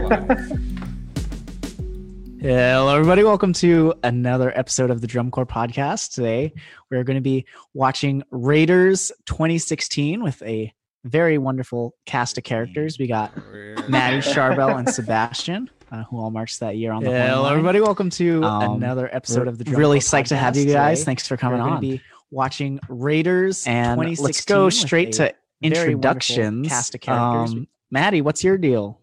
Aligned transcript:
Hello, 2.40 2.94
everybody. 2.94 3.22
Welcome 3.22 3.52
to 3.54 3.92
another 4.02 4.50
episode 4.58 4.90
of 4.90 5.02
the 5.02 5.06
Drum 5.06 5.30
Corps 5.30 5.44
podcast. 5.44 6.14
Today, 6.14 6.54
we're 6.90 7.04
going 7.04 7.16
to 7.18 7.20
be 7.20 7.44
watching 7.74 8.22
Raiders 8.30 9.12
2016 9.26 10.22
with 10.22 10.40
a 10.42 10.72
very 11.04 11.36
wonderful 11.36 11.94
cast 12.06 12.38
of 12.38 12.44
characters. 12.44 12.98
We 12.98 13.08
got 13.08 13.36
Maddie, 13.90 14.18
Sharbel, 14.22 14.78
and 14.78 14.88
Sebastian, 14.88 15.68
uh, 15.92 16.04
who 16.04 16.18
all 16.18 16.30
marched 16.30 16.60
that 16.60 16.76
year 16.78 16.92
on 16.92 17.04
the 17.04 17.10
Hello, 17.10 17.42
line. 17.42 17.52
everybody. 17.52 17.80
Welcome 17.82 18.08
to 18.10 18.42
Um, 18.42 18.76
another 18.82 19.14
episode 19.14 19.48
of 19.48 19.58
the 19.58 19.64
Drum 19.64 19.76
really 19.78 19.98
Corps 20.00 20.04
psyched 20.22 20.28
to 20.28 20.36
have 20.36 20.56
you 20.56 20.64
guys. 20.64 21.00
today. 21.00 21.04
Thanks 21.06 21.28
for 21.28 21.36
coming 21.36 21.60
on. 21.60 21.78
Be 21.82 22.00
watching 22.30 22.80
Raiders 22.88 23.66
and 23.66 24.00
2016 24.00 24.24
let's 24.24 24.44
go 24.46 24.70
straight 24.70 25.12
to 25.12 25.34
introductions. 25.60 26.68
Cast 26.68 26.94
of 26.94 27.02
characters. 27.02 27.52
Um, 27.52 27.68
Maddie, 27.90 28.22
what's 28.22 28.42
your 28.42 28.56
deal? 28.56 28.99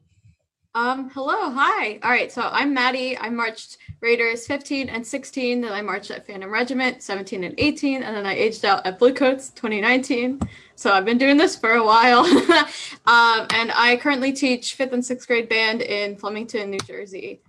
Um, 0.77 1.09
hello, 1.09 1.49
hi. 1.49 1.97
All 2.03 2.11
right, 2.11 2.31
so 2.31 2.43
I'm 2.51 2.71
Maddie. 2.71 3.17
I 3.17 3.29
marched 3.29 3.77
Raiders 3.99 4.45
15 4.45 4.89
and 4.89 5.05
16, 5.05 5.61
then 5.61 5.73
I 5.73 5.81
marched 5.81 6.11
at 6.11 6.27
Phantom 6.27 6.51
Regiment 6.51 7.01
17 7.01 7.43
and 7.43 7.55
18, 7.57 8.03
and 8.03 8.15
then 8.15 8.27
I 8.27 8.35
aged 8.35 8.63
out 8.63 8.85
at 8.85 8.99
Bluecoats 8.99 9.49
2019. 9.49 10.39
So 10.75 10.91
I've 10.91 11.03
been 11.03 11.17
doing 11.17 11.35
this 11.35 11.55
for 11.55 11.71
a 11.71 11.83
while. 11.83 12.19
um, 13.07 13.47
and 13.55 13.71
I 13.73 13.97
currently 13.99 14.31
teach 14.31 14.75
fifth 14.75 14.93
and 14.93 15.03
sixth 15.03 15.27
grade 15.27 15.49
band 15.49 15.81
in 15.81 16.15
Flemington, 16.15 16.69
New 16.69 16.79
Jersey. 16.85 17.41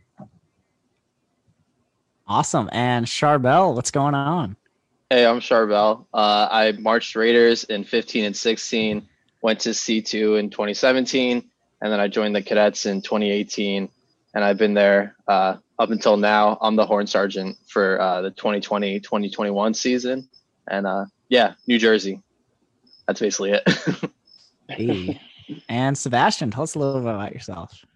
Awesome. 2.26 2.70
And 2.72 3.04
Sharbel, 3.04 3.74
what's 3.74 3.90
going 3.90 4.14
on? 4.14 4.56
Hey, 5.10 5.26
I'm 5.26 5.40
Sharbel. 5.40 6.06
Uh, 6.14 6.48
I 6.50 6.72
marched 6.78 7.14
Raiders 7.14 7.64
in 7.64 7.84
15 7.84 8.24
and 8.24 8.34
16, 8.34 9.06
went 9.42 9.60
to 9.60 9.70
C2 9.72 10.38
in 10.38 10.48
2017, 10.48 11.44
and 11.80 11.92
then 11.92 12.00
I 12.00 12.08
joined 12.08 12.34
the 12.34 12.42
cadets 12.42 12.86
in 12.86 13.02
2018. 13.02 13.88
And 14.34 14.44
I've 14.44 14.58
been 14.58 14.74
there 14.74 15.16
uh, 15.26 15.56
up 15.78 15.90
until 15.90 16.16
now. 16.16 16.58
I'm 16.60 16.76
the 16.76 16.86
horn 16.86 17.06
sergeant 17.06 17.56
for 17.66 18.00
uh, 18.00 18.22
the 18.22 18.30
2020 18.30 19.00
2021 19.00 19.74
season. 19.74 20.28
And 20.68 20.86
uh, 20.86 21.06
yeah, 21.28 21.54
New 21.66 21.78
Jersey. 21.78 22.22
That's 23.06 23.20
basically 23.20 23.52
it. 23.52 24.10
Hey. 24.70 25.18
and 25.70 25.96
Sebastian, 25.96 26.50
tell 26.50 26.64
us 26.64 26.74
a 26.74 26.78
little 26.78 27.00
bit 27.00 27.08
about 27.08 27.32
yourself. 27.32 27.86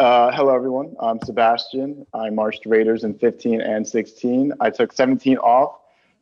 Uh, 0.00 0.32
hello, 0.32 0.52
everyone. 0.52 0.96
I'm 0.98 1.20
Sebastian. 1.22 2.04
I 2.12 2.30
marched 2.30 2.66
Raiders 2.66 3.04
in 3.04 3.16
15 3.16 3.60
and 3.60 3.86
16. 3.86 4.52
I 4.58 4.70
took 4.70 4.92
17 4.92 5.38
off, 5.38 5.78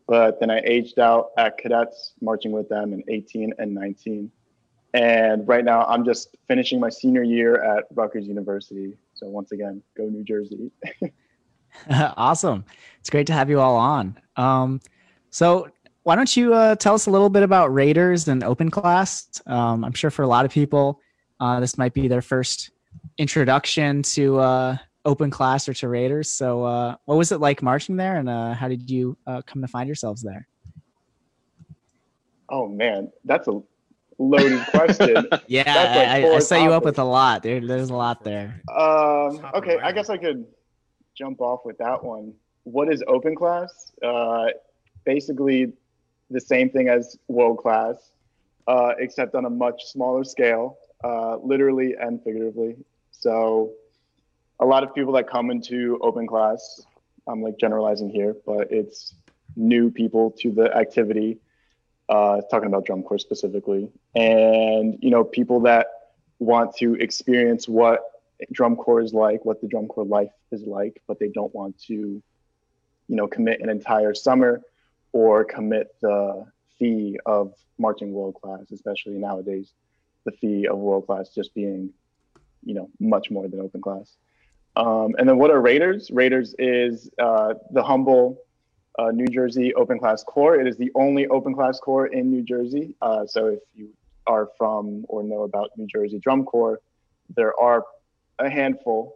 but 0.06 0.38
then 0.38 0.50
I 0.50 0.60
aged 0.66 0.98
out 0.98 1.30
at 1.38 1.56
cadets, 1.56 2.12
marching 2.20 2.52
with 2.52 2.68
them 2.68 2.92
in 2.92 3.02
18 3.08 3.54
and 3.58 3.74
19. 3.74 4.30
And 4.96 5.46
right 5.46 5.62
now, 5.62 5.84
I'm 5.84 6.06
just 6.06 6.34
finishing 6.48 6.80
my 6.80 6.88
senior 6.88 7.22
year 7.22 7.62
at 7.62 7.84
Rutgers 7.94 8.26
University. 8.26 8.96
So 9.12 9.26
once 9.26 9.52
again, 9.52 9.82
go 9.94 10.04
New 10.04 10.24
Jersey. 10.24 10.70
awesome. 11.90 12.64
It's 12.98 13.10
great 13.10 13.26
to 13.26 13.34
have 13.34 13.50
you 13.50 13.60
all 13.60 13.76
on. 13.76 14.18
Um, 14.36 14.80
so 15.28 15.68
why 16.04 16.16
don't 16.16 16.34
you 16.34 16.54
uh, 16.54 16.76
tell 16.76 16.94
us 16.94 17.04
a 17.04 17.10
little 17.10 17.28
bit 17.28 17.42
about 17.42 17.74
Raiders 17.74 18.26
and 18.26 18.42
Open 18.42 18.70
Class? 18.70 19.42
Um, 19.46 19.84
I'm 19.84 19.92
sure 19.92 20.10
for 20.10 20.22
a 20.22 20.26
lot 20.26 20.46
of 20.46 20.50
people, 20.50 20.98
uh, 21.40 21.60
this 21.60 21.76
might 21.76 21.92
be 21.92 22.08
their 22.08 22.22
first 22.22 22.70
introduction 23.18 24.02
to 24.02 24.38
uh, 24.38 24.76
Open 25.04 25.30
Class 25.30 25.68
or 25.68 25.74
to 25.74 25.88
Raiders. 25.88 26.32
So 26.32 26.64
uh, 26.64 26.96
what 27.04 27.18
was 27.18 27.32
it 27.32 27.40
like 27.40 27.62
marching 27.62 27.96
there, 27.96 28.16
and 28.16 28.30
uh, 28.30 28.54
how 28.54 28.68
did 28.68 28.88
you 28.88 29.18
uh, 29.26 29.42
come 29.42 29.60
to 29.60 29.68
find 29.68 29.88
yourselves 29.88 30.22
there? 30.22 30.48
Oh, 32.48 32.66
man, 32.66 33.12
that's 33.26 33.46
a 33.48 33.60
loaded 34.18 34.64
question. 34.68 35.28
Yeah, 35.46 35.62
like 35.64 35.76
I, 35.76 36.18
I, 36.18 36.22
four 36.22 36.34
I 36.34 36.38
set 36.40 36.62
you 36.62 36.72
up 36.72 36.84
with 36.84 36.98
a 36.98 37.04
lot. 37.04 37.42
There, 37.42 37.60
there's 37.60 37.90
a 37.90 37.94
lot 37.94 38.24
there. 38.24 38.60
Um, 38.68 39.40
okay, 39.54 39.78
I 39.82 39.92
guess 39.92 40.10
I 40.10 40.16
could 40.16 40.46
jump 41.14 41.40
off 41.40 41.64
with 41.64 41.78
that 41.78 42.02
one. 42.02 42.34
What 42.64 42.92
is 42.92 43.02
open 43.06 43.34
class? 43.34 43.92
Uh, 44.02 44.46
basically, 45.04 45.72
the 46.30 46.40
same 46.40 46.70
thing 46.70 46.88
as 46.88 47.16
world 47.28 47.58
class, 47.58 48.10
uh, 48.66 48.92
except 48.98 49.34
on 49.34 49.44
a 49.44 49.50
much 49.50 49.84
smaller 49.86 50.24
scale, 50.24 50.78
uh, 51.04 51.36
literally 51.36 51.94
and 52.00 52.22
figuratively. 52.22 52.76
So, 53.12 53.72
a 54.60 54.66
lot 54.66 54.82
of 54.82 54.94
people 54.94 55.12
that 55.12 55.28
come 55.28 55.50
into 55.50 55.98
open 56.02 56.26
class, 56.26 56.80
I'm 57.28 57.42
like 57.42 57.58
generalizing 57.58 58.10
here, 58.10 58.34
but 58.44 58.70
it's 58.70 59.14
new 59.54 59.90
people 59.90 60.30
to 60.40 60.50
the 60.50 60.74
activity. 60.76 61.38
Uh, 62.08 62.40
talking 62.50 62.68
about 62.68 62.86
drum 62.86 63.02
corps 63.02 63.18
specifically, 63.18 63.90
and 64.14 64.96
you 65.02 65.10
know, 65.10 65.24
people 65.24 65.60
that 65.60 65.88
want 66.38 66.76
to 66.76 66.94
experience 66.94 67.68
what 67.68 68.00
drum 68.52 68.76
corps 68.76 69.00
is 69.00 69.12
like, 69.12 69.44
what 69.44 69.60
the 69.60 69.66
drum 69.66 69.88
corps 69.88 70.04
life 70.04 70.30
is 70.52 70.62
like, 70.62 71.02
but 71.08 71.18
they 71.18 71.28
don't 71.28 71.54
want 71.54 71.76
to, 71.80 71.94
you 71.94 73.16
know, 73.16 73.26
commit 73.26 73.60
an 73.60 73.68
entire 73.68 74.14
summer 74.14 74.60
or 75.12 75.44
commit 75.44 75.88
the 76.00 76.46
fee 76.78 77.18
of 77.26 77.54
marching 77.78 78.12
world 78.12 78.34
class, 78.40 78.70
especially 78.72 79.14
nowadays, 79.14 79.72
the 80.24 80.32
fee 80.32 80.66
of 80.66 80.78
world 80.78 81.06
class 81.06 81.30
just 81.30 81.54
being, 81.54 81.90
you 82.64 82.74
know, 82.74 82.88
much 83.00 83.30
more 83.30 83.48
than 83.48 83.60
open 83.60 83.80
class. 83.80 84.16
Um, 84.76 85.14
and 85.18 85.28
then 85.28 85.38
what 85.38 85.50
are 85.50 85.60
Raiders? 85.60 86.10
Raiders 86.10 86.54
is 86.58 87.10
uh, 87.18 87.54
the 87.72 87.82
humble 87.82 88.42
uh, 88.98 89.10
New 89.10 89.26
Jersey 89.26 89.74
open 89.74 89.98
class 89.98 90.24
corps. 90.24 90.60
It 90.60 90.66
is 90.66 90.76
the 90.76 90.90
only 90.94 91.26
open 91.28 91.54
class 91.54 91.78
corps 91.78 92.06
in 92.06 92.30
New 92.30 92.42
Jersey. 92.42 92.94
Uh, 93.00 93.26
so 93.26 93.46
if 93.46 93.60
you 93.74 93.90
are 94.26 94.48
from 94.58 95.04
or 95.08 95.22
know 95.22 95.42
about 95.42 95.70
New 95.76 95.86
Jersey 95.86 96.18
Drum 96.18 96.44
Corps, 96.44 96.80
there 97.34 97.58
are 97.60 97.84
a 98.38 98.48
handful 98.48 99.14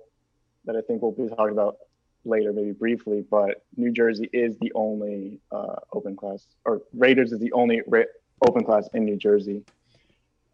that 0.65 0.77
I 0.77 0.81
think 0.83 1.03
we'll 1.03 1.13
be 1.13 1.29
talking 1.29 1.53
about 1.53 1.77
later, 2.25 2.53
maybe 2.53 2.73
briefly. 2.73 3.25
But 3.29 3.65
New 3.77 3.91
Jersey 3.91 4.29
is 4.33 4.57
the 4.59 4.73
only 4.75 5.41
uh, 5.51 5.77
open 5.93 6.17
class, 6.17 6.47
or 6.65 6.83
Raiders 6.93 7.33
is 7.33 7.41
the 7.41 7.53
only 7.53 7.83
ra- 7.87 8.03
open 8.47 8.65
class 8.65 8.89
in 8.95 9.05
New 9.05 9.17
Jersey. 9.17 9.63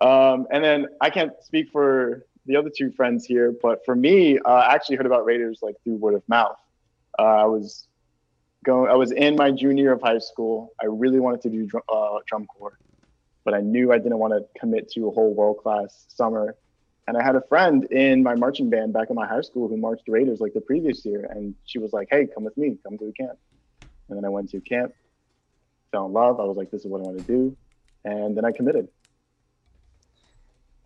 Um, 0.01 0.47
and 0.51 0.63
then 0.63 0.87
I 1.01 1.11
can't 1.11 1.33
speak 1.43 1.71
for 1.71 2.27
the 2.45 2.57
other 2.57 2.71
two 2.71 2.93
friends 2.93 3.25
here, 3.25 3.53
but 3.63 3.85
for 3.85 3.97
me, 3.97 4.39
uh, 4.39 4.49
I 4.49 4.75
actually 4.75 4.97
heard 4.97 5.07
about 5.07 5.25
Raiders 5.25 5.61
like 5.63 5.75
through 5.83 5.97
word 5.97 6.15
of 6.15 6.23
mouth. 6.29 6.59
Uh, 7.19 7.23
I 7.23 7.45
was 7.47 7.89
going, 8.67 8.91
I 8.91 8.95
was 8.95 9.13
in 9.13 9.37
my 9.37 9.51
junior 9.51 9.85
year 9.85 9.93
of 9.93 10.03
high 10.03 10.19
school. 10.19 10.75
I 10.83 10.87
really 10.87 11.21
wanted 11.21 11.41
to 11.43 11.51
do 11.51 11.67
drum, 11.67 11.83
uh, 11.89 12.19
drum 12.29 12.47
corps 12.47 12.79
but 13.47 13.55
I 13.55 13.61
knew 13.61 13.93
I 13.93 13.99
didn't 13.99 14.19
want 14.19 14.35
to 14.35 14.45
commit 14.61 14.91
to 14.91 15.07
a 15.07 15.11
whole 15.13 15.33
world 15.33 15.59
class 15.59 16.05
summer. 16.09 16.57
And 17.07 17.17
I 17.17 17.23
had 17.23 17.37
a 17.37 17.43
friend 17.43 17.85
in 17.93 18.25
my 18.25 18.35
marching 18.35 18.69
band 18.69 18.93
back 18.93 19.09
in 19.09 19.15
my 19.15 19.25
high 19.25 19.43
school 19.43 19.69
who 19.69 19.77
marched 19.77 20.03
Raiders 20.09 20.41
like 20.41 20.53
the 20.53 20.61
previous 20.61 21.05
year. 21.07 21.29
And 21.31 21.55
she 21.65 21.79
was 21.79 21.93
like, 21.93 22.09
hey, 22.11 22.27
come 22.27 22.43
with 22.43 22.57
me, 22.57 22.77
come 22.83 22.99
to 22.99 23.07
the 23.07 23.13
camp. 23.13 23.39
And 24.09 24.19
then 24.19 24.25
I 24.25 24.29
went 24.31 24.51
to 24.51 24.61
camp, 24.61 24.93
fell 25.93 26.07
in 26.07 26.13
love. 26.13 26.41
I 26.41 26.43
was 26.43 26.57
like, 26.57 26.73
this 26.73 26.81
is 26.81 26.89
what 26.89 27.01
I 27.01 27.05
want 27.05 27.19
to 27.19 27.25
do. 27.25 27.57
And 28.05 28.37
then 28.37 28.45
I 28.45 28.51
committed. 28.51 28.89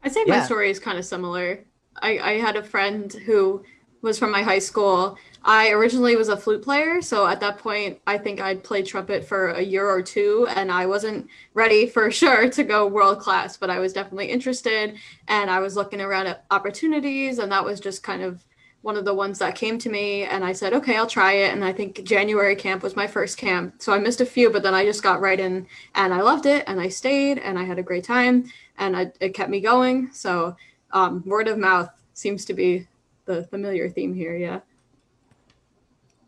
I'd 0.04 0.12
say 0.12 0.24
my 0.24 0.44
story 0.44 0.70
is 0.70 0.78
kind 0.78 0.98
of 0.98 1.06
similar. 1.06 1.64
I, 1.96 2.18
I 2.18 2.32
had 2.32 2.56
a 2.56 2.62
friend 2.62 3.10
who 3.10 3.64
was 4.02 4.18
from 4.18 4.30
my 4.30 4.42
high 4.42 4.58
school. 4.58 5.18
I 5.42 5.70
originally 5.70 6.16
was 6.16 6.28
a 6.28 6.36
flute 6.36 6.62
player, 6.62 7.00
so 7.00 7.26
at 7.26 7.40
that 7.40 7.58
point, 7.58 7.98
I 8.06 8.18
think 8.18 8.40
I'd 8.40 8.62
played 8.62 8.86
trumpet 8.86 9.24
for 9.24 9.50
a 9.50 9.62
year 9.62 9.88
or 9.88 10.02
two, 10.02 10.46
and 10.54 10.70
I 10.70 10.84
wasn't 10.86 11.28
ready 11.54 11.86
for 11.86 12.10
sure 12.10 12.50
to 12.50 12.64
go 12.64 12.86
world 12.86 13.20
class, 13.20 13.56
but 13.56 13.70
I 13.70 13.78
was 13.78 13.92
definitely 13.92 14.26
interested, 14.26 14.96
and 15.28 15.50
I 15.50 15.60
was 15.60 15.76
looking 15.76 16.00
around 16.00 16.26
at 16.26 16.44
opportunities, 16.50 17.38
and 17.38 17.50
that 17.52 17.64
was 17.64 17.80
just 17.80 18.02
kind 18.02 18.22
of 18.22 18.44
one 18.82 18.96
of 18.96 19.04
the 19.04 19.14
ones 19.14 19.38
that 19.38 19.54
came 19.54 19.78
to 19.78 19.90
me, 19.90 20.24
and 20.24 20.44
I 20.44 20.52
said, 20.52 20.72
okay, 20.72 20.96
I'll 20.96 21.06
try 21.06 21.32
it. 21.32 21.52
And 21.52 21.62
I 21.62 21.72
think 21.72 22.02
January 22.02 22.56
camp 22.56 22.82
was 22.82 22.96
my 22.96 23.06
first 23.06 23.36
camp, 23.36 23.74
so 23.78 23.92
I 23.92 23.98
missed 23.98 24.20
a 24.20 24.26
few, 24.26 24.50
but 24.50 24.62
then 24.62 24.74
I 24.74 24.84
just 24.84 25.02
got 25.02 25.20
right 25.20 25.40
in, 25.40 25.66
and 25.94 26.12
I 26.12 26.20
loved 26.20 26.46
it, 26.46 26.64
and 26.66 26.80
I 26.80 26.88
stayed, 26.88 27.38
and 27.38 27.58
I 27.58 27.64
had 27.64 27.78
a 27.78 27.82
great 27.82 28.04
time, 28.04 28.50
and 28.78 28.96
I, 28.96 29.12
it 29.20 29.34
kept 29.34 29.50
me 29.50 29.60
going. 29.60 30.10
So 30.12 30.56
um, 30.92 31.22
word 31.26 31.48
of 31.48 31.58
mouth 31.58 31.90
seems 32.14 32.44
to 32.46 32.54
be 32.54 32.86
the 33.34 33.44
familiar 33.44 33.88
theme 33.88 34.14
here. 34.14 34.36
Yeah. 34.36 34.60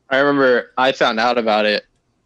I 0.08 0.19
remember 0.19 0.72
I 0.76 0.93
found 0.93 1.19
out 1.19 1.38
about 1.38 1.66
it 1.66 1.84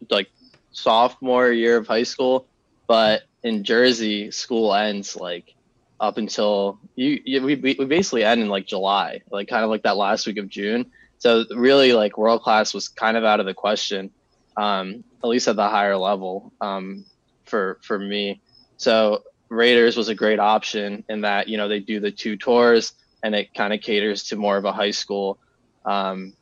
like 0.09 0.29
sophomore 0.71 1.51
year 1.51 1.77
of 1.77 1.87
high 1.87 2.03
school, 2.03 2.45
but 2.85 3.23
in 3.43 3.63
Jersey, 3.63 4.31
school 4.31 4.73
ends 4.73 5.15
like 5.15 5.55
up 5.99 6.17
until 6.17 6.79
you, 6.95 7.21
you 7.25 7.41
we, 7.41 7.55
we 7.55 7.85
basically 7.85 8.23
end 8.23 8.41
in 8.41 8.49
like 8.49 8.67
July, 8.67 9.21
like 9.31 9.47
kind 9.47 9.63
of 9.63 9.69
like 9.69 9.83
that 9.83 9.97
last 9.97 10.27
week 10.27 10.37
of 10.37 10.49
June. 10.49 10.91
So 11.17 11.45
really, 11.55 11.93
like 11.93 12.17
world 12.17 12.43
class 12.43 12.73
was 12.73 12.89
kind 12.89 13.17
of 13.17 13.23
out 13.23 13.39
of 13.39 13.45
the 13.45 13.53
question, 13.53 14.11
um, 14.57 15.03
at 15.23 15.27
least 15.27 15.47
at 15.47 15.55
the 15.55 15.67
higher 15.67 15.97
level 15.97 16.51
um, 16.61 17.05
for 17.45 17.79
for 17.81 17.97
me. 17.97 18.41
So 18.77 19.23
Raiders 19.49 19.97
was 19.97 20.09
a 20.09 20.15
great 20.15 20.39
option 20.39 21.03
in 21.09 21.21
that 21.21 21.47
you 21.47 21.57
know 21.57 21.67
they 21.67 21.79
do 21.79 21.99
the 21.99 22.11
two 22.11 22.35
tours 22.35 22.93
and 23.23 23.35
it 23.35 23.53
kind 23.53 23.73
of 23.73 23.81
caters 23.81 24.23
to 24.25 24.35
more 24.35 24.57
of 24.57 24.65
a 24.65 24.71
high 24.71 24.91
school 24.91 25.39
um, 25.85 26.33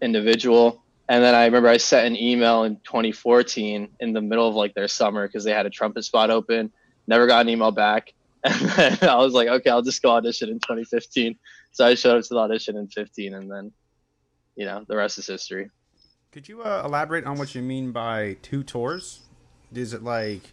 individual. 0.00 0.82
And 1.08 1.22
then 1.22 1.34
I 1.34 1.46
remember 1.46 1.68
I 1.68 1.78
sent 1.78 2.06
an 2.06 2.16
email 2.16 2.64
in 2.64 2.76
2014 2.76 3.88
in 4.00 4.12
the 4.12 4.20
middle 4.20 4.48
of 4.48 4.54
like 4.54 4.74
their 4.74 4.88
summer 4.88 5.26
because 5.26 5.44
they 5.44 5.52
had 5.52 5.66
a 5.66 5.70
trumpet 5.70 6.04
spot 6.04 6.30
open. 6.30 6.70
Never 7.06 7.26
got 7.26 7.42
an 7.42 7.48
email 7.48 7.70
back. 7.70 8.12
And 8.44 9.02
I 9.02 9.16
was 9.16 9.32
like, 9.32 9.48
okay, 9.48 9.70
I'll 9.70 9.82
just 9.82 10.00
go 10.02 10.10
audition 10.10 10.48
in 10.48 10.60
2015. 10.60 11.36
So 11.72 11.86
I 11.86 11.94
showed 11.94 12.18
up 12.18 12.22
to 12.24 12.34
the 12.34 12.40
audition 12.40 12.76
in 12.76 12.88
15, 12.88 13.34
and 13.34 13.50
then, 13.50 13.72
you 14.56 14.64
know, 14.64 14.84
the 14.86 14.96
rest 14.96 15.18
is 15.18 15.26
history. 15.26 15.70
Could 16.30 16.48
you 16.48 16.62
uh, 16.62 16.82
elaborate 16.84 17.24
on 17.24 17.38
what 17.38 17.54
you 17.54 17.62
mean 17.62 17.90
by 17.90 18.36
two 18.42 18.62
tours? 18.62 19.20
Is 19.74 19.92
it 19.92 20.02
like 20.02 20.52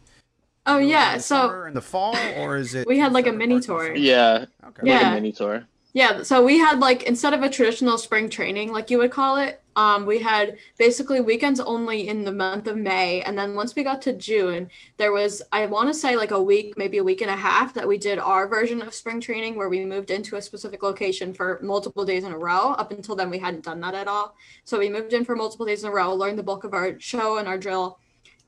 Oh 0.65 0.77
yeah, 0.79 1.17
the 1.17 1.23
so 1.23 1.63
in 1.65 1.73
the 1.73 1.81
fall, 1.81 2.15
or 2.37 2.57
is 2.57 2.73
it? 2.75 2.87
We 2.93 2.97
had, 2.99 3.13
like, 3.13 3.27
a 3.27 3.31
mini 3.31 3.55
parts 3.55 3.69
of 3.69 3.77
the 3.79 3.85
tour. 3.87 3.95
Yeah, 3.95 4.45
Okay. 4.67 4.81
like 4.91 5.01
Yeah. 5.01 5.11
a 5.11 5.13
mini 5.15 5.31
tour. 5.31 5.65
Yeah, 5.93 6.23
so 6.23 6.43
we 6.43 6.57
had 6.57 6.79
like 6.81 7.03
instead 7.03 7.33
of 7.33 7.41
a 7.41 7.49
traditional 7.49 7.97
spring 7.97 8.29
training, 8.29 8.73
like 8.73 8.91
you 8.91 8.97
would 8.97 9.11
call 9.11 9.37
it, 9.37 9.61
um, 9.77 10.05
we 10.05 10.19
had 10.19 10.57
basically 10.77 11.21
weekends 11.21 11.61
only 11.61 12.09
in 12.09 12.25
the 12.25 12.33
month 12.33 12.67
of 12.67 12.75
May, 12.75 13.21
and 13.21 13.37
then 13.37 13.55
once 13.55 13.73
we 13.75 13.83
got 13.85 14.01
to 14.01 14.11
June, 14.11 14.69
there 14.97 15.13
was 15.13 15.41
I 15.53 15.65
want 15.67 15.87
to 15.87 15.93
say 15.93 16.17
like 16.17 16.31
a 16.31 16.41
week, 16.41 16.77
maybe 16.77 16.97
a 16.97 17.03
week 17.03 17.21
and 17.21 17.31
a 17.31 17.35
half 17.37 17.73
that 17.75 17.87
we 17.87 17.97
did 17.97 18.19
our 18.19 18.45
version 18.45 18.81
of 18.81 18.93
spring 18.93 19.21
training 19.21 19.55
where 19.55 19.69
we 19.69 19.85
moved 19.85 20.11
into 20.11 20.35
a 20.35 20.41
specific 20.41 20.83
location 20.83 21.33
for 21.33 21.61
multiple 21.63 22.03
days 22.03 22.25
in 22.25 22.33
a 22.33 22.37
row. 22.37 22.73
Up 22.73 22.91
until 22.91 23.15
then, 23.15 23.29
we 23.29 23.39
hadn't 23.39 23.63
done 23.63 23.79
that 23.79 23.95
at 23.95 24.09
all. 24.09 24.35
So 24.65 24.77
we 24.79 24.89
moved 24.89 25.13
in 25.13 25.23
for 25.23 25.37
multiple 25.37 25.65
days 25.65 25.83
in 25.85 25.89
a 25.89 25.93
row, 25.93 26.13
learned 26.13 26.37
the 26.39 26.43
bulk 26.43 26.65
of 26.65 26.73
our 26.73 26.99
show 26.99 27.37
and 27.37 27.47
our 27.47 27.57
drill. 27.57 27.99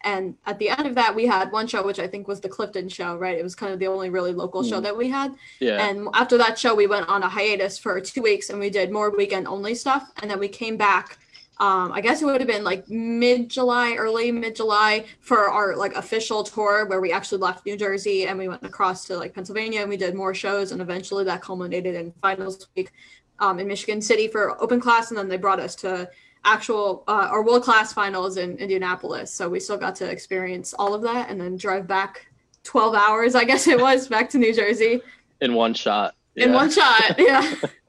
And 0.03 0.35
at 0.45 0.59
the 0.59 0.69
end 0.69 0.85
of 0.87 0.95
that, 0.95 1.15
we 1.15 1.25
had 1.25 1.51
one 1.51 1.67
show, 1.67 1.85
which 1.85 1.99
I 1.99 2.07
think 2.07 2.27
was 2.27 2.39
the 2.39 2.49
Clifton 2.49 2.87
show, 2.89 3.15
right? 3.17 3.37
It 3.37 3.43
was 3.43 3.55
kind 3.55 3.73
of 3.73 3.79
the 3.79 3.87
only 3.87 4.09
really 4.09 4.33
local 4.33 4.63
show 4.63 4.79
Mm. 4.79 4.83
that 4.83 4.97
we 4.97 5.09
had. 5.09 5.35
Yeah. 5.59 5.85
And 5.85 6.07
after 6.13 6.37
that 6.37 6.57
show, 6.59 6.75
we 6.75 6.87
went 6.87 7.09
on 7.09 7.23
a 7.23 7.29
hiatus 7.29 7.77
for 7.77 7.99
two 7.99 8.21
weeks 8.21 8.49
and 8.49 8.59
we 8.59 8.69
did 8.69 8.91
more 8.91 9.09
weekend 9.09 9.47
only 9.47 9.75
stuff. 9.75 10.09
And 10.21 10.29
then 10.29 10.39
we 10.39 10.47
came 10.47 10.77
back. 10.77 11.17
Um, 11.59 11.91
I 11.91 12.01
guess 12.01 12.21
it 12.21 12.25
would 12.25 12.39
have 12.39 12.47
been 12.47 12.63
like 12.63 12.87
mid 12.87 13.49
July, 13.49 13.95
early 13.95 14.31
mid 14.31 14.55
July 14.55 15.05
for 15.21 15.49
our 15.49 15.75
like 15.75 15.95
official 15.95 16.43
tour 16.43 16.85
where 16.85 17.01
we 17.01 17.11
actually 17.11 17.39
left 17.39 17.65
New 17.65 17.75
Jersey 17.75 18.27
and 18.27 18.37
we 18.37 18.47
went 18.47 18.61
across 18.63 19.05
to 19.05 19.17
like 19.17 19.33
Pennsylvania 19.33 19.81
and 19.81 19.89
we 19.89 19.97
did 19.97 20.13
more 20.13 20.35
shows. 20.35 20.71
And 20.71 20.81
eventually 20.81 21.23
that 21.23 21.41
culminated 21.41 21.95
in 21.95 22.13
finals 22.21 22.67
week 22.75 22.91
um, 23.39 23.59
in 23.59 23.67
Michigan 23.67 24.01
City 24.01 24.27
for 24.27 24.61
open 24.61 24.79
class. 24.79 25.09
And 25.09 25.17
then 25.17 25.27
they 25.27 25.37
brought 25.37 25.59
us 25.59 25.73
to 25.77 26.07
actual 26.43 27.03
uh, 27.07 27.29
or 27.31 27.43
world 27.43 27.63
class 27.63 27.93
finals 27.93 28.37
in 28.37 28.57
Indianapolis. 28.57 29.31
So 29.31 29.49
we 29.49 29.59
still 29.59 29.77
got 29.77 29.95
to 29.97 30.09
experience 30.09 30.73
all 30.73 30.93
of 30.93 31.01
that 31.03 31.29
and 31.29 31.39
then 31.39 31.57
drive 31.57 31.87
back 31.87 32.27
12 32.63 32.95
hours, 32.95 33.35
I 33.35 33.43
guess 33.43 33.67
it 33.67 33.79
was, 33.79 34.07
back 34.07 34.29
to 34.31 34.37
New 34.37 34.53
Jersey 34.53 35.01
in 35.41 35.53
one 35.53 35.73
shot. 35.73 36.15
in 36.35 36.53
one 36.53 36.69
shot. 36.69 37.15
Yeah. 37.17 37.53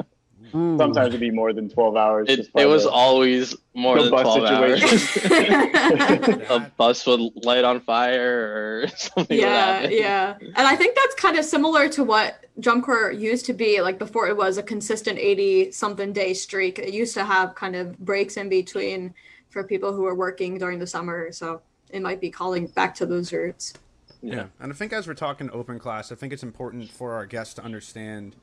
Ooh. 0.54 0.78
Sometimes 0.78 0.96
mm. 0.96 1.08
it'd 1.08 1.20
be 1.20 1.30
more 1.30 1.52
than 1.52 1.68
12 1.68 1.96
hours. 1.96 2.28
It, 2.28 2.48
it 2.56 2.66
was 2.66 2.86
always 2.86 3.54
more 3.74 3.96
the 3.96 4.04
than 4.04 4.10
bus 4.10 4.36
12 4.36 4.44
hours. 4.44 5.10
situation. 5.10 6.42
a 6.50 6.72
bus 6.76 7.06
would 7.06 7.20
light 7.44 7.64
on 7.64 7.80
fire 7.80 8.84
or 8.84 8.88
something 8.96 9.38
yeah, 9.38 9.80
happen. 9.80 9.92
yeah. 9.92 10.36
And 10.40 10.66
I 10.66 10.76
think 10.76 10.96
that's 10.96 11.14
kind 11.14 11.38
of 11.38 11.44
similar 11.44 11.88
to 11.90 12.04
what 12.04 12.44
drum 12.60 12.82
corps 12.82 13.12
used 13.12 13.46
to 13.46 13.52
be 13.52 13.80
like 13.80 13.98
before 13.98 14.28
it 14.28 14.36
was 14.36 14.58
a 14.58 14.62
consistent 14.62 15.18
80 15.18 15.72
something 15.72 16.12
day 16.12 16.34
streak. 16.34 16.78
It 16.78 16.92
used 16.92 17.14
to 17.14 17.24
have 17.24 17.54
kind 17.54 17.76
of 17.76 17.98
breaks 17.98 18.36
in 18.36 18.48
between 18.48 19.14
for 19.50 19.64
people 19.64 19.92
who 19.92 20.02
were 20.02 20.14
working 20.14 20.58
during 20.58 20.78
the 20.78 20.86
summer. 20.86 21.32
So 21.32 21.62
it 21.90 22.02
might 22.02 22.20
be 22.20 22.30
calling 22.30 22.66
back 22.66 22.94
to 22.96 23.06
those 23.06 23.32
roots. 23.32 23.74
Yeah, 24.22 24.46
and 24.60 24.72
I 24.72 24.74
think 24.74 24.92
as 24.92 25.06
we're 25.06 25.14
talking 25.14 25.48
open 25.52 25.78
class, 25.78 26.10
I 26.10 26.16
think 26.16 26.32
it's 26.32 26.42
important 26.42 26.90
for 26.90 27.12
our 27.14 27.24
guests 27.24 27.54
to 27.54 27.64
understand 27.64 28.34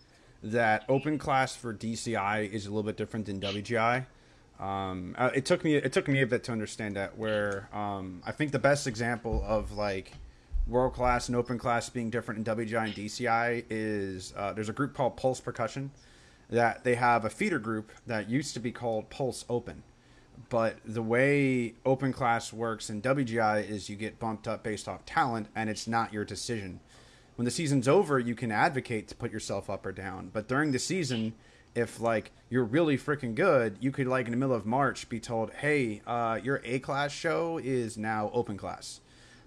that 0.45 0.85
open 0.87 1.17
class 1.17 1.55
for 1.55 1.73
DCI 1.73 2.49
is 2.51 2.65
a 2.65 2.69
little 2.69 2.83
bit 2.83 2.97
different 2.97 3.25
than 3.25 3.39
WGI. 3.39 4.05
Um, 4.59 5.15
uh, 5.17 5.31
it 5.35 5.45
took 5.45 5.63
me 5.63 5.75
it 5.75 5.91
took 5.91 6.07
me 6.07 6.21
a 6.21 6.27
bit 6.27 6.43
to 6.45 6.51
understand 6.51 6.95
that. 6.95 7.17
Where 7.17 7.67
um, 7.73 8.21
I 8.25 8.31
think 8.31 8.51
the 8.51 8.59
best 8.59 8.87
example 8.87 9.43
of 9.45 9.73
like 9.73 10.13
world 10.67 10.93
class 10.93 11.27
and 11.27 11.35
open 11.35 11.57
class 11.57 11.89
being 11.89 12.09
different 12.09 12.47
in 12.47 12.55
WGI 12.55 12.85
and 12.85 12.93
DCI 12.93 13.65
is 13.69 14.33
uh, 14.37 14.53
there's 14.53 14.69
a 14.69 14.73
group 14.73 14.93
called 14.93 15.17
Pulse 15.17 15.41
Percussion 15.41 15.91
that 16.49 16.83
they 16.83 16.95
have 16.95 17.25
a 17.25 17.29
feeder 17.29 17.59
group 17.59 17.91
that 18.07 18.29
used 18.29 18.53
to 18.53 18.59
be 18.59 18.71
called 18.71 19.09
Pulse 19.09 19.45
Open 19.49 19.83
but 20.49 20.77
the 20.85 21.01
way 21.01 21.73
open 21.85 22.13
class 22.13 22.51
works 22.53 22.89
in 22.89 23.01
WGI 23.01 23.67
is 23.67 23.89
you 23.89 23.95
get 23.95 24.19
bumped 24.19 24.47
up 24.47 24.63
based 24.63 24.87
off 24.87 25.05
talent 25.05 25.47
and 25.55 25.69
it's 25.69 25.87
not 25.87 26.13
your 26.13 26.25
decision. 26.25 26.79
When 27.35 27.45
the 27.45 27.51
season's 27.51 27.87
over, 27.87 28.17
you 28.17 28.35
can 28.35 28.51
advocate 28.51 29.07
to 29.09 29.15
put 29.15 29.31
yourself 29.31 29.69
up 29.69 29.85
or 29.85 29.91
down. 29.91 30.29
But 30.31 30.47
during 30.47 30.71
the 30.71 30.79
season, 30.79 31.33
if 31.73 31.99
like 31.99 32.31
you're 32.49 32.63
really 32.63 32.97
freaking 32.97 33.35
good, 33.35 33.77
you 33.81 33.91
could 33.91 34.07
like 34.07 34.25
in 34.25 34.31
the 34.31 34.37
middle 34.37 34.55
of 34.55 34.65
March 34.65 35.09
be 35.09 35.19
told, 35.19 35.51
"Hey, 35.51 36.01
uh, 36.07 36.39
your 36.41 36.61
A 36.63 36.79
class 36.79 37.11
show 37.11 37.57
is 37.57 37.97
now 37.97 38.31
open 38.33 38.57
class." 38.57 39.01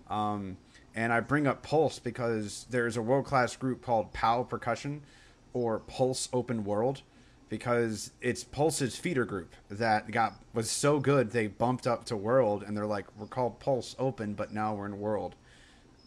Um, 0.08 0.58
and 0.94 1.12
I 1.12 1.20
bring 1.20 1.46
up 1.46 1.62
Pulse 1.62 1.98
because 1.98 2.66
there's 2.70 2.96
a 2.96 3.02
world 3.02 3.24
class 3.24 3.56
group 3.56 3.82
called 3.82 4.12
POW 4.12 4.42
Percussion 4.42 5.02
or 5.52 5.78
Pulse 5.78 6.28
Open 6.32 6.64
World 6.64 7.02
because 7.48 8.10
it's 8.20 8.44
Pulse's 8.44 8.96
feeder 8.96 9.24
group 9.24 9.54
that 9.70 10.10
got 10.10 10.34
was 10.52 10.70
so 10.70 10.98
good 11.00 11.30
they 11.30 11.46
bumped 11.46 11.86
up 11.86 12.04
to 12.06 12.16
World 12.16 12.62
and 12.62 12.76
they're 12.76 12.86
like 12.86 13.06
we're 13.18 13.26
called 13.26 13.60
Pulse 13.60 13.96
Open 13.98 14.34
but 14.34 14.52
now 14.52 14.74
we're 14.74 14.86
in 14.86 14.98
World. 14.98 15.34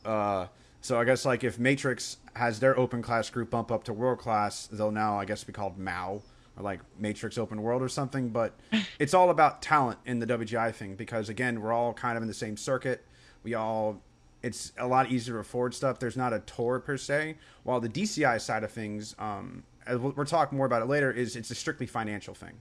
Uh, 0.06 0.48
so 0.81 1.00
I 1.00 1.06
guess 1.06 1.25
like 1.25 1.44
if 1.44 1.60
Matrix 1.60 2.18
has 2.36 2.60
their 2.60 2.78
open 2.78 3.01
class 3.01 3.30
group 3.30 3.51
bump 3.51 3.72
up 3.72 3.83
to 3.86 3.94
world 3.94 4.19
class, 4.19 4.68
they'll 4.68 4.92
now 4.92 5.19
I 5.19 5.25
guess 5.25 5.44
be 5.44 5.54
called 5.54 5.78
MAO 5.78 6.22
or 6.57 6.63
like 6.63 6.80
Matrix 7.00 7.38
Open 7.38 7.62
World 7.62 7.81
or 7.81 7.89
something. 7.89 8.30
But 8.30 8.60
it's 9.00 9.13
all 9.13 9.30
about 9.30 9.62
talent 9.62 10.00
in 10.06 10.19
the 10.19 10.28
WGI 10.28 10.74
thing 10.74 10.95
because 10.95 11.30
again 11.30 11.62
we're 11.62 11.72
all 11.72 11.94
kind 11.94 12.18
of 12.18 12.24
in 12.24 12.28
the 12.28 12.33
same 12.33 12.57
circuit. 12.57 13.06
We 13.44 13.54
all 13.54 14.01
it's 14.44 14.72
a 14.78 14.88
lot 14.88 15.12
easier 15.12 15.36
to 15.36 15.39
afford 15.39 15.75
stuff. 15.75 16.00
There's 16.00 16.18
not 16.18 16.33
a 16.33 16.39
tour 16.39 16.80
per 16.80 16.98
se. 16.98 17.38
While 17.63 17.80
the 17.80 17.89
DCI 17.89 18.42
side 18.42 18.63
of 18.63 18.72
things, 18.72 19.16
um, 19.19 19.63
as 19.86 20.00
we'll, 20.00 20.13
we'll 20.13 20.25
talk 20.25 20.51
more 20.51 20.66
about 20.66 20.81
it 20.81 20.86
later, 20.86 21.12
is 21.12 21.36
it's 21.36 21.51
a 21.51 21.56
strictly 21.56 21.86
financial 21.86 22.34
thing. 22.34 22.60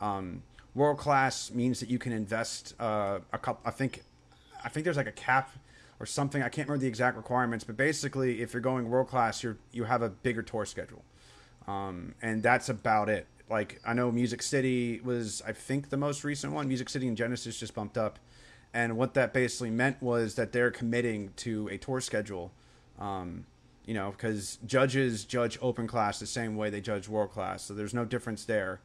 Um, 0.00 0.42
world 0.74 0.98
class 0.98 1.52
means 1.52 1.78
that 1.80 1.88
you 1.88 1.98
can 1.98 2.12
invest 2.12 2.74
uh, 2.80 3.20
a 3.32 3.38
couple. 3.38 3.60
I 3.64 3.70
think, 3.70 4.02
I 4.64 4.68
think 4.68 4.82
there's 4.82 4.96
like 4.96 5.06
a 5.06 5.12
cap 5.12 5.52
or 6.00 6.06
something. 6.06 6.42
I 6.42 6.48
can't 6.48 6.66
remember 6.66 6.82
the 6.82 6.88
exact 6.88 7.16
requirements, 7.16 7.62
but 7.62 7.76
basically, 7.76 8.40
if 8.40 8.54
you're 8.54 8.62
going 8.62 8.88
world 8.88 9.08
class, 9.08 9.42
you're 9.42 9.58
you 9.70 9.84
have 9.84 10.02
a 10.02 10.08
bigger 10.08 10.42
tour 10.42 10.64
schedule, 10.64 11.04
um, 11.68 12.14
and 12.22 12.42
that's 12.42 12.70
about 12.70 13.08
it. 13.10 13.26
Like 13.48 13.80
I 13.84 13.92
know 13.92 14.10
Music 14.10 14.42
City 14.42 15.00
was, 15.04 15.42
I 15.46 15.52
think, 15.52 15.90
the 15.90 15.96
most 15.98 16.24
recent 16.24 16.52
one. 16.54 16.66
Music 16.66 16.88
City 16.88 17.06
and 17.06 17.16
Genesis 17.16 17.60
just 17.60 17.74
bumped 17.74 17.98
up, 17.98 18.18
and 18.72 18.96
what 18.96 19.14
that 19.14 19.34
basically 19.34 19.70
meant 19.70 20.02
was 20.02 20.34
that 20.36 20.52
they're 20.52 20.70
committing 20.70 21.32
to 21.36 21.68
a 21.68 21.76
tour 21.76 22.00
schedule. 22.00 22.50
Um, 22.98 23.46
you 23.86 23.94
know, 23.94 24.10
because 24.10 24.58
judges 24.66 25.24
judge 25.24 25.58
open 25.60 25.86
class 25.86 26.20
the 26.20 26.26
same 26.26 26.56
way 26.56 26.70
they 26.70 26.80
judge 26.80 27.08
world 27.08 27.30
class, 27.30 27.62
so 27.62 27.74
there's 27.74 27.94
no 27.94 28.04
difference 28.04 28.44
there. 28.44 28.80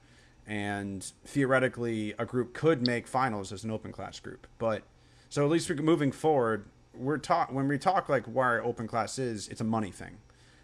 And 0.48 1.04
theoretically, 1.26 2.14
a 2.20 2.26
group 2.26 2.54
could 2.54 2.86
make 2.86 3.08
finals 3.08 3.52
as 3.52 3.64
an 3.64 3.72
open 3.72 3.92
class 3.92 4.20
group, 4.20 4.48
but 4.58 4.84
so 5.30 5.44
at 5.44 5.52
least 5.52 5.70
moving 5.70 6.12
forward. 6.12 6.66
We're 6.98 7.18
taught 7.18 7.54
when 7.54 7.68
we 7.68 7.78
talk 7.78 8.10
like 8.10 8.26
why 8.26 8.60
open 8.60 8.88
class 8.88 9.20
is, 9.20 9.48
it's 9.48 9.62
a 9.62 9.66
money 9.66 9.92
thing, 9.92 10.18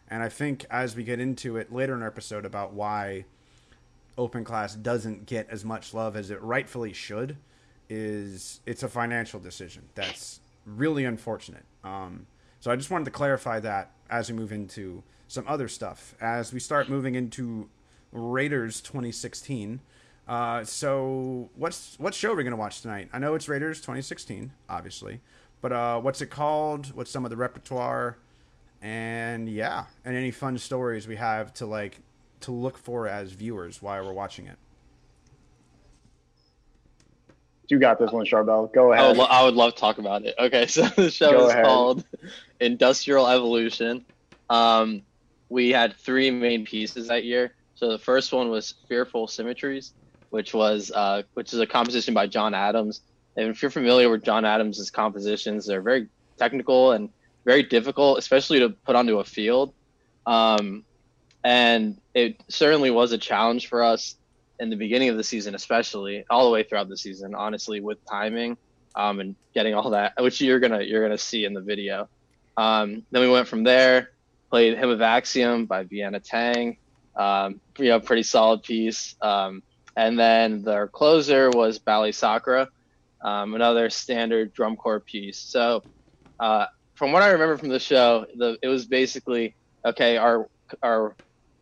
and 0.07 0.23
I 0.23 0.29
think 0.29 0.65
as 0.69 0.95
we 0.95 1.03
get 1.03 1.19
into 1.19 1.57
it 1.57 1.71
later 1.71 1.93
in 1.93 2.01
our 2.01 2.07
episode 2.07 2.45
about 2.45 2.73
why 2.73 3.25
open 4.17 4.43
class 4.43 4.75
doesn't 4.75 5.25
get 5.25 5.47
as 5.50 5.63
much 5.63 5.93
love 5.93 6.15
as 6.15 6.31
it 6.31 6.41
rightfully 6.41 6.93
should, 6.93 7.38
is 7.89 8.61
it's 8.65 8.83
a 8.83 8.88
financial 8.88 9.39
decision 9.39 9.83
that's 9.95 10.39
really 10.65 11.05
unfortunate. 11.05 11.65
Um, 11.83 12.27
so 12.59 12.71
I 12.71 12.75
just 12.75 12.91
wanted 12.91 13.05
to 13.05 13.11
clarify 13.11 13.59
that 13.61 13.91
as 14.09 14.31
we 14.31 14.38
move 14.38 14.51
into 14.51 15.03
some 15.27 15.45
other 15.47 15.67
stuff. 15.67 16.13
As 16.21 16.53
we 16.53 16.59
start 16.59 16.89
moving 16.89 17.15
into 17.15 17.69
Raiders 18.11 18.81
2016. 18.81 19.79
Uh, 20.27 20.63
so 20.63 21.50
what's 21.55 21.95
what 21.97 22.13
show 22.13 22.31
are 22.31 22.35
we 22.35 22.43
gonna 22.43 22.55
watch 22.55 22.81
tonight? 22.81 23.09
I 23.11 23.19
know 23.19 23.33
it's 23.35 23.50
Raiders 23.50 23.79
2016, 23.79 24.51
obviously, 24.69 25.19
but 25.62 25.72
uh, 25.72 26.00
what's 26.01 26.22
it 26.22 26.27
called? 26.27 26.96
What's 26.96 27.12
some 27.12 27.24
of 27.25 27.32
the 27.32 27.38
repertoire? 27.38 28.18
And 28.82 29.48
yeah, 29.48 29.86
and 30.03 30.15
any 30.15 30.32
fun 30.32 30.58
stories 30.58 31.08
we 31.08 31.15
have 31.18 31.53
to 31.56 31.65
like 31.65 32.00
to 32.41 32.51
look 32.51 32.77
for 32.77 33.08
as 33.08 33.32
viewers 33.32 33.82
while 33.82 34.03
we're 34.03 34.13
watching 34.13 34.48
it. 34.48 34.58
You 37.70 37.80
got 37.80 38.00
this 38.00 38.12
one, 38.12 38.25
Sharbel. 38.25 38.74
Go 38.74 38.91
I 38.91 38.98
ahead. 38.98 39.08
would, 39.10 39.18
lo- 39.18 39.27
I 39.30 39.44
would 39.46 39.53
love 39.53 39.75
to 39.75 39.80
talk 39.80 39.98
about 39.98 40.25
it. 40.25 40.36
Okay, 40.38 40.65
so 40.68 40.82
the 40.88 41.10
show 41.10 41.32
Go 41.32 41.46
is 41.46 41.51
ahead. 41.53 41.63
called 41.65 42.03
Industrial 42.60 43.27
Evolution. 43.27 44.03
Um, 44.50 45.03
we 45.48 45.70
had 45.70 45.96
three 45.96 46.32
main 46.32 46.65
pieces 46.65 47.08
that 47.08 47.24
year. 47.24 47.53
So 47.75 47.89
the 47.89 47.98
first 47.98 48.34
one 48.34 48.50
was 48.50 48.74
Fearful 48.89 49.27
Symmetries, 49.27 49.94
which 50.32 50.53
was 50.53 50.91
uh, 50.94 51.24
which 51.34 51.53
is 51.53 51.60
a 51.60 51.65
composition 51.68 52.13
by 52.13 52.27
John 52.27 52.53
Adams. 52.53 53.01
And 53.35 53.50
if 53.50 53.61
you're 53.61 53.71
familiar 53.71 54.09
with 54.09 54.23
John 54.23 54.45
Adams' 54.45 54.91
compositions, 54.91 55.65
they're 55.65 55.81
very 55.81 56.07
technical 56.38 56.91
and 56.91 57.09
very 57.45 57.63
difficult, 57.63 58.19
especially 58.19 58.59
to 58.59 58.69
put 58.69 58.95
onto 58.95 59.19
a 59.19 59.23
field. 59.23 59.73
Um, 60.25 60.83
and 61.43 62.00
it 62.13 62.41
certainly 62.50 62.91
was 62.91 63.11
a 63.13 63.17
challenge 63.17 63.67
for 63.67 63.83
us 63.83 64.15
in 64.59 64.69
the 64.69 64.75
beginning 64.75 65.09
of 65.09 65.17
the 65.17 65.23
season, 65.23 65.55
especially 65.55 66.25
all 66.29 66.45
the 66.45 66.51
way 66.51 66.63
throughout 66.63 66.89
the 66.89 66.97
season, 66.97 67.33
honestly, 67.33 67.79
with 67.79 68.03
timing 68.05 68.57
um, 68.95 69.19
and 69.19 69.35
getting 69.55 69.73
all 69.73 69.91
that, 69.91 70.13
which 70.19 70.39
you're 70.41 70.59
gonna 70.59 70.81
you're 70.81 71.01
gonna 71.01 71.17
see 71.17 71.45
in 71.45 71.53
the 71.53 71.61
video. 71.61 72.07
Um, 72.57 73.03
then 73.09 73.21
we 73.21 73.29
went 73.29 73.47
from 73.47 73.63
there 73.63 74.09
played 74.51 74.77
Hymn 74.77 74.89
of 74.89 75.01
Axiom 75.01 75.65
by 75.65 75.83
Vienna 75.83 76.19
Teng. 76.19 76.77
Um, 77.15 77.59
you 77.79 77.89
know, 77.89 78.00
pretty 78.00 78.23
solid 78.23 78.61
piece. 78.61 79.15
Um, 79.21 79.63
and 79.95 80.19
then 80.19 80.61
their 80.61 80.88
closer 80.88 81.50
was 81.50 81.79
Ballet 81.79 82.11
Sacra, 82.11 82.67
um, 83.24 83.54
another 83.54 83.90
standard 83.90 84.54
drum 84.54 84.75
corps 84.75 85.00
piece. 85.00 85.38
So, 85.38 85.84
uh, 86.40 86.66
from 86.96 87.12
what 87.12 87.24
I 87.24 87.30
remember 87.30 87.58
from 87.58 87.70
the 87.70 87.80
show, 87.80 88.25
the 88.36 88.58
it 88.62 88.68
was 88.68 88.86
basically 88.86 89.56
okay. 89.86 90.18
Our 90.18 90.50
our 90.82 91.16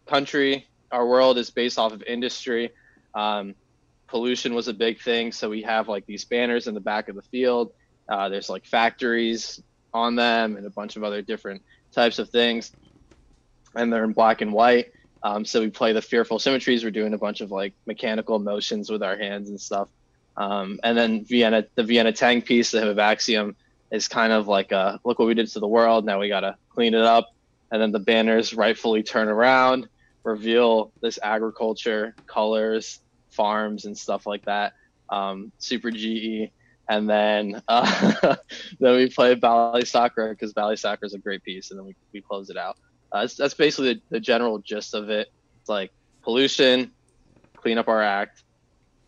country, 0.06 0.68
our 0.92 1.08
world 1.08 1.38
is 1.38 1.50
based 1.50 1.78
off 1.78 1.94
of 1.94 2.04
industry. 2.04 2.72
Um, 3.14 3.56
pollution 4.08 4.54
was 4.54 4.68
a 4.68 4.74
big 4.74 5.02
thing, 5.02 5.32
so 5.32 5.50
we 5.50 5.62
have 5.62 5.88
like 5.88 6.06
these 6.06 6.26
banners 6.26 6.68
in 6.68 6.74
the 6.74 6.82
back 6.82 7.10
of 7.10 7.16
the 7.16 7.22
field. 7.22 7.72
Uh, 8.08 8.30
there's 8.30 8.50
like 8.50 8.66
factories 8.66 9.62
on 9.94 10.16
them 10.16 10.58
and 10.58 10.66
a 10.66 10.70
bunch 10.70 10.96
of 10.96 11.04
other 11.04 11.22
different 11.22 11.62
types 11.92 12.20
of 12.20 12.30
things, 12.30 12.72
and 13.76 13.92
they're 13.92 14.04
in 14.04 14.14
black 14.14 14.42
and 14.42 14.52
white. 14.52 14.92
Um, 15.22 15.44
so 15.44 15.60
we 15.60 15.70
play 15.70 15.94
the 15.94 16.02
fearful 16.02 16.40
symmetries. 16.40 16.84
We're 16.84 16.92
doing 16.92 17.14
a 17.14 17.18
bunch 17.18 17.42
of 17.42 17.52
like 17.52 17.74
mechanical 17.86 18.40
motions 18.40 18.90
with 18.90 19.04
our 19.04 19.18
hands 19.18 19.50
and 19.50 19.60
stuff. 19.60 19.90
Um, 20.40 20.80
and 20.84 20.98
then 20.98 21.26
Vienna, 21.26 21.66
the 21.76 21.84
Vienna 21.84 22.14
Teng 22.14 22.44
piece, 22.44 22.72
the 22.72 22.96
Axiom, 22.98 23.56
is 23.92 24.08
kind 24.08 24.32
of 24.32 24.48
like 24.48 24.72
a 24.72 25.00
look 25.04 25.20
what 25.20 25.28
we 25.28 25.34
did 25.34 25.48
to 25.50 25.60
the 25.60 25.68
world. 25.68 26.06
Now 26.06 26.20
we 26.20 26.30
got 26.30 26.42
to 26.42 26.56
clean 26.70 26.94
it 26.94 27.02
up. 27.02 27.28
And 27.72 27.82
then 27.82 27.92
the 27.92 28.00
banners 28.00 28.54
rightfully 28.54 29.04
turn 29.04 29.28
around, 29.28 29.90
reveal 30.24 30.92
this 31.02 31.20
agriculture, 31.22 32.16
colors, 32.26 33.02
farms, 33.32 33.86
and 33.86 33.96
stuff 33.96 34.26
like 34.26 34.46
that. 34.46 34.74
Um, 35.10 35.52
super 35.60 35.92
GE. 35.92 36.52
And 36.88 37.08
then 37.08 37.62
uh, 37.68 38.36
then 38.80 38.96
we 38.96 39.10
play 39.10 39.36
Ballet 39.36 39.84
Sacra 39.84 40.30
because 40.30 40.54
Ballet 40.54 40.78
Sacra 40.78 41.06
is 41.06 41.14
a 41.14 41.20
great 41.20 41.44
piece. 41.44 41.70
And 41.70 41.80
then 41.80 41.86
we, 41.86 41.96
we 42.14 42.22
close 42.22 42.50
it 42.50 42.58
out. 42.58 42.78
Uh, 43.12 43.22
that's, 43.22 43.36
that's 43.36 43.54
basically 43.54 43.96
the, 43.96 44.02
the 44.12 44.20
general 44.20 44.60
gist 44.60 44.94
of 44.94 45.10
it. 45.10 45.32
It's 45.60 45.70
like 45.70 45.92
pollution, 46.22 46.92
clean 47.58 47.78
up 47.78 47.90
our 47.90 48.02
act, 48.02 48.44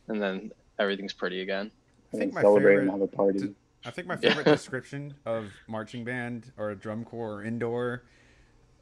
and 0.08 0.22
then 0.22 0.52
everything's 0.82 1.14
pretty 1.14 1.42
again. 1.42 1.72
I 2.14 2.18
think 2.18 2.34
my 2.34 2.42
celebrate 2.42 2.72
favorite- 2.78 2.82
and 2.84 2.92
have 2.92 3.02
a 3.02 3.08
party. 3.08 3.56
I 3.86 3.90
think 3.92 4.08
my 4.08 4.16
favorite 4.18 4.46
description 4.58 5.14
of 5.26 5.52
marching 5.68 6.04
band 6.04 6.52
or 6.58 6.70
a 6.72 6.76
drum 6.76 7.04
corps 7.06 7.36
or 7.36 7.44
indoor, 7.44 8.04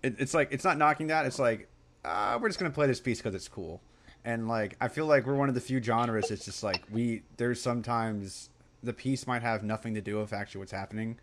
it, 0.03 0.15
it's 0.20 0.34
like 0.34 0.50
it's 0.51 0.63
not 0.63 0.77
knocking 0.77 1.08
that. 1.08 1.25
It's 1.25 1.39
like 1.39 1.70
uh, 2.03 2.38
we're 2.41 2.50
just 2.50 2.60
gonna 2.60 2.72
play 2.72 2.88
this 2.88 3.00
piece 3.00 3.20
because 3.20 3.34
it's 3.36 3.48
cool, 3.48 3.82
and 4.25 4.48
like 4.48 4.75
I 4.82 4.88
feel 4.88 5.06
like 5.06 5.25
we're 5.25 5.36
one 5.36 5.48
of 5.50 5.56
the 5.56 5.62
few 5.62 5.82
genres. 5.82 6.32
It's 6.32 6.44
just 6.46 6.63
like 6.63 6.82
we 6.91 7.22
there's 7.38 7.62
sometimes 7.62 8.50
the 8.84 8.94
piece 8.94 9.25
might 9.27 9.41
have 9.41 9.63
nothing 9.63 9.94
to 9.96 10.01
do 10.01 10.18
with 10.18 10.34
actually 10.34 10.60
what's 10.60 10.72
happening, 10.72 11.18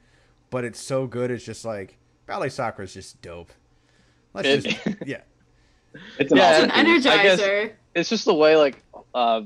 but 0.50 0.64
it's 0.64 0.80
so 0.80 1.06
good. 1.06 1.30
It's 1.30 1.44
just 1.44 1.64
like 1.64 1.98
Ballet 2.26 2.48
Sacra 2.50 2.84
is 2.84 2.94
just 2.94 3.20
dope. 3.20 3.52
Let's 4.32 4.48
It- 4.48 4.64
just 4.64 4.86
yeah. 5.06 5.20
It's 6.18 6.30
an 6.32 6.38
Yeah, 6.38 6.64
It's 6.64 6.74
an 6.76 6.84
piece. 6.86 7.06
I 7.06 7.22
guess- 7.22 7.40
energizer. 7.40 7.72
it's 7.94 8.08
just 8.10 8.24
the 8.26 8.34
way 8.34 8.56
like 8.56 8.82
uh, 9.14 9.42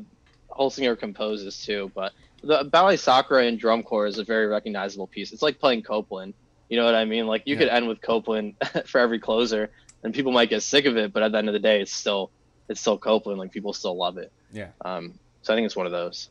Holsinger 0.51 0.99
composes 0.99 1.65
too. 1.65 1.91
But 1.95 2.13
the 2.43 2.65
Ballet 2.65 2.97
Sacra 2.97 3.45
and 3.45 3.59
drum 3.59 3.83
corps 3.83 4.07
is 4.07 4.19
a 4.19 4.25
very 4.25 4.47
recognizable 4.47 5.07
piece. 5.07 5.33
It's 5.33 5.43
like 5.43 5.59
playing 5.59 5.83
Copland. 5.83 6.35
You 6.69 6.77
know 6.77 6.85
what 6.85 6.95
I 6.95 7.05
mean? 7.05 7.27
Like 7.27 7.43
you 7.47 7.57
could 7.57 7.69
end 7.69 7.89
with 7.89 8.01
Copland 8.01 8.55
for 8.87 8.99
every 8.99 9.19
closer, 9.19 9.71
and 10.03 10.15
people 10.15 10.33
might 10.33 10.51
get 10.51 10.63
sick 10.63 10.85
of 10.85 10.97
it, 10.97 11.13
but 11.13 11.23
at 11.23 11.33
the 11.33 11.39
end 11.39 11.49
of 11.49 11.53
the 11.53 11.59
day, 11.59 11.81
it's 11.81 11.93
still 11.93 12.31
it's 12.69 12.81
still 12.81 12.99
Copland. 12.99 13.39
Like 13.39 13.53
people 13.53 13.73
still 13.73 13.97
love 13.97 14.19
it. 14.19 14.33
Yeah. 14.53 14.69
Um, 14.85 15.19
so 15.43 15.53
I 15.53 15.57
think 15.57 15.67
it's 15.67 15.77
one 15.77 15.87
of 15.87 15.93
those. 15.93 16.31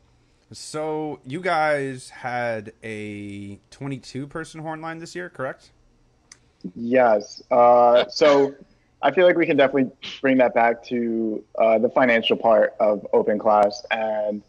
So 0.51 1.19
you 1.25 1.41
guys 1.41 2.09
had 2.09 2.73
a 2.83 3.59
22 3.69 4.27
person 4.27 4.61
horn 4.61 4.81
line 4.81 4.97
this 4.97 5.15
year, 5.15 5.29
correct? 5.29 5.71
Yes. 6.75 7.43
Uh, 7.51 8.07
so 8.09 8.55
I 9.01 9.11
feel 9.11 9.25
like 9.25 9.37
we 9.37 9.45
can 9.45 9.57
definitely 9.57 9.91
bring 10.21 10.37
that 10.37 10.53
back 10.53 10.83
to 10.85 11.43
uh, 11.57 11.79
the 11.79 11.89
financial 11.89 12.35
part 12.35 12.75
of 12.79 13.07
open 13.13 13.39
class. 13.39 13.85
And 13.91 14.41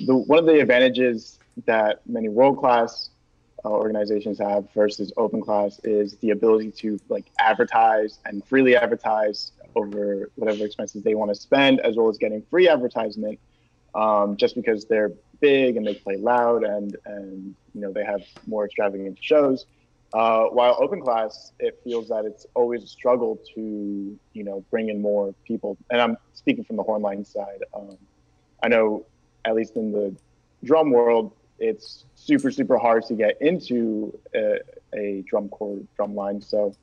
the, 0.00 0.16
one 0.16 0.38
of 0.38 0.46
the 0.46 0.60
advantages 0.60 1.38
that 1.66 2.00
many 2.06 2.28
world 2.28 2.58
class 2.58 3.10
uh, 3.64 3.68
organizations 3.68 4.38
have 4.38 4.72
versus 4.72 5.12
open 5.16 5.40
class 5.42 5.80
is 5.84 6.16
the 6.18 6.30
ability 6.30 6.70
to 6.70 6.98
like 7.08 7.26
advertise 7.38 8.18
and 8.24 8.44
freely 8.44 8.76
advertise 8.76 9.52
over 9.74 10.30
whatever 10.36 10.64
expenses 10.64 11.02
they 11.02 11.14
want 11.14 11.30
to 11.30 11.34
spend, 11.34 11.80
as 11.80 11.96
well 11.96 12.08
as 12.08 12.16
getting 12.18 12.42
free 12.50 12.68
advertisement. 12.68 13.38
Um, 13.94 14.36
just 14.36 14.54
because 14.54 14.84
they're 14.84 15.12
big 15.40 15.76
and 15.76 15.86
they 15.86 15.94
play 15.94 16.16
loud 16.16 16.62
and 16.62 16.96
and 17.06 17.54
you 17.74 17.80
know 17.80 17.92
they 17.92 18.04
have 18.04 18.22
more 18.46 18.64
extravagant 18.66 19.18
shows. 19.20 19.66
Uh, 20.12 20.44
while 20.44 20.76
open 20.80 21.02
class, 21.02 21.52
it 21.58 21.78
feels 21.84 22.08
that 22.08 22.24
it's 22.24 22.46
always 22.54 22.82
a 22.82 22.86
struggle 22.86 23.38
to, 23.54 24.18
you 24.32 24.44
know, 24.44 24.64
bring 24.70 24.88
in 24.88 25.02
more 25.02 25.34
people. 25.44 25.76
And 25.90 26.00
I'm 26.00 26.16
speaking 26.32 26.64
from 26.64 26.76
the 26.76 26.84
hornline 26.84 27.26
side. 27.26 27.62
Um, 27.74 27.98
I 28.62 28.68
know, 28.68 29.04
at 29.44 29.54
least 29.54 29.76
in 29.76 29.92
the 29.92 30.14
drum 30.64 30.90
world, 30.90 31.32
it's 31.58 32.04
super, 32.14 32.50
super 32.50 32.78
hard 32.78 33.04
to 33.06 33.14
get 33.14 33.40
into 33.42 34.18
a, 34.34 34.60
a 34.94 35.22
drum 35.26 35.48
corps 35.50 35.80
drum 35.96 36.14
line. 36.14 36.40
So 36.40 36.74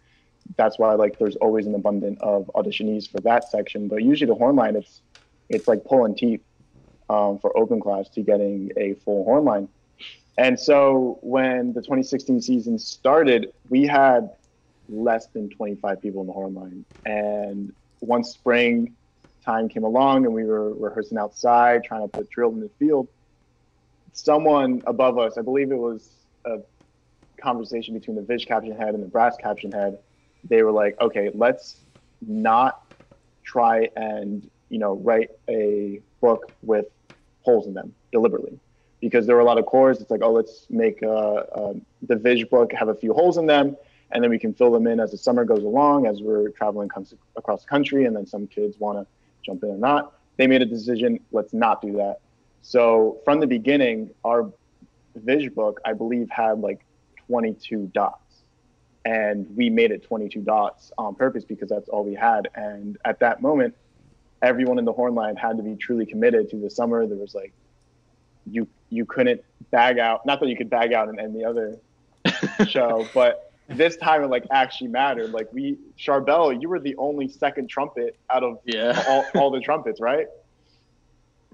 that's 0.56 0.78
why, 0.78 0.94
like, 0.94 1.18
there's 1.18 1.36
always 1.38 1.66
an 1.66 1.74
abundance 1.74 2.20
of 2.22 2.52
auditionees 2.56 3.10
for 3.10 3.20
that 3.22 3.50
section. 3.50 3.88
But 3.88 4.04
usually 4.04 4.28
the 4.28 4.36
horn 4.36 4.56
line, 4.56 4.76
it's 4.76 5.02
it's 5.50 5.68
like 5.68 5.84
pulling 5.84 6.16
teeth 6.16 6.42
um, 7.10 7.40
for 7.40 7.58
open 7.58 7.80
class 7.80 8.10
to 8.10 8.22
getting 8.22 8.72
a 8.78 8.94
full 8.94 9.24
horn 9.24 9.46
line. 9.46 9.68
And 10.38 10.60
so 10.60 11.20
when 11.22 11.74
the 11.74 11.82
2016 11.82 12.42
season 12.42 12.78
started, 12.78 13.48
we 13.70 13.84
had 13.86 14.30
less 14.88 15.28
than 15.34 15.50
25 15.50 16.02
people 16.02 16.22
in 16.22 16.28
the 16.28 16.34
horn 16.34 16.54
line. 16.54 16.86
And 17.06 17.72
once 18.02 18.32
spring 18.32 18.96
time 19.46 19.70
came 19.70 19.84
along 19.84 20.26
and 20.26 20.34
we 20.34 20.44
were 20.44 20.74
rehearsing 20.74 21.18
outside, 21.18 21.84
trying 21.84 22.02
to 22.02 22.08
put 22.08 22.30
drill 22.30 22.52
in 22.52 22.60
the 22.60 22.70
field, 22.80 23.08
someone 24.14 24.82
above 24.88 25.18
us, 25.18 25.38
I 25.38 25.42
believe 25.42 25.72
it 25.72 25.78
was 25.78 26.10
a 26.46 26.58
conversation 27.42 27.94
between 27.94 28.16
the 28.16 28.24
Vish 28.24 28.46
caption 28.46 28.76
head 28.76 28.94
and 28.94 29.04
the 29.04 29.08
brass 29.08 29.36
caption 29.42 29.72
head, 29.72 29.98
they 30.44 30.64
were 30.64 30.72
like, 30.72 30.96
okay, 31.02 31.32
let's 31.34 31.86
not 32.22 32.80
try 33.46 33.90
and, 33.96 34.50
you 34.70 34.80
know, 34.80 34.94
write 34.94 35.30
a 35.50 36.02
book 36.22 36.48
with 36.62 36.86
holes 37.44 37.68
in 37.68 37.74
them 37.74 37.94
deliberately 38.12 38.60
because 39.06 39.28
there 39.28 39.36
were 39.36 39.42
a 39.44 39.46
lot 39.46 39.60
of 39.60 39.68
corps. 39.68 39.92
It's 39.92 40.10
like, 40.10 40.24
oh, 40.24 40.32
let's 40.32 40.66
make 40.72 41.00
the 41.00 41.82
Vish 42.02 42.44
book 42.46 42.74
have 42.74 42.88
a 42.88 42.96
few 42.96 43.14
holes 43.14 43.38
in 43.38 43.46
them, 43.46 43.78
and 44.10 44.24
then 44.24 44.32
we 44.32 44.40
can 44.40 44.52
fill 44.52 44.72
them 44.72 44.88
in 44.88 45.00
as 45.00 45.12
the 45.12 45.18
summer 45.18 45.46
goes 45.46 45.64
along, 45.64 46.08
as 46.08 46.24
we're 46.24 46.50
traveling 46.50 46.90
comes 46.90 47.14
across 47.36 47.62
the 47.62 47.68
country, 47.68 48.06
and 48.06 48.16
then 48.16 48.26
some 48.26 48.48
kids 48.48 48.80
want 48.80 48.98
to 48.98 49.06
jump 49.46 49.62
in 49.62 49.70
or 49.70 49.78
not. 49.78 50.14
They 50.38 50.48
made 50.48 50.64
a 50.64 50.66
decision, 50.66 51.20
let's 51.32 51.54
not 51.54 51.84
do 51.84 51.92
that. 51.98 52.18
So 52.64 53.20
from 53.26 53.40
the 53.40 53.46
beginning, 53.46 54.10
our 54.24 54.52
Vish 55.16 55.50
book, 55.50 55.80
I 55.86 55.94
believe, 55.94 56.28
had 56.32 56.62
like 56.62 56.84
22 57.28 57.92
dots. 57.94 58.22
And 59.06 59.56
we 59.56 59.70
made 59.70 59.92
it 59.92 60.02
22 60.02 60.42
dots 60.42 60.92
on 60.98 61.14
purpose 61.14 61.46
because 61.46 61.70
that's 61.70 61.90
all 61.90 62.04
we 62.04 62.16
had. 62.16 62.50
And 62.56 62.98
at 63.06 63.20
that 63.20 63.40
moment, 63.40 63.76
everyone 64.42 64.80
in 64.80 64.86
the 64.86 64.94
horn 64.94 65.14
line 65.14 65.36
had 65.36 65.58
to 65.58 65.64
be 65.64 65.76
truly 65.76 66.08
committed 66.08 66.50
to 66.50 66.56
the 66.56 66.72
summer. 66.72 67.06
There 67.06 67.16
was 67.16 67.36
like 67.36 67.54
you 68.48 68.68
you 68.96 69.06
couldn't 69.06 69.42
bag 69.72 70.00
out. 70.00 70.26
Not 70.26 70.40
that 70.40 70.48
you 70.50 70.56
could 70.58 70.70
bag 70.70 70.94
out 70.94 71.10
in 71.10 71.20
any 71.20 71.44
other 71.44 71.78
show, 72.68 73.08
but 73.14 73.52
this 73.68 73.98
time 73.98 74.24
it 74.24 74.28
like 74.28 74.46
actually 74.52 74.88
mattered. 74.90 75.32
Like 75.32 75.52
we, 75.52 75.78
Sharbel, 75.98 76.60
you 76.62 76.70
were 76.70 76.80
the 76.80 76.96
only 76.98 77.28
second 77.28 77.70
trumpet 77.70 78.18
out 78.30 78.44
of 78.44 78.60
Yeah. 78.66 79.04
all, 79.08 79.26
all 79.36 79.52
the 79.52 79.60
trumpets, 79.60 80.00
right? 80.00 80.28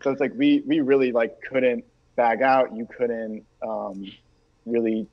So 0.04 0.12
it's 0.12 0.20
like 0.20 0.34
we 0.36 0.64
we 0.66 0.80
really 0.82 1.12
like 1.12 1.42
couldn't 1.42 1.84
bag 2.16 2.42
out. 2.42 2.76
You 2.76 2.88
couldn't 2.98 3.46
um, 3.62 4.12
really 4.66 5.08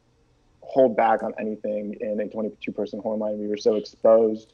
hold 0.60 0.96
back 0.96 1.22
on 1.22 1.34
anything 1.38 1.96
in 2.00 2.20
a 2.20 2.28
22 2.28 2.72
person 2.72 3.00
horn 3.00 3.18
line. 3.20 3.38
We 3.38 3.48
were 3.48 3.56
so 3.56 3.74
exposed. 3.76 4.52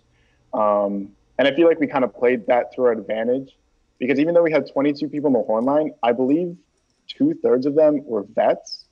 Um, 0.53 1.11
and 1.39 1.49
I 1.49 1.55
feel 1.55 1.67
like 1.67 1.81
we 1.81 1.87
kind 1.87 2.05
of 2.05 2.15
played 2.15 2.47
that 2.47 2.73
to 2.75 2.83
our 2.83 2.93
advantage 2.93 3.57
because 3.99 4.19
even 4.21 4.35
though 4.35 4.43
we 4.43 4.53
had 4.53 4.71
22 4.71 5.09
people 5.09 5.29
in 5.29 5.33
the 5.35 5.41
horn 5.43 5.65
line, 5.65 5.93
I 6.03 6.13
believe 6.13 6.57
two 7.07 7.35
thirds 7.43 7.67
of 7.67 7.75
them 7.75 8.05
were 8.05 8.25
vets. 8.35 8.87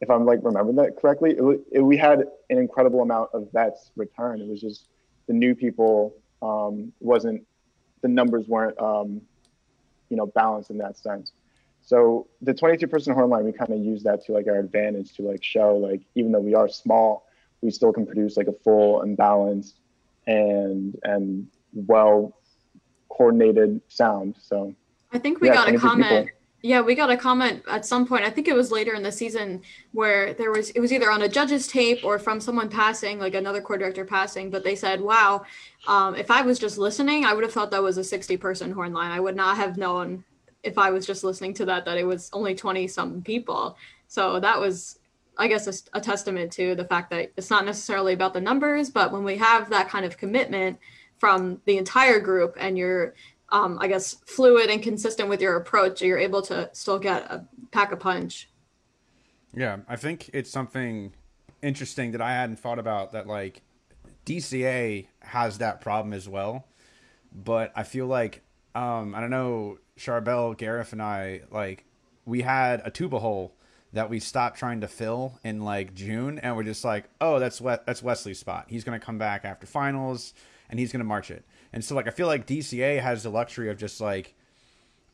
If 0.00 0.10
I'm 0.10 0.24
like 0.24 0.40
remembering 0.42 0.76
that 0.76 0.96
correctly, 0.96 1.32
it, 1.32 1.60
it, 1.72 1.80
we 1.80 1.96
had 1.96 2.20
an 2.48 2.58
incredible 2.58 3.02
amount 3.02 3.30
of 3.34 3.48
vets 3.52 3.90
return. 3.96 4.40
It 4.40 4.48
was 4.48 4.60
just 4.60 4.88
the 5.26 5.34
new 5.34 5.54
people 5.54 6.14
um, 6.42 6.92
wasn't 7.00 7.46
the 8.02 8.08
numbers 8.08 8.48
weren't 8.48 8.80
um, 8.80 9.20
you 10.08 10.16
know 10.16 10.26
balanced 10.26 10.70
in 10.70 10.78
that 10.78 10.96
sense. 10.96 11.32
So 11.82 12.28
the 12.42 12.54
22 12.54 12.86
person 12.86 13.14
horn 13.14 13.30
line, 13.30 13.44
we 13.44 13.52
kind 13.52 13.72
of 13.72 13.80
use 13.80 14.02
that 14.04 14.24
to 14.26 14.32
like 14.32 14.46
our 14.46 14.58
advantage 14.58 15.14
to 15.14 15.22
like 15.22 15.42
show 15.42 15.76
like 15.76 16.02
even 16.14 16.32
though 16.32 16.40
we 16.40 16.54
are 16.54 16.68
small, 16.68 17.24
we 17.62 17.70
still 17.70 17.92
can 17.92 18.06
produce 18.06 18.36
like 18.36 18.48
a 18.48 18.52
full 18.52 19.02
and 19.02 19.16
balanced 19.16 19.80
and 20.26 20.98
and 21.02 21.48
well 21.74 22.36
coordinated 23.08 23.80
sound. 23.88 24.36
So 24.40 24.74
I 25.12 25.18
think 25.18 25.40
we 25.40 25.48
Yeah, 25.48 25.54
got 25.54 25.68
a 25.68 25.78
22 25.78 26.02
people. 26.02 26.28
Yeah, 26.62 26.82
we 26.82 26.94
got 26.94 27.10
a 27.10 27.16
comment 27.16 27.62
at 27.70 27.86
some 27.86 28.06
point. 28.06 28.24
I 28.24 28.30
think 28.30 28.46
it 28.46 28.54
was 28.54 28.70
later 28.70 28.92
in 28.92 29.02
the 29.02 29.12
season 29.12 29.62
where 29.92 30.34
there 30.34 30.50
was 30.50 30.68
it 30.70 30.80
was 30.80 30.92
either 30.92 31.10
on 31.10 31.22
a 31.22 31.28
judge's 31.28 31.66
tape 31.66 32.04
or 32.04 32.18
from 32.18 32.38
someone 32.38 32.68
passing, 32.68 33.18
like 33.18 33.34
another 33.34 33.62
court 33.62 33.80
director 33.80 34.04
passing. 34.04 34.50
But 34.50 34.62
they 34.62 34.74
said, 34.74 35.00
"Wow, 35.00 35.46
um, 35.86 36.14
if 36.14 36.30
I 36.30 36.42
was 36.42 36.58
just 36.58 36.76
listening, 36.76 37.24
I 37.24 37.32
would 37.32 37.44
have 37.44 37.52
thought 37.52 37.70
that 37.70 37.82
was 37.82 37.96
a 37.96 38.04
sixty-person 38.04 38.72
horn 38.72 38.92
line. 38.92 39.10
I 39.10 39.20
would 39.20 39.36
not 39.36 39.56
have 39.56 39.78
known 39.78 40.22
if 40.62 40.76
I 40.76 40.90
was 40.90 41.06
just 41.06 41.24
listening 41.24 41.54
to 41.54 41.64
that 41.64 41.86
that 41.86 41.96
it 41.96 42.04
was 42.04 42.28
only 42.34 42.54
twenty 42.54 42.86
some 42.86 43.22
people." 43.22 43.78
So 44.06 44.38
that 44.40 44.60
was, 44.60 44.98
I 45.38 45.48
guess, 45.48 45.66
a, 45.66 45.98
a 45.98 46.00
testament 46.00 46.52
to 46.52 46.74
the 46.74 46.84
fact 46.84 47.10
that 47.10 47.32
it's 47.38 47.48
not 47.48 47.64
necessarily 47.64 48.12
about 48.12 48.34
the 48.34 48.40
numbers, 48.40 48.90
but 48.90 49.12
when 49.12 49.24
we 49.24 49.38
have 49.38 49.70
that 49.70 49.88
kind 49.88 50.04
of 50.04 50.18
commitment 50.18 50.78
from 51.16 51.60
the 51.64 51.78
entire 51.78 52.18
group 52.18 52.56
and 52.58 52.76
you're 52.76 53.14
um, 53.52 53.78
I 53.80 53.88
guess, 53.88 54.14
fluid 54.26 54.70
and 54.70 54.82
consistent 54.82 55.28
with 55.28 55.40
your 55.40 55.56
approach, 55.56 56.02
you're 56.02 56.18
able 56.18 56.42
to 56.42 56.70
still 56.72 56.98
get 56.98 57.22
a 57.24 57.46
pack 57.72 57.92
a 57.92 57.96
punch. 57.96 58.48
Yeah, 59.54 59.78
I 59.88 59.96
think 59.96 60.30
it's 60.32 60.50
something 60.50 61.12
interesting 61.62 62.12
that 62.12 62.20
I 62.20 62.32
hadn't 62.32 62.56
thought 62.56 62.78
about 62.78 63.12
that 63.12 63.26
like 63.26 63.62
DCA 64.24 65.06
has 65.20 65.58
that 65.58 65.80
problem 65.80 66.12
as 66.12 66.28
well. 66.28 66.66
But 67.32 67.72
I 67.76 67.82
feel 67.82 68.06
like 68.06 68.42
um, 68.74 69.14
I 69.14 69.20
don't 69.20 69.30
know, 69.30 69.78
Sharbel, 69.98 70.56
Gareth, 70.56 70.92
and 70.92 71.02
I 71.02 71.42
like 71.50 71.84
we 72.24 72.42
had 72.42 72.82
a 72.84 72.90
tuba 72.90 73.18
hole 73.18 73.54
that 73.92 74.08
we 74.08 74.20
stopped 74.20 74.58
trying 74.58 74.80
to 74.80 74.88
fill 74.88 75.38
in 75.42 75.62
like 75.62 75.94
June, 75.94 76.38
and 76.38 76.56
we're 76.56 76.62
just 76.62 76.84
like, 76.84 77.08
oh, 77.20 77.38
that's 77.38 77.60
what 77.60 77.86
that's 77.86 78.02
Wesley's 78.02 78.38
spot. 78.38 78.66
He's 78.68 78.84
gonna 78.84 79.00
come 79.00 79.18
back 79.18 79.44
after 79.44 79.66
finals, 79.66 80.34
and 80.68 80.78
he's 80.78 80.92
gonna 80.92 81.04
march 81.04 81.30
it. 81.30 81.44
And 81.72 81.84
so 81.84 81.94
like 81.94 82.06
I 82.06 82.10
feel 82.10 82.26
like 82.26 82.46
DCA 82.46 83.00
has 83.00 83.22
the 83.22 83.30
luxury 83.30 83.70
of 83.70 83.78
just 83.78 84.00
like, 84.00 84.34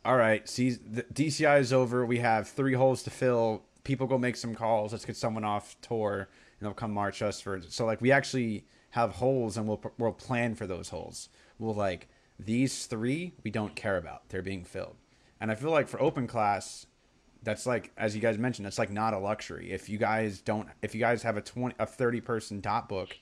all 0.04 0.16
right, 0.16 0.48
see, 0.48 0.70
the 0.70 1.02
DCI 1.04 1.60
is 1.60 1.72
over. 1.72 2.04
We 2.04 2.18
have 2.18 2.48
three 2.48 2.74
holes 2.74 3.02
to 3.04 3.10
fill. 3.10 3.62
People 3.84 4.06
go 4.06 4.18
make 4.18 4.36
some 4.36 4.54
calls. 4.54 4.92
Let's 4.92 5.04
get 5.04 5.16
someone 5.16 5.44
off 5.44 5.76
tour, 5.80 6.28
and 6.58 6.66
they'll 6.66 6.74
come 6.74 6.92
march 6.92 7.22
us 7.22 7.40
for. 7.40 7.60
So 7.62 7.86
like 7.86 8.00
we 8.00 8.12
actually 8.12 8.66
have 8.90 9.12
holes, 9.12 9.56
and 9.56 9.66
we'll 9.66 9.82
we'll 9.98 10.12
plan 10.12 10.54
for 10.54 10.66
those 10.66 10.90
holes. 10.90 11.28
We'll 11.58 11.74
like 11.74 12.08
these 12.38 12.84
three 12.86 13.32
we 13.42 13.50
don't 13.50 13.74
care 13.74 13.96
about. 13.96 14.28
They're 14.28 14.42
being 14.42 14.64
filled. 14.64 14.96
And 15.40 15.50
I 15.50 15.54
feel 15.54 15.70
like 15.70 15.88
for 15.88 16.00
open 16.00 16.26
class, 16.26 16.86
that's 17.42 17.66
like 17.66 17.92
as 17.96 18.14
you 18.14 18.20
guys 18.20 18.38
mentioned, 18.38 18.66
that's 18.66 18.78
like 18.78 18.90
not 18.90 19.14
a 19.14 19.18
luxury. 19.18 19.70
If 19.70 19.88
you 19.88 19.98
guys 19.98 20.40
don't, 20.40 20.68
if 20.82 20.94
you 20.94 21.00
guys 21.00 21.22
have 21.22 21.36
a 21.36 21.40
twenty 21.40 21.74
a 21.78 21.86
thirty 21.86 22.20
person 22.20 22.60
dot 22.60 22.88
book 22.88 23.16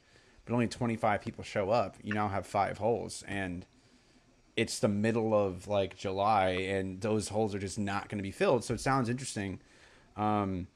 but 0.44 0.54
only 0.54 0.68
25 0.68 1.20
people 1.22 1.44
show 1.44 1.70
up, 1.70 1.96
you 2.02 2.12
now 2.12 2.28
have 2.28 2.46
five 2.46 2.78
holes. 2.78 3.24
And 3.26 3.64
it's 4.56 4.78
the 4.78 4.88
middle 4.88 5.34
of 5.34 5.66
like 5.66 5.96
July, 5.96 6.50
and 6.50 7.00
those 7.00 7.28
holes 7.28 7.54
are 7.54 7.58
just 7.58 7.78
not 7.78 8.08
going 8.08 8.18
to 8.18 8.22
be 8.22 8.30
filled. 8.30 8.64
So 8.64 8.74
it 8.74 8.80
sounds 8.80 9.08
interesting 9.08 9.60
um, 10.16 10.68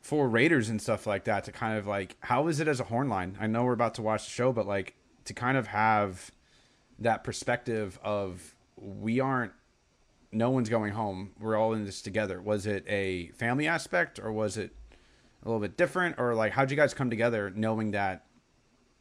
for 0.00 0.28
Raiders 0.28 0.68
and 0.68 0.80
stuff 0.80 1.06
like 1.06 1.24
that 1.24 1.44
to 1.44 1.52
kind 1.52 1.78
of 1.78 1.86
like, 1.86 2.16
how 2.20 2.48
is 2.48 2.60
it 2.60 2.68
as 2.68 2.80
a 2.80 2.84
horn 2.84 3.08
line? 3.08 3.36
I 3.40 3.46
know 3.46 3.64
we're 3.64 3.72
about 3.72 3.94
to 3.94 4.02
watch 4.02 4.24
the 4.24 4.30
show, 4.30 4.52
but 4.52 4.66
like 4.66 4.94
to 5.24 5.34
kind 5.34 5.56
of 5.56 5.66
have 5.68 6.30
that 6.98 7.24
perspective 7.24 7.98
of 8.02 8.54
we 8.76 9.20
aren't 9.20 9.52
no 10.32 10.50
one's 10.50 10.70
going 10.70 10.92
home. 10.92 11.32
We're 11.38 11.56
all 11.56 11.74
in 11.74 11.84
this 11.84 12.02
together. 12.02 12.40
Was 12.40 12.66
it 12.66 12.84
a 12.88 13.28
family 13.28 13.68
aspect 13.68 14.18
or 14.18 14.32
was 14.32 14.56
it 14.56 14.74
a 15.42 15.48
little 15.48 15.60
bit 15.60 15.76
different? 15.76 16.18
Or 16.18 16.34
like 16.34 16.52
how'd 16.52 16.70
you 16.70 16.76
guys 16.76 16.94
come 16.94 17.10
together 17.10 17.52
knowing 17.54 17.90
that 17.92 18.24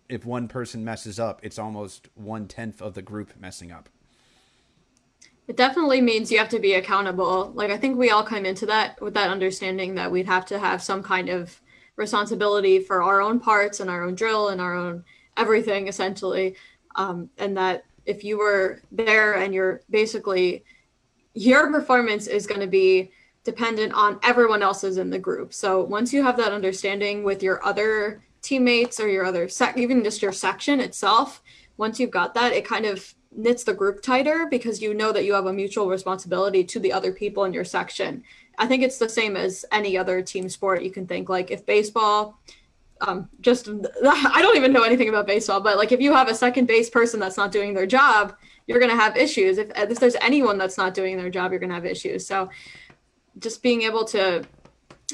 if 0.10 0.26
one 0.26 0.50
person 0.50 0.84
messes 0.84 1.20
up, 1.20 1.40
it's 1.42 1.58
almost 1.58 2.10
one 2.16 2.48
tenth 2.48 2.82
of 2.82 2.94
the 2.94 3.02
group 3.02 3.34
messing 3.40 3.72
up. 3.72 3.88
It 5.48 5.56
definitely 5.56 6.02
means 6.02 6.32
you 6.32 6.38
have 6.38 6.50
to 6.50 6.60
be 6.60 6.74
accountable. 6.74 7.52
Like 7.56 7.72
I 7.72 7.78
think 7.78 7.98
we 7.98 8.10
all 8.10 8.24
come 8.24 8.46
into 8.46 8.66
that 8.66 9.02
with 9.02 9.14
that 9.14 9.30
understanding 9.30 9.96
that 9.96 10.12
we'd 10.12 10.28
have 10.28 10.46
to 10.48 10.60
have 10.60 10.84
some 10.84 11.02
kind 11.02 11.30
of 11.30 11.62
responsibility 11.96 12.80
for 12.80 13.02
our 13.02 13.22
own 13.22 13.40
parts 13.40 13.80
and 13.80 13.90
our 13.90 14.04
own 14.04 14.16
drill 14.16 14.50
and 14.50 14.60
our 14.60 14.76
own 14.76 15.04
everything 15.38 15.88
essentially. 15.88 16.56
Um, 16.96 17.30
and 17.38 17.56
that 17.56 17.86
if 18.06 18.24
you 18.24 18.38
were 18.38 18.82
there 18.92 19.36
and 19.36 19.54
you're 19.54 19.82
basically 19.90 20.66
your 21.34 21.72
performance 21.72 22.28
is 22.28 22.46
going 22.46 22.62
to 22.62 22.68
be 22.68 23.12
dependent 23.44 23.94
on 23.94 24.20
everyone 24.24 24.62
else's 24.62 24.98
in 24.98 25.10
the 25.10 25.20
group. 25.20 25.54
So 25.54 25.84
once 25.84 26.14
you 26.14 26.24
have 26.24 26.38
that 26.38 26.52
understanding 26.52 27.24
with 27.24 27.42
your 27.42 27.66
other 27.66 28.22
teammates 28.42 29.00
or 29.00 29.08
your 29.08 29.26
other 29.26 29.48
sec, 29.48 29.78
even 29.78 30.04
just 30.04 30.22
your 30.22 30.32
section 30.32 30.80
itself, 30.80 31.42
once 31.78 32.00
you've 32.00 32.12
got 32.12 32.34
that, 32.36 32.54
it 32.54 32.66
kind 32.66 32.86
of 32.86 33.14
knits 33.36 33.64
the 33.64 33.74
group 33.74 34.02
tighter 34.02 34.48
because 34.50 34.82
you 34.82 34.94
know 34.94 35.12
that 35.12 35.26
you 35.26 35.34
have 35.34 35.46
a 35.46 35.54
mutual 35.54 35.90
responsibility 35.90 36.64
to 36.64 36.80
the 36.80 36.92
other 36.92 37.12
people 37.12 37.46
in 37.46 37.54
your 37.54 37.64
section. 37.64 38.24
I 38.58 38.68
think 38.68 38.84
it's 38.84 38.98
the 38.98 39.10
same 39.10 39.38
as 39.38 39.66
any 39.72 39.98
other 39.98 40.22
team 40.22 40.50
sport 40.50 40.84
you 40.84 40.92
can 40.92 41.08
think. 41.08 41.30
Like 41.30 41.50
if 41.50 41.66
baseball, 41.66 42.40
um, 43.00 43.30
just 43.40 43.68
I 44.06 44.42
don't 44.42 44.58
even 44.58 44.74
know 44.74 44.84
anything 44.84 45.10
about 45.10 45.28
baseball, 45.28 45.62
but 45.62 45.78
like 45.78 45.92
if 45.92 46.02
you 46.02 46.14
have 46.14 46.28
a 46.28 46.36
second 46.36 46.68
base 46.68 46.90
person 46.90 47.20
that's 47.20 47.38
not 47.38 47.52
doing 47.52 47.74
their 47.74 47.88
job, 47.88 48.36
you're 48.68 48.80
going 48.80 48.92
to 48.92 48.98
have 48.98 49.18
issues. 49.18 49.58
If, 49.58 49.72
if 49.76 50.00
there's 50.00 50.16
anyone 50.22 50.58
that's 50.58 50.78
not 50.78 50.94
doing 50.94 51.18
their 51.18 51.30
job, 51.30 51.52
you're 51.52 51.60
going 51.60 51.70
to 51.70 51.76
have 51.76 51.86
issues. 51.86 52.26
So 52.26 52.50
just 53.40 53.62
being 53.62 53.84
able 53.84 54.06
to 54.06 54.46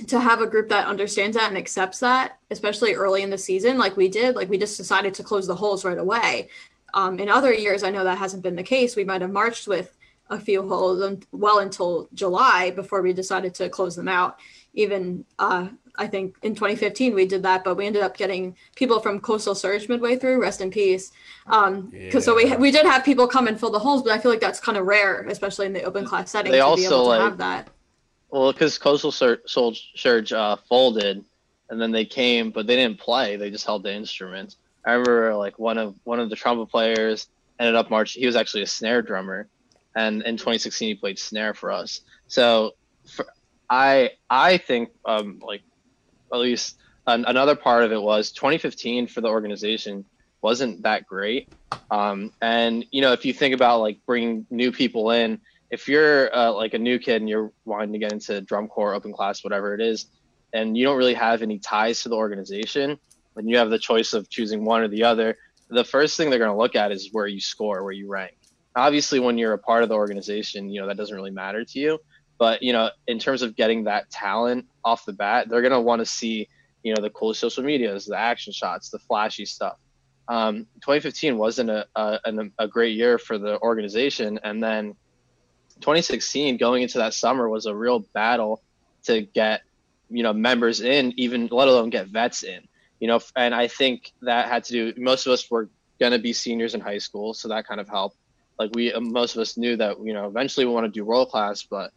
to 0.06 0.20
have 0.20 0.42
a 0.42 0.48
group 0.48 0.70
that 0.70 0.86
understands 0.86 1.36
that 1.36 1.50
and 1.50 1.58
accepts 1.58 2.00
that, 2.00 2.38
especially 2.52 2.94
early 2.94 3.24
in 3.24 3.32
the 3.32 3.38
season, 3.38 3.80
like 3.80 3.98
we 3.98 4.08
did, 4.08 4.36
like 4.36 4.48
we 4.48 4.58
just 4.58 4.78
decided 4.78 5.12
to 5.16 5.24
close 5.24 5.48
the 5.48 5.56
holes 5.56 5.84
right 5.84 5.98
away. 5.98 6.50
Um, 6.94 7.20
in 7.20 7.30
other 7.30 7.52
years, 7.52 7.82
I 7.82 7.90
know 7.90 8.04
that 8.04 8.20
hasn't 8.20 8.44
been 8.44 8.56
the 8.56 8.64
case. 8.64 8.96
We 8.96 9.04
might 9.04 9.22
have 9.22 9.32
marched 9.32 9.68
with 9.68 9.98
a 10.30 10.40
few 10.40 10.68
holes 10.68 11.24
well 11.32 11.60
until 11.60 12.10
July 12.14 12.72
before 12.72 13.02
we 13.02 13.14
decided 13.14 13.54
to 13.56 13.70
close 13.70 13.96
them 13.96 14.08
out. 14.08 14.38
Even 14.74 15.26
uh, 15.40 15.70
I 15.98 16.08
think 16.08 16.36
in 16.44 16.54
2015 16.54 17.16
we 17.16 17.26
did 17.26 17.44
that, 17.44 17.64
but 17.64 17.76
we 17.76 17.86
ended 17.86 18.04
up 18.04 18.18
getting 18.18 18.56
people 18.76 19.00
from 19.00 19.20
Coastal 19.20 19.56
Surge 19.56 19.90
midway 19.90 20.16
through. 20.16 20.40
Rest 20.42 20.62
in 20.62 20.70
peace. 20.70 21.12
Um, 21.48 21.88
because 21.88 22.28
yeah. 22.28 22.34
so 22.34 22.36
we 22.36 22.56
we 22.58 22.72
did 22.72 22.86
have 22.86 23.04
people 23.04 23.28
come 23.28 23.48
and 23.48 23.60
fill 23.60 23.72
the 23.72 23.80
holes, 23.80 24.04
but 24.04 24.12
I 24.12 24.20
feel 24.20 24.32
like 24.32 24.42
that's 24.42 24.60
kind 24.60 24.78
of 24.78 24.86
rare, 24.86 25.26
especially 25.28 25.66
in 25.66 25.74
the 25.74 25.84
open 25.84 26.06
class 26.06 26.32
setting. 26.32 26.52
They 26.52 26.60
to 26.60 26.66
also 26.66 26.82
be 26.82 26.86
able 26.86 27.04
to 27.04 27.10
like, 27.10 27.22
have 27.22 27.38
that. 27.40 27.70
Well, 28.30 28.52
because 28.52 28.78
Coastal 28.78 29.12
Surge 29.12 30.34
uh, 30.34 30.58
folded, 30.68 31.24
and 31.70 31.82
then 31.82 31.92
they 31.92 32.06
came, 32.06 32.52
but 32.52 32.68
they 32.68 32.76
didn't 32.76 33.00
play. 33.00 33.36
They 33.38 33.50
just 33.50 33.66
held 33.66 33.84
the 33.84 33.94
instruments. 33.94 34.58
I 34.86 34.92
remember 34.94 35.36
like 35.36 35.58
one 35.58 35.78
of 35.78 35.96
one 36.04 36.20
of 36.20 36.30
the 36.30 36.36
trumpet 36.36 36.68
players 36.68 37.28
ended 37.60 37.76
up 37.76 37.90
marching. 37.90 38.22
He 38.22 38.26
was 38.26 38.36
actually 38.36 38.64
a 38.64 38.68
snare 38.68 39.02
drummer, 39.02 39.48
and 39.96 40.22
in 40.24 40.38
2016 40.38 40.88
he 40.88 40.96
played 40.96 41.18
snare 41.18 41.54
for 41.54 41.72
us. 41.72 42.02
So, 42.28 42.76
for, 43.06 43.26
I 43.70 44.12
I 44.30 44.58
think 44.58 44.90
um, 45.06 45.42
like 45.44 45.62
at 46.32 46.40
least 46.40 46.78
an, 47.06 47.26
another 47.26 47.56
part 47.56 47.84
of 47.84 47.92
it 47.92 48.02
was 48.02 48.32
2015 48.32 49.08
for 49.08 49.22
the 49.22 49.28
organization 49.28 50.06
wasn't 50.42 50.84
that 50.84 51.06
great. 51.06 51.52
Um, 51.90 52.32
and 52.42 52.86
you 52.92 53.02
know 53.02 53.14
if 53.14 53.26
you 53.26 53.34
think 53.34 53.54
about 53.56 53.80
like 53.80 54.00
bringing 54.06 54.46
new 54.50 54.72
people 54.72 55.12
in 55.12 55.40
if 55.70 55.88
you're 55.88 56.34
uh, 56.36 56.52
like 56.52 56.74
a 56.74 56.80
new 56.80 57.00
kid 57.00 57.22
and 57.22 57.30
you're 57.30 57.52
wanting 57.66 57.94
to 57.94 58.00
get 58.00 58.14
into 58.14 58.42
drum 58.42 58.68
corps, 58.68 58.94
open 58.94 59.12
class, 59.12 59.44
whatever 59.44 59.74
it 59.74 59.82
is, 59.82 60.06
and 60.54 60.78
you 60.78 60.86
don't 60.86 60.98
really 60.98 61.14
have 61.14 61.42
any 61.42 61.60
ties 61.60 62.04
to 62.04 62.10
the 62.10 62.16
organization, 62.16 62.98
when 63.34 63.48
you 63.48 63.58
have 63.58 63.70
the 63.70 63.80
choice 63.80 64.14
of 64.14 64.30
choosing 64.30 64.64
one 64.64 64.82
or 64.82 64.88
the 64.88 65.04
other, 65.04 65.38
the 65.70 65.84
first 65.84 66.16
thing 66.16 66.30
they're 66.30 66.40
going 66.40 66.52
to 66.52 66.58
look 66.58 66.76
at 66.76 66.92
is 66.92 67.10
where 67.12 67.28
you 67.28 67.42
score, 67.42 67.84
where 67.84 67.92
you 67.92 68.08
rank. 68.08 68.38
Obviously, 68.76 69.20
when 69.20 69.38
you're 69.38 69.54
a 69.54 69.58
part 69.58 69.84
of 69.84 69.90
the 69.90 69.96
organization, 69.96 70.70
you 70.70 70.80
know 70.80 70.88
that 70.88 70.98
doesn't 70.98 71.16
really 71.16 71.32
matter 71.32 71.66
to 71.66 71.80
you. 71.80 72.00
But 72.38 72.62
you 72.62 72.74
know, 72.74 72.90
in 73.08 73.20
terms 73.20 73.42
of 73.42 73.56
getting 73.56 73.86
that 73.86 74.10
talent 74.10 74.66
off 74.84 75.06
the 75.06 75.14
bat, 75.14 75.50
they're 75.50 75.62
to 75.68 75.82
want 75.82 76.00
to 76.00 76.06
see 76.06 76.48
you 76.84 76.94
know 76.94 77.02
the 77.02 77.10
cool 77.10 77.34
social 77.34 77.64
medias, 77.64 78.06
the 78.06 78.18
action 78.18 78.54
shots, 78.54 78.90
the 78.90 79.00
flashy 79.00 79.46
stuff. 79.46 79.78
Um, 80.30 80.68
2015 80.82 81.38
wasn't 81.38 81.70
a, 81.70 81.88
a, 81.96 82.20
a 82.60 82.68
great 82.68 82.96
year 82.96 83.18
for 83.18 83.38
the 83.38 83.60
organization, 83.62 84.40
and 84.44 84.62
then 84.62 84.96
2016 85.82 86.58
going 86.58 86.84
into 86.84 86.98
that 86.98 87.14
summer 87.14 87.50
was 87.50 87.66
a 87.66 87.76
real 87.76 88.00
battle 88.00 88.62
to 89.04 89.22
get 89.22 89.62
you 90.10 90.24
know 90.24 90.34
members 90.34 90.82
in 90.82 91.14
even 91.18 91.48
let 91.52 91.68
alone 91.68 91.90
get 91.90 92.08
vets 92.08 92.44
in. 92.44 92.68
You 93.00 93.08
know 93.08 93.20
and 93.36 93.54
i 93.54 93.68
think 93.68 94.12
that 94.24 94.50
had 94.50 94.64
to 94.66 94.92
do 94.92 95.02
most 95.02 95.28
of 95.28 95.32
us 95.32 95.52
were 95.52 95.70
going 96.00 96.12
to 96.12 96.20
be 96.20 96.34
seniors 96.34 96.74
in 96.74 96.82
high 96.82 96.98
school 96.98 97.34
so 97.34 97.48
that 97.50 97.68
kind 97.68 97.80
of 97.80 97.88
helped. 97.88 98.18
Like 98.60 98.72
we 98.74 98.92
most 99.00 99.36
of 99.36 99.42
us 99.42 99.56
knew 99.58 99.76
that 99.78 100.00
you 100.04 100.14
know 100.14 100.28
eventually 100.28 100.66
we 100.66 100.74
want 100.74 100.86
to 100.86 100.92
do 100.92 101.06
world 101.06 101.30
class 101.30 101.64
but 101.64 101.92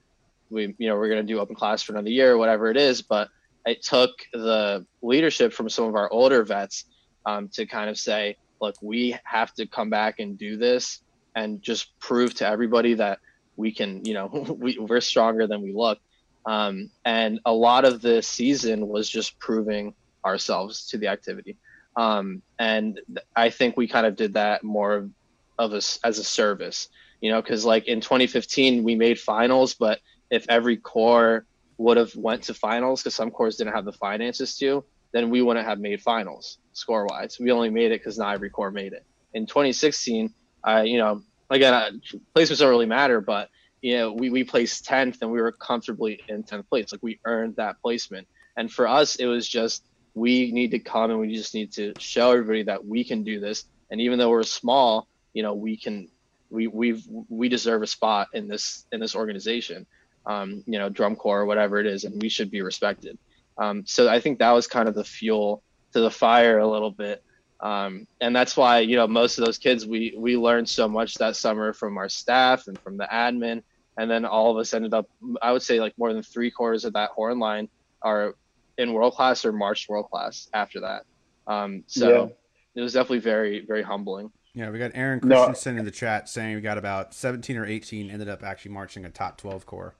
we 0.50 0.74
you 0.78 0.88
know 0.88 0.96
we're 0.96 1.08
going 1.08 1.24
to 1.24 1.32
do 1.32 1.38
open 1.38 1.54
class 1.54 1.82
for 1.82 1.92
another 1.92 2.10
year 2.10 2.36
whatever 2.36 2.70
it 2.70 2.76
is 2.76 3.02
but 3.02 3.28
it 3.66 3.82
took 3.82 4.10
the 4.32 4.84
leadership 5.02 5.52
from 5.52 5.68
some 5.68 5.84
of 5.84 5.94
our 5.94 6.10
older 6.10 6.42
vets 6.44 6.84
um, 7.26 7.48
to 7.48 7.66
kind 7.66 7.90
of 7.90 7.98
say 7.98 8.36
look 8.60 8.74
we 8.82 9.16
have 9.24 9.52
to 9.54 9.66
come 9.66 9.90
back 9.90 10.18
and 10.18 10.38
do 10.38 10.56
this 10.56 11.02
and 11.34 11.62
just 11.62 11.98
prove 12.00 12.34
to 12.34 12.46
everybody 12.46 12.94
that 12.94 13.20
we 13.56 13.72
can, 13.72 14.04
you 14.04 14.14
know, 14.14 14.26
we, 14.58 14.78
we're 14.78 15.00
stronger 15.00 15.46
than 15.46 15.62
we 15.62 15.72
look. 15.72 15.98
Um, 16.46 16.90
and 17.04 17.38
a 17.44 17.52
lot 17.52 17.84
of 17.84 18.00
the 18.00 18.22
season 18.22 18.88
was 18.88 19.08
just 19.08 19.38
proving 19.38 19.94
ourselves 20.24 20.86
to 20.88 20.98
the 20.98 21.08
activity. 21.08 21.56
Um, 21.96 22.42
and 22.58 23.00
I 23.36 23.50
think 23.50 23.76
we 23.76 23.86
kind 23.86 24.06
of 24.06 24.16
did 24.16 24.34
that 24.34 24.64
more 24.64 25.10
of 25.58 25.72
a, 25.74 25.76
as 25.76 26.18
a 26.18 26.24
service, 26.24 26.88
you 27.20 27.30
know, 27.30 27.42
because 27.42 27.64
like 27.64 27.86
in 27.86 28.00
2015 28.00 28.82
we 28.82 28.94
made 28.94 29.20
finals, 29.20 29.74
but 29.74 30.00
if 30.30 30.46
every 30.48 30.76
corps 30.76 31.44
would 31.78 31.96
have 31.96 32.14
went 32.14 32.42
to 32.44 32.54
finals 32.54 33.02
because 33.02 33.14
some 33.14 33.30
corps 33.30 33.56
didn't 33.56 33.72
have 33.72 33.84
the 33.84 33.92
finances 33.92 34.56
to, 34.58 34.84
then 35.12 35.30
we 35.30 35.42
wouldn't 35.42 35.66
have 35.66 35.80
made 35.80 36.00
finals 36.00 36.58
score 36.72 37.06
wise. 37.06 37.38
We 37.40 37.50
only 37.50 37.70
made 37.70 37.92
it 37.92 38.00
because 38.00 38.18
not 38.18 38.34
every 38.34 38.50
corps 38.50 38.70
made 38.70 38.92
it. 38.92 39.04
In 39.34 39.46
2016, 39.46 40.32
I 40.62 40.82
you 40.82 40.98
know 40.98 41.22
again 41.48 42.00
placements 42.34 42.58
don't 42.58 42.70
really 42.70 42.86
matter, 42.86 43.20
but 43.20 43.48
you 43.80 43.96
know 43.96 44.12
we 44.12 44.30
we 44.30 44.44
placed 44.44 44.84
10th 44.84 45.22
and 45.22 45.30
we 45.30 45.40
were 45.40 45.52
comfortably 45.52 46.20
in 46.28 46.42
10th 46.42 46.68
place. 46.68 46.92
Like 46.92 47.02
we 47.02 47.18
earned 47.24 47.56
that 47.56 47.80
placement. 47.82 48.28
And 48.56 48.70
for 48.70 48.86
us, 48.86 49.16
it 49.16 49.26
was 49.26 49.48
just 49.48 49.84
we 50.14 50.52
need 50.52 50.72
to 50.72 50.78
come 50.78 51.10
and 51.10 51.18
we 51.18 51.34
just 51.34 51.54
need 51.54 51.72
to 51.72 51.94
show 51.98 52.32
everybody 52.32 52.64
that 52.64 52.84
we 52.84 53.04
can 53.04 53.22
do 53.22 53.40
this. 53.40 53.64
And 53.90 54.00
even 54.00 54.18
though 54.18 54.30
we're 54.30 54.42
small, 54.42 55.08
you 55.32 55.42
know 55.42 55.54
we 55.54 55.76
can 55.76 56.08
we 56.50 56.66
we've 56.66 57.06
we 57.28 57.48
deserve 57.48 57.82
a 57.82 57.86
spot 57.86 58.28
in 58.34 58.48
this 58.48 58.86
in 58.92 59.00
this 59.00 59.14
organization 59.14 59.86
um, 60.26 60.62
you 60.66 60.78
know, 60.78 60.88
drum 60.88 61.16
corps 61.16 61.40
or 61.40 61.46
whatever 61.46 61.78
it 61.78 61.86
is, 61.86 62.04
and 62.04 62.20
we 62.20 62.28
should 62.28 62.50
be 62.50 62.62
respected. 62.62 63.18
Um, 63.58 63.84
so 63.86 64.08
I 64.08 64.20
think 64.20 64.38
that 64.38 64.52
was 64.52 64.66
kind 64.66 64.88
of 64.88 64.94
the 64.94 65.04
fuel 65.04 65.62
to 65.92 66.00
the 66.00 66.10
fire 66.10 66.58
a 66.58 66.68
little 66.68 66.90
bit. 66.90 67.22
Um, 67.60 68.06
and 68.20 68.34
that's 68.34 68.56
why, 68.56 68.80
you 68.80 68.96
know, 68.96 69.06
most 69.06 69.38
of 69.38 69.44
those 69.44 69.58
kids, 69.58 69.86
we, 69.86 70.14
we 70.16 70.36
learned 70.36 70.68
so 70.68 70.88
much 70.88 71.14
that 71.16 71.36
summer 71.36 71.72
from 71.72 71.98
our 71.98 72.08
staff 72.08 72.68
and 72.68 72.78
from 72.78 72.96
the 72.96 73.06
admin. 73.12 73.62
And 73.98 74.10
then 74.10 74.24
all 74.24 74.50
of 74.50 74.56
us 74.56 74.72
ended 74.72 74.94
up, 74.94 75.10
I 75.42 75.52
would 75.52 75.62
say 75.62 75.78
like 75.78 75.92
more 75.98 76.12
than 76.12 76.22
three 76.22 76.50
quarters 76.50 76.86
of 76.86 76.94
that 76.94 77.10
horn 77.10 77.38
line 77.38 77.68
are 78.00 78.34
in 78.78 78.94
world 78.94 79.14
class 79.14 79.44
or 79.44 79.52
marched 79.52 79.90
world 79.90 80.08
class 80.10 80.48
after 80.54 80.80
that. 80.80 81.04
Um, 81.46 81.84
so 81.86 82.08
yeah. 82.08 82.80
it 82.80 82.82
was 82.82 82.94
definitely 82.94 83.18
very, 83.18 83.66
very 83.66 83.82
humbling. 83.82 84.30
Yeah, 84.54 84.70
we 84.70 84.78
got 84.78 84.92
Aaron 84.94 85.20
Christensen 85.20 85.74
no. 85.74 85.80
in 85.80 85.84
the 85.84 85.90
chat 85.90 86.28
saying 86.28 86.54
we 86.54 86.60
got 86.60 86.78
about 86.78 87.14
17 87.14 87.56
or 87.56 87.66
18 87.66 88.10
ended 88.10 88.28
up 88.28 88.42
actually 88.42 88.72
marching 88.72 89.04
a 89.04 89.10
top 89.10 89.36
12 89.36 89.66
corps. 89.66 89.94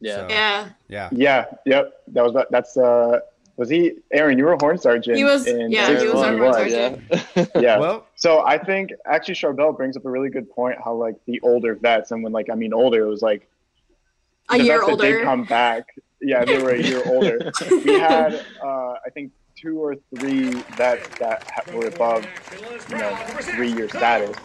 Yeah. 0.00 0.16
So, 0.16 0.26
yeah. 0.28 0.68
Yeah. 0.88 1.08
Yeah. 1.12 1.44
Yep. 1.66 1.92
That 2.08 2.24
was 2.24 2.44
that's 2.50 2.76
uh 2.76 3.20
was 3.58 3.68
he 3.68 3.92
Aaron? 4.12 4.38
You 4.38 4.44
were 4.44 4.52
a 4.52 4.58
horn 4.58 4.78
sergeant. 4.78 5.16
He 5.16 5.24
was. 5.24 5.44
yeah, 5.46 5.98
he 5.98 6.06
was 6.06 6.14
our 6.14 6.38
horn 6.38 6.52
sergeant. 6.54 7.02
Yeah. 7.10 7.46
yeah. 7.60 7.78
Well, 7.78 8.06
so 8.14 8.44
I 8.46 8.56
think 8.56 8.92
actually 9.04 9.34
Sharbel 9.34 9.76
brings 9.76 9.96
up 9.96 10.04
a 10.04 10.10
really 10.10 10.30
good 10.30 10.48
point. 10.48 10.78
How 10.82 10.94
like 10.94 11.16
the 11.26 11.40
older 11.40 11.74
vets, 11.74 12.12
and 12.12 12.22
when 12.22 12.32
like 12.32 12.48
I 12.50 12.54
mean 12.54 12.72
older, 12.72 13.02
it 13.02 13.08
was 13.08 13.20
like 13.20 13.48
a 14.48 14.58
year 14.58 14.82
older. 14.82 15.02
That 15.02 15.10
did 15.10 15.24
come 15.24 15.44
back. 15.44 15.88
Yeah, 16.20 16.44
they 16.44 16.62
were 16.62 16.70
a 16.70 16.82
year 16.82 17.02
older. 17.06 17.50
We 17.70 17.98
had 17.98 18.44
uh, 18.62 18.94
I 19.04 19.10
think 19.12 19.32
two 19.56 19.78
or 19.80 19.96
three 20.16 20.50
vets 20.76 21.08
that 21.18 21.44
were 21.74 21.88
above 21.88 22.24
you 22.88 22.96
know 22.96 23.16
three 23.40 23.72
year 23.72 23.88
status, 23.88 24.36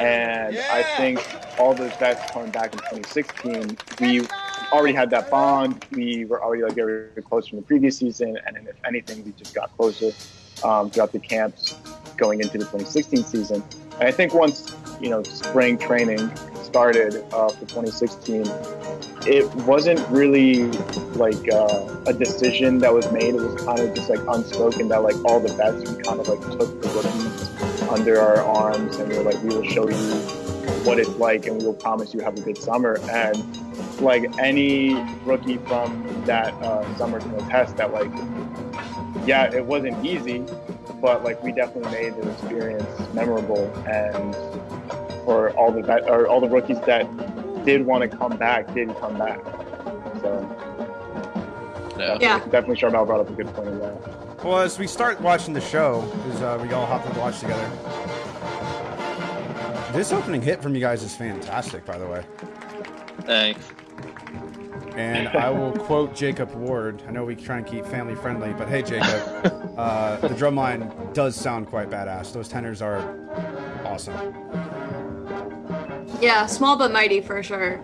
and 0.00 0.58
I 0.58 0.82
think 0.96 1.20
all 1.58 1.72
those 1.72 1.92
vets 1.94 2.30
coming 2.32 2.50
back 2.50 2.72
in 2.72 2.80
2016, 2.80 3.78
we 4.00 4.26
already 4.72 4.94
had 4.94 5.10
that 5.10 5.30
bond. 5.30 5.84
We 5.92 6.24
were 6.24 6.42
already 6.42 6.62
like 6.62 6.74
very, 6.74 7.08
close 7.22 7.48
from 7.48 7.58
the 7.58 7.64
previous 7.64 7.98
season, 7.98 8.38
and 8.46 8.56
if 8.68 8.76
anything, 8.86 9.24
we 9.24 9.32
just 9.32 9.54
got 9.54 9.76
closer 9.76 10.12
um, 10.64 10.90
throughout 10.90 11.12
the 11.12 11.18
camps 11.18 11.74
going 12.16 12.40
into 12.40 12.58
the 12.58 12.64
2016 12.64 13.24
season. 13.24 13.62
And 13.98 14.08
I 14.08 14.10
think 14.12 14.34
once 14.34 14.74
you 15.00 15.10
know 15.10 15.22
spring 15.22 15.78
training 15.78 16.30
started 16.62 17.16
uh, 17.32 17.48
for 17.48 17.66
2016, 17.66 18.44
it 19.26 19.52
wasn't 19.66 20.00
really 20.08 20.64
like 21.14 21.52
uh, 21.52 21.96
a 22.06 22.12
decision 22.12 22.78
that 22.78 22.92
was 22.92 23.10
made. 23.12 23.34
It 23.34 23.40
was 23.40 23.62
kind 23.62 23.80
of 23.80 23.94
just 23.94 24.08
like 24.08 24.20
unspoken 24.28 24.88
that 24.88 25.02
like 25.02 25.16
all 25.24 25.40
the 25.40 25.52
vets 25.54 25.90
we 25.90 26.02
kind 26.02 26.20
of 26.20 26.28
like 26.28 26.40
took 26.40 26.80
the 26.80 26.88
rookies 26.88 27.88
under 27.90 28.20
our 28.20 28.42
arms 28.42 28.96
and 28.96 29.08
we 29.08 29.18
were 29.18 29.24
like, 29.24 29.42
we 29.42 29.48
will 29.48 29.64
show 29.64 29.88
you 29.88 30.39
what 30.84 30.98
it's 30.98 31.10
like 31.10 31.46
and 31.46 31.58
we 31.58 31.66
will 31.66 31.74
promise 31.74 32.14
you 32.14 32.20
have 32.20 32.36
a 32.36 32.40
good 32.40 32.58
summer. 32.58 32.98
And 33.10 33.36
like 34.00 34.38
any 34.38 34.94
rookie 35.24 35.58
from 35.58 36.24
that 36.26 36.52
uh, 36.62 36.96
summer 36.96 37.20
can 37.20 37.34
attest 37.34 37.76
that 37.76 37.92
like 37.92 38.10
yeah 39.26 39.52
it 39.52 39.64
wasn't 39.64 40.04
easy 40.04 40.44
but 41.00 41.22
like 41.22 41.42
we 41.42 41.52
definitely 41.52 41.90
made 41.90 42.14
the 42.14 42.30
experience 42.30 43.14
memorable 43.14 43.70
and 43.86 44.34
for 45.24 45.50
all 45.50 45.70
the 45.70 45.82
vet, 45.82 46.08
or 46.08 46.26
all 46.26 46.40
the 46.40 46.48
rookies 46.48 46.80
that 46.82 47.04
did 47.64 47.84
want 47.84 48.08
to 48.08 48.16
come 48.16 48.36
back 48.36 48.72
did 48.74 48.88
come 48.98 49.18
back 49.18 49.40
so 50.22 50.56
yeah, 51.98 52.16
yeah. 52.20 52.38
definitely 52.46 52.76
Sharbel 52.76 53.06
brought 53.06 53.20
up 53.20 53.28
a 53.28 53.32
good 53.32 53.48
point 53.48 53.68
of 53.68 53.78
that 53.80 54.44
well 54.44 54.60
as 54.60 54.78
we 54.78 54.86
start 54.86 55.20
watching 55.20 55.52
the 55.52 55.60
show 55.60 56.00
because 56.24 56.42
uh, 56.42 56.58
we 56.62 56.72
all 56.72 56.86
have 56.86 57.12
to 57.12 57.18
watch 57.18 57.40
together 57.40 57.70
this 59.92 60.12
opening 60.12 60.42
hit 60.42 60.62
from 60.62 60.74
you 60.74 60.80
guys 60.80 61.02
is 61.02 61.14
fantastic 61.16 61.84
by 61.84 61.98
the 61.98 62.06
way 62.06 62.24
Thanks. 63.22 63.64
And 64.96 65.28
I 65.28 65.50
will 65.50 65.72
quote 65.72 66.14
Jacob 66.14 66.52
Ward. 66.54 67.02
I 67.06 67.12
know 67.12 67.24
we 67.24 67.36
try 67.36 67.58
and 67.58 67.66
keep 67.66 67.86
family 67.86 68.14
friendly, 68.14 68.52
but 68.52 68.68
hey, 68.68 68.82
Jacob, 68.82 69.74
uh, 69.78 70.16
the 70.16 70.28
drum 70.30 70.56
line 70.56 70.92
does 71.12 71.36
sound 71.36 71.68
quite 71.68 71.90
badass. 71.90 72.32
Those 72.32 72.48
tenors 72.48 72.82
are 72.82 73.16
awesome. 73.84 74.34
Yeah, 76.20 76.46
small 76.46 76.76
but 76.76 76.92
mighty 76.92 77.20
for 77.20 77.42
sure. 77.42 77.80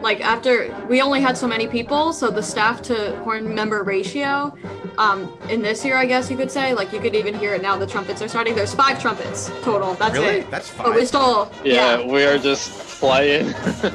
Like 0.00 0.20
after 0.20 0.74
we 0.88 1.02
only 1.02 1.20
had 1.20 1.36
so 1.36 1.48
many 1.48 1.66
people, 1.66 2.12
so 2.12 2.30
the 2.30 2.42
staff 2.42 2.82
to 2.82 3.16
horn 3.20 3.54
member 3.54 3.82
ratio 3.82 4.56
um, 4.96 5.32
in 5.48 5.62
this 5.62 5.84
year, 5.84 5.96
I 5.96 6.06
guess 6.06 6.30
you 6.30 6.36
could 6.36 6.50
say, 6.50 6.72
like 6.74 6.92
you 6.92 7.00
could 7.00 7.14
even 7.14 7.34
hear 7.34 7.54
it 7.54 7.62
now. 7.62 7.76
The 7.76 7.86
trumpets 7.86 8.22
are 8.22 8.28
starting. 8.28 8.54
There's 8.54 8.74
five 8.74 9.00
trumpets 9.00 9.50
total. 9.62 9.94
That's 9.94 10.14
really? 10.14 10.38
it. 10.38 10.50
That's 10.50 10.68
five. 10.68 10.86
But 10.86 10.94
we 10.96 11.04
still, 11.04 11.50
yeah, 11.64 11.98
yeah. 11.98 12.06
we 12.06 12.24
are 12.24 12.38
just 12.38 12.70
playing. 13.00 13.54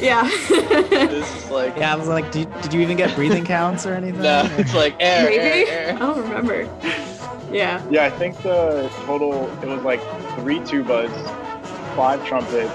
Yeah. 0.00 0.22
it's 0.32 1.50
like 1.50 1.76
yeah, 1.76 1.92
I 1.92 1.96
was 1.96 2.08
like, 2.08 2.32
did, 2.32 2.48
did 2.62 2.72
you 2.72 2.80
even 2.80 2.96
get 2.96 3.14
breathing 3.14 3.44
counts 3.44 3.84
or 3.84 3.92
anything? 3.92 4.22
No, 4.22 4.48
it's 4.52 4.74
like 4.74 4.96
air, 4.98 5.24
Maybe? 5.24 5.70
air, 5.70 5.88
air. 5.88 5.94
I 5.94 5.98
don't 5.98 6.22
remember. 6.22 6.62
Yeah. 7.52 7.84
Yeah, 7.90 8.04
I 8.04 8.10
think 8.10 8.40
the 8.42 8.90
total 9.04 9.50
it 9.62 9.66
was 9.66 9.82
like 9.82 10.00
three 10.36 10.60
tubas, 10.60 11.10
five 11.94 12.24
trumpets, 12.26 12.72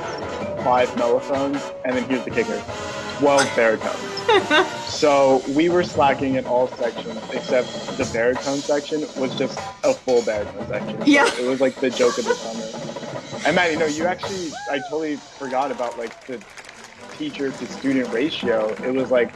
five 0.65 0.97
mellophones, 0.97 1.61
and 1.85 1.95
then 1.95 2.03
here's 2.09 2.25
the 2.25 2.31
kicker: 2.31 2.59
twelve 3.19 3.47
baritones. 3.55 3.99
so 4.87 5.43
we 5.49 5.69
were 5.69 5.83
slacking 5.83 6.35
in 6.35 6.45
all 6.45 6.67
sections 6.69 7.21
except 7.31 7.67
the 7.97 8.09
baritone 8.11 8.57
section 8.57 9.01
was 9.15 9.35
just 9.35 9.59
a 9.83 9.93
full 9.93 10.23
baritone 10.23 10.67
section. 10.67 10.99
Yeah. 11.05 11.29
it 11.39 11.47
was 11.47 11.61
like 11.61 11.75
the 11.75 11.91
joke 11.91 12.17
of 12.17 12.25
the 12.25 12.33
summer. 12.33 12.85
And 13.45 13.71
you 13.71 13.77
know, 13.77 13.85
you 13.85 14.07
actually 14.07 14.51
I 14.71 14.79
totally 14.89 15.17
forgot 15.17 15.71
about 15.71 15.99
like 15.99 16.25
the 16.25 16.43
teacher 17.15 17.51
to 17.51 17.67
student 17.67 18.11
ratio, 18.11 18.69
it 18.83 18.91
was 18.91 19.11
like 19.11 19.31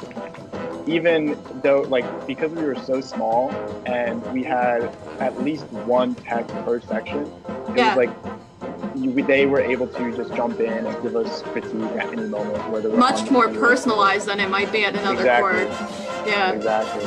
even 0.87 1.37
though 1.61 1.81
like 1.81 2.05
because 2.25 2.51
we 2.51 2.63
were 2.63 2.75
so 2.75 3.01
small 3.01 3.51
and 3.85 4.25
we 4.33 4.43
had 4.43 4.83
at 5.19 5.39
least 5.43 5.65
one 5.71 6.15
tech 6.15 6.47
per 6.65 6.81
section, 6.81 7.25
it 7.69 7.77
yeah. 7.77 7.95
was 7.95 8.07
like 8.07 8.48
they 8.95 9.45
were 9.45 9.61
able 9.61 9.87
to 9.87 10.15
just 10.15 10.33
jump 10.35 10.59
in 10.59 10.85
and 10.85 11.03
give 11.03 11.15
us 11.15 11.41
critique 11.41 11.73
at 11.97 12.07
any 12.13 12.27
moment. 12.27 12.69
Where 12.69 12.81
they 12.81 12.89
were 12.89 12.97
much 12.97 13.29
more 13.31 13.47
personalized 13.49 14.27
than 14.27 14.39
it 14.39 14.49
might 14.49 14.71
be 14.71 14.85
at 14.85 14.95
another 14.95 15.19
exactly. 15.19 15.65
court. 15.65 16.27
Yeah, 16.27 16.51
exactly. 16.51 17.03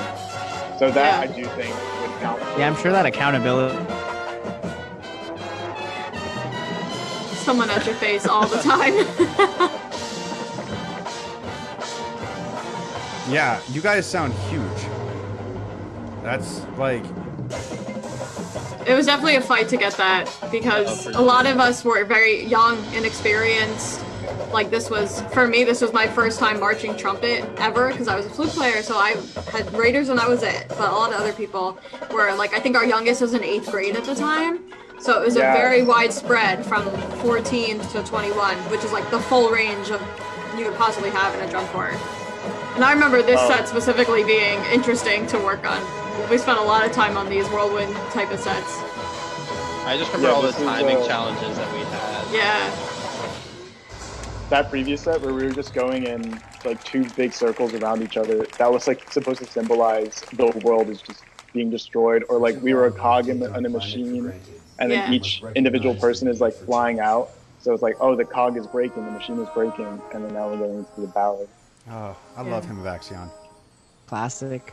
So 0.78 0.90
that 0.90 0.96
yeah. 0.96 1.20
I 1.20 1.26
do 1.26 1.44
think 1.44 1.74
would 2.00 2.20
count. 2.20 2.40
Yeah, 2.58 2.68
I'm 2.68 2.76
sure 2.76 2.92
that 2.92 3.06
accountability. 3.06 3.76
Someone 7.36 7.70
at 7.70 7.84
your 7.84 7.96
face 7.96 8.26
all 8.26 8.46
the 8.46 8.58
time. 8.58 9.78
Yeah, 13.32 13.62
you 13.70 13.80
guys 13.80 14.04
sound 14.04 14.34
huge. 14.50 14.62
That's 16.22 16.66
like. 16.76 17.04
It 18.86 18.94
was 18.94 19.06
definitely 19.06 19.36
a 19.36 19.40
fight 19.40 19.68
to 19.68 19.76
get 19.76 19.94
that 19.94 20.28
because 20.50 21.06
a 21.06 21.20
lot 21.20 21.46
of 21.46 21.60
us 21.60 21.84
were 21.84 22.04
very 22.04 22.44
young, 22.44 22.82
inexperienced. 22.94 24.04
Like 24.52 24.70
this 24.70 24.90
was 24.90 25.22
for 25.32 25.46
me, 25.46 25.62
this 25.62 25.80
was 25.80 25.92
my 25.92 26.08
first 26.08 26.40
time 26.40 26.58
marching 26.58 26.96
trumpet 26.96 27.48
ever 27.58 27.90
because 27.90 28.08
I 28.08 28.16
was 28.16 28.26
a 28.26 28.30
flute 28.30 28.50
player. 28.50 28.82
So 28.82 28.96
I 28.96 29.16
had 29.52 29.72
Raiders 29.72 30.08
and 30.08 30.18
I 30.18 30.28
was 30.28 30.42
it. 30.42 30.66
But 30.68 30.90
a 30.90 30.92
lot 30.92 31.12
of 31.12 31.20
other 31.20 31.32
people 31.32 31.78
were 32.12 32.34
like, 32.34 32.54
I 32.54 32.58
think 32.58 32.76
our 32.76 32.84
youngest 32.84 33.20
was 33.20 33.34
in 33.34 33.44
eighth 33.44 33.70
grade 33.70 33.94
at 33.94 34.04
the 34.04 34.16
time. 34.16 34.64
So 34.98 35.20
it 35.20 35.24
was 35.24 35.36
yeah. 35.36 35.52
a 35.52 35.56
very 35.56 35.82
wide 35.82 36.12
spread 36.12 36.66
from 36.66 36.84
14 37.22 37.80
to 37.80 38.02
21, 38.02 38.56
which 38.70 38.84
is 38.84 38.92
like 38.92 39.08
the 39.10 39.20
full 39.20 39.50
range 39.50 39.90
of 39.90 40.00
you 40.58 40.64
could 40.64 40.76
possibly 40.76 41.10
have 41.10 41.34
in 41.34 41.48
a 41.48 41.50
drum 41.50 41.66
corps. 41.68 41.96
And 42.74 42.84
I 42.84 42.92
remember 42.92 43.22
this 43.22 43.40
set 43.42 43.68
specifically 43.68 44.24
being 44.24 44.58
interesting 44.72 45.26
to 45.28 45.38
work 45.38 45.64
on. 45.64 46.01
We 46.30 46.38
spent 46.38 46.58
a 46.58 46.62
lot 46.62 46.86
of 46.86 46.92
time 46.92 47.16
on 47.16 47.28
these 47.28 47.46
whirlwind 47.48 47.94
type 48.12 48.30
of 48.30 48.40
sets. 48.40 48.78
I 49.84 49.96
just 49.98 50.12
remember 50.12 50.28
yeah, 50.28 50.34
all 50.34 50.42
the 50.42 50.52
timing 50.52 50.96
uh, 50.96 51.06
challenges 51.06 51.56
that 51.56 51.72
we 51.72 51.80
had. 51.80 52.24
Yeah. 52.32 52.70
That 54.48 54.70
previous 54.70 55.02
set 55.02 55.20
where 55.20 55.34
we 55.34 55.44
were 55.44 55.50
just 55.52 55.74
going 55.74 56.06
in 56.06 56.40
like 56.64 56.82
two 56.84 57.04
big 57.16 57.32
circles 57.32 57.74
around 57.74 58.02
each 58.02 58.16
other, 58.16 58.44
that 58.58 58.72
was 58.72 58.86
like 58.86 59.10
supposed 59.10 59.42
to 59.42 59.50
symbolize 59.50 60.20
the 60.32 60.46
world 60.62 60.88
is 60.88 61.02
just 61.02 61.24
being 61.52 61.70
destroyed, 61.70 62.24
or 62.28 62.38
like 62.38 62.60
we 62.62 62.72
were 62.74 62.86
a 62.86 62.92
cog 62.92 63.28
in, 63.28 63.40
the, 63.40 63.52
in 63.54 63.66
a 63.66 63.68
machine, 63.68 64.32
and 64.78 64.90
then 64.90 65.10
yeah. 65.10 65.12
each 65.12 65.42
individual 65.54 65.94
person 65.94 66.28
is 66.28 66.40
like 66.40 66.54
flying 66.54 67.00
out. 67.00 67.30
So 67.58 67.72
it's 67.72 67.82
like, 67.82 67.96
oh, 68.00 68.16
the 68.16 68.24
cog 68.24 68.56
is 68.56 68.66
breaking, 68.66 69.04
the 69.04 69.10
machine 69.12 69.38
is 69.38 69.48
breaking, 69.54 70.00
and 70.12 70.24
then 70.24 70.34
now 70.34 70.48
we're 70.48 70.58
going 70.58 70.78
into 70.78 71.00
the 71.00 71.06
ballad. 71.08 71.48
Oh, 71.90 72.16
I 72.36 72.42
Yeah. 72.42 72.50
love 72.50 72.64
Hymn 72.64 72.78
of 72.78 72.86
Axiom. 72.86 73.30
Classic. 74.06 74.72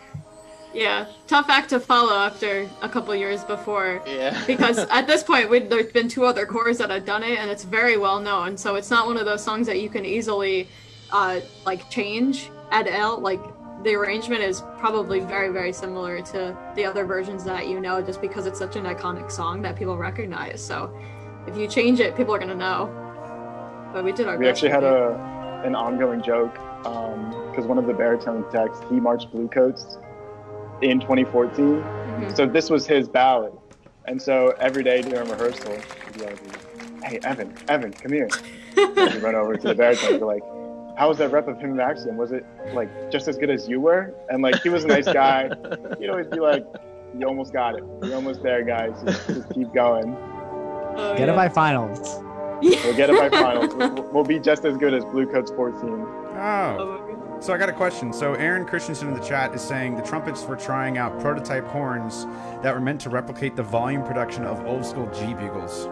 Yeah, 0.73 1.07
tough 1.27 1.49
act 1.49 1.69
to 1.69 1.79
follow 1.79 2.13
after 2.13 2.69
a 2.81 2.89
couple 2.89 3.15
years 3.15 3.43
before. 3.43 4.01
Yeah. 4.05 4.39
Because 4.47 4.77
at 4.77 5.07
this 5.07 5.23
point, 5.23 5.49
we 5.49 5.59
there's 5.59 5.91
been 5.91 6.07
two 6.07 6.25
other 6.25 6.45
corps 6.45 6.77
that 6.77 6.89
have 6.89 7.05
done 7.05 7.23
it, 7.23 7.39
and 7.39 7.49
it's 7.49 7.63
very 7.63 7.97
well 7.97 8.19
known. 8.19 8.57
So 8.57 8.75
it's 8.75 8.89
not 8.89 9.07
one 9.07 9.17
of 9.17 9.25
those 9.25 9.43
songs 9.43 9.67
that 9.67 9.79
you 9.79 9.89
can 9.89 10.05
easily, 10.05 10.67
uh, 11.11 11.39
like 11.65 11.89
change, 11.89 12.51
add 12.71 12.87
out. 12.87 13.21
Like 13.21 13.41
the 13.83 13.95
arrangement 13.95 14.43
is 14.43 14.61
probably 14.77 15.19
very, 15.19 15.49
very 15.49 15.73
similar 15.73 16.21
to 16.21 16.57
the 16.75 16.85
other 16.85 17.05
versions 17.05 17.43
that 17.45 17.67
you 17.67 17.79
know, 17.79 18.01
just 18.01 18.21
because 18.21 18.45
it's 18.45 18.59
such 18.59 18.75
an 18.75 18.85
iconic 18.85 19.31
song 19.31 19.61
that 19.63 19.75
people 19.75 19.97
recognize. 19.97 20.63
So 20.63 20.93
if 21.47 21.57
you 21.57 21.67
change 21.67 21.99
it, 21.99 22.15
people 22.15 22.33
are 22.35 22.39
gonna 22.39 22.55
know. 22.55 22.89
But 23.93 24.03
we 24.03 24.11
did 24.11 24.27
our 24.27 24.37
We 24.37 24.47
actually 24.47 24.69
had 24.71 24.83
a 24.83 25.61
an 25.63 25.75
ongoing 25.75 26.21
joke 26.21 26.53
because 26.83 27.65
one 27.65 27.77
of 27.77 27.85
the 27.85 27.93
baritone 27.93 28.49
texts 28.49 28.85
he 28.89 28.99
marched 28.99 29.31
Bluecoats 29.31 29.97
in 30.81 30.99
2014. 30.99 31.81
Mhm. 31.83 32.35
So 32.35 32.45
this 32.45 32.69
was 32.69 32.85
his 32.87 33.07
ballad, 33.07 33.53
and 34.05 34.21
so 34.21 34.55
every 34.59 34.83
day 34.83 35.01
during 35.01 35.29
rehearsal, 35.29 35.71
he'd 35.73 36.13
be 36.17 36.25
like, 36.25 37.03
"Hey 37.03 37.19
Evan, 37.23 37.53
Evan, 37.67 37.93
come 37.93 38.11
here." 38.11 38.27
we 38.77 39.17
run 39.19 39.35
over 39.35 39.55
to 39.55 39.67
the 39.69 39.75
baritone. 39.75 40.19
We're 40.19 40.27
like, 40.27 40.43
"How 40.97 41.09
was 41.09 41.17
that 41.17 41.31
rep 41.31 41.47
of 41.47 41.59
him 41.59 41.71
and 41.71 41.81
Axiom? 41.81 42.17
Was 42.17 42.31
it 42.31 42.45
like 42.73 42.89
just 43.11 43.27
as 43.27 43.37
good 43.37 43.49
as 43.49 43.67
you 43.67 43.79
were?" 43.81 44.13
And 44.29 44.41
like 44.41 44.61
he 44.61 44.69
was 44.69 44.83
a 44.83 44.87
nice 44.87 45.05
guy. 45.05 45.49
He'd 45.99 46.09
always 46.09 46.27
be 46.27 46.39
like, 46.39 46.65
"You 47.17 47.27
almost 47.27 47.51
got 47.53 47.75
it. 47.75 47.83
You're 48.03 48.15
almost 48.15 48.41
there, 48.43 48.63
guys. 48.63 48.93
Just, 49.05 49.27
just 49.27 49.49
keep 49.53 49.73
going. 49.73 50.15
Oh, 50.95 51.15
Get 51.17 51.27
yeah. 51.27 51.33
it 51.33 51.35
by 51.35 51.49
finals. 51.49 52.19
We'll 52.61 52.95
get 52.95 53.09
it 53.09 53.17
by 53.17 53.29
finals. 53.43 53.73
We'll, 53.75 54.11
we'll 54.11 54.23
be 54.23 54.39
just 54.39 54.65
as 54.65 54.77
good 54.77 54.93
as 54.93 55.03
Blue 55.05 55.25
Bluecoats 55.25 55.51
14." 55.51 55.89
Oh. 56.41 57.08
So 57.41 57.53
I 57.53 57.57
got 57.57 57.69
a 57.69 57.73
question. 57.73 58.11
So 58.11 58.33
Aaron 58.33 58.65
Christensen 58.65 59.07
in 59.07 59.13
the 59.13 59.25
chat 59.25 59.55
is 59.55 59.61
saying 59.61 59.95
the 59.95 60.01
trumpets 60.01 60.43
were 60.43 60.57
trying 60.57 60.97
out 60.97 61.17
prototype 61.21 61.65
horns 61.67 62.25
that 62.61 62.73
were 62.73 62.81
meant 62.81 62.99
to 63.01 63.09
replicate 63.09 63.55
the 63.55 63.63
volume 63.63 64.03
production 64.03 64.43
of 64.43 64.65
old 64.65 64.85
school 64.85 65.09
G 65.13 65.33
bugles. 65.33 65.87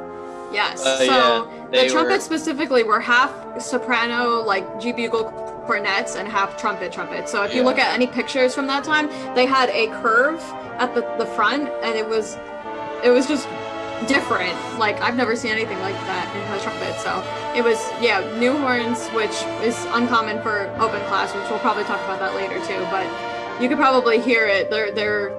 Yes. 0.52 0.86
Uh, 0.86 0.98
so 0.98 1.06
yeah, 1.06 1.84
the 1.84 1.90
trumpets 1.90 2.30
were- 2.30 2.38
specifically 2.38 2.84
were 2.84 3.00
half 3.00 3.62
soprano, 3.62 4.42
like 4.44 4.80
G 4.80 4.92
bugle 4.92 5.32
cornets, 5.66 6.16
and 6.16 6.28
half 6.28 6.58
trumpet 6.58 6.92
trumpets. 6.92 7.32
So 7.32 7.44
if 7.44 7.54
you 7.54 7.64
look 7.64 7.78
at 7.78 7.94
any 7.94 8.08
pictures 8.08 8.54
from 8.54 8.68
that 8.68 8.84
time, 8.84 9.08
they 9.34 9.46
had 9.46 9.70
a 9.70 9.88
curve 10.02 10.42
at 10.80 10.94
the, 10.96 11.02
the 11.18 11.26
front, 11.26 11.70
and 11.82 11.98
it 11.98 12.08
was 12.08 12.38
it 13.04 13.10
was 13.10 13.26
just 13.28 13.48
different. 14.08 14.54
Like 14.78 15.02
I've 15.02 15.16
never 15.16 15.36
seen 15.36 15.52
anything 15.52 15.80
like 15.80 15.96
that 16.06 16.30
in 16.36 16.42
a 16.54 16.62
trumpet. 16.62 17.00
So 17.00 17.24
it 17.56 17.64
was 17.64 17.78
yeah, 18.02 18.20
new 18.38 18.56
horns, 18.58 19.08
which 19.10 19.34
is 19.66 19.76
uncommon 19.90 20.42
for 20.42 20.68
open 20.80 21.02
class, 21.08 21.34
which 21.34 21.50
we'll 21.50 21.60
probably 21.60 21.84
talk 21.86 22.02
about 22.06 22.20
that 22.20 22.36
later 22.36 22.60
too. 22.66 22.80
But 22.92 23.08
you 23.62 23.68
could 23.70 23.78
probably 23.78 24.20
hear 24.22 24.46
it. 24.46 24.70
They're 24.70 24.92
they're 24.92 25.30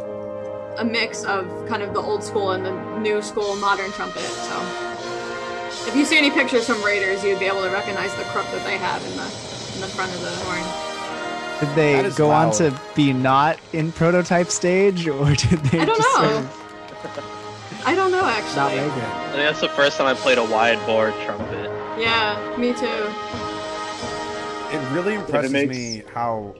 a 0.76 0.84
mix 0.84 1.24
of 1.24 1.46
kind 1.68 1.82
of 1.82 1.92
the 1.94 2.00
old 2.00 2.22
school 2.22 2.52
and 2.52 2.64
the 2.64 2.98
new 3.00 3.20
school 3.22 3.56
modern 3.56 3.90
trumpet. 3.92 4.22
So 4.22 4.60
if 5.88 5.94
you 5.96 6.04
see 6.04 6.18
any 6.18 6.30
pictures 6.30 6.66
from 6.66 6.82
Raiders, 6.84 7.22
you'd 7.24 7.38
be 7.38 7.46
able 7.46 7.62
to 7.62 7.70
recognize 7.70 8.14
the 8.16 8.24
crook 8.24 8.46
that 8.52 8.64
they 8.64 8.76
have 8.78 9.02
in 9.04 9.16
the 9.16 9.24
in 9.74 9.80
the 9.80 9.88
front 9.88 10.12
of 10.12 10.20
the 10.20 10.30
horn. 10.44 10.64
Did 11.60 11.74
they 11.74 11.92
That 11.94 12.04
is 12.04 12.16
go 12.16 12.30
on 12.30 12.52
to 12.54 12.78
be 12.94 13.12
not 13.12 13.58
in 13.72 13.90
prototype 13.90 14.48
stage, 14.48 15.08
or 15.08 15.26
did 15.34 15.58
they 15.66 15.80
I 15.80 15.84
don't 15.84 15.96
just 15.96 16.16
know. 16.22 16.28
sort 16.28 17.16
of 17.16 17.34
I 17.84 17.94
don't 17.94 18.10
know 18.10 18.20
not 18.20 18.32
actually. 18.38 18.76
make? 18.76 18.92
I 18.92 19.30
think 19.32 19.36
that's 19.36 19.60
the 19.60 19.68
first 19.70 19.96
time 19.98 20.06
I 20.06 20.14
played 20.14 20.38
a 20.38 20.44
wide 20.44 20.84
bore 20.86 21.10
trumpet. 21.24 21.70
Yeah, 21.98 22.54
me 22.58 22.72
too. 22.72 22.86
It 24.70 24.92
really 24.92 25.14
impresses 25.14 25.52
makes- 25.52 25.76
me 25.76 26.02
how, 26.12 26.54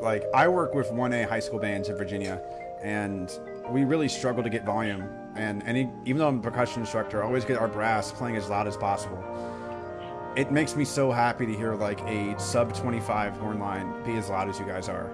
like, 0.00 0.24
I 0.34 0.46
work 0.48 0.74
with 0.74 0.90
1A 0.92 1.24
high 1.28 1.40
school 1.40 1.58
bands 1.58 1.88
in 1.88 1.96
Virginia, 1.96 2.40
and 2.82 3.30
we 3.70 3.84
really 3.84 4.08
struggle 4.08 4.42
to 4.42 4.50
get 4.50 4.64
volume. 4.64 5.08
And 5.36 5.62
any, 5.66 5.90
even 6.04 6.18
though 6.18 6.28
I'm 6.28 6.38
a 6.38 6.42
percussion 6.42 6.80
instructor, 6.82 7.22
I 7.22 7.26
always 7.26 7.44
get 7.44 7.58
our 7.58 7.68
brass 7.68 8.12
playing 8.12 8.36
as 8.36 8.48
loud 8.48 8.66
as 8.66 8.76
possible. 8.76 9.22
It 10.36 10.52
makes 10.52 10.76
me 10.76 10.84
so 10.84 11.10
happy 11.10 11.46
to 11.46 11.52
hear 11.52 11.74
like 11.74 12.00
a 12.02 12.38
sub 12.38 12.74
25 12.74 13.36
horn 13.38 13.58
line 13.58 13.92
be 14.04 14.16
as 14.16 14.28
loud 14.28 14.48
as 14.48 14.58
you 14.60 14.66
guys 14.66 14.88
are. 14.88 15.10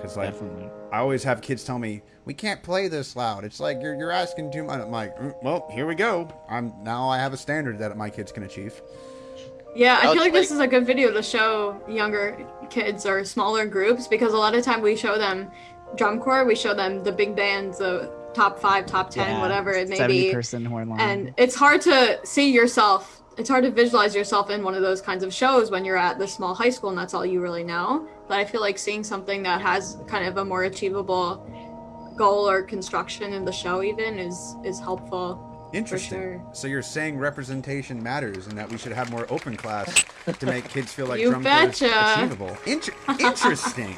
Because 0.00 0.16
like, 0.16 0.32
Definitely. 0.32 0.68
I 0.92 0.98
always 0.98 1.22
have 1.24 1.40
kids 1.42 1.64
tell 1.64 1.78
me 1.78 2.02
we 2.24 2.34
can't 2.34 2.62
play 2.62 2.88
this 2.88 3.16
loud. 3.16 3.44
It's 3.44 3.60
like 3.60 3.80
you're 3.82 3.94
you're 3.94 4.10
asking 4.10 4.50
too 4.52 4.64
much. 4.64 4.80
I'm 4.80 4.90
like, 4.90 5.16
"Mm, 5.18 5.34
well, 5.42 5.68
here 5.70 5.86
we 5.86 5.94
go. 5.94 6.28
I'm 6.48 6.72
now 6.82 7.08
I 7.08 7.18
have 7.18 7.32
a 7.32 7.36
standard 7.36 7.78
that 7.78 7.96
my 7.96 8.10
kids 8.10 8.32
can 8.32 8.42
achieve. 8.44 8.80
Yeah, 9.74 9.98
I 10.02 10.08
I 10.10 10.12
feel 10.12 10.22
like 10.22 10.32
this 10.32 10.50
is 10.50 10.58
a 10.58 10.66
good 10.66 10.84
video 10.86 11.12
to 11.12 11.22
show 11.22 11.80
younger 11.88 12.44
kids 12.70 13.06
or 13.06 13.24
smaller 13.24 13.66
groups 13.66 14.08
because 14.08 14.32
a 14.32 14.36
lot 14.38 14.54
of 14.54 14.64
time 14.64 14.80
we 14.82 14.96
show 14.96 15.16
them 15.16 15.50
drum 15.96 16.18
corps, 16.20 16.44
we 16.44 16.56
show 16.56 16.74
them 16.74 17.04
the 17.04 17.12
big 17.12 17.36
bands, 17.36 17.78
the 17.78 18.10
top 18.34 18.58
five, 18.58 18.86
top 18.86 19.10
ten, 19.10 19.28
Yeah, 19.36 19.40
whatever 19.40 19.70
it 19.72 19.88
may 19.88 19.96
70 19.96 20.20
be. 20.28 20.32
person 20.32 20.64
horn 20.64 20.88
line. 20.88 21.00
and 21.00 21.34
it's 21.36 21.54
hard 21.54 21.80
to 21.82 22.20
see 22.24 22.50
yourself 22.52 23.16
it's 23.36 23.48
hard 23.48 23.64
to 23.64 23.70
visualize 23.70 24.14
yourself 24.14 24.50
in 24.50 24.62
one 24.62 24.74
of 24.74 24.82
those 24.82 25.00
kinds 25.00 25.24
of 25.24 25.32
shows 25.32 25.70
when 25.70 25.84
you're 25.84 25.96
at 25.96 26.18
the 26.18 26.28
small 26.28 26.54
high 26.54 26.68
school 26.70 26.90
and 26.90 26.98
that's 26.98 27.14
all 27.14 27.24
you 27.24 27.40
really 27.40 27.64
know 27.64 28.06
but 28.30 28.38
i 28.38 28.44
feel 28.44 28.60
like 28.62 28.78
seeing 28.78 29.04
something 29.04 29.42
that 29.42 29.60
has 29.60 29.98
kind 30.06 30.24
of 30.24 30.38
a 30.38 30.44
more 30.44 30.62
achievable 30.62 31.44
goal 32.16 32.48
or 32.48 32.62
construction 32.62 33.32
in 33.32 33.44
the 33.44 33.52
show 33.52 33.82
even 33.82 34.18
is 34.18 34.56
is 34.64 34.78
helpful 34.78 35.46
Interesting. 35.72 36.18
sure. 36.18 36.42
So 36.52 36.66
you're 36.66 36.82
saying 36.82 37.16
representation 37.16 38.02
matters, 38.02 38.48
and 38.48 38.58
that 38.58 38.68
we 38.68 38.76
should 38.76 38.90
have 38.90 39.08
more 39.08 39.24
open 39.30 39.56
class 39.56 40.04
to 40.26 40.46
make 40.46 40.68
kids 40.68 40.92
feel 40.92 41.06
like 41.10 41.20
You 41.20 41.30
drum 41.30 41.44
corps 41.44 41.68
is 41.68 41.80
betcha. 41.80 42.14
achievable. 42.16 42.56
Inter- 42.66 42.92
interesting. 43.20 43.96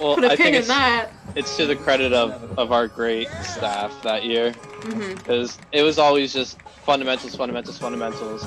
Well, 0.00 0.14
put 0.14 0.24
a 0.24 0.28
I 0.28 0.36
pin 0.36 0.44
think 0.44 0.54
in 0.54 0.58
it's, 0.60 0.68
that 0.68 1.10
it's 1.34 1.56
to 1.58 1.66
the 1.66 1.76
credit 1.76 2.14
of, 2.14 2.58
of 2.58 2.72
our 2.72 2.88
great 2.88 3.28
staff 3.42 3.92
that 4.02 4.24
year 4.24 4.52
mm-hmm. 4.52 5.14
because 5.16 5.58
it 5.72 5.82
was 5.82 5.98
always 5.98 6.32
just 6.32 6.58
fundamentals, 6.86 7.36
fundamentals, 7.36 7.76
fundamentals. 7.76 8.46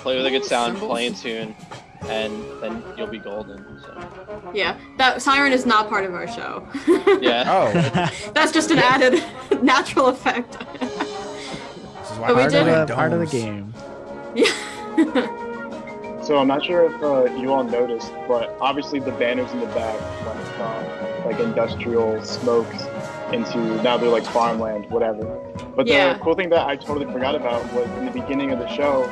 Play 0.00 0.16
with 0.16 0.24
a 0.24 0.30
good 0.30 0.46
sound, 0.46 0.78
play 0.78 1.06
in 1.06 1.14
tune, 1.14 1.54
and 2.08 2.44
then 2.60 2.82
you'll 2.96 3.06
be 3.06 3.18
golden. 3.18 3.64
So, 3.80 4.50
yeah 4.52 4.76
that 4.98 5.22
siren 5.22 5.52
is 5.52 5.64
not 5.66 5.88
part 5.88 6.04
of 6.04 6.14
our 6.14 6.28
show 6.28 6.66
yeah. 7.20 7.44
Oh, 7.48 8.30
that's 8.32 8.52
just 8.52 8.70
an 8.70 8.78
added 8.78 9.22
natural 9.62 10.06
effect 10.08 10.58
this 10.80 12.10
is 12.12 12.18
why 12.18 12.28
But 12.28 12.36
we 12.36 12.42
I 12.42 12.44
part, 12.44 12.52
did- 12.52 12.68
of 12.68 12.88
the, 12.88 12.94
part 12.94 13.12
of 13.12 13.20
the 13.20 13.26
game. 13.26 13.72
yeah 14.34 14.46
So 16.22 16.38
I'm 16.38 16.48
not 16.48 16.64
sure 16.64 16.84
if 16.86 17.02
uh, 17.02 17.24
you 17.36 17.52
all 17.52 17.64
noticed, 17.64 18.10
but 18.26 18.56
obviously 18.60 18.98
the 18.98 19.12
banners 19.12 19.50
in 19.52 19.60
the 19.60 19.66
back 19.66 20.00
went 20.24 20.40
from 20.56 21.26
like 21.26 21.38
industrial 21.38 22.22
smokes 22.24 22.82
into 23.30 23.58
now 23.82 23.98
they're 23.98 24.08
like 24.08 24.24
farmland, 24.24 24.88
whatever. 24.90 25.26
But 25.76 25.86
Yeah. 25.86 26.14
the 26.14 26.20
cool 26.20 26.34
thing 26.34 26.48
that 26.48 26.66
I 26.66 26.76
totally 26.76 27.04
forgot 27.12 27.34
about 27.34 27.70
was 27.74 27.86
in 27.98 28.06
the 28.06 28.10
beginning 28.10 28.52
of 28.52 28.58
the 28.58 28.68
show, 28.68 29.04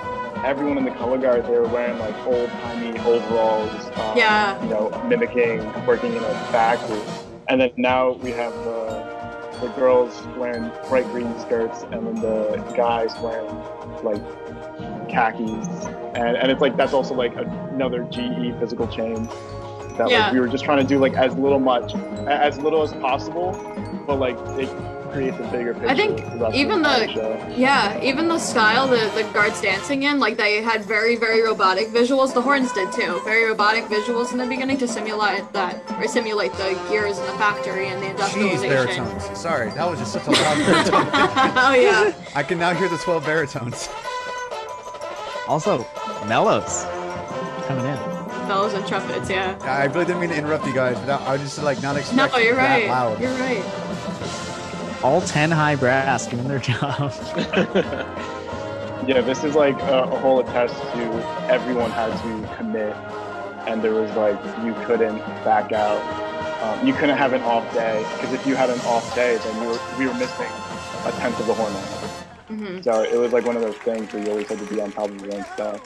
everyone 0.44 0.78
in 0.78 0.84
the 0.84 0.90
color 0.92 1.18
guard 1.18 1.46
they 1.46 1.52
were 1.58 1.68
wearing 1.68 1.98
like 1.98 2.14
old 2.26 2.50
timey 2.50 2.98
overalls. 3.00 3.90
Um, 3.96 4.16
Yeah. 4.16 4.62
You 4.62 4.68
know, 4.68 5.02
mimicking 5.06 5.60
working 5.86 6.14
in 6.16 6.22
a 6.24 6.34
factory. 6.50 7.00
And 7.48 7.60
then 7.60 7.70
now 7.76 8.12
we 8.12 8.30
have 8.32 8.52
the 8.64 9.12
the 9.60 9.68
girls 9.68 10.26
wearing 10.36 10.70
bright 10.88 11.06
green 11.12 11.38
skirts, 11.38 11.84
and 11.92 12.06
then 12.06 12.20
the 12.20 12.56
guys 12.76 13.14
wearing 13.20 13.48
like 14.02 14.20
khakis, 15.08 15.86
and, 16.16 16.36
and 16.36 16.50
it's 16.50 16.60
like 16.60 16.76
that's 16.76 16.92
also 16.92 17.14
like 17.14 17.32
another 17.36 18.02
GE 18.10 18.58
physical 18.58 18.88
change. 18.88 19.28
That 19.98 20.10
Yeah. 20.10 20.24
like 20.24 20.32
we 20.32 20.40
were 20.40 20.48
just 20.48 20.64
trying 20.64 20.78
to 20.78 20.84
do 20.84 20.98
like 20.98 21.14
as 21.14 21.36
little 21.36 21.60
much, 21.60 21.94
as 22.26 22.58
little 22.58 22.82
as 22.82 22.92
possible, 22.94 23.52
but 24.06 24.18
like 24.18 24.36
it 24.58 24.68
creates 25.12 25.38
a 25.38 25.42
bigger 25.50 25.74
picture. 25.74 25.88
I 25.88 25.94
think 25.94 26.20
even 26.54 26.78
entire 26.78 27.06
the- 27.06 27.54
Yeah, 27.56 28.00
even 28.02 28.28
the 28.28 28.38
style 28.38 28.86
the, 28.88 29.10
the 29.14 29.28
guards 29.32 29.60
dancing 29.60 30.02
in, 30.04 30.18
like 30.18 30.36
they 30.36 30.62
had 30.62 30.84
very, 30.84 31.16
very 31.16 31.42
robotic 31.42 31.88
visuals. 31.88 32.32
The 32.34 32.40
horns 32.42 32.72
did 32.72 32.92
too. 32.92 33.20
Very 33.24 33.44
robotic 33.44 33.84
visuals 33.84 34.32
in 34.32 34.38
the 34.38 34.46
beginning 34.46 34.78
to 34.78 34.88
simulate 34.88 35.52
that, 35.52 35.82
or 35.98 36.08
simulate 36.08 36.52
the 36.54 36.78
gears 36.88 37.18
in 37.18 37.26
the 37.26 37.32
factory 37.34 37.88
and 37.88 38.02
the 38.02 38.06
Jeez, 38.06 38.10
industrialization. 38.12 39.04
baritones. 39.04 39.38
Sorry, 39.38 39.70
that 39.70 39.88
was 39.88 39.98
just 39.98 40.12
such 40.12 40.26
a 40.26 40.30
loud 40.30 40.58
baritone. 40.58 41.08
oh 41.56 41.74
yeah, 41.74 42.12
I 42.34 42.42
can 42.42 42.58
now 42.58 42.72
hear 42.74 42.88
the 42.88 42.98
12 42.98 43.24
baritones. 43.24 43.88
Also, 45.48 45.84
mellows 46.26 46.84
coming 47.66 47.84
in. 47.84 47.96
bells 48.48 48.72
and 48.74 48.86
trumpets. 48.86 49.28
Yeah. 49.28 49.58
I 49.62 49.84
really 49.86 50.04
didn't 50.06 50.20
mean 50.20 50.30
to 50.30 50.36
interrupt 50.36 50.66
you 50.66 50.74
guys, 50.74 50.96
but 51.00 51.10
I 51.10 51.24
I 51.26 51.32
was 51.32 51.42
just 51.42 51.62
like 51.62 51.82
not 51.82 51.94
No, 51.94 52.00
expecting 52.00 52.44
you're 52.44 52.54
that 52.56 52.80
right. 52.80 52.88
loud. 52.88 53.20
You're 53.20 53.34
right. 53.34 53.62
All 55.02 55.20
10 55.20 55.50
high 55.50 55.74
brass 55.76 56.26
doing 56.26 56.46
their 56.46 56.58
job. 56.70 57.12
Yeah, 59.08 59.20
this 59.20 59.42
is 59.42 59.56
like 59.56 59.74
a, 59.82 60.02
a 60.04 60.18
whole 60.18 60.38
attest 60.40 60.74
to 60.76 61.48
everyone 61.50 61.90
had 61.90 62.12
to 62.22 62.56
commit, 62.56 62.94
and 63.66 63.82
there 63.82 63.94
was 63.94 64.10
like 64.12 64.38
you 64.64 64.74
couldn't 64.86 65.18
back 65.44 65.72
out. 65.72 66.00
Um, 66.62 66.86
you 66.86 66.94
couldn't 66.94 67.16
have 67.18 67.32
an 67.32 67.42
off 67.42 67.64
day 67.74 68.06
because 68.14 68.32
if 68.32 68.46
you 68.46 68.54
had 68.54 68.70
an 68.70 68.78
off 68.82 69.12
day, 69.16 69.36
then 69.38 69.62
you 69.62 69.68
were, 69.70 69.78
we 69.98 70.06
were 70.06 70.14
missing 70.14 70.46
a 71.04 71.10
tenth 71.18 71.40
of 71.40 71.48
the 71.48 71.54
horn 71.54 71.74
line. 71.74 71.84
hmm 72.76 72.80
So 72.82 73.02
it 73.02 73.16
was 73.18 73.32
like 73.32 73.44
one 73.44 73.56
of 73.56 73.62
those 73.62 73.74
things 73.78 74.12
where 74.12 74.22
you 74.22 74.30
always 74.30 74.48
had 74.48 74.60
to 74.60 74.66
be 74.66 74.80
on 74.80 74.92
top 74.92 75.08
of 75.10 75.20
your 75.20 75.34
own 75.34 75.44
stuff. 75.54 75.80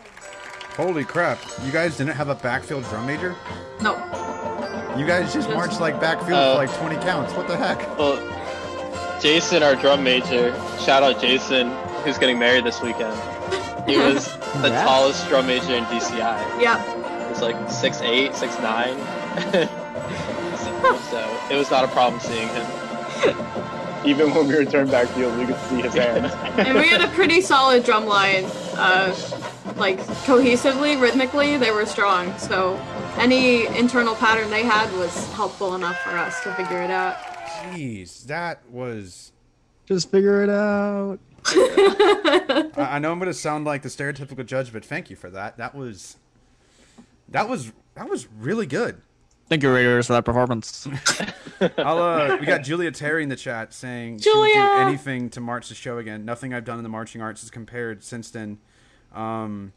Holy 0.77 1.05
crap! 1.05 1.39
You 1.65 1.73
guys 1.73 1.97
didn't 1.97 2.15
have 2.17 2.29
a 2.29 2.35
backfield 2.35 2.85
drum 2.91 3.07
major? 3.07 3.35
No. 3.81 3.95
You 4.99 5.07
guys 5.07 5.33
just 5.33 5.49
marched 5.49 5.81
like 5.81 5.99
backfield 6.03 6.39
Uh, 6.39 6.53
for 6.53 6.67
like 6.67 6.77
20 6.79 6.97
counts. 6.97 7.33
What 7.33 7.49
the 7.49 7.57
heck? 7.57 7.79
Well, 7.99 8.17
Jason, 9.21 9.63
our 9.63 9.75
drum 9.77 10.05
major, 10.05 10.55
shout 10.81 11.03
out 11.03 11.21
Jason, 11.21 11.71
who's 12.05 12.19
getting 12.19 12.39
married 12.39 12.65
this 12.65 12.81
weekend. 12.83 13.15
He 13.89 13.97
was 14.13 14.27
the 14.35 14.39
Congrats. 14.53 14.83
tallest 14.89 15.29
drum 15.29 15.47
major 15.47 15.75
in 15.75 15.85
DCI. 15.85 16.61
Yeah. 16.61 16.83
He 17.25 17.31
was 17.31 17.43
like 17.43 17.71
six 17.71 18.01
eight, 18.03 18.35
six 18.35 18.59
nine. 18.61 18.97
so 21.11 21.49
it 21.51 21.57
was 21.57 21.71
not 21.71 21.85
a 21.85 21.89
problem 21.89 22.21
seeing 22.21 22.49
him. 22.49 22.67
Even 24.05 24.33
when 24.33 24.47
we 24.47 24.55
returned 24.57 24.91
backfield, 24.91 25.37
we 25.37 25.47
could 25.47 25.59
see 25.63 25.83
his 25.83 25.95
hands. 25.95 26.33
And 26.59 26.79
we 26.79 26.87
had 26.87 27.01
a 27.01 27.09
pretty 27.09 27.41
solid 27.41 27.83
drum 27.85 28.07
line. 28.07 28.45
Uh, 28.77 29.15
like 29.77 29.99
cohesively, 29.99 31.01
rhythmically, 31.01 31.57
they 31.57 31.73
were 31.73 31.87
strong. 31.87 32.37
So 32.39 32.77
any 33.17 33.67
internal 33.77 34.15
pattern 34.15 34.51
they 34.51 34.63
had 34.63 34.93
was 34.97 35.33
helpful 35.33 35.75
enough 35.75 35.99
for 36.03 36.11
us 36.11 36.41
to 36.45 36.55
figure 36.55 36.83
it 36.83 36.91
out. 36.91 37.17
Jeez, 37.75 38.25
that 38.27 38.69
was. 38.71 39.33
Just 39.87 40.11
figure 40.11 40.43
it 40.43 40.51
out. 40.51 41.19
I, 41.47 42.71
I 42.77 42.99
know 42.99 43.13
I'm 43.13 43.19
going 43.19 43.31
to 43.31 43.35
sound 43.35 43.65
like 43.65 43.83
the 43.83 43.89
stereotypical 43.89 44.45
judge, 44.45 44.73
but 44.73 44.85
thank 44.85 45.11
you 45.11 45.17
for 45.17 45.31
that. 45.31 45.57
That 45.59 45.75
was. 45.75 46.17
That 47.29 47.49
was 47.49 47.73
that 47.95 48.09
was 48.09 48.29
really 48.39 48.67
good. 48.67 49.01
Thank 49.49 49.63
you, 49.63 49.73
Raiders, 49.73 50.09
for 50.09 50.15
that 50.15 50.25
performance. 50.25 50.89
I'll, 51.79 51.99
uh, 51.99 52.37
we 52.41 52.47
got 52.47 52.65
Julia 52.65 52.91
Terry 52.91 53.23
in 53.23 53.29
the 53.29 53.37
chat 53.37 53.73
saying 53.73 54.19
she 54.19 54.29
would 54.29 54.47
do 54.47 54.53
Julia! 54.55 54.81
anything 54.81 55.31
to 55.31 55.41
march 55.41 55.69
the 55.69 55.77
show 55.77 55.99
again. 55.99 56.25
Nothing 56.25 56.53
I've 56.53 56.65
done 56.65 56.79
in 56.79 56.83
the 56.83 56.89
marching 56.89 57.23
arts 57.23 57.45
is 57.45 57.51
compared 57.51 58.03
since 58.03 58.31
then. 58.31 58.59
Um, 59.15 59.73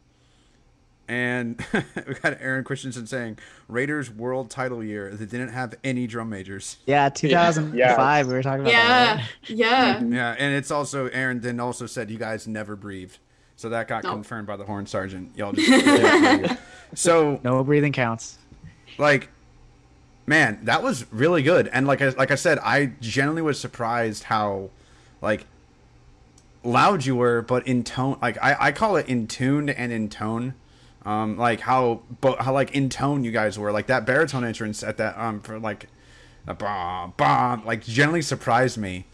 and 1.09 1.61
we 2.07 2.13
got 2.15 2.37
Aaron 2.39 2.63
Christensen 2.63 3.07
saying 3.07 3.39
Raiders 3.67 4.09
World 4.09 4.49
Title 4.49 4.83
year. 4.83 5.09
that 5.15 5.29
didn't 5.29 5.49
have 5.49 5.75
any 5.83 6.07
drum 6.07 6.29
majors. 6.29 6.77
yeah, 6.85 7.09
2005. 7.09 8.27
We 8.27 8.33
were 8.33 8.41
talking 8.43 8.61
about 8.61 8.71
that. 8.71 8.75
Yeah. 8.75 9.15
right? 9.17 9.25
Yeah. 9.47 9.95
Mm-hmm. 9.95 10.13
Yeah, 10.13 10.35
and 10.37 10.53
it's 10.55 10.71
also 10.71 11.07
Aaron 11.07 11.41
then 11.41 11.59
also 11.59 11.85
said 11.85 12.09
you 12.09 12.17
guys 12.17 12.47
never 12.47 12.75
breathed. 12.75 13.17
So 13.55 13.67
that 13.69 13.87
got 13.89 14.03
No. 14.05 14.11
confirmed 14.13 14.47
by 14.47 14.55
the 14.55 14.63
horn 14.63 14.85
sergeant. 14.85 15.35
Y'all 15.35 15.51
just 15.53 16.57
so 16.93 17.39
No 17.43 17.61
breathing 17.63 17.91
counts. 17.91 18.37
like 18.97 19.27
man 20.25 20.59
that 20.63 20.83
was 20.83 21.11
really 21.11 21.41
good 21.41 21.67
and 21.73 21.87
like 21.87 22.01
I, 22.03 22.09
like 22.09 22.29
I 22.31 22.35
said 22.35 22.59
I 22.59 22.91
genuinely 23.01 23.41
was 23.41 23.59
surprised 23.59 24.23
how 24.23 24.69
like 25.21 25.45
loud 26.63 27.05
you 27.05 27.15
were 27.15 27.41
but 27.41 27.65
in 27.67 27.83
tone 27.83 28.17
like 28.21 28.37
I, 28.41 28.55
I 28.59 28.71
call 28.71 28.95
it 28.95 29.07
in 29.09 29.25
tuned 29.27 29.69
and 29.71 29.91
in 29.91 30.07
tone 30.09 30.53
um 31.05 31.37
like 31.37 31.61
how 31.61 32.01
but 32.21 32.41
how 32.41 32.53
like 32.53 32.71
in 32.75 32.89
tone 32.89 33.23
you 33.23 33.31
guys 33.31 33.57
were 33.57 33.71
like 33.71 33.87
that 33.87 34.05
baritone 34.05 34.43
entrance 34.43 34.83
at 34.83 34.97
that 34.97 35.17
um 35.17 35.39
for 35.39 35.57
like 35.59 35.87
a 36.47 36.53
bomb 36.53 37.13
bomb 37.15 37.65
like 37.65 37.83
generally 37.83 38.21
surprised 38.21 38.77
me 38.77 39.05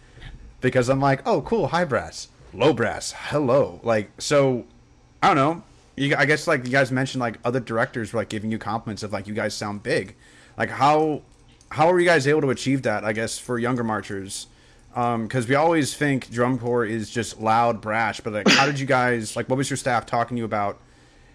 because 0.62 0.90
I'm 0.90 1.00
like 1.00 1.22
oh 1.28 1.42
cool 1.42 1.68
high 1.68 1.86
brass 1.86 2.30
low 2.54 2.74
brass 2.74 3.14
hello 3.30 3.80
like 3.84 4.10
so 4.20 4.66
I 5.26 5.34
don't 5.34 5.38
know. 5.38 5.64
You, 5.96 6.16
I 6.16 6.26
guess 6.26 6.46
like 6.46 6.66
you 6.66 6.72
guys 6.72 6.92
mentioned, 6.92 7.20
like 7.20 7.40
other 7.44 7.60
directors 7.60 8.14
were 8.14 8.20
like 8.20 8.30
giving 8.30 8.52
you 8.52 8.60
compliments 8.60 9.02
of 9.02 9.12
like 9.12 9.26
you 9.26 9.34
guys 9.34 9.56
sound 9.56 9.82
big. 9.82 10.16
Like 10.56 10.70
how 10.70 11.24
how 11.70 11.90
are 11.90 12.00
you 12.00 12.06
guys 12.06 12.28
able 12.28 12.42
to 12.42 12.52
achieve 12.52 12.84
that? 12.84 13.04
I 13.04 13.12
guess 13.12 13.40
for 13.40 13.58
younger 13.58 13.84
marchers, 13.84 14.46
because 14.94 15.48
we 15.48 15.56
always 15.56 15.96
think 15.96 16.30
drum 16.30 16.60
corps 16.60 16.86
is 16.86 17.10
just 17.10 17.42
loud, 17.42 17.82
brash. 17.82 18.22
But 18.22 18.34
like, 18.34 18.48
how 18.50 18.68
did 18.68 18.80
you 18.80 18.86
guys 18.86 19.36
like? 19.36 19.50
What 19.50 19.58
was 19.58 19.68
your 19.68 19.78
staff 19.78 20.06
talking 20.06 20.38
to 20.38 20.40
you 20.40 20.46
about? 20.46 20.80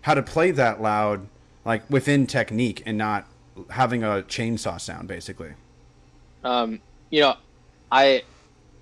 How 0.02 0.14
to 0.14 0.22
play 0.22 0.50
that 0.52 0.80
loud, 0.80 1.26
like 1.64 1.88
within 1.90 2.26
technique 2.26 2.82
and 2.86 2.96
not 2.96 3.26
having 3.70 4.02
a 4.02 4.22
chainsaw 4.22 4.80
sound, 4.80 5.08
basically. 5.08 5.52
Um, 6.44 6.80
you 7.10 7.20
know, 7.20 7.34
I 7.92 8.22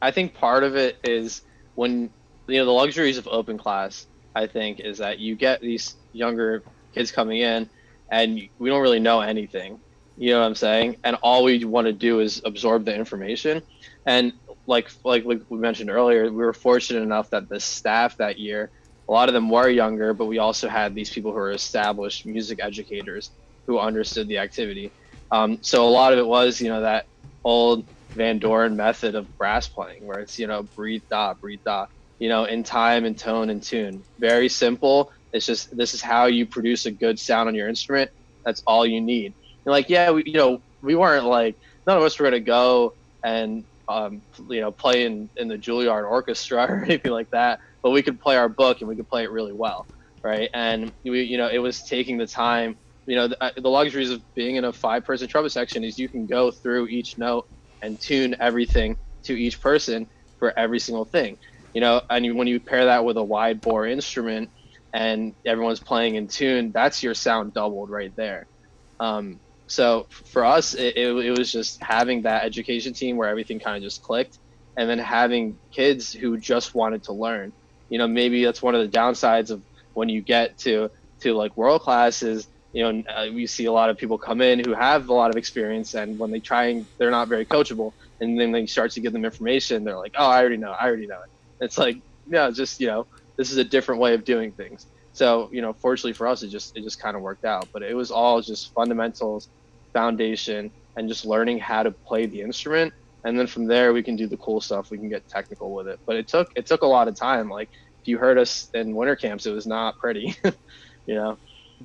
I 0.01 0.11
think 0.11 0.35
part 0.35 0.63
of 0.63 0.77
it 0.77 0.99
is 1.03 1.43
when 1.75 2.11
you 2.47 2.59
know 2.59 2.65
the 2.65 2.73
luxuries 2.73 3.19
of 3.19 3.27
open 3.29 3.59
class. 3.59 4.07
I 4.35 4.47
think 4.47 4.79
is 4.81 4.99
that 4.99 5.19
you 5.19 5.35
get 5.35 5.61
these 5.61 5.97
younger 6.13 6.63
kids 6.95 7.11
coming 7.11 7.39
in, 7.39 7.69
and 8.11 8.49
we 8.59 8.69
don't 8.69 8.83
really 8.83 9.01
know 9.01 9.21
anything. 9.21 9.81
You 10.17 10.33
know 10.33 10.41
what 10.41 10.47
I'm 10.47 10.55
saying? 10.55 10.97
And 11.05 11.17
all 11.23 11.45
we 11.45 11.65
want 11.65 11.87
to 11.87 11.93
do 11.93 12.21
is 12.21 12.43
absorb 12.45 12.85
the 12.85 12.95
information. 12.95 13.63
And 14.07 14.33
like 14.67 14.91
like 15.05 15.25
like 15.25 15.43
we 15.49 15.59
mentioned 15.59 15.91
earlier, 15.91 16.25
we 16.25 16.45
were 16.45 16.53
fortunate 16.53 17.03
enough 17.03 17.31
that 17.31 17.49
the 17.49 17.59
staff 17.59 18.17
that 18.19 18.39
year, 18.39 18.71
a 19.09 19.13
lot 19.13 19.29
of 19.29 19.35
them 19.35 19.49
were 19.49 19.69
younger, 19.69 20.13
but 20.15 20.27
we 20.27 20.39
also 20.39 20.69
had 20.69 20.95
these 20.95 21.11
people 21.11 21.31
who 21.33 21.39
were 21.39 21.53
established 21.53 22.27
music 22.27 22.59
educators 22.63 23.31
who 23.67 23.79
understood 23.79 24.29
the 24.29 24.39
activity. 24.39 24.93
Um, 25.31 25.59
so 25.63 25.87
a 25.87 25.91
lot 25.91 26.13
of 26.13 26.19
it 26.19 26.27
was, 26.27 26.61
you 26.61 26.69
know, 26.69 26.83
that 26.83 27.07
old 27.45 27.87
Van 28.15 28.39
Doren 28.39 28.77
method 28.77 29.15
of 29.15 29.29
brass 29.39 29.69
playing, 29.69 30.07
where 30.07 30.19
it's 30.21 30.39
you 30.39 30.47
know 30.47 30.69
breathe 30.77 31.03
da 31.11 31.35
breathe 31.35 31.61
da, 31.65 31.87
you 32.19 32.29
know, 32.29 32.45
in 32.45 32.65
time 32.65 33.05
and 33.05 33.19
tone 33.19 33.51
and 33.51 33.63
tune. 33.63 34.05
Very 34.19 34.49
simple. 34.49 35.11
It's 35.33 35.47
just 35.47 35.75
this 35.77 35.95
is 35.95 36.03
how 36.03 36.27
you 36.27 36.47
produce 36.47 36.87
a 36.87 36.91
good 36.91 37.19
sound 37.19 37.49
on 37.49 37.55
your 37.55 37.69
instrument. 37.69 38.11
That's 38.45 38.63
all 38.67 38.87
you 38.87 39.01
need. 39.01 39.35
You're 39.65 39.75
like, 39.75 39.89
yeah, 39.89 40.11
we, 40.11 40.25
you 40.27 40.35
know, 40.35 40.63
we 40.83 40.95
weren't 40.95 41.27
like 41.27 41.57
none 41.87 41.97
of 41.99 42.03
us 42.03 42.19
were 42.19 42.25
gonna 42.25 42.41
go 42.41 42.95
and 43.25 43.65
um, 43.89 44.23
you 44.51 44.61
know 44.61 44.73
play 44.73 45.05
in, 45.05 45.31
in 45.37 45.49
the 45.49 45.57
Juilliard 45.57 46.09
orchestra 46.11 46.67
or 46.69 46.85
anything 46.85 47.13
like 47.13 47.31
that, 47.33 47.61
but 47.89 47.93
we 47.93 48.03
could 48.03 48.21
play 48.21 48.37
our 48.37 48.51
book 48.51 48.83
and 48.83 48.89
we 48.89 48.97
could 48.97 49.09
play 49.09 49.23
it 49.25 49.31
really 49.31 49.55
well, 49.55 49.87
right? 50.23 50.51
And 50.53 50.93
we, 51.05 51.23
you 51.23 51.39
know, 51.39 51.49
it 51.49 51.57
was 51.57 51.83
taking 51.85 52.19
the 52.19 52.27
time. 52.27 52.77
You 53.07 53.17
know, 53.17 53.29
the, 53.29 53.43
uh, 53.43 53.51
the 53.57 53.71
luxuries 53.71 54.11
of 54.11 54.21
being 54.35 54.57
in 54.57 54.65
a 54.67 54.75
five-person 54.75 55.29
trumpet 55.29 55.53
section 55.53 55.85
is 55.85 55.99
you 55.99 56.11
can 56.11 56.27
go 56.27 56.51
through 56.51 56.89
each 56.89 57.17
note 57.17 57.47
and 57.81 57.99
tune 57.99 58.37
everything 58.39 58.99
to 59.25 59.33
each 59.33 59.63
person 59.63 60.11
for 60.39 60.53
every 60.59 60.79
single 60.79 61.07
thing. 61.07 61.39
You 61.73 61.81
know, 61.81 62.03
and 62.11 62.27
you, 62.27 62.37
when 62.37 62.47
you 62.47 62.61
pair 62.61 62.85
that 62.85 63.07
with 63.07 63.17
a 63.17 63.25
wide 63.25 63.63
bore 63.63 63.87
instrument 63.87 64.51
and 64.93 65.35
everyone's 65.47 65.81
playing 65.81 66.17
in 66.17 66.29
tune, 66.29 66.73
that's 66.75 67.03
your 67.03 67.15
sound 67.15 67.55
doubled 67.55 67.89
right 67.89 68.13
there. 68.19 68.47
Um, 69.01 69.41
so 69.67 70.09
for 70.27 70.45
us, 70.45 70.75
it, 70.75 70.95
it, 70.95 71.09
it 71.09 71.39
was 71.39 71.51
just 71.51 71.83
having 71.83 72.25
that 72.25 72.45
education 72.45 72.93
team 72.93 73.17
where 73.17 73.31
everything 73.31 73.61
kind 73.61 73.79
of 73.79 73.83
just 73.83 74.03
clicked, 74.03 74.39
and 74.77 74.89
then 74.89 74.99
having 74.99 75.59
kids 75.75 76.13
who 76.13 76.39
just 76.39 76.75
wanted 76.75 77.03
to 77.05 77.15
learn. 77.15 77.53
You 77.89 77.99
know, 77.99 78.09
maybe 78.09 78.45
that's 78.45 78.63
one 78.63 78.75
of 78.75 78.81
the 78.83 78.99
downsides 78.99 79.51
of 79.51 79.63
when 79.95 80.09
you 80.09 80.23
get 80.23 80.59
to 80.59 80.91
to 81.21 81.35
like 81.35 81.57
world 81.57 81.83
class 81.83 82.23
is 82.23 82.47
you 82.73 82.83
know 82.83 83.03
uh, 83.11 83.27
we 83.33 83.47
see 83.47 83.65
a 83.65 83.73
lot 83.73 83.91
of 83.91 83.97
people 83.97 84.19
come 84.19 84.41
in 84.41 84.61
who 84.65 84.75
have 84.75 85.09
a 85.09 85.15
lot 85.15 85.31
of 85.31 85.37
experience, 85.37 85.95
and 85.95 86.19
when 86.19 86.31
they 86.31 86.41
try 86.41 86.67
and 86.67 86.87
they're 86.99 87.11
not 87.11 87.29
very 87.29 87.47
coachable, 87.47 87.93
and 88.21 88.39
then 88.39 88.53
they 88.53 88.67
start 88.67 88.93
to 88.93 89.01
give 89.01 89.13
them 89.13 89.25
information, 89.25 89.85
they're 89.85 89.99
like, 89.99 90.15
oh, 90.19 90.27
I 90.27 90.41
already 90.41 90.57
know, 90.59 90.73
I 90.73 90.87
already 90.87 91.07
know 91.07 91.17
it. 91.17 91.65
It's 91.65 91.79
like, 91.79 91.97
no 92.27 92.51
just 92.51 92.81
you 92.81 92.87
know, 92.87 93.07
this 93.37 93.51
is 93.51 93.57
a 93.59 93.65
different 93.65 94.01
way 94.01 94.15
of 94.15 94.25
doing 94.25 94.53
things. 94.53 94.87
So 95.13 95.49
you 95.53 95.63
know, 95.63 95.73
fortunately 95.73 96.13
for 96.13 96.27
us, 96.29 96.43
it 96.43 96.49
just 96.49 96.77
it 96.77 96.83
just 96.83 97.01
kind 97.01 97.17
of 97.17 97.23
worked 97.23 97.45
out. 97.45 97.69
But 97.73 97.83
it 97.83 97.95
was 97.95 98.11
all 98.11 98.41
just 98.43 98.73
fundamentals, 98.75 99.49
foundation, 99.93 100.71
and 100.97 101.09
just 101.09 101.25
learning 101.25 101.59
how 101.59 101.83
to 101.85 101.93
play 102.07 102.27
the 102.27 102.43
instrument. 102.43 102.93
And 103.25 103.39
then 103.39 103.47
from 103.47 103.67
there, 103.67 103.93
we 103.93 104.03
can 104.03 104.17
do 104.17 104.27
the 104.27 104.37
cool 104.37 104.61
stuff. 104.61 104.91
We 104.91 104.99
can 104.99 105.09
get 105.09 105.29
technical 105.29 105.73
with 105.75 105.89
it. 105.89 105.99
But 106.07 106.17
it 106.17 106.29
took 106.29 106.51
it 106.55 106.67
took 106.67 106.83
a 106.83 106.87
lot 106.87 107.09
of 107.09 107.15
time. 107.15 107.49
Like 107.49 107.69
if 108.01 108.09
you 108.09 108.19
heard 108.19 108.39
us 108.39 108.71
in 108.75 108.95
winter 108.95 109.17
camps, 109.17 109.47
it 109.47 109.53
was 109.53 109.67
not 109.67 109.99
pretty. 109.99 110.37
you 111.07 111.15
know. 111.15 111.39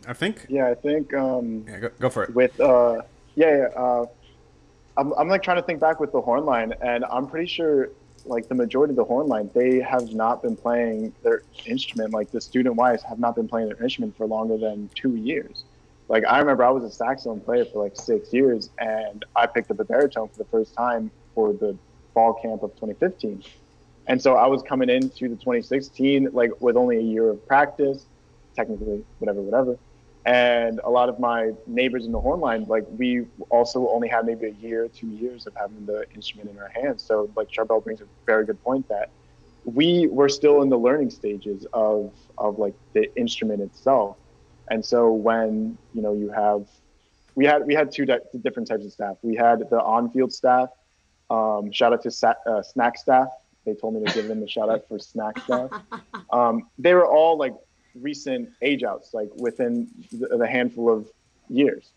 I 0.07 0.13
think. 0.13 0.45
Yeah, 0.49 0.69
I 0.69 0.75
think 0.75 1.13
um, 1.13 1.65
Yeah, 1.67 1.79
go, 1.79 1.89
go 1.99 2.09
for 2.09 2.23
it. 2.23 2.33
with 2.33 2.59
uh, 2.59 3.01
yeah, 3.35 3.57
yeah. 3.57 3.63
Uh, 3.75 4.05
I'm, 4.97 5.13
I'm 5.13 5.27
like 5.27 5.43
trying 5.43 5.57
to 5.57 5.63
think 5.63 5.79
back 5.79 5.99
with 5.99 6.11
the 6.11 6.21
horn 6.21 6.45
line, 6.45 6.73
and 6.81 7.05
I'm 7.05 7.27
pretty 7.27 7.47
sure 7.47 7.89
like 8.25 8.47
the 8.47 8.55
majority 8.55 8.91
of 8.91 8.95
the 8.95 9.03
horn 9.03 9.27
line, 9.27 9.49
they 9.53 9.79
have 9.79 10.13
not 10.13 10.41
been 10.41 10.55
playing 10.55 11.13
their 11.23 11.43
instrument. 11.65 12.13
Like 12.13 12.31
the 12.31 12.41
student 12.41 12.75
wise 12.75 13.03
have 13.03 13.19
not 13.19 13.35
been 13.35 13.47
playing 13.47 13.67
their 13.67 13.81
instrument 13.83 14.15
for 14.15 14.27
longer 14.27 14.57
than 14.57 14.89
two 14.95 15.15
years. 15.15 15.63
Like 16.09 16.23
I 16.25 16.39
remember 16.39 16.63
I 16.63 16.69
was 16.69 16.83
a 16.83 16.91
saxophone 16.91 17.39
player 17.39 17.65
for 17.65 17.83
like 17.83 17.95
six 17.95 18.31
years, 18.31 18.69
and 18.79 19.25
I 19.35 19.47
picked 19.47 19.71
up 19.71 19.79
a 19.79 19.83
baritone 19.83 20.29
for 20.29 20.37
the 20.37 20.45
first 20.45 20.73
time 20.73 21.11
for 21.33 21.53
the 21.53 21.77
fall 22.13 22.33
camp 22.33 22.63
of 22.63 22.71
2015. 22.71 23.43
And 24.07 24.21
so 24.21 24.35
I 24.35 24.47
was 24.47 24.61
coming 24.63 24.89
into 24.89 25.29
the 25.29 25.35
2016 25.35 26.29
like 26.33 26.51
with 26.59 26.75
only 26.75 26.97
a 26.97 27.01
year 27.01 27.29
of 27.29 27.45
practice, 27.47 28.05
technically, 28.55 29.03
whatever, 29.19 29.41
whatever. 29.41 29.77
And 30.25 30.79
a 30.83 30.89
lot 30.89 31.09
of 31.09 31.19
my 31.19 31.51
neighbors 31.67 32.05
in 32.05 32.11
the 32.11 32.19
horn 32.19 32.39
line, 32.39 32.65
like 32.67 32.85
we 32.89 33.25
also 33.49 33.89
only 33.89 34.07
had 34.07 34.25
maybe 34.25 34.47
a 34.47 34.51
year, 34.51 34.87
two 34.87 35.07
years 35.07 35.47
of 35.47 35.53
having 35.55 35.85
the 35.85 36.05
instrument 36.15 36.49
in 36.49 36.57
our 36.59 36.69
hands. 36.69 37.03
So 37.03 37.29
like 37.35 37.49
Sharbel 37.49 37.83
brings 37.83 38.01
a 38.01 38.05
very 38.25 38.45
good 38.45 38.61
point 38.63 38.87
that 38.89 39.09
we 39.65 40.07
were 40.07 40.29
still 40.29 40.61
in 40.61 40.69
the 40.69 40.77
learning 40.77 41.09
stages 41.09 41.65
of 41.73 42.13
of 42.37 42.59
like 42.59 42.73
the 42.93 43.13
instrument 43.17 43.61
itself. 43.61 44.17
And 44.69 44.83
so 44.83 45.11
when 45.11 45.77
you 45.93 46.01
know 46.01 46.13
you 46.13 46.29
have, 46.31 46.67
we 47.35 47.45
had 47.45 47.65
we 47.65 47.73
had 47.73 47.91
two 47.91 48.05
di- 48.05 48.19
different 48.41 48.67
types 48.67 48.85
of 48.85 48.91
staff. 48.91 49.17
We 49.21 49.35
had 49.35 49.59
the 49.69 49.81
on-field 49.81 50.33
staff. 50.33 50.69
Um, 51.29 51.71
shout 51.71 51.93
out 51.93 52.01
to 52.03 52.11
sa- 52.11 52.33
uh, 52.45 52.61
snack 52.61 52.97
staff. 52.97 53.27
They 53.65 53.73
told 53.73 53.95
me 53.95 54.03
to 54.05 54.13
give 54.13 54.27
them 54.27 54.43
a 54.43 54.47
shout 54.47 54.69
out 54.69 54.87
for 54.87 54.99
snack 54.99 55.39
staff. 55.39 55.69
Um, 56.31 56.67
they 56.79 56.93
were 56.95 57.05
all 57.05 57.37
like 57.37 57.53
recent 57.95 58.49
age 58.63 58.81
outs, 58.83 59.13
like 59.13 59.29
within 59.35 59.87
the, 60.11 60.37
the 60.37 60.47
handful 60.47 60.91
of 60.91 61.07
years. 61.47 61.91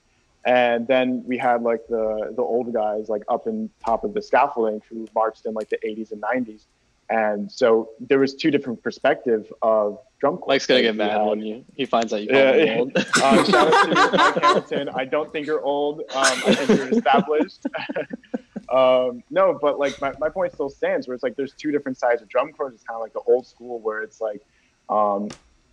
And 0.45 0.87
then 0.87 1.25
we 1.27 1.39
had 1.39 1.63
like 1.63 1.87
the 1.89 2.33
the 2.37 2.43
old 2.43 2.73
guys 2.73 3.09
like 3.09 3.23
up 3.29 3.47
in 3.47 3.71
top 3.85 4.05
of 4.05 4.13
the 4.15 4.21
scaffolding 4.21 4.83
who 4.91 5.09
marched 5.15 5.47
in 5.47 5.55
like 5.55 5.71
the 5.71 5.79
80s 5.85 6.13
and 6.13 6.23
90s. 6.23 6.65
And 7.09 7.51
so 7.51 7.91
there 8.01 8.19
was 8.19 8.35
two 8.35 8.51
different 8.51 8.83
perspectives 8.83 9.51
of 9.63 9.99
drum 10.21 10.37
corps. 10.37 10.49
Mike's 10.49 10.67
gonna 10.67 10.83
get 10.83 10.95
mad 10.97 11.13
had- 11.13 11.27
when 11.27 11.41
you 11.41 11.65
he 11.75 11.87
finds 11.87 12.13
out 12.13 12.21
you 12.23 12.29
call 12.29 12.37
Yeah, 12.39 12.53
him 12.53 12.67
yeah. 12.67 12.79
old. 12.79 12.97
um, 13.39 13.45
shout 13.51 13.73
out 13.75 13.83
to 13.85 14.17
Mike 14.17 14.43
Hamilton. 14.43 14.89
I 14.95 15.05
don't 15.07 15.33
think 15.33 15.47
you're 15.47 15.63
old. 15.63 16.01
Um, 16.01 16.07
I 16.15 16.55
think 16.55 16.79
you're 16.79 16.89
established. 16.99 17.65
um, 18.69 19.23
no, 19.31 19.59
but 19.61 19.79
like 19.79 20.01
my, 20.01 20.13
my 20.19 20.29
point 20.29 20.53
still 20.53 20.71
stands 20.71 21.07
where 21.07 21.15
it's 21.15 21.23
like 21.23 21.37
there's 21.37 21.53
two 21.53 21.71
different 21.71 21.99
sides 21.99 22.23
of 22.23 22.29
drum 22.29 22.53
corps. 22.53 22.71
It's 22.71 22.83
kind 22.85 22.97
of 22.97 23.03
like 23.03 23.13
the 23.13 23.21
old 23.21 23.47
school 23.47 23.81
where 23.81 24.03
it's 24.03 24.21
like 24.21 24.41
um, 24.89 25.29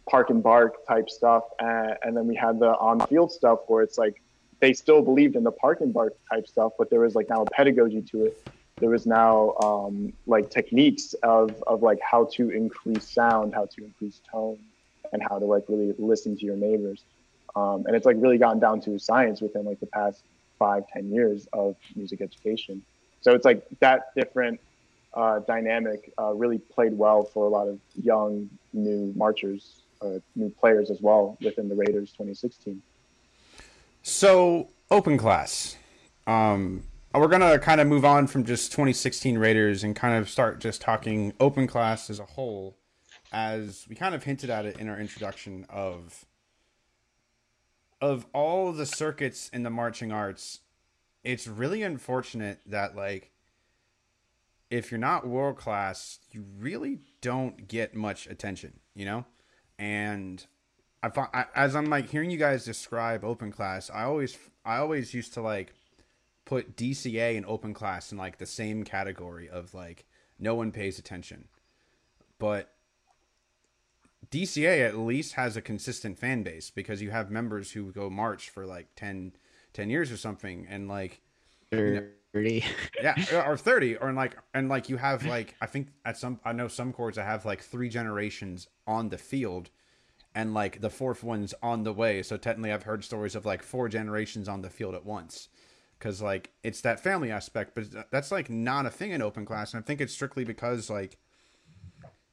park 0.09 0.29
and 0.29 0.43
bark 0.43 0.85
type 0.87 1.09
stuff. 1.09 1.43
And, 1.59 1.97
and 2.03 2.17
then 2.17 2.27
we 2.27 2.35
had 2.35 2.59
the 2.59 2.69
on 2.77 3.05
field 3.07 3.31
stuff 3.31 3.59
where 3.67 3.83
it's 3.83 3.97
like 3.97 4.21
they 4.59 4.73
still 4.73 5.01
believed 5.01 5.35
in 5.35 5.43
the 5.43 5.51
park 5.51 5.81
and 5.81 5.93
bark 5.93 6.13
type 6.31 6.47
stuff, 6.47 6.73
but 6.77 6.89
there 6.89 6.99
was 6.99 7.15
like 7.15 7.29
now 7.29 7.41
a 7.41 7.45
pedagogy 7.45 8.01
to 8.01 8.25
it. 8.25 8.37
There 8.79 8.89
was 8.89 9.05
now 9.05 9.53
um, 9.63 10.13
like 10.25 10.49
techniques 10.49 11.13
of, 11.23 11.61
of 11.67 11.81
like 11.81 11.99
how 12.01 12.25
to 12.33 12.49
increase 12.49 13.09
sound, 13.09 13.53
how 13.53 13.65
to 13.65 13.83
increase 13.83 14.19
tone, 14.31 14.59
and 15.11 15.21
how 15.21 15.39
to 15.39 15.45
like 15.45 15.63
really 15.67 15.93
listen 15.97 16.37
to 16.37 16.45
your 16.45 16.57
neighbors. 16.57 17.03
Um, 17.55 17.85
and 17.85 17.95
it's 17.95 18.05
like 18.05 18.17
really 18.19 18.37
gotten 18.37 18.59
down 18.59 18.81
to 18.81 18.97
science 18.99 19.41
within 19.41 19.63
like 19.63 19.79
the 19.79 19.85
past 19.87 20.23
five, 20.57 20.83
ten 20.87 21.11
years 21.11 21.47
of 21.53 21.75
music 21.95 22.21
education. 22.21 22.81
So 23.21 23.33
it's 23.33 23.45
like 23.45 23.65
that 23.79 24.13
different 24.15 24.59
uh, 25.13 25.39
dynamic 25.39 26.11
uh, 26.19 26.33
really 26.33 26.57
played 26.57 26.97
well 26.97 27.23
for 27.23 27.45
a 27.45 27.49
lot 27.49 27.67
of 27.67 27.79
young 28.01 28.49
new 28.73 29.13
marchers, 29.15 29.83
uh, 30.01 30.19
new 30.35 30.49
players 30.49 30.89
as 30.89 31.01
well 31.01 31.37
within 31.41 31.69
the 31.69 31.75
Raiders 31.75 32.11
2016. 32.11 32.81
So 34.01 34.69
open 34.91 35.17
class. 35.17 35.77
Um, 36.27 36.83
we're 37.13 37.27
gonna 37.27 37.59
kind 37.59 37.79
of 37.79 37.87
move 37.87 38.05
on 38.05 38.27
from 38.27 38.43
just 38.43 38.71
2016 38.71 39.37
Raiders 39.37 39.83
and 39.83 39.95
kind 39.95 40.17
of 40.17 40.29
start 40.29 40.59
just 40.59 40.81
talking 40.81 41.33
open 41.39 41.67
class 41.67 42.09
as 42.09 42.19
a 42.19 42.25
whole, 42.25 42.75
as 43.31 43.85
we 43.87 43.95
kind 43.95 44.15
of 44.15 44.23
hinted 44.23 44.49
at 44.49 44.65
it 44.65 44.79
in 44.79 44.89
our 44.89 44.99
introduction 44.99 45.65
of 45.69 46.25
of 48.03 48.25
all 48.33 48.73
the 48.73 48.85
circuits 48.85 49.49
in 49.53 49.63
the 49.63 49.69
marching 49.69 50.11
arts. 50.11 50.59
It's 51.23 51.47
really 51.47 51.83
unfortunate 51.83 52.59
that 52.65 52.97
like 52.97 53.31
if 54.69 54.91
you're 54.91 54.99
not 54.99 55.25
world 55.25 55.55
class, 55.55 56.19
you 56.29 56.43
really 56.59 56.99
don't 57.21 57.65
get 57.69 57.95
much 57.95 58.27
attention, 58.27 58.81
you 58.93 59.05
know, 59.05 59.23
and 59.79 60.45
I, 61.01 61.11
fi- 61.11 61.29
I 61.33 61.45
as 61.55 61.77
I'm 61.77 61.85
like 61.85 62.09
hearing 62.09 62.29
you 62.29 62.37
guys 62.37 62.65
describe 62.65 63.23
open 63.23 63.53
class, 63.53 63.89
I 63.89 64.03
always 64.03 64.37
I 64.65 64.77
always 64.79 65.13
used 65.13 65.33
to 65.35 65.41
like 65.41 65.73
put 66.43 66.75
DCA 66.75 67.37
and 67.37 67.45
open 67.45 67.73
class 67.73 68.11
in 68.11 68.17
like 68.17 68.37
the 68.37 68.45
same 68.45 68.83
category 68.83 69.47
of 69.47 69.73
like 69.73 70.03
no 70.37 70.55
one 70.55 70.73
pays 70.73 70.99
attention. 70.99 71.47
But 72.37 72.69
DCA 74.31 74.85
at 74.87 74.97
least 74.97 75.33
has 75.33 75.57
a 75.57 75.61
consistent 75.61 76.17
fan 76.17 76.43
base 76.43 76.69
because 76.69 77.01
you 77.01 77.11
have 77.11 77.29
members 77.31 77.71
who 77.71 77.91
go 77.91 78.09
march 78.09 78.49
for 78.49 78.65
like 78.65 78.87
10, 78.95 79.33
10 79.73 79.89
years 79.89 80.11
or 80.11 80.17
something 80.17 80.65
and 80.69 80.87
like 80.87 81.21
Dirty. 82.33 82.65
yeah 83.01 83.15
or 83.47 83.55
30 83.55 83.97
or 83.97 84.11
like 84.11 84.35
and 84.55 84.67
like 84.67 84.89
you 84.89 84.97
have 84.97 85.23
like 85.25 85.53
i 85.61 85.67
think 85.67 85.89
at 86.03 86.17
some 86.17 86.39
i 86.43 86.51
know 86.51 86.67
some 86.67 86.91
corps 86.91 87.17
I 87.17 87.23
have 87.23 87.45
like 87.45 87.61
three 87.61 87.89
generations 87.89 88.67
on 88.87 89.09
the 89.09 89.19
field 89.19 89.69
and 90.33 90.53
like 90.53 90.81
the 90.81 90.89
fourth 90.89 91.23
one's 91.23 91.53
on 91.61 91.83
the 91.83 91.93
way 91.93 92.23
so 92.23 92.35
technically 92.37 92.71
i've 92.71 92.83
heard 92.83 93.03
stories 93.03 93.35
of 93.35 93.45
like 93.45 93.61
four 93.61 93.87
generations 93.87 94.49
on 94.49 94.63
the 94.63 94.69
field 94.71 94.95
at 94.95 95.05
once 95.05 95.49
because 95.99 96.23
like 96.23 96.49
it's 96.63 96.81
that 96.81 96.99
family 96.99 97.29
aspect 97.29 97.75
but 97.75 98.09
that's 98.11 98.31
like 98.31 98.49
not 98.49 98.87
a 98.87 98.89
thing 98.89 99.11
in 99.11 99.21
open 99.21 99.45
class 99.45 99.73
and 99.73 99.83
i 99.83 99.85
think 99.85 100.01
it's 100.01 100.13
strictly 100.13 100.43
because 100.43 100.89
like 100.89 101.17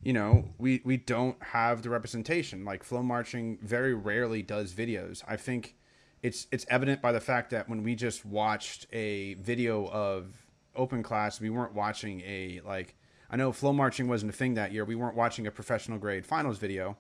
you 0.03 0.13
know 0.13 0.49
we 0.59 0.81
we 0.85 0.97
don't 0.97 1.43
have 1.43 1.83
the 1.83 1.91
representation. 1.91 2.65
Like 2.65 2.83
flow 2.83 3.03
marching 3.03 3.59
very 3.63 3.95
rarely 3.95 4.43
does 4.43 4.73
videos. 4.73 5.23
I 5.29 5.37
think 5.37 5.77
it's 6.23 6.47
it's 6.51 6.67
evident 6.69 7.01
by 7.01 7.13
the 7.13 7.21
fact 7.21 7.51
that 7.51 7.69
when 7.69 7.83
we 7.83 7.95
just 7.95 8.25
watched 8.25 8.87
a 8.93 9.35
video 9.35 9.87
of 9.89 10.47
open 10.77 11.03
class 11.03 11.41
we 11.41 11.51
weren't 11.51 11.75
watching 11.75 12.21
a 12.21 12.61
like 12.65 12.95
i 13.29 13.37
know 13.37 13.51
flow 13.51 13.73
marching 13.73 14.07
wasn't 14.07 14.31
a 14.31 14.37
thing 14.37 14.55
that 14.55 14.73
year. 14.73 14.85
We 14.85 14.95
weren't 14.95 15.17
watching 15.17 15.47
a 15.47 15.51
professional 15.51 15.99
grade 15.99 16.25
finals 16.25 16.59
video. 16.59 16.97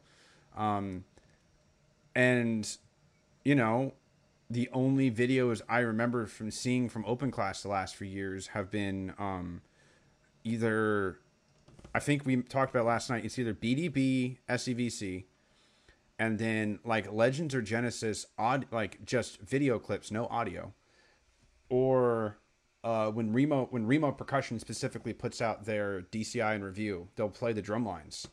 Um 0.57 1.05
and 2.15 2.77
you 3.45 3.55
know 3.55 3.95
the 4.51 4.69
only 4.73 5.11
videos 5.11 5.63
i 5.69 5.79
remember 5.79 6.27
from 6.27 6.51
seeing 6.51 6.89
from 6.89 7.05
open 7.05 7.31
class 7.31 7.63
the 7.63 7.69
last 7.69 7.95
few 7.95 8.09
years 8.09 8.49
have 8.49 8.71
been 8.71 9.15
um 9.19 9.63
either 10.43 11.20
i 11.95 11.99
think 11.99 12.25
we 12.25 12.37
talked 12.43 12.75
about 12.75 12.87
last 12.87 13.11
night 13.11 13.25
it's 13.25 13.39
either 13.39 13.55
bdb 13.55 14.37
SCVC 14.49 15.25
and 16.21 16.39
then 16.39 16.79
like 16.85 17.11
legends 17.11 17.55
or 17.55 17.63
genesis 17.63 18.27
odd 18.39 18.67
like 18.71 19.03
just 19.05 19.41
video 19.41 19.79
clips 19.79 20.13
no 20.13 20.27
audio. 20.27 20.73
Or 21.71 22.37
uh, 22.85 23.11
when 23.11 23.33
remo 23.33 23.67
when 23.71 23.87
remo 23.87 24.13
percussion 24.13 24.61
specifically 24.61 25.15
puts 25.15 25.41
out 25.41 25.65
their 25.65 26.03
dci 26.13 26.55
and 26.55 26.63
review 26.63 27.09
they'll 27.17 27.31
play 27.31 27.53
the 27.55 27.63
drum 27.63 27.87
lines 27.87 28.29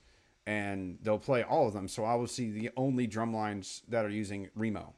and 0.45 0.97
they'll 1.01 1.17
play 1.17 1.43
all 1.43 1.67
of 1.67 1.73
them. 1.73 1.87
So 1.87 2.03
i 2.03 2.13
will 2.13 2.27
see 2.27 2.51
the 2.51 2.69
only 2.75 3.07
drum 3.07 3.33
lines 3.33 3.83
that 3.87 4.03
are 4.03 4.09
using 4.09 4.49
remo 4.53 4.93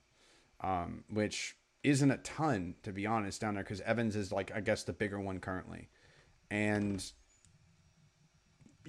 um, 0.61 1.03
which 1.09 1.57
isn't 1.83 2.09
a 2.09 2.17
ton 2.17 2.73
to 2.81 2.91
be 2.91 3.05
honest 3.05 3.39
down 3.39 3.53
there 3.53 3.63
because 3.63 3.81
evans 3.81 4.15
is 4.15 4.31
like 4.31 4.51
i 4.53 4.59
guess 4.59 4.83
the 4.83 4.93
bigger 4.93 5.19
one 5.19 5.39
currently. 5.39 5.89
And 6.49 7.03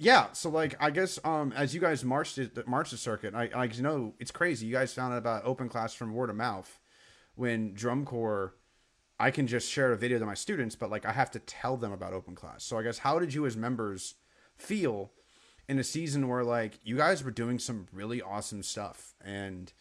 yeah 0.01 0.25
so 0.31 0.49
like 0.49 0.75
i 0.79 0.89
guess 0.89 1.19
um 1.23 1.53
as 1.55 1.75
you 1.75 1.79
guys 1.79 2.03
marched 2.03 2.39
it 2.39 2.67
marched 2.67 2.89
the 2.89 2.97
circuit 2.97 3.35
i 3.35 3.49
i 3.53 3.65
you 3.65 3.83
know 3.83 4.13
it's 4.19 4.31
crazy. 4.31 4.65
You 4.65 4.73
guys 4.73 4.91
found 4.93 5.13
out 5.13 5.19
about 5.19 5.45
open 5.45 5.69
class 5.69 5.93
from 5.93 6.11
word 6.13 6.31
of 6.31 6.35
mouth 6.35 6.79
when 7.35 7.73
drum 7.75 8.03
corps 8.03 8.55
i 9.19 9.29
can 9.29 9.45
just 9.45 9.69
share 9.69 9.93
a 9.93 9.97
video 9.97 10.17
to 10.17 10.25
my 10.25 10.33
students 10.33 10.75
but 10.75 10.89
like 10.89 11.05
i 11.05 11.11
have 11.11 11.29
to 11.29 11.39
tell 11.39 11.77
them 11.77 11.91
about 11.91 12.13
open 12.13 12.33
class. 12.33 12.63
So 12.63 12.79
i 12.79 12.83
guess 12.83 12.97
how 12.97 13.19
did 13.19 13.33
you 13.35 13.45
as 13.45 13.55
members 13.55 14.15
feel 14.57 15.11
in 15.69 15.77
a 15.77 15.83
season 15.83 16.27
where 16.27 16.43
like 16.43 16.79
you 16.83 16.97
guys 16.97 17.23
were 17.23 17.31
doing 17.31 17.59
some 17.59 17.87
really 17.93 18.23
awesome 18.23 18.63
stuff? 18.63 19.13
And 19.23 19.71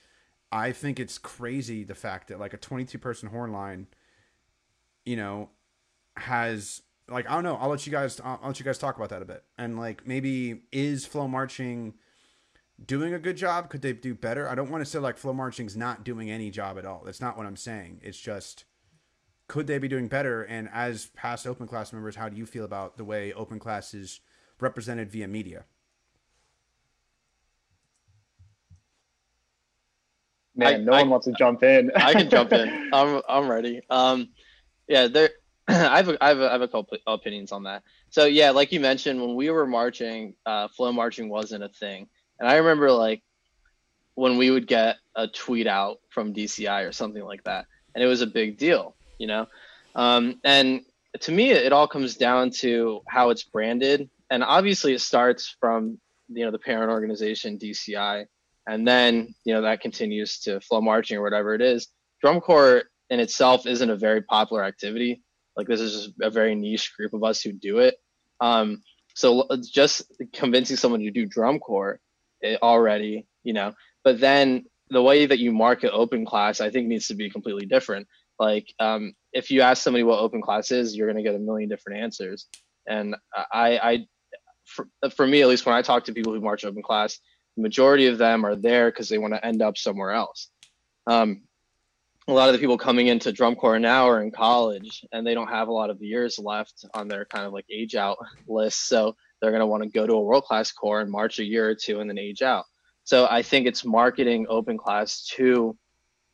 i 0.53 0.71
think 0.71 1.01
it's 1.01 1.16
crazy 1.16 1.83
the 1.83 1.95
fact 1.95 2.29
that 2.29 2.39
like 2.39 2.53
a 2.53 2.59
22 2.59 2.99
person 2.99 3.31
horn 3.31 3.53
line 3.53 3.87
you 5.07 5.16
know 5.16 5.49
has 6.16 6.83
like 7.11 7.29
I 7.29 7.35
don't 7.35 7.45
know. 7.45 7.57
I'll 7.57 7.69
let 7.69 7.87
you 7.87 7.93
guys. 7.93 8.21
I'll, 8.21 8.39
I'll 8.43 8.49
let 8.49 8.59
you 8.59 8.65
guys 8.65 8.79
talk 8.79 8.97
about 8.97 9.09
that 9.11 9.23
a 9.23 9.25
bit. 9.25 9.45
And 9.59 9.79
like 9.79 10.07
maybe 10.07 10.63
is 10.73 11.05
flow 11.07 11.27
marching 11.29 11.95
doing 12.85 13.13
a 13.15 13.19
good 13.19 13.37
job? 13.37 13.69
Could 13.71 13.83
they 13.83 13.93
do 13.93 14.15
better? 14.15 14.49
I 14.49 14.55
don't 14.55 14.71
want 14.71 14.83
to 14.85 14.91
say 14.91 14.99
like 14.99 15.17
flow 15.19 15.33
marching's 15.33 15.77
not 15.77 16.05
doing 16.05 16.31
any 16.31 16.51
job 16.51 16.79
at 16.79 16.87
all. 16.87 17.03
That's 17.05 17.21
not 17.21 17.37
what 17.37 17.47
I'm 17.47 17.57
saying. 17.57 18.01
It's 18.03 18.19
just 18.19 18.65
could 19.49 19.67
they 19.67 19.79
be 19.79 19.89
doing 19.89 20.07
better? 20.09 20.43
And 20.45 20.69
as 20.73 21.07
past 21.07 21.47
open 21.47 21.67
class 21.67 21.93
members, 21.93 22.17
how 22.17 22.29
do 22.29 22.37
you 22.37 22.47
feel 22.47 22.65
about 22.65 22.97
the 22.97 23.05
way 23.05 23.33
open 23.33 23.59
class 23.59 23.93
is 23.95 24.21
represented 24.61 25.11
via 25.11 25.27
media? 25.27 25.65
Man, 30.55 30.75
I- 30.75 30.77
no 30.79 30.93
I- 30.93 31.01
one 31.03 31.11
wants 31.11 31.27
to 31.27 31.33
jump 31.33 31.63
in. 31.63 31.91
I 31.97 32.13
can 32.13 32.29
jump 32.31 32.53
in. 32.53 32.91
I'm 32.93 33.21
I'm 33.29 33.49
ready. 33.51 33.81
Um, 33.91 34.29
yeah, 34.89 35.07
there. 35.07 35.31
I 35.93 35.97
have 35.99 36.09
a, 36.09 36.25
I 36.25 36.29
have 36.29 36.41
a, 36.41 36.49
I 36.49 36.53
have 36.53 36.62
a 36.62 36.68
couple 36.68 36.99
opinions 37.07 37.53
on 37.53 37.62
that. 37.64 37.83
So 38.09 38.25
yeah, 38.25 38.51
like 38.51 38.73
you 38.73 38.81
mentioned, 38.81 39.21
when 39.21 39.37
we 39.37 39.51
were 39.51 39.66
marching, 39.66 40.35
uh, 40.45 40.68
flow 40.68 40.93
marching 40.93 41.29
wasn't 41.29 41.62
a 41.62 41.68
thing, 41.68 42.09
and 42.41 42.49
I 42.49 42.57
remember 42.57 42.91
like 42.91 43.23
when 44.14 44.37
we 44.37 44.51
would 44.51 44.66
get 44.66 44.97
a 45.14 45.29
tweet 45.29 45.68
out 45.68 45.99
from 46.09 46.35
DCI 46.35 46.89
or 46.89 46.93
something 46.93 47.23
like 47.23 47.45
that, 47.45 47.66
and 47.95 48.03
it 48.03 48.09
was 48.09 48.21
a 48.21 48.27
big 48.27 48.59
deal, 48.59 48.97
you 49.18 49.29
know. 49.29 49.47
Um, 49.95 50.41
and 50.43 50.81
to 51.21 51.31
me, 51.31 51.51
it 51.53 51.73
all 51.73 51.87
comes 51.87 52.16
down 52.16 52.51
to 52.51 53.03
how 53.07 53.31
it's 53.31 53.45
branded, 53.45 54.11
and 54.29 54.43
obviously 54.43 54.93
it 54.95 55.01
starts 55.01 55.55
from 55.61 56.01
you 56.29 56.45
know 56.45 56.51
the 56.51 56.59
parent 56.59 56.91
organization 56.91 57.59
DCI, 57.59 58.27
and 58.66 58.89
then 58.89 59.35
you 59.45 59.55
know 59.55 59.62
that 59.62 59.81
continues 59.81 60.41
to 60.41 60.61
flow 60.61 60.81
marching 60.81 61.16
or 61.16 61.23
whatever 61.23 61.55
it 61.55 61.62
is. 61.62 61.89
Drum 62.21 62.41
corps 62.41 62.85
in 63.09 63.21
itself 63.21 63.66
isn't 63.66 63.91
a 63.91 63.97
very 63.97 64.23
popular 64.23 64.64
activity. 64.64 65.23
Like 65.57 65.66
this 65.66 65.80
is 65.80 65.92
just 65.92 66.14
a 66.20 66.30
very 66.30 66.55
niche 66.55 66.94
group 66.96 67.12
of 67.12 67.24
us 67.24 67.42
who 67.42 67.53
do 67.53 67.78
it. 67.78 67.96
Um, 68.40 68.82
so 69.14 69.46
just 69.61 70.03
convincing 70.32 70.76
someone 70.76 71.01
to 71.01 71.11
do 71.11 71.26
drum 71.26 71.59
corps 71.59 72.01
already, 72.62 73.26
you 73.42 73.53
know, 73.53 73.74
but 74.05 74.20
then 74.20 74.64
the 74.88 75.03
way 75.03 75.26
that 75.26 75.38
you 75.38 75.53
market 75.53 75.92
open 75.92 76.24
class, 76.24 76.61
I 76.61 76.70
think 76.70 76.88
needs 76.88 77.09
to 77.09 77.14
be 77.14 77.30
completely 77.30 77.66
different. 77.66 78.09
Like 78.38 78.72
um, 78.78 79.14
if 79.32 79.51
you 79.51 79.61
ask 79.61 79.82
somebody 79.82 80.03
what 80.03 80.18
open 80.18 80.42
class 80.42 80.70
is, 80.70 80.96
you're 80.96 81.07
going 81.07 81.22
to 81.22 81.28
get 81.28 81.36
a 81.36 81.38
million 81.38 81.68
different 81.68 82.01
answers. 82.01 82.46
And 82.86 83.14
I, 83.53 83.78
I, 83.78 84.07
for, 84.64 84.88
for 85.14 85.26
me, 85.26 85.42
at 85.42 85.48
least 85.48 85.66
when 85.66 85.74
I 85.74 85.82
talk 85.82 86.05
to 86.05 86.12
people 86.12 86.32
who 86.32 86.40
march 86.40 86.64
open 86.64 86.82
class, 86.82 87.18
the 87.57 87.62
majority 87.62 88.07
of 88.07 88.18
them 88.18 88.44
are 88.44 88.57
there 88.57 88.90
because 88.90 89.09
they 89.09 89.18
want 89.18 89.34
to 89.34 89.44
end 89.44 89.62
up 89.62 89.76
somewhere 89.76 90.12
else. 90.12 90.48
Um, 91.07 91.42
a 92.31 92.35
lot 92.35 92.49
of 92.49 92.53
the 92.53 92.59
people 92.59 92.78
coming 92.78 93.09
into 93.09 93.33
drum 93.33 93.55
corps 93.55 93.78
now 93.78 94.09
are 94.09 94.22
in 94.22 94.31
college 94.31 95.05
and 95.12 95.26
they 95.26 95.35
don't 95.35 95.49
have 95.49 95.68
a 95.68 95.72
lot 95.72 95.91
of 95.91 96.01
years 96.03 96.39
left 96.39 96.85
on 96.95 97.09
their 97.09 97.24
kind 97.24 97.47
of 97.47 97.53
like 97.53 97.66
age 97.70 97.95
out 97.95 98.18
list. 98.47 98.87
So 98.87 99.16
they're 99.41 99.51
going 99.51 99.61
to 99.61 99.66
want 99.66 99.83
to 99.83 99.89
go 99.89 100.07
to 100.07 100.14
a 100.14 100.20
world 100.20 100.45
class 100.45 100.72
corps 100.72 101.01
and 101.01 101.11
march 101.11 101.39
a 101.39 101.45
year 101.45 101.68
or 101.68 101.74
two 101.74 102.01
and 102.01 102.09
then 102.09 102.18
age 102.18 102.43
out. 102.43 102.64
So 103.05 103.26
I 103.31 103.43
think 103.43 103.66
it's 103.66 103.85
marketing 103.85 104.47
open 104.49 104.78
class 104.78 105.26
to 105.37 105.76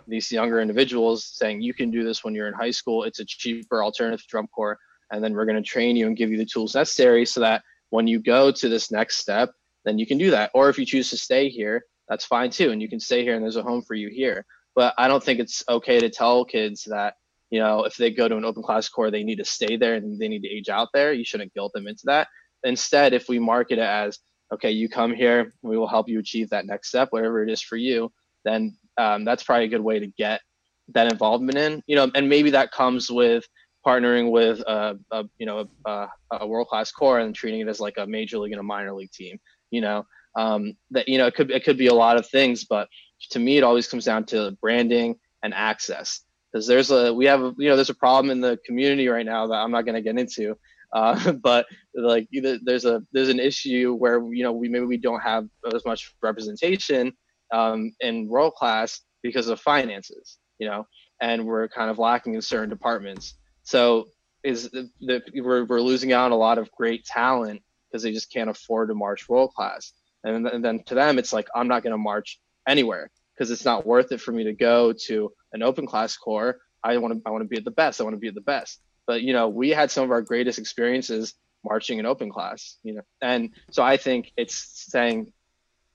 these 0.07 0.31
younger 0.31 0.61
individuals 0.61 1.25
saying 1.25 1.63
you 1.63 1.75
can 1.75 1.91
do 1.91 2.05
this 2.05 2.23
when 2.23 2.35
you're 2.35 2.49
in 2.49 2.55
high 2.55 2.71
school. 2.71 3.05
It's 3.05 3.21
a 3.21 3.25
cheaper 3.25 3.83
alternative 3.83 4.21
to 4.23 4.29
drum 4.29 4.47
corps. 4.49 4.79
And 5.11 5.23
then 5.23 5.35
we're 5.35 5.47
going 5.47 5.63
to 5.63 5.69
train 5.69 5.97
you 5.97 6.07
and 6.07 6.17
give 6.17 6.31
you 6.31 6.37
the 6.37 6.45
tools 6.45 6.75
necessary 6.75 7.25
so 7.25 7.41
that 7.41 7.63
when 7.91 8.07
you 8.07 8.21
go 8.21 8.51
to 8.51 8.69
this 8.69 8.91
next 8.91 9.19
step, 9.19 9.51
then 9.85 9.99
you 9.99 10.07
can 10.07 10.19
do 10.19 10.31
that. 10.31 10.51
Or 10.53 10.69
if 10.69 10.79
you 10.79 10.85
choose 10.85 11.11
to 11.11 11.17
stay 11.17 11.49
here, 11.49 11.85
that's 12.09 12.25
fine 12.25 12.51
too. 12.51 12.71
And 12.71 12.83
you 12.83 12.89
can 12.89 13.01
stay 13.01 13.23
here 13.23 13.35
and 13.35 13.43
there's 13.43 13.57
a 13.57 13.63
home 13.63 13.83
for 13.83 13.95
you 13.95 14.09
here. 14.09 14.45
But 14.77 14.95
I 14.99 15.09
don't 15.09 15.25
think 15.25 15.41
it's 15.41 15.65
okay 15.69 15.99
to 15.99 16.11
tell 16.11 16.45
kids 16.45 16.85
that, 16.85 17.15
you 17.51 17.59
know, 17.59 17.85
if 17.85 17.97
they 17.97 18.13
go 18.13 18.29
to 18.29 18.37
an 18.37 18.45
open 18.45 18.63
class 18.63 18.89
corps 18.89 19.11
they 19.11 19.25
need 19.25 19.39
to 19.39 19.45
stay 19.45 19.77
there 19.77 19.95
and 19.95 20.21
they 20.21 20.29
need 20.29 20.43
to 20.43 20.49
age 20.49 20.69
out 20.69 20.89
there. 20.95 21.13
You 21.13 21.25
shouldn't 21.25 21.55
guilt 21.55 21.73
them 21.73 21.89
into 21.89 22.03
that. 22.05 22.29
Instead, 22.63 23.13
if 23.13 23.29
we 23.29 23.39
market 23.39 23.79
it 23.79 23.83
as, 23.83 24.19
okay, 24.53 24.71
you 24.71 24.89
come 24.89 25.13
here, 25.13 25.53
we 25.63 25.77
will 25.77 25.89
help 25.89 26.09
you 26.09 26.21
achieve 26.21 26.51
that 26.51 26.67
next 26.67 26.89
step, 26.89 27.09
whatever 27.11 27.43
it 27.43 27.51
is 27.51 27.63
for 27.63 27.77
you, 27.77 28.13
then 28.45 28.77
um, 28.99 29.25
that's 29.25 29.43
probably 29.43 29.65
a 29.65 29.69
good 29.69 29.81
way 29.81 29.99
to 29.99 30.07
get 30.07 30.41
that 30.89 31.11
involvement 31.11 31.59
in, 31.59 31.83
you 31.87 31.97
know, 31.97 32.09
and 32.15 32.29
maybe 32.29 32.51
that 32.51 32.71
comes 32.71 33.11
with 33.11 33.45
partnering 33.87 34.31
with 34.31 34.61
a, 34.61 34.99
a 35.13 35.25
you 35.39 35.47
know 35.47 35.69
a, 35.87 36.09
a 36.33 36.47
world 36.47 36.67
class 36.67 36.91
corps 36.91 37.21
and 37.21 37.35
treating 37.35 37.61
it 37.61 37.69
as 37.69 37.79
like 37.79 37.95
a 37.99 38.07
major 38.07 38.39
league 38.39 38.53
and 38.53 38.61
a 38.61 38.65
minor 38.65 38.93
league 38.93 39.13
team. 39.13 39.39
You 39.71 39.81
know 39.81 40.07
um, 40.37 40.77
that 40.91 41.09
you 41.09 41.19
know 41.19 41.27
it 41.27 41.35
could 41.35 41.51
it 41.51 41.65
could 41.65 41.79
be 41.79 41.87
a 41.87 41.95
lot 41.95 42.19
of 42.19 42.29
things, 42.29 42.65
but 42.65 42.89
to 43.31 43.39
me 43.39 43.57
it 43.59 43.65
always 43.65 43.89
comes 43.89 44.05
down 44.05 44.25
to 44.25 44.57
branding 44.61 45.17
and 45.43 45.55
access 45.55 46.21
because 46.53 46.67
there's 46.67 46.91
a 46.91 47.13
we 47.13 47.27
have 47.27 47.55
you 47.59 47.69
know 47.69 47.77
there's 47.77 47.91
a 47.91 47.95
problem 47.95 48.31
in 48.31 48.41
the 48.41 48.59
community 48.65 49.09
right 49.09 49.27
now 49.27 49.47
that 49.47 49.55
I'm 49.55 49.71
not 49.71 49.85
going 49.85 49.95
to 49.95 50.03
get 50.03 50.19
into. 50.19 50.57
Uh, 50.93 51.33
but 51.43 51.67
like 51.95 52.29
there's 52.33 52.85
a 52.85 53.03
there's 53.13 53.29
an 53.29 53.41
issue 53.41 53.95
where 53.95 54.23
you 54.33 54.43
know 54.43 54.53
we 54.53 54.69
maybe 54.69 54.87
we 54.87 54.97
don't 54.97 55.21
have 55.21 55.47
as 55.75 55.85
much 55.85 56.15
representation 56.23 57.13
um, 57.53 57.93
in 58.01 58.29
world 58.29 58.55
class 58.55 59.03
because 59.23 59.49
of 59.49 59.61
finances, 59.61 60.39
you 60.59 60.67
know, 60.67 60.87
and 61.21 61.45
we're 61.45 61.69
kind 61.69 61.91
of 61.91 61.99
lacking 61.99 62.35
in 62.35 62.43
certain 62.43 62.71
departments. 62.71 63.35
So 63.63 64.07
is 64.45 64.71
the 64.71 65.23
we're, 65.35 65.65
we're 65.65 65.81
losing 65.81 66.13
out 66.13 66.27
on 66.27 66.33
a 66.33 66.37
lot 66.37 66.59
of 66.59 66.71
great 66.73 67.05
talent 67.05 67.63
because 67.91 68.03
they 68.03 68.13
just 68.13 68.33
can't 68.33 68.51
afford 68.51 68.89
to 68.89 68.95
march 68.95 69.29
world 69.29 69.53
class. 69.55 69.93
And, 70.25 70.47
and 70.47 70.65
then 70.65 70.83
to 70.85 70.95
them, 70.95 71.19
it's 71.19 71.33
like 71.33 71.49
I'm 71.55 71.69
not 71.69 71.83
going 71.83 71.93
to 71.93 71.99
march 71.99 72.41
anywhere 72.67 73.11
because 73.35 73.51
it's 73.51 73.65
not 73.65 73.87
worth 73.87 74.13
it 74.13 74.21
for 74.21 74.33
me 74.33 74.45
to 74.45 74.53
go 74.53 74.93
to 74.93 75.33
an 75.53 75.63
open 75.63 75.87
class 75.87 76.17
corps. 76.17 76.59
I 76.83 76.97
want 76.99 77.15
to 77.15 77.23
I 77.27 77.31
want 77.31 77.43
to 77.43 77.49
be 77.49 77.57
at 77.57 77.65
the 77.65 77.71
best. 77.71 78.01
I 78.01 78.05
want 78.05 78.15
to 78.15 78.21
be 78.21 78.29
at 78.29 78.35
the 78.35 78.41
best. 78.41 78.81
But 79.07 79.23
you 79.23 79.33
know, 79.33 79.49
we 79.49 79.71
had 79.71 79.91
some 79.91 80.05
of 80.05 80.11
our 80.11 80.23
greatest 80.23 80.59
experiences 80.59 81.35
marching 81.65 81.99
in 81.99 82.07
open 82.07 82.31
class. 82.31 82.77
You 82.83 82.95
know, 82.95 83.03
and 83.21 83.51
so 83.71 83.83
I 83.83 83.97
think 83.97 84.33
it's 84.37 84.87
saying 84.91 85.33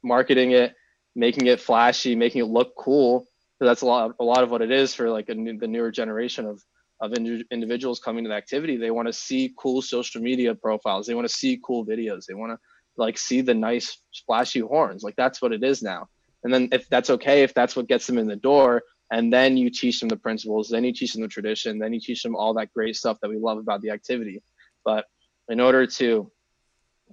marketing 0.03 0.51
it, 0.51 0.76
making 1.15 1.47
it 1.47 1.59
flashy, 1.59 2.15
making 2.15 2.41
it 2.41 2.47
look 2.47 2.76
cool. 2.78 3.28
That's 3.59 3.82
a 3.82 3.86
lot 3.86 4.15
a 4.19 4.24
lot 4.24 4.43
of 4.43 4.51
what 4.51 4.61
it 4.61 4.72
is 4.72 4.93
for 4.93 5.09
like 5.09 5.30
new, 5.30 5.57
the 5.57 5.67
newer 5.67 5.91
generation 5.91 6.45
of 6.45 6.61
of 6.99 7.13
ind- 7.13 7.45
individuals 7.51 7.99
coming 7.99 8.24
to 8.24 8.30
the 8.30 8.36
activity. 8.36 8.78
They 8.78 8.91
want 8.91 9.07
to 9.07 9.13
see 9.13 9.53
cool 9.57 9.82
social 9.82 10.22
media 10.22 10.53
profiles. 10.55 11.07
They 11.07 11.15
want 11.15 11.28
to 11.28 11.34
see 11.34 11.59
cool 11.63 11.86
videos. 11.86 12.26
They 12.26 12.34
want 12.34 12.51
to 12.51 12.59
like 12.97 13.17
see 13.17 13.41
the 13.41 13.53
nice 13.53 13.97
splashy 14.11 14.59
horns. 14.59 15.03
Like 15.03 15.15
that's 15.15 15.41
what 15.41 15.51
it 15.51 15.63
is 15.63 15.82
now. 15.82 16.07
And 16.44 16.54
then 16.54 16.70
if 16.72 16.89
that's 16.89 17.10
okay, 17.10 17.44
if 17.44 17.54
that's 17.54 17.76
what 17.76 17.88
gets 17.88 18.08
them 18.08 18.18
in 18.18 18.28
the 18.28 18.36
door, 18.36 18.84
and 19.12 19.32
then 19.32 19.58
you 19.58 19.70
teach 19.70 20.00
them 20.00 20.10
the 20.10 20.18
principles, 20.18 20.70
then 20.70 20.84
you 20.84 20.94
teach 20.94 21.14
them 21.14 21.22
the 21.22 21.28
tradition, 21.28 21.78
then 21.78 21.94
you 21.94 22.00
teach 22.00 22.24
them 22.24 22.36
all 22.36 22.54
that 22.54 22.74
great 22.74 22.96
stuff 22.96 23.18
that 23.22 23.30
we 23.30 23.38
love 23.38 23.58
about 23.58 23.82
the 23.82 23.89
activity. 23.89 24.42
But 24.86 25.06
in 25.50 25.60
order 25.60 25.86
to 25.86 26.32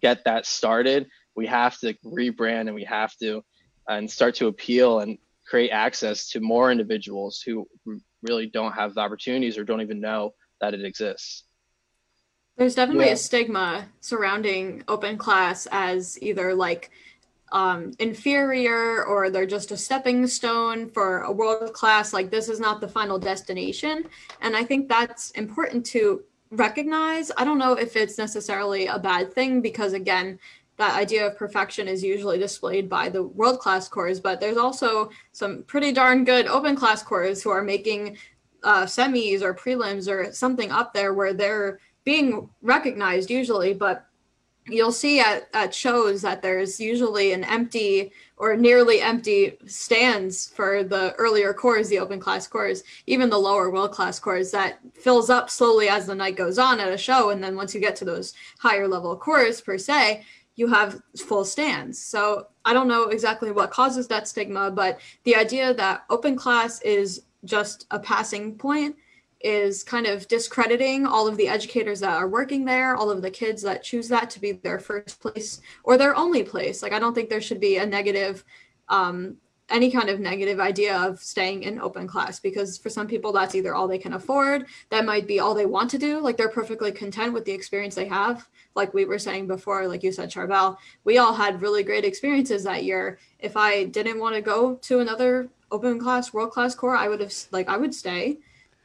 get 0.00 0.24
that 0.24 0.46
started, 0.46 1.08
we 1.34 1.46
have 1.46 1.78
to 1.80 1.94
rebrand 2.04 2.62
and 2.62 2.74
we 2.74 2.84
have 2.84 3.14
to 3.16 3.42
and 3.88 4.10
start 4.10 4.36
to 4.36 4.46
appeal 4.46 5.00
and 5.00 5.18
create 5.46 5.70
access 5.70 6.28
to 6.30 6.40
more 6.40 6.70
individuals 6.70 7.42
who 7.44 7.66
really 8.22 8.46
don't 8.46 8.72
have 8.72 8.94
the 8.94 9.00
opportunities 9.00 9.56
or 9.56 9.64
don't 9.64 9.80
even 9.80 10.00
know 10.00 10.34
that 10.60 10.74
it 10.74 10.84
exists. 10.84 11.44
There's 12.56 12.74
definitely 12.74 13.06
yeah. 13.06 13.12
a 13.12 13.16
stigma 13.16 13.88
surrounding 14.00 14.82
open 14.88 15.16
class 15.16 15.66
as 15.70 16.20
either 16.20 16.54
like 16.54 16.90
um, 17.52 17.92
inferior 17.98 19.04
or 19.04 19.30
they're 19.30 19.46
just 19.46 19.70
a 19.70 19.76
stepping 19.76 20.26
stone 20.26 20.88
for 20.90 21.20
a 21.20 21.32
world 21.32 21.72
class. 21.72 22.12
Like 22.12 22.30
this 22.30 22.48
is 22.48 22.60
not 22.60 22.80
the 22.80 22.88
final 22.88 23.18
destination. 23.18 24.04
And 24.40 24.56
I 24.56 24.64
think 24.64 24.88
that's 24.88 25.30
important 25.32 25.86
to 25.86 26.22
recognize. 26.50 27.30
I 27.36 27.44
don't 27.44 27.58
know 27.58 27.74
if 27.74 27.96
it's 27.96 28.18
necessarily 28.18 28.86
a 28.86 28.98
bad 28.98 29.32
thing 29.32 29.60
because, 29.60 29.92
again, 29.92 30.38
that 30.76 30.96
idea 30.96 31.26
of 31.26 31.36
perfection 31.36 31.88
is 31.88 32.04
usually 32.04 32.38
displayed 32.38 32.88
by 32.88 33.08
the 33.08 33.24
world 33.24 33.58
class 33.58 33.88
corps, 33.88 34.20
but 34.20 34.40
there's 34.40 34.56
also 34.56 35.10
some 35.32 35.64
pretty 35.64 35.92
darn 35.92 36.24
good 36.24 36.46
open 36.46 36.76
class 36.76 37.02
corps 37.02 37.42
who 37.42 37.50
are 37.50 37.62
making 37.62 38.16
uh, 38.62 38.84
semis 38.84 39.42
or 39.42 39.52
prelims 39.52 40.08
or 40.08 40.32
something 40.32 40.70
up 40.70 40.94
there 40.94 41.14
where 41.14 41.34
they're 41.34 41.80
being 42.04 42.48
recognized 42.62 43.30
usually, 43.30 43.74
but 43.74 44.06
you'll 44.68 44.92
see 44.92 45.20
at, 45.20 45.48
at 45.54 45.74
shows 45.74 46.22
that 46.22 46.42
there's 46.42 46.80
usually 46.80 47.32
an 47.32 47.44
empty 47.44 48.12
or 48.36 48.56
nearly 48.56 49.00
empty 49.00 49.56
stands 49.66 50.48
for 50.48 50.84
the 50.84 51.12
earlier 51.14 51.52
corps, 51.52 51.82
the 51.84 51.98
open 51.98 52.20
class 52.20 52.46
corps, 52.46 52.82
even 53.06 53.28
the 53.28 53.38
lower 53.38 53.70
world 53.70 53.92
class 53.92 54.18
corps 54.18 54.50
that 54.52 54.78
fills 54.94 55.28
up 55.28 55.50
slowly 55.50 55.88
as 55.88 56.06
the 56.06 56.14
night 56.14 56.36
goes 56.36 56.58
on 56.58 56.80
at 56.80 56.92
a 56.92 56.98
show. 56.98 57.30
And 57.30 57.42
then 57.42 57.56
once 57.56 57.74
you 57.74 57.80
get 57.80 57.96
to 57.96 58.04
those 58.04 58.34
higher 58.58 58.86
level 58.86 59.16
corps 59.16 59.60
per 59.60 59.76
se, 59.76 60.24
you 60.54 60.66
have 60.68 61.00
full 61.16 61.44
stands. 61.44 62.00
So 62.02 62.48
I 62.64 62.72
don't 62.72 62.88
know 62.88 63.04
exactly 63.04 63.52
what 63.52 63.70
causes 63.70 64.08
that 64.08 64.28
stigma, 64.28 64.70
but 64.70 65.00
the 65.24 65.36
idea 65.36 65.74
that 65.74 66.04
open 66.10 66.36
class 66.36 66.80
is 66.82 67.22
just 67.44 67.86
a 67.90 67.98
passing 67.98 68.56
point 68.56 68.96
is 69.40 69.84
kind 69.84 70.06
of 70.06 70.26
discrediting 70.28 71.06
all 71.06 71.28
of 71.28 71.36
the 71.36 71.48
educators 71.48 72.00
that 72.00 72.16
are 72.16 72.28
working 72.28 72.64
there, 72.64 72.96
all 72.96 73.10
of 73.10 73.22
the 73.22 73.30
kids 73.30 73.62
that 73.62 73.82
choose 73.82 74.08
that 74.08 74.30
to 74.30 74.40
be 74.40 74.52
their 74.52 74.78
first 74.78 75.20
place 75.20 75.60
or 75.84 75.96
their 75.96 76.16
only 76.16 76.42
place. 76.42 76.82
Like, 76.82 76.92
I 76.92 76.98
don't 76.98 77.14
think 77.14 77.28
there 77.28 77.40
should 77.40 77.60
be 77.60 77.76
a 77.76 77.86
negative, 77.86 78.44
um, 78.88 79.36
any 79.70 79.90
kind 79.90 80.08
of 80.08 80.18
negative 80.18 80.60
idea 80.60 80.96
of 80.96 81.20
staying 81.20 81.62
in 81.62 81.78
open 81.78 82.08
class 82.08 82.40
because 82.40 82.78
for 82.78 82.88
some 82.88 83.06
people 83.06 83.32
that's 83.32 83.54
either 83.54 83.74
all 83.74 83.86
they 83.86 83.98
can 83.98 84.14
afford, 84.14 84.66
that 84.90 85.04
might 85.04 85.26
be 85.26 85.40
all 85.40 85.54
they 85.54 85.66
want 85.66 85.90
to 85.90 85.98
do. 85.98 86.20
Like, 86.20 86.36
they're 86.36 86.48
perfectly 86.48 86.90
content 86.90 87.32
with 87.32 87.44
the 87.44 87.52
experience 87.52 87.94
they 87.94 88.08
have 88.08 88.48
like 88.78 88.94
we 88.94 89.04
were 89.04 89.18
saying 89.18 89.46
before, 89.46 89.86
like 89.88 90.02
you 90.02 90.12
said, 90.12 90.30
Sharbel, 90.30 90.78
we 91.04 91.18
all 91.18 91.34
had 91.34 91.60
really 91.60 91.82
great 91.82 92.04
experiences 92.04 92.64
that 92.64 92.84
year. 92.84 93.18
If 93.40 93.56
I 93.56 93.84
didn't 93.84 94.20
want 94.20 94.36
to 94.36 94.40
go 94.40 94.76
to 94.76 95.00
another 95.00 95.48
open 95.70 95.98
class, 95.98 96.32
world 96.32 96.52
class 96.52 96.74
corps, 96.74 96.96
I 96.96 97.08
would 97.08 97.20
have 97.20 97.34
like 97.50 97.68
I 97.68 97.76
would 97.76 97.94
stay. 97.94 98.38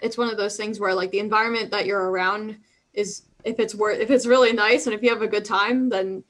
It's 0.03 0.17
one 0.17 0.29
of 0.29 0.37
those 0.37 0.57
things 0.57 0.79
where 0.79 0.93
like 0.93 1.11
the 1.11 1.19
environment 1.19 1.71
that 1.71 1.85
you're 1.85 2.11
around 2.11 2.57
is 2.93 3.23
if 3.43 3.59
it's 3.59 3.73
worth 3.73 3.99
if 3.99 4.11
it's 4.11 4.25
really 4.25 4.53
nice 4.53 4.85
and 4.85 4.93
if 4.93 5.01
you 5.01 5.09
have 5.09 5.21
a 5.21 5.27
good 5.27 5.45
time, 5.45 5.89
then 5.89 6.23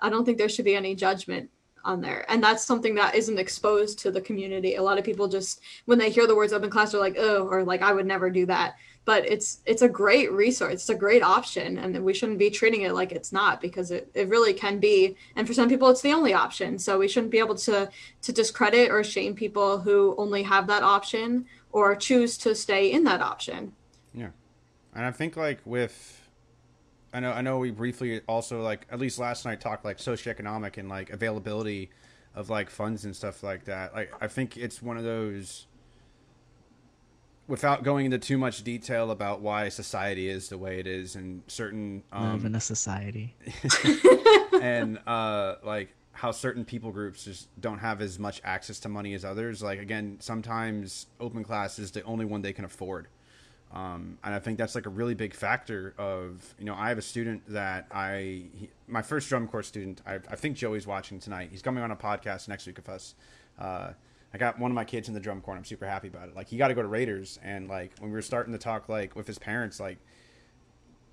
I 0.00 0.08
don't 0.08 0.24
think 0.24 0.38
there 0.38 0.48
should 0.48 0.64
be 0.64 0.74
any 0.74 0.94
judgment 0.94 1.50
on 1.84 2.00
there. 2.00 2.24
And 2.28 2.42
that's 2.42 2.64
something 2.64 2.94
that 2.96 3.14
isn't 3.14 3.38
exposed 3.38 3.98
to 4.00 4.10
the 4.10 4.20
community. 4.20 4.74
A 4.74 4.82
lot 4.82 4.98
of 4.98 5.04
people 5.04 5.28
just 5.28 5.60
when 5.84 5.98
they 5.98 6.10
hear 6.10 6.26
the 6.26 6.34
words 6.34 6.52
open 6.52 6.70
class, 6.70 6.92
they're 6.92 7.00
like, 7.00 7.16
oh, 7.18 7.46
or 7.46 7.64
like 7.64 7.82
I 7.82 7.92
would 7.92 8.06
never 8.06 8.30
do 8.30 8.46
that 8.46 8.76
but 9.08 9.24
it's 9.26 9.62
it's 9.64 9.80
a 9.80 9.88
great 9.88 10.30
resource 10.30 10.74
it's 10.74 10.90
a 10.90 10.94
great 10.94 11.22
option 11.22 11.78
and 11.78 12.04
we 12.04 12.12
shouldn't 12.12 12.38
be 12.38 12.50
treating 12.50 12.82
it 12.82 12.92
like 12.92 13.10
it's 13.10 13.32
not 13.32 13.58
because 13.58 13.90
it, 13.90 14.10
it 14.12 14.28
really 14.28 14.52
can 14.52 14.78
be 14.78 15.16
and 15.34 15.46
for 15.46 15.54
some 15.54 15.66
people 15.66 15.88
it's 15.88 16.02
the 16.02 16.12
only 16.12 16.34
option 16.34 16.78
so 16.78 16.98
we 16.98 17.08
shouldn't 17.08 17.32
be 17.32 17.38
able 17.38 17.54
to 17.54 17.88
to 18.20 18.32
discredit 18.34 18.90
or 18.90 19.02
shame 19.02 19.34
people 19.34 19.78
who 19.78 20.14
only 20.18 20.42
have 20.42 20.66
that 20.66 20.82
option 20.82 21.46
or 21.72 21.94
choose 21.96 22.38
to 22.38 22.54
stay 22.54 22.90
in 22.90 23.04
that 23.04 23.20
option. 23.20 23.72
Yeah. 24.14 24.30
And 24.94 25.04
i 25.04 25.10
think 25.10 25.36
like 25.36 25.60
with 25.64 26.30
i 27.12 27.20
know 27.20 27.32
i 27.32 27.40
know 27.40 27.58
we 27.58 27.70
briefly 27.70 28.20
also 28.26 28.62
like 28.62 28.86
at 28.90 28.98
least 28.98 29.18
last 29.18 29.44
night 29.44 29.60
talked 29.60 29.84
like 29.84 29.98
socioeconomic 29.98 30.76
and 30.76 30.88
like 30.88 31.10
availability 31.10 31.90
of 32.34 32.50
like 32.50 32.70
funds 32.70 33.04
and 33.04 33.14
stuff 33.14 33.42
like 33.42 33.64
that. 33.64 33.94
Like 33.94 34.12
i 34.20 34.28
think 34.28 34.56
it's 34.56 34.82
one 34.82 34.96
of 34.96 35.04
those 35.04 35.66
without 37.48 37.82
going 37.82 38.04
into 38.04 38.18
too 38.18 38.38
much 38.38 38.62
detail 38.62 39.10
about 39.10 39.40
why 39.40 39.70
society 39.70 40.28
is 40.28 40.50
the 40.50 40.58
way 40.58 40.78
it 40.78 40.86
is 40.86 41.16
and 41.16 41.42
certain 41.48 42.04
um, 42.12 42.34
live 42.34 42.44
in 42.44 42.54
a 42.54 42.60
society. 42.60 43.34
and 44.60 44.98
uh, 45.06 45.56
like 45.64 45.88
how 46.20 46.30
certain 46.32 46.64
people 46.64 46.90
groups 46.92 47.24
just 47.24 47.48
don't 47.60 47.78
have 47.78 48.00
as 48.02 48.18
much 48.18 48.40
access 48.44 48.78
to 48.80 48.88
money 48.88 49.14
as 49.14 49.24
others 49.24 49.62
like 49.62 49.78
again 49.80 50.16
sometimes 50.20 51.06
open 51.20 51.42
class 51.44 51.78
is 51.78 51.90
the 51.92 52.02
only 52.02 52.24
one 52.24 52.42
they 52.42 52.52
can 52.52 52.64
afford 52.64 53.06
Um, 53.70 54.18
and 54.24 54.34
I 54.34 54.38
think 54.38 54.56
that's 54.58 54.74
like 54.74 54.86
a 54.86 54.94
really 55.00 55.14
big 55.14 55.34
factor 55.34 55.94
of, 55.98 56.54
you 56.58 56.64
know, 56.64 56.74
I 56.74 56.88
have 56.88 56.96
a 56.98 57.02
student 57.02 57.42
that 57.48 57.86
I, 57.92 58.44
he, 58.54 58.70
my 58.86 59.02
first 59.02 59.28
drum 59.28 59.46
corps 59.46 59.62
student, 59.62 60.00
I, 60.06 60.14
I 60.14 60.36
think 60.36 60.56
Joey's 60.56 60.86
watching 60.86 61.20
tonight. 61.20 61.50
He's 61.52 61.60
coming 61.60 61.82
on 61.84 61.90
a 61.90 61.96
podcast 61.96 62.48
next 62.48 62.66
week 62.66 62.76
with 62.76 62.88
us. 62.88 63.14
Uh, 63.58 63.92
I 64.32 64.38
got 64.38 64.58
one 64.58 64.70
of 64.70 64.74
my 64.74 64.84
kids 64.86 65.08
in 65.08 65.14
the 65.14 65.20
drum 65.20 65.42
corps 65.42 65.56
I'm 65.56 65.64
super 65.66 65.86
happy 65.86 66.08
about 66.08 66.28
it. 66.30 66.34
Like 66.34 66.48
he 66.48 66.56
got 66.56 66.68
to 66.68 66.74
go 66.74 66.80
to 66.82 66.88
Raiders. 66.88 67.38
And 67.42 67.68
like, 67.68 67.92
when 67.98 68.10
we 68.10 68.14
were 68.14 68.22
starting 68.22 68.52
to 68.54 68.58
talk 68.58 68.88
like 68.88 69.14
with 69.14 69.26
his 69.26 69.38
parents, 69.38 69.78
like, 69.80 69.98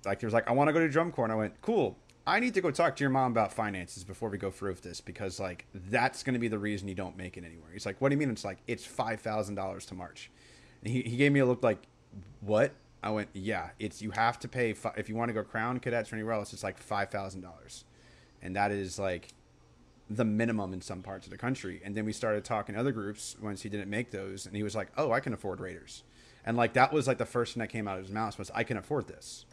like 0.06 0.20
he 0.20 0.26
was 0.26 0.32
like, 0.32 0.48
I 0.48 0.52
want 0.52 0.68
to 0.68 0.72
go 0.72 0.80
to 0.80 0.88
drum 0.88 1.12
corps. 1.12 1.24
And 1.24 1.32
I 1.32 1.36
went, 1.36 1.60
cool. 1.60 1.98
I 2.26 2.40
need 2.40 2.54
to 2.54 2.60
go 2.60 2.70
talk 2.72 2.96
to 2.96 3.04
your 3.04 3.10
mom 3.10 3.30
about 3.30 3.52
finances 3.52 4.02
before 4.02 4.28
we 4.30 4.38
go 4.38 4.50
through 4.50 4.70
with 4.70 4.82
this 4.82 5.00
because 5.00 5.38
like 5.38 5.66
that's 5.72 6.24
going 6.24 6.34
to 6.34 6.40
be 6.40 6.48
the 6.48 6.58
reason 6.58 6.88
you 6.88 6.94
don't 6.94 7.16
make 7.16 7.36
it 7.36 7.44
anywhere. 7.44 7.70
He's 7.72 7.86
like, 7.86 8.00
what 8.00 8.08
do 8.08 8.14
you 8.14 8.18
mean? 8.18 8.30
It's 8.30 8.44
like, 8.44 8.58
it's 8.66 8.86
$5,000 8.86 9.86
to 9.86 9.94
march. 9.94 10.30
And 10.82 10.92
he, 10.92 11.02
he 11.02 11.16
gave 11.16 11.30
me 11.30 11.40
a 11.40 11.46
look 11.46 11.62
like, 11.62 11.86
what? 12.40 12.72
I 13.02 13.10
went, 13.10 13.28
yeah, 13.34 13.70
it's 13.78 14.02
you 14.02 14.10
have 14.10 14.38
to 14.40 14.48
pay 14.48 14.72
fi- 14.72 14.94
if 14.96 15.08
you 15.08 15.14
want 15.14 15.28
to 15.28 15.32
go 15.32 15.44
Crown 15.44 15.78
Cadets 15.78 16.12
or 16.12 16.16
anywhere 16.16 16.34
else. 16.34 16.52
It's 16.52 16.64
like 16.64 16.76
five 16.76 17.08
thousand 17.10 17.40
dollars, 17.40 17.84
and 18.42 18.56
that 18.56 18.72
is 18.72 18.98
like 18.98 19.28
the 20.10 20.24
minimum 20.24 20.72
in 20.72 20.80
some 20.80 21.02
parts 21.02 21.26
of 21.26 21.30
the 21.30 21.38
country. 21.38 21.80
And 21.84 21.94
then 21.94 22.04
we 22.04 22.12
started 22.12 22.44
talking 22.44 22.74
other 22.74 22.90
groups 22.90 23.36
once 23.40 23.62
he 23.62 23.68
didn't 23.68 23.90
make 23.90 24.10
those, 24.10 24.44
and 24.44 24.56
he 24.56 24.64
was 24.64 24.74
like, 24.74 24.88
oh, 24.96 25.12
I 25.12 25.20
can 25.20 25.32
afford 25.32 25.60
Raiders, 25.60 26.02
and 26.44 26.56
like 26.56 26.72
that 26.72 26.92
was 26.92 27.06
like 27.06 27.18
the 27.18 27.26
first 27.26 27.54
thing 27.54 27.60
that 27.60 27.68
came 27.68 27.86
out 27.86 27.98
of 27.98 28.04
his 28.04 28.12
mouth 28.12 28.38
was 28.38 28.50
I 28.54 28.64
can 28.64 28.76
afford 28.76 29.06
this. 29.06 29.46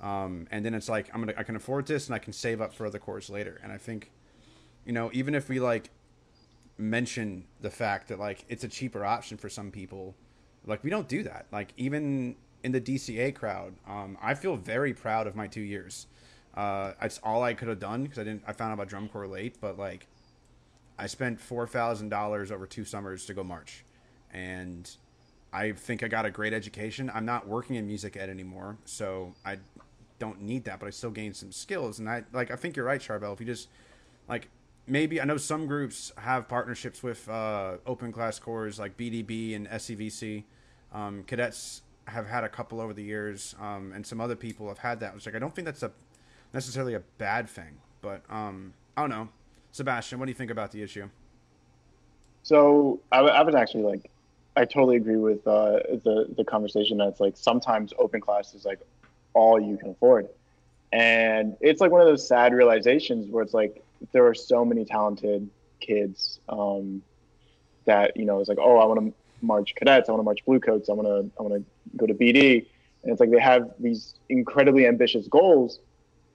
Um, 0.00 0.46
and 0.50 0.64
then 0.64 0.74
it's 0.74 0.88
like 0.88 1.08
I'm 1.14 1.20
gonna 1.20 1.34
I 1.36 1.42
can 1.42 1.56
afford 1.56 1.86
this 1.86 2.06
and 2.06 2.14
I 2.14 2.18
can 2.18 2.32
save 2.32 2.60
up 2.60 2.72
for 2.72 2.86
other 2.86 2.98
corps 2.98 3.28
later. 3.28 3.60
And 3.62 3.72
I 3.72 3.78
think, 3.78 4.10
you 4.84 4.92
know, 4.92 5.10
even 5.12 5.34
if 5.34 5.48
we 5.48 5.60
like 5.60 5.90
mention 6.78 7.44
the 7.60 7.70
fact 7.70 8.08
that 8.08 8.18
like 8.18 8.44
it's 8.48 8.64
a 8.64 8.68
cheaper 8.68 9.04
option 9.04 9.38
for 9.38 9.48
some 9.48 9.70
people 9.70 10.14
like 10.66 10.82
we 10.84 10.90
don't 10.90 11.08
do 11.08 11.22
that. 11.22 11.46
Like 11.50 11.72
even 11.76 12.36
in 12.62 12.72
the 12.72 12.80
DCA 12.80 13.34
crowd, 13.34 13.74
um, 13.86 14.18
I 14.20 14.34
feel 14.34 14.56
very 14.56 14.92
proud 14.92 15.26
of 15.26 15.36
my 15.36 15.46
two 15.46 15.60
years. 15.60 16.06
Uh, 16.54 16.92
it's 17.00 17.20
all 17.22 17.42
I 17.42 17.54
could 17.54 17.68
have 17.68 17.78
done 17.78 18.02
because 18.02 18.18
I 18.18 18.24
didn't. 18.24 18.42
I 18.46 18.52
found 18.52 18.70
out 18.70 18.74
about 18.74 18.88
drum 18.88 19.08
corps 19.08 19.28
late, 19.28 19.58
but 19.60 19.78
like, 19.78 20.06
I 20.98 21.06
spent 21.06 21.40
four 21.40 21.66
thousand 21.66 22.08
dollars 22.08 22.50
over 22.50 22.66
two 22.66 22.84
summers 22.84 23.26
to 23.26 23.34
go 23.34 23.44
march, 23.44 23.84
and 24.32 24.90
I 25.52 25.72
think 25.72 26.02
I 26.02 26.08
got 26.08 26.24
a 26.24 26.30
great 26.30 26.52
education. 26.52 27.10
I'm 27.14 27.26
not 27.26 27.46
working 27.46 27.76
in 27.76 27.86
music 27.86 28.16
ed 28.16 28.30
anymore, 28.30 28.78
so 28.84 29.34
I 29.44 29.58
don't 30.18 30.40
need 30.42 30.64
that, 30.64 30.80
but 30.80 30.86
I 30.86 30.90
still 30.90 31.10
gain 31.10 31.34
some 31.34 31.52
skills. 31.52 31.98
And 31.98 32.08
I 32.08 32.24
like. 32.32 32.50
I 32.50 32.56
think 32.56 32.76
you're 32.76 32.86
right, 32.86 33.00
Sharbel. 33.00 33.32
If 33.32 33.40
you 33.40 33.46
just 33.46 33.68
like 34.28 34.48
maybe 34.86 35.20
I 35.20 35.24
know 35.24 35.36
some 35.36 35.66
groups 35.66 36.12
have 36.16 36.48
partnerships 36.48 37.02
with 37.02 37.28
uh, 37.28 37.76
open 37.86 38.12
class 38.12 38.38
corps 38.38 38.78
like 38.78 38.96
BDB 38.96 39.54
and 39.56 39.68
SCVC. 39.68 40.44
Um, 40.92 41.24
cadets 41.24 41.82
have 42.06 42.26
had 42.28 42.44
a 42.44 42.48
couple 42.48 42.80
over 42.80 42.92
the 42.92 43.02
years, 43.02 43.54
um, 43.60 43.92
and 43.94 44.06
some 44.06 44.20
other 44.20 44.36
people 44.36 44.68
have 44.68 44.78
had 44.78 45.00
that. 45.00 45.14
Which 45.14 45.26
like 45.26 45.34
I 45.34 45.38
don't 45.38 45.54
think 45.54 45.66
that's 45.66 45.82
a 45.82 45.90
necessarily 46.52 46.94
a 46.94 47.00
bad 47.18 47.48
thing, 47.48 47.78
but 48.00 48.22
um, 48.30 48.74
I 48.96 49.02
don't 49.02 49.10
know. 49.10 49.28
Sebastian, 49.72 50.18
what 50.18 50.26
do 50.26 50.30
you 50.30 50.36
think 50.36 50.50
about 50.50 50.72
the 50.72 50.82
issue? 50.82 51.08
So 52.42 53.00
I, 53.12 53.18
I 53.18 53.42
was 53.42 53.54
actually 53.54 53.82
like, 53.82 54.10
I 54.56 54.64
totally 54.64 54.96
agree 54.96 55.16
with 55.16 55.46
uh, 55.46 55.80
the 56.04 56.32
the 56.36 56.44
conversation. 56.44 56.96
That's 56.96 57.20
like 57.20 57.36
sometimes 57.36 57.92
open 57.98 58.20
class 58.20 58.54
is 58.54 58.64
like 58.64 58.80
all 59.36 59.60
you 59.60 59.76
can 59.76 59.90
afford, 59.90 60.28
and 60.92 61.56
it's 61.60 61.80
like 61.80 61.90
one 61.90 62.00
of 62.00 62.06
those 62.06 62.26
sad 62.26 62.54
realizations 62.54 63.30
where 63.30 63.42
it's 63.42 63.54
like 63.54 63.82
there 64.12 64.26
are 64.26 64.34
so 64.34 64.64
many 64.64 64.84
talented 64.84 65.48
kids 65.80 66.40
um, 66.48 67.02
that 67.84 68.16
you 68.16 68.24
know 68.24 68.40
it's 68.40 68.48
like, 68.48 68.58
oh, 68.60 68.78
I 68.78 68.86
want 68.86 69.00
to 69.00 69.14
march 69.42 69.74
cadets. 69.74 70.08
I 70.08 70.12
want 70.12 70.20
to 70.20 70.24
march 70.24 70.44
bluecoats. 70.44 70.88
I 70.88 70.92
want 70.92 71.08
to 71.08 71.30
I 71.38 71.42
want 71.42 71.54
to 71.54 71.64
go 71.96 72.06
to 72.06 72.14
BD. 72.14 72.66
And 73.02 73.12
it's 73.12 73.20
like 73.20 73.30
they 73.30 73.40
have 73.40 73.70
these 73.78 74.14
incredibly 74.28 74.86
ambitious 74.86 75.28
goals, 75.28 75.80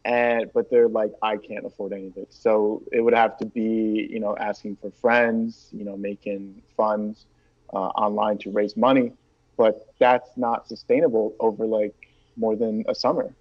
and 0.06 0.52
but 0.54 0.70
they're 0.70 0.88
like, 0.88 1.12
I 1.22 1.38
can't 1.38 1.66
afford 1.66 1.94
any 1.94 2.08
of 2.08 2.18
it. 2.18 2.34
So 2.34 2.84
it 2.92 3.02
would 3.02 3.14
have 3.14 3.38
to 3.40 3.46
be 3.46 4.08
you 4.10 4.20
know 4.20 4.36
asking 4.38 4.78
for 4.78 4.92
friends, 4.92 5.68
you 5.72 5.84
know, 5.84 5.98
making 5.98 6.62
funds 6.78 7.26
uh, 7.74 7.78
online 7.78 8.38
to 8.40 8.52
raise 8.52 8.78
money, 8.78 9.12
but 9.58 9.94
that's 10.00 10.38
not 10.38 10.68
sustainable 10.68 11.36
over 11.40 11.66
like 11.66 12.11
more 12.42 12.56
than 12.58 12.84
a 12.90 12.96
summer. 12.96 13.34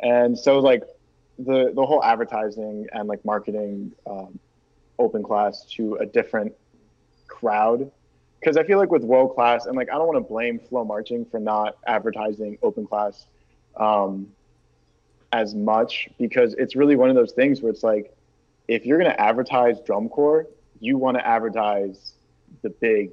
And 0.00 0.36
so 0.36 0.58
like 0.58 0.82
the 1.38 1.72
the 1.74 1.86
whole 1.86 2.02
advertising 2.02 2.86
and 2.92 3.06
like 3.06 3.24
marketing 3.24 3.92
um, 4.06 4.38
open 4.98 5.22
class 5.22 5.64
to 5.76 5.96
a 5.96 6.06
different 6.06 6.52
crowd 7.28 7.90
because 8.40 8.56
I 8.56 8.64
feel 8.64 8.78
like 8.78 8.90
with 8.90 9.02
world 9.02 9.34
class, 9.34 9.66
and 9.66 9.76
like 9.76 9.90
I 9.90 9.94
don't 9.94 10.06
want 10.06 10.16
to 10.16 10.28
blame 10.28 10.58
Flow 10.58 10.84
Marching 10.84 11.26
for 11.26 11.38
not 11.38 11.76
advertising 11.86 12.58
open 12.62 12.86
class 12.86 13.26
um, 13.76 14.28
as 15.32 15.54
much 15.54 16.08
because 16.18 16.54
it's 16.54 16.74
really 16.74 16.96
one 16.96 17.10
of 17.10 17.16
those 17.16 17.32
things 17.32 17.60
where 17.60 17.70
it's 17.70 17.82
like 17.82 18.14
if 18.66 18.86
you're 18.86 18.98
going 18.98 19.10
to 19.10 19.20
advertise 19.20 19.80
drum 19.80 20.08
corps, 20.08 20.46
you 20.80 20.96
want 20.96 21.18
to 21.18 21.26
advertise 21.26 22.14
the 22.62 22.70
big 22.70 23.10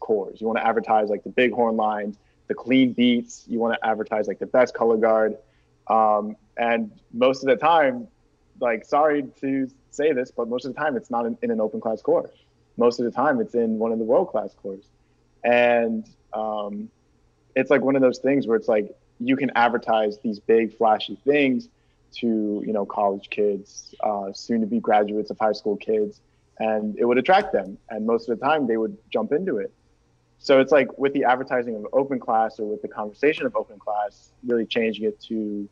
corps. 0.00 0.32
You 0.36 0.46
want 0.46 0.58
to 0.58 0.66
advertise 0.66 1.10
like 1.10 1.22
the 1.22 1.30
big 1.30 1.52
horn 1.52 1.76
lines, 1.76 2.16
the 2.48 2.54
clean 2.54 2.92
beats. 2.92 3.44
You 3.48 3.58
want 3.58 3.74
to 3.80 3.86
advertise 3.86 4.26
like 4.28 4.38
the 4.38 4.46
best 4.46 4.74
color 4.74 4.96
guard. 4.96 5.36
Um, 5.88 6.36
and 6.56 6.90
most 7.12 7.42
of 7.42 7.48
the 7.48 7.56
time, 7.56 8.08
like 8.60 8.84
sorry 8.84 9.24
to 9.40 9.68
say 9.90 10.12
this, 10.12 10.30
but 10.30 10.48
most 10.48 10.64
of 10.64 10.74
the 10.74 10.80
time 10.80 10.96
it's 10.96 11.10
not 11.10 11.26
in, 11.26 11.36
in 11.42 11.50
an 11.50 11.60
open 11.60 11.80
class 11.80 12.00
corps 12.02 12.30
most 12.76 12.98
of 12.98 13.04
the 13.04 13.10
time 13.10 13.40
it's 13.40 13.54
in 13.54 13.78
one 13.78 13.92
of 13.92 13.98
the 13.98 14.04
world 14.04 14.28
class 14.28 14.54
corps. 14.54 14.78
And 15.44 16.08
um, 16.32 16.90
it's 17.54 17.70
like 17.70 17.82
one 17.82 17.96
of 17.96 18.02
those 18.02 18.18
things 18.18 18.46
where 18.46 18.56
it's 18.56 18.68
like 18.68 18.94
you 19.20 19.36
can 19.36 19.50
advertise 19.54 20.18
these 20.18 20.40
big 20.40 20.76
flashy 20.76 21.16
things 21.24 21.68
to 22.14 22.62
you 22.64 22.72
know 22.72 22.86
college 22.86 23.28
kids, 23.30 23.94
uh, 24.02 24.32
soon 24.32 24.60
to 24.60 24.66
be 24.66 24.80
graduates 24.80 25.30
of 25.30 25.38
high 25.38 25.52
school 25.52 25.76
kids, 25.76 26.20
and 26.58 26.96
it 26.98 27.04
would 27.04 27.18
attract 27.18 27.52
them. 27.52 27.78
And 27.90 28.06
most 28.06 28.28
of 28.28 28.38
the 28.38 28.44
time 28.44 28.66
they 28.66 28.76
would 28.76 28.96
jump 29.10 29.32
into 29.32 29.58
it. 29.58 29.72
So 30.44 30.60
it's 30.60 30.70
like 30.70 30.96
with 30.96 31.12
the 31.12 31.24
advertising 31.24 31.74
of 31.74 31.86
open 31.92 32.20
class 32.20 32.60
or 32.60 32.66
with 32.66 32.82
the 32.82 32.88
conversation 32.88 33.46
of 33.46 33.56
open 33.56 33.78
class, 33.78 34.30
really 34.46 34.66
changing 34.66 35.06
it 35.06 35.20
to 35.22 35.68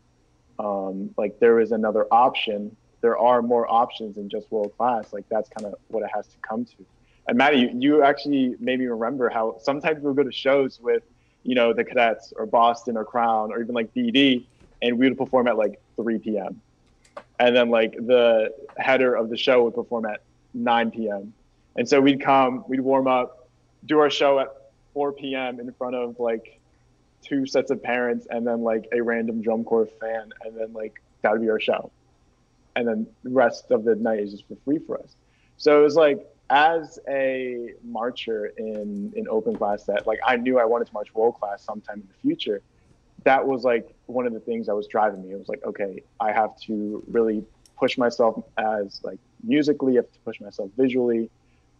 um, 0.58 1.14
like 1.16 1.38
there 1.38 1.60
is 1.60 1.70
another 1.70 2.06
option 2.10 2.76
there 3.02 3.18
are 3.18 3.42
more 3.42 3.70
options 3.70 4.14
than 4.14 4.30
just 4.30 4.50
world 4.50 4.72
class. 4.78 5.12
Like 5.12 5.28
that's 5.28 5.50
kind 5.50 5.66
of 5.66 5.74
what 5.88 6.02
it 6.02 6.10
has 6.14 6.26
to 6.28 6.38
come 6.38 6.64
to. 6.64 6.86
And 7.28 7.36
Maddie, 7.36 7.58
you, 7.58 7.70
you 7.74 8.02
actually 8.02 8.56
made 8.58 8.78
me 8.78 8.86
remember 8.86 9.28
how 9.28 9.58
sometimes 9.60 10.00
we'll 10.00 10.14
go 10.14 10.22
to 10.22 10.32
shows 10.32 10.80
with, 10.80 11.02
you 11.42 11.54
know, 11.54 11.72
the 11.72 11.84
cadets 11.84 12.32
or 12.34 12.46
Boston 12.46 12.96
or 12.96 13.04
Crown 13.04 13.52
or 13.52 13.60
even 13.60 13.74
like 13.74 13.92
BD, 13.92 14.46
and 14.80 14.98
we 14.98 15.08
would 15.08 15.18
perform 15.18 15.48
at 15.48 15.56
like 15.56 15.80
3 15.96 16.18
p.m. 16.18 16.60
And 17.38 17.54
then 17.54 17.70
like 17.70 17.92
the 17.94 18.54
header 18.76 19.14
of 19.14 19.28
the 19.28 19.36
show 19.36 19.64
would 19.64 19.74
perform 19.74 20.06
at 20.06 20.22
9 20.54 20.90
p.m. 20.92 21.32
And 21.76 21.88
so 21.88 22.00
we'd 22.00 22.20
come, 22.20 22.64
we'd 22.68 22.80
warm 22.80 23.08
up, 23.08 23.48
do 23.86 23.98
our 23.98 24.10
show 24.10 24.38
at 24.38 24.48
4 24.94 25.12
p.m. 25.12 25.60
in 25.60 25.72
front 25.72 25.94
of 25.94 26.18
like 26.18 26.60
two 27.22 27.46
sets 27.46 27.70
of 27.70 27.82
parents 27.82 28.26
and 28.30 28.46
then 28.46 28.62
like 28.62 28.88
a 28.92 29.00
random 29.00 29.42
drum 29.42 29.64
corps 29.64 29.88
fan, 30.00 30.32
and 30.44 30.56
then 30.56 30.72
like 30.72 31.00
that 31.22 31.32
would 31.32 31.40
be 31.40 31.50
our 31.50 31.60
show 31.60 31.90
and 32.76 32.86
then 32.86 33.06
the 33.22 33.30
rest 33.30 33.70
of 33.70 33.84
the 33.84 33.94
night 33.94 34.20
is 34.20 34.32
just 34.32 34.48
for 34.48 34.56
free 34.64 34.78
for 34.78 34.98
us. 34.98 35.16
So 35.56 35.80
it 35.80 35.82
was 35.82 35.96
like 35.96 36.26
as 36.50 36.98
a 37.08 37.70
marcher 37.82 38.46
in 38.58 39.12
in 39.16 39.28
open 39.28 39.56
class 39.56 39.84
that 39.84 40.06
like 40.06 40.18
I 40.26 40.36
knew 40.36 40.58
I 40.58 40.64
wanted 40.64 40.88
to 40.88 40.92
march 40.92 41.14
world 41.14 41.38
class 41.38 41.62
sometime 41.62 42.00
in 42.00 42.08
the 42.08 42.28
future. 42.28 42.62
That 43.24 43.46
was 43.46 43.62
like 43.62 43.94
one 44.06 44.26
of 44.26 44.32
the 44.32 44.40
things 44.40 44.66
that 44.66 44.74
was 44.74 44.86
driving 44.88 45.22
me. 45.22 45.32
It 45.32 45.38
was 45.38 45.48
like, 45.48 45.62
okay, 45.64 46.02
I 46.20 46.32
have 46.32 46.58
to 46.62 47.02
really 47.06 47.44
push 47.78 47.96
myself 47.96 48.42
as 48.58 49.00
like 49.04 49.18
musically, 49.44 49.94
I 49.94 49.96
have 49.96 50.12
to 50.12 50.18
push 50.20 50.40
myself 50.40 50.70
visually 50.76 51.30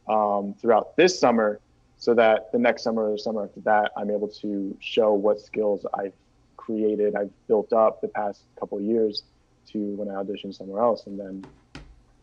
um, 0.08 0.54
throughout 0.60 0.96
this 0.96 1.18
summer 1.18 1.60
so 2.02 2.14
that 2.14 2.50
the 2.50 2.58
next 2.58 2.82
summer 2.82 3.12
or 3.12 3.16
summer 3.16 3.44
after 3.44 3.60
that, 3.60 3.92
I'm 3.96 4.10
able 4.10 4.26
to 4.26 4.76
show 4.80 5.12
what 5.12 5.38
skills 5.38 5.86
I've 5.94 6.14
created, 6.56 7.14
I've 7.14 7.30
built 7.46 7.72
up 7.72 8.00
the 8.00 8.08
past 8.08 8.42
couple 8.58 8.80
years 8.80 9.22
to 9.70 9.78
when 9.94 10.10
I 10.10 10.14
auditioned 10.14 10.56
somewhere 10.56 10.82
else, 10.82 11.06
and 11.06 11.16
then 11.16 11.46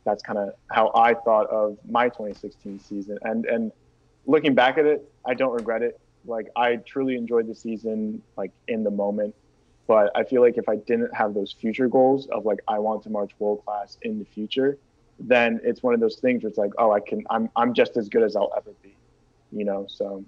that's 0.03 0.21
kind 0.21 0.37
of 0.37 0.49
how 0.69 0.91
I 0.93 1.13
thought 1.13 1.47
of 1.47 1.77
my 1.89 2.09
2016 2.09 2.77
season. 2.81 3.19
And 3.21 3.45
and 3.45 3.71
looking 4.25 4.53
back 4.53 4.77
at 4.77 4.85
it, 4.85 5.09
I 5.25 5.33
don't 5.33 5.53
regret 5.53 5.81
it. 5.81 5.97
Like 6.25 6.47
I 6.57 6.75
truly 6.85 7.15
enjoyed 7.15 7.47
the 7.47 7.55
season, 7.55 8.21
like 8.35 8.51
in 8.67 8.83
the 8.83 8.91
moment. 8.91 9.33
But 9.87 10.11
I 10.13 10.25
feel 10.25 10.41
like 10.41 10.57
if 10.57 10.67
I 10.67 10.75
didn't 10.75 11.15
have 11.15 11.33
those 11.33 11.53
future 11.53 11.87
goals 11.87 12.27
of 12.33 12.43
like 12.43 12.59
I 12.67 12.79
want 12.79 13.03
to 13.03 13.09
march 13.09 13.31
world 13.39 13.63
class 13.63 13.97
in 14.01 14.19
the 14.19 14.25
future, 14.25 14.77
then 15.19 15.61
it's 15.63 15.81
one 15.81 15.93
of 15.93 16.01
those 16.01 16.17
things 16.17 16.43
where 16.43 16.49
it's 16.49 16.57
like, 16.57 16.71
oh, 16.77 16.91
I 16.91 16.99
can, 16.99 17.23
I'm, 17.29 17.49
I'm 17.55 17.73
just 17.73 17.97
as 17.97 18.09
good 18.09 18.23
as 18.23 18.35
I'll 18.35 18.53
ever 18.55 18.71
be, 18.81 18.95
you 19.51 19.65
know. 19.65 19.85
So 19.89 20.23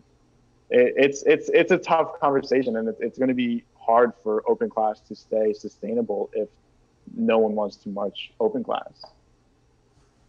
it, 0.70 0.94
it's 0.98 1.24
it's 1.24 1.50
it's 1.50 1.72
a 1.72 1.78
tough 1.78 2.20
conversation, 2.20 2.78
and 2.78 2.88
it's, 2.88 3.02
it's 3.02 3.18
going 3.18 3.30
to 3.30 3.36
be 3.36 3.64
hard 3.76 4.14
for 4.24 4.44
open 4.50 4.70
class 4.70 5.00
to 5.02 5.16
stay 5.16 5.54
sustainable 5.54 6.30
if 6.34 6.50
no 7.16 7.40
one 7.40 7.56
wants 7.56 7.78
to 7.78 7.90
march 7.90 8.32
open 8.40 8.64
class. 8.64 9.04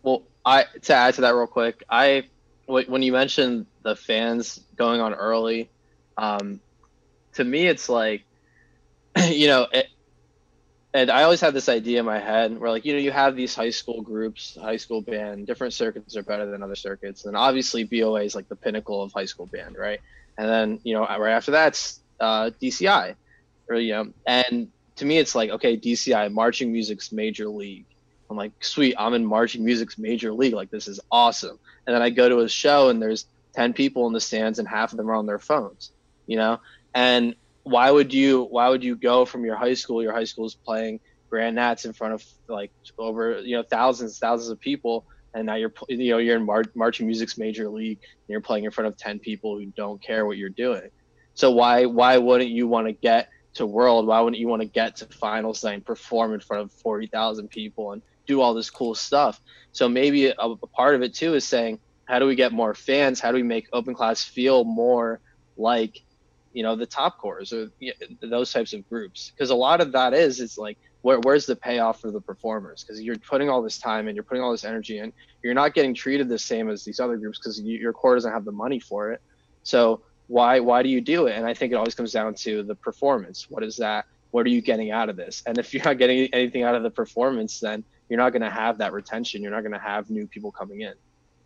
Well, 0.02 0.22
I 0.44 0.64
to 0.82 0.94
add 0.94 1.14
to 1.14 1.20
that 1.22 1.34
real 1.34 1.46
quick, 1.46 1.84
I 1.88 2.24
when 2.66 3.02
you 3.02 3.12
mentioned 3.12 3.66
the 3.82 3.96
fans 3.96 4.60
going 4.76 5.00
on 5.00 5.14
early, 5.14 5.68
um, 6.16 6.60
to 7.34 7.44
me, 7.44 7.66
it's 7.66 7.88
like, 7.88 8.24
you 9.28 9.46
know, 9.46 9.66
it, 9.72 9.88
and 10.94 11.10
I 11.10 11.22
always 11.22 11.40
had 11.40 11.54
this 11.54 11.68
idea 11.68 12.00
in 12.00 12.06
my 12.06 12.18
head 12.18 12.58
where, 12.58 12.70
like, 12.70 12.84
you 12.84 12.92
know, 12.92 12.98
you 12.98 13.12
have 13.12 13.34
these 13.34 13.54
high 13.54 13.70
school 13.70 14.02
groups, 14.02 14.58
high 14.60 14.76
school 14.76 15.00
band, 15.00 15.46
different 15.46 15.72
circuits 15.72 16.16
are 16.16 16.22
better 16.22 16.50
than 16.50 16.62
other 16.62 16.76
circuits. 16.76 17.24
And 17.24 17.34
obviously, 17.34 17.84
BOA 17.84 18.22
is 18.24 18.34
like 18.34 18.48
the 18.48 18.56
pinnacle 18.56 19.02
of 19.02 19.12
high 19.12 19.24
school 19.24 19.46
band, 19.46 19.76
right? 19.78 20.00
And 20.36 20.48
then, 20.48 20.80
you 20.84 20.94
know, 20.94 21.00
right 21.06 21.32
after 21.32 21.50
that's 21.50 22.00
uh, 22.20 22.50
DCI, 22.60 23.14
or, 23.68 23.76
you 23.76 23.92
know, 23.92 24.12
and 24.26 24.68
to 24.96 25.04
me, 25.06 25.18
it's 25.18 25.34
like, 25.34 25.50
okay, 25.50 25.78
DCI, 25.78 26.30
marching 26.30 26.70
music's 26.70 27.10
major 27.10 27.48
league. 27.48 27.86
I'm 28.28 28.36
like, 28.36 28.52
sweet, 28.60 28.94
I'm 28.98 29.14
in 29.14 29.24
marching 29.24 29.64
music's 29.64 29.96
major 29.96 30.32
league. 30.32 30.54
Like, 30.54 30.70
this 30.70 30.88
is 30.88 31.00
awesome. 31.10 31.58
And 31.86 31.94
then 31.94 32.02
I 32.02 32.10
go 32.10 32.28
to 32.28 32.40
a 32.40 32.48
show 32.48 32.90
and 32.90 33.00
there's 33.00 33.26
10 33.54 33.72
people 33.72 34.06
in 34.06 34.12
the 34.12 34.20
stands 34.20 34.58
and 34.58 34.68
half 34.68 34.92
of 34.92 34.98
them 34.98 35.10
are 35.10 35.14
on 35.14 35.26
their 35.26 35.38
phones, 35.38 35.90
you 36.26 36.36
know? 36.36 36.60
And 36.94 37.34
why 37.64 37.90
would 37.90 38.12
you 38.12 38.44
why 38.44 38.68
would 38.68 38.82
you 38.82 38.96
go 38.96 39.24
from 39.24 39.44
your 39.44 39.56
high 39.56 39.74
school 39.74 40.02
your 40.02 40.12
high 40.12 40.24
school 40.24 40.46
is 40.46 40.56
playing 40.64 41.00
grand 41.30 41.56
nats 41.56 41.84
in 41.84 41.92
front 41.92 42.14
of 42.14 42.22
like 42.48 42.72
over 42.98 43.40
you 43.40 43.56
know 43.56 43.64
thousands 43.70 44.18
thousands 44.18 44.50
of 44.50 44.60
people 44.60 45.06
and 45.34 45.46
now 45.46 45.54
you're 45.54 45.72
you 45.88 46.10
know 46.12 46.18
you're 46.18 46.36
in 46.36 46.44
Mar- 46.44 46.64
marching 46.74 47.06
music's 47.06 47.38
major 47.38 47.68
league 47.68 47.98
and 47.98 48.28
you're 48.28 48.40
playing 48.40 48.64
in 48.64 48.70
front 48.70 48.88
of 48.88 48.96
10 48.96 49.18
people 49.20 49.58
who 49.58 49.66
don't 49.76 50.02
care 50.02 50.26
what 50.26 50.36
you're 50.36 50.50
doing. 50.50 50.88
So 51.34 51.50
why 51.50 51.86
why 51.86 52.18
wouldn't 52.18 52.50
you 52.50 52.68
want 52.68 52.86
to 52.86 52.92
get 52.92 53.28
to 53.54 53.66
world? 53.66 54.06
Why 54.06 54.20
wouldn't 54.20 54.40
you 54.40 54.48
want 54.48 54.62
to 54.62 54.68
get 54.68 54.96
to 54.96 55.06
finals 55.06 55.64
and 55.64 55.84
perform 55.84 56.34
in 56.34 56.40
front 56.40 56.64
of 56.64 56.72
40,000 56.82 57.48
people 57.48 57.92
and 57.92 58.02
do 58.26 58.40
all 58.40 58.54
this 58.54 58.70
cool 58.70 58.94
stuff? 58.94 59.40
So 59.72 59.88
maybe 59.88 60.26
a, 60.26 60.34
a 60.38 60.56
part 60.76 60.94
of 60.94 61.02
it 61.02 61.14
too 61.14 61.34
is 61.34 61.46
saying 61.46 61.78
how 62.06 62.18
do 62.18 62.26
we 62.26 62.34
get 62.34 62.52
more 62.52 62.74
fans? 62.74 63.20
How 63.20 63.30
do 63.30 63.36
we 63.36 63.42
make 63.42 63.66
open 63.72 63.94
class 63.94 64.22
feel 64.22 64.64
more 64.64 65.20
like 65.56 65.98
you 66.52 66.62
know 66.62 66.76
the 66.76 66.86
top 66.86 67.18
corps 67.18 67.52
or 67.52 67.68
you 67.78 67.92
know, 68.20 68.28
those 68.28 68.52
types 68.52 68.72
of 68.72 68.88
groups. 68.88 69.32
Because 69.34 69.50
a 69.50 69.54
lot 69.54 69.80
of 69.80 69.92
that 69.92 70.14
is 70.14 70.40
it's 70.40 70.58
like 70.58 70.78
where, 71.02 71.18
where's 71.20 71.46
the 71.46 71.56
payoff 71.56 72.00
for 72.00 72.10
the 72.10 72.20
performers? 72.20 72.84
Because 72.84 73.00
you're 73.00 73.18
putting 73.18 73.48
all 73.48 73.62
this 73.62 73.78
time 73.78 74.08
and 74.08 74.16
you're 74.16 74.24
putting 74.24 74.42
all 74.42 74.52
this 74.52 74.64
energy 74.64 74.98
in. 74.98 75.12
You're 75.42 75.54
not 75.54 75.74
getting 75.74 75.94
treated 75.94 76.28
the 76.28 76.38
same 76.38 76.70
as 76.70 76.84
these 76.84 77.00
other 77.00 77.16
groups 77.16 77.38
because 77.38 77.60
you, 77.60 77.78
your 77.78 77.92
corps 77.92 78.14
doesn't 78.14 78.32
have 78.32 78.44
the 78.44 78.52
money 78.52 78.78
for 78.78 79.12
it. 79.12 79.20
So 79.62 80.02
why 80.28 80.60
why 80.60 80.82
do 80.82 80.88
you 80.88 81.00
do 81.00 81.26
it? 81.26 81.36
And 81.36 81.44
i 81.46 81.54
think 81.54 81.72
it 81.72 81.76
always 81.76 81.94
comes 81.94 82.12
down 82.12 82.34
to 82.34 82.62
the 82.62 82.74
performance. 82.74 83.50
What 83.50 83.62
is 83.62 83.76
that 83.76 84.06
what 84.30 84.46
are 84.46 84.50
you 84.50 84.62
getting 84.62 84.90
out 84.90 85.08
of 85.10 85.16
this? 85.16 85.42
And 85.46 85.58
if 85.58 85.74
you're 85.74 85.84
not 85.84 85.98
getting 85.98 86.32
anything 86.32 86.62
out 86.62 86.74
of 86.74 86.82
the 86.82 86.90
performance 86.90 87.60
then 87.60 87.84
you're 88.08 88.18
not 88.18 88.30
going 88.30 88.42
to 88.42 88.50
have 88.50 88.78
that 88.78 88.92
retention. 88.92 89.42
You're 89.42 89.52
not 89.52 89.62
going 89.62 89.72
to 89.72 89.78
have 89.78 90.10
new 90.10 90.26
people 90.26 90.52
coming 90.52 90.82
in. 90.82 90.94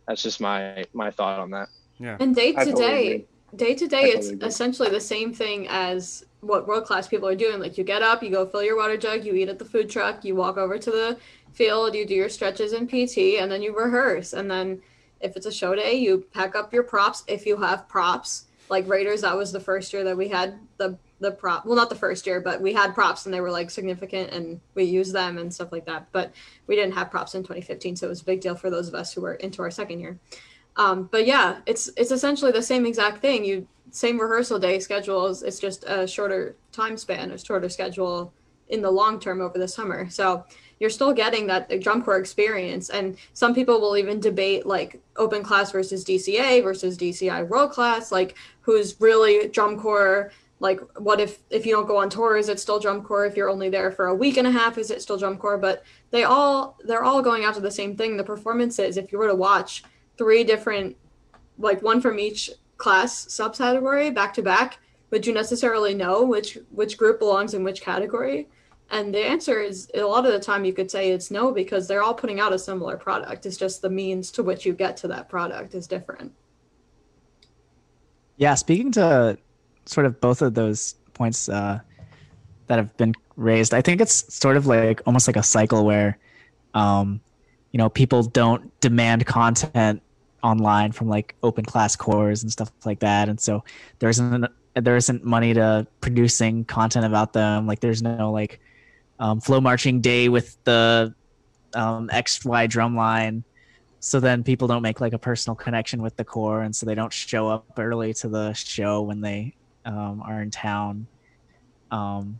That's 0.07 0.21
just 0.21 0.39
my 0.39 0.83
my 0.93 1.11
thought 1.11 1.39
on 1.39 1.51
that. 1.51 1.69
Yeah. 1.99 2.17
And 2.19 2.35
day 2.35 2.53
I 2.55 2.65
to 2.65 2.71
day, 2.73 3.07
agree. 3.13 3.27
Day 3.55 3.75
to 3.75 3.87
day, 3.87 4.03
it's 4.03 4.29
essentially 4.43 4.89
the 4.89 4.99
same 4.99 5.33
thing 5.33 5.67
as 5.69 6.25
what 6.41 6.67
world 6.67 6.85
class 6.85 7.07
people 7.07 7.27
are 7.27 7.35
doing. 7.35 7.59
Like 7.59 7.77
you 7.77 7.83
get 7.83 8.01
up, 8.01 8.21
you 8.21 8.29
go 8.29 8.45
fill 8.45 8.63
your 8.63 8.77
water 8.77 8.97
jug, 8.97 9.25
you 9.25 9.33
eat 9.35 9.49
at 9.49 9.59
the 9.59 9.65
food 9.65 9.89
truck, 9.89 10.23
you 10.23 10.35
walk 10.35 10.57
over 10.57 10.77
to 10.77 10.91
the 10.91 11.17
field, 11.51 11.95
you 11.95 12.05
do 12.05 12.13
your 12.13 12.29
stretches 12.29 12.73
and 12.73 12.89
PT, 12.89 13.39
and 13.39 13.51
then 13.51 13.61
you 13.61 13.75
rehearse. 13.75 14.33
And 14.33 14.49
then 14.49 14.81
if 15.21 15.35
it's 15.35 15.45
a 15.45 15.51
show 15.51 15.75
day, 15.75 15.95
you 15.95 16.25
pack 16.33 16.55
up 16.55 16.73
your 16.73 16.83
props 16.83 17.23
if 17.27 17.45
you 17.45 17.57
have 17.57 17.87
props. 17.87 18.45
Like 18.69 18.87
Raiders, 18.87 19.21
that 19.21 19.35
was 19.35 19.51
the 19.51 19.59
first 19.59 19.93
year 19.93 20.03
that 20.03 20.17
we 20.17 20.27
had 20.27 20.59
the 20.77 20.97
the 21.19 21.31
prop. 21.31 21.65
Well, 21.65 21.75
not 21.75 21.89
the 21.89 21.95
first 21.95 22.27
year, 22.27 22.39
but 22.39 22.61
we 22.61 22.73
had 22.73 22.93
props 22.93 23.25
and 23.25 23.33
they 23.33 23.41
were 23.41 23.51
like 23.51 23.71
significant, 23.71 24.31
and 24.31 24.59
we 24.75 24.83
used 24.83 25.13
them 25.13 25.37
and 25.37 25.53
stuff 25.53 25.71
like 25.71 25.85
that. 25.85 26.07
But 26.11 26.33
we 26.67 26.75
didn't 26.75 26.93
have 26.93 27.09
props 27.09 27.33
in 27.35 27.41
2015, 27.41 27.95
so 27.95 28.07
it 28.07 28.09
was 28.09 28.21
a 28.21 28.25
big 28.25 28.41
deal 28.41 28.55
for 28.55 28.69
those 28.69 28.87
of 28.87 28.93
us 28.93 29.13
who 29.13 29.21
were 29.21 29.33
into 29.35 29.61
our 29.61 29.71
second 29.71 29.99
year. 29.99 30.19
Um, 30.77 31.09
but 31.11 31.25
yeah, 31.25 31.57
it's 31.65 31.89
it's 31.97 32.11
essentially 32.11 32.51
the 32.51 32.61
same 32.61 32.85
exact 32.85 33.19
thing. 33.19 33.43
You 33.43 33.67
same 33.91 34.19
rehearsal 34.19 34.59
day 34.59 34.79
schedules. 34.79 35.43
It's 35.43 35.59
just 35.59 35.83
a 35.87 36.07
shorter 36.07 36.55
time 36.71 36.97
span, 36.97 37.31
a 37.31 37.37
shorter 37.37 37.67
schedule 37.67 38.31
in 38.69 38.81
the 38.81 38.91
long 38.91 39.19
term 39.19 39.41
over 39.41 39.57
the 39.57 39.67
summer. 39.67 40.09
So 40.09 40.45
you're 40.79 40.89
still 40.89 41.13
getting 41.13 41.47
that 41.47 41.81
drum 41.81 42.03
corps 42.03 42.19
experience. 42.19 42.89
And 42.89 43.17
some 43.33 43.55
people 43.55 43.79
will 43.81 43.97
even 43.97 44.19
debate 44.19 44.65
like 44.65 45.01
open 45.15 45.43
class 45.43 45.71
versus 45.71 46.05
DCA 46.05 46.61
versus 46.63 46.97
DCI 46.97 47.47
world 47.47 47.71
class, 47.71 48.11
like 48.11 48.35
who's 48.61 48.99
really 49.01 49.47
drum 49.49 49.79
corps. 49.79 50.31
Like, 50.59 50.79
what 50.97 51.19
if 51.19 51.39
if 51.51 51.65
you 51.65 51.71
don't 51.73 51.87
go 51.87 51.97
on 51.97 52.09
tour? 52.09 52.35
Is 52.35 52.49
it 52.49 52.59
still 52.59 52.79
drum 52.79 53.03
corps? 53.03 53.25
If 53.25 53.37
you're 53.37 53.49
only 53.49 53.69
there 53.69 53.91
for 53.91 54.07
a 54.07 54.15
week 54.15 54.37
and 54.37 54.47
a 54.47 54.51
half, 54.51 54.77
is 54.77 54.89
it 54.89 55.01
still 55.03 55.17
drum 55.17 55.37
corps? 55.37 55.57
But 55.57 55.83
they 56.09 56.23
all 56.23 56.77
they're 56.83 57.03
all 57.03 57.21
going 57.21 57.43
after 57.43 57.61
the 57.61 57.71
same 57.71 57.95
thing. 57.95 58.17
The 58.17 58.23
performances. 58.23 58.97
If 58.97 59.11
you 59.11 59.19
were 59.19 59.27
to 59.27 59.35
watch 59.35 59.83
three 60.17 60.43
different 60.43 60.95
like 61.57 61.81
one 61.81 62.01
from 62.01 62.19
each 62.19 62.51
class 62.77 63.25
subcategory 63.25 64.13
back 64.13 64.33
to 64.35 64.41
back 64.41 64.79
would 65.11 65.25
you 65.25 65.33
necessarily 65.33 65.93
know 65.93 66.23
which 66.23 66.57
which 66.69 66.97
group 66.97 67.19
belongs 67.19 67.53
in 67.53 67.63
which 67.63 67.81
category. 67.81 68.47
And 68.89 69.13
the 69.13 69.19
answer 69.19 69.59
is 69.59 69.89
a 69.93 70.01
lot 70.01 70.25
of 70.25 70.31
the 70.31 70.39
time 70.39 70.63
you 70.63 70.73
could 70.73 70.89
say 70.89 71.11
it's 71.11 71.29
no 71.29 71.51
because 71.51 71.87
they're 71.87 72.03
all 72.03 72.13
putting 72.13 72.39
out 72.39 72.53
a 72.53 72.59
similar 72.59 72.95
product. 72.95 73.45
It's 73.45 73.57
just 73.57 73.81
the 73.81 73.89
means 73.89 74.31
to 74.31 74.43
which 74.43 74.65
you 74.65 74.73
get 74.73 74.95
to 74.97 75.09
that 75.09 75.27
product 75.27 75.75
is 75.75 75.87
different. 75.87 76.31
Yeah, 78.37 78.55
speaking 78.55 78.91
to 78.93 79.37
sort 79.85 80.05
of 80.05 80.21
both 80.21 80.41
of 80.41 80.53
those 80.53 80.95
points 81.13 81.49
uh, 81.49 81.79
that 82.67 82.77
have 82.77 82.95
been 82.95 83.13
raised, 83.35 83.73
I 83.73 83.81
think 83.81 83.99
it's 83.99 84.33
sort 84.33 84.55
of 84.55 84.67
like 84.67 85.01
almost 85.05 85.27
like 85.27 85.35
a 85.35 85.43
cycle 85.43 85.85
where, 85.85 86.17
um, 86.73 87.19
you 87.71 87.77
know, 87.77 87.89
people 87.89 88.23
don't 88.23 88.79
demand 88.79 89.25
content 89.25 90.01
online 90.43 90.91
from 90.91 91.07
like 91.09 91.35
open 91.43 91.65
class 91.65 91.95
corps 91.95 92.29
and 92.29 92.51
stuff 92.51 92.71
like 92.85 92.99
that, 92.99 93.29
and 93.29 93.39
so 93.39 93.63
there 93.99 94.09
isn't 94.09 94.47
there 94.75 94.95
isn't 94.95 95.23
money 95.23 95.53
to 95.53 95.87
producing 96.01 96.65
content 96.65 97.05
about 97.05 97.33
them. 97.33 97.67
Like 97.67 97.79
there's 97.79 98.01
no 98.01 98.31
like 98.31 98.59
um, 99.19 99.41
flow 99.41 99.59
marching 99.59 100.01
day 100.01 100.29
with 100.29 100.57
the 100.63 101.13
um, 101.73 102.09
XY 102.09 102.69
drum 102.69 102.95
line. 102.95 103.43
So 103.99 104.19
then 104.19 104.43
people 104.43 104.67
don't 104.67 104.83
make 104.83 105.01
like 105.01 105.13
a 105.13 105.17
personal 105.17 105.55
connection 105.55 106.01
with 106.01 106.15
the 106.15 106.23
corps. 106.23 106.61
And 106.61 106.75
so 106.75 106.85
they 106.85 106.93
don't 106.93 107.11
show 107.11 107.49
up 107.49 107.65
early 107.77 108.13
to 108.15 108.27
the 108.27 108.53
show 108.53 109.01
when 109.01 109.21
they 109.21 109.55
um, 109.85 110.21
are 110.23 110.41
in 110.41 110.51
town. 110.51 111.07
Um, 111.89 112.39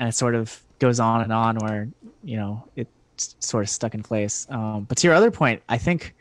and 0.00 0.08
it 0.08 0.12
sort 0.12 0.34
of 0.34 0.60
goes 0.80 0.98
on 0.98 1.20
and 1.20 1.32
on 1.32 1.56
where 1.56 1.88
you 2.24 2.36
know 2.36 2.66
it's 2.74 3.36
sort 3.38 3.62
of 3.62 3.70
stuck 3.70 3.94
in 3.94 4.02
place. 4.02 4.46
Um, 4.50 4.84
but 4.84 4.98
to 4.98 5.06
your 5.06 5.14
other 5.14 5.30
point 5.30 5.62
i 5.68 5.78
think 5.78 6.14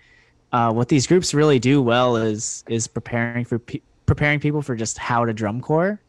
uh, 0.51 0.71
what 0.71 0.87
these 0.87 1.05
groups 1.07 1.33
really 1.33 1.59
do 1.59 1.81
well 1.81 2.15
is 2.15 2.63
is 2.67 2.87
preparing 2.87 3.45
for 3.45 3.59
pe- 3.59 3.81
preparing 4.05 4.39
people 4.39 4.61
for 4.61 4.75
just 4.75 4.97
how 4.97 5.25
to 5.25 5.33
drum 5.33 5.61
corps 5.61 5.99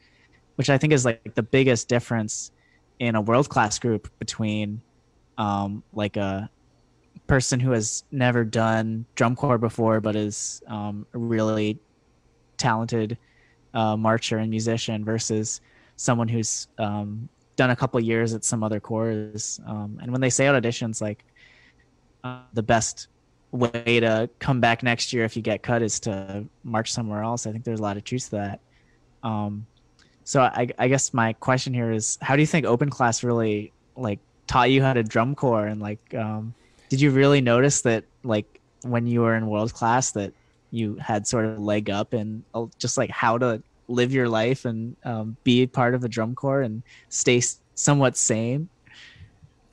which 0.57 0.71
i 0.71 0.79
think 0.79 0.93
is 0.93 1.05
like 1.05 1.35
the 1.35 1.43
biggest 1.43 1.89
difference 1.89 2.51
in 2.99 3.15
a 3.15 3.21
world 3.21 3.49
class 3.49 3.79
group 3.79 4.11
between 4.19 4.81
um, 5.39 5.83
like 5.95 6.17
a 6.17 6.51
person 7.27 7.61
who 7.61 7.71
has 7.71 8.05
never 8.11 8.45
done 8.45 9.07
drum 9.15 9.37
corps 9.37 9.59
before 9.59 10.01
but 10.01 10.17
is 10.17 10.63
um, 10.67 11.07
really 11.13 11.79
talented 12.57 13.17
uh, 13.73 13.97
marcher 13.97 14.39
and 14.39 14.51
musician 14.51 15.05
versus 15.05 15.61
someone 15.97 16.29
who's 16.29 16.67
um, 16.79 17.29
done 17.57 17.71
a 17.71 17.77
couple 17.77 18.01
years 18.01 18.35
at 18.35 18.45
some 18.45 18.63
other 18.63 18.81
corps 18.81 19.33
um, 19.67 19.99
and 20.03 20.11
when 20.11 20.21
they 20.21 20.31
say 20.31 20.47
out 20.47 20.61
auditions 20.61 21.01
like 21.01 21.25
uh, 22.25 22.41
the 22.53 22.63
best 22.63 23.09
way 23.53 24.01
to 24.01 24.31
come 24.39 24.61
back 24.61 24.83
next 24.83 25.13
year 25.13 25.25
if 25.25 25.37
you 25.37 25.43
get 25.43 25.63
cut 25.63 25.83
is 25.83 26.01
to 26.01 26.45
march 26.65 26.93
somewhere 26.93 27.23
else. 27.23 27.47
I 27.47 27.53
think 27.53 27.65
there's 27.65 27.81
a 27.81 27.83
lot 27.83 27.97
of 27.97 28.05
truth 28.05 28.27
to 28.27 28.31
that. 28.33 28.61
Um, 29.23 29.67
so 30.25 30.43
I, 30.43 30.69
I 30.79 30.89
guess 30.89 31.13
my 31.13 31.33
question 31.35 31.75
here 31.75 31.91
is 31.91 32.19
how 32.23 32.37
do 32.37 32.43
you 32.43 32.47
think 32.47 32.65
open 32.67 32.91
class 32.91 33.25
really 33.25 33.73
like 33.97 34.21
taught 34.47 34.71
you 34.71 34.83
how 34.83 34.93
to 34.93 35.03
drum 35.03 35.35
corps? 35.35 35.67
And 35.67 35.81
like 35.81 36.15
um, 36.15 36.55
did 36.89 37.01
you 37.01 37.11
really 37.11 37.41
notice 37.41 37.81
that 37.83 38.05
like 38.23 38.61
when 38.83 39.07
you 39.07 39.23
were 39.23 39.35
in 39.35 39.47
world 39.47 39.75
class 39.75 40.13
that 40.13 40.33
you 40.71 40.97
had 40.97 41.27
sort 41.27 41.45
of 41.45 41.59
leg 41.59 41.91
up 41.91 42.13
and 42.13 42.45
uh, 42.55 42.67
just 42.79 42.97
like 42.97 43.11
how 43.11 43.39
to 43.39 43.63
live 43.89 44.13
your 44.13 44.29
life 44.29 44.65
and 44.65 44.97
um, 45.05 45.37
be 45.43 45.67
part 45.67 45.95
of 45.95 46.05
a 46.05 46.09
drum 46.09 46.35
corps 46.35 46.63
and 46.63 46.83
stay 47.09 47.43
somewhat 47.75 48.17
sane? 48.17 48.69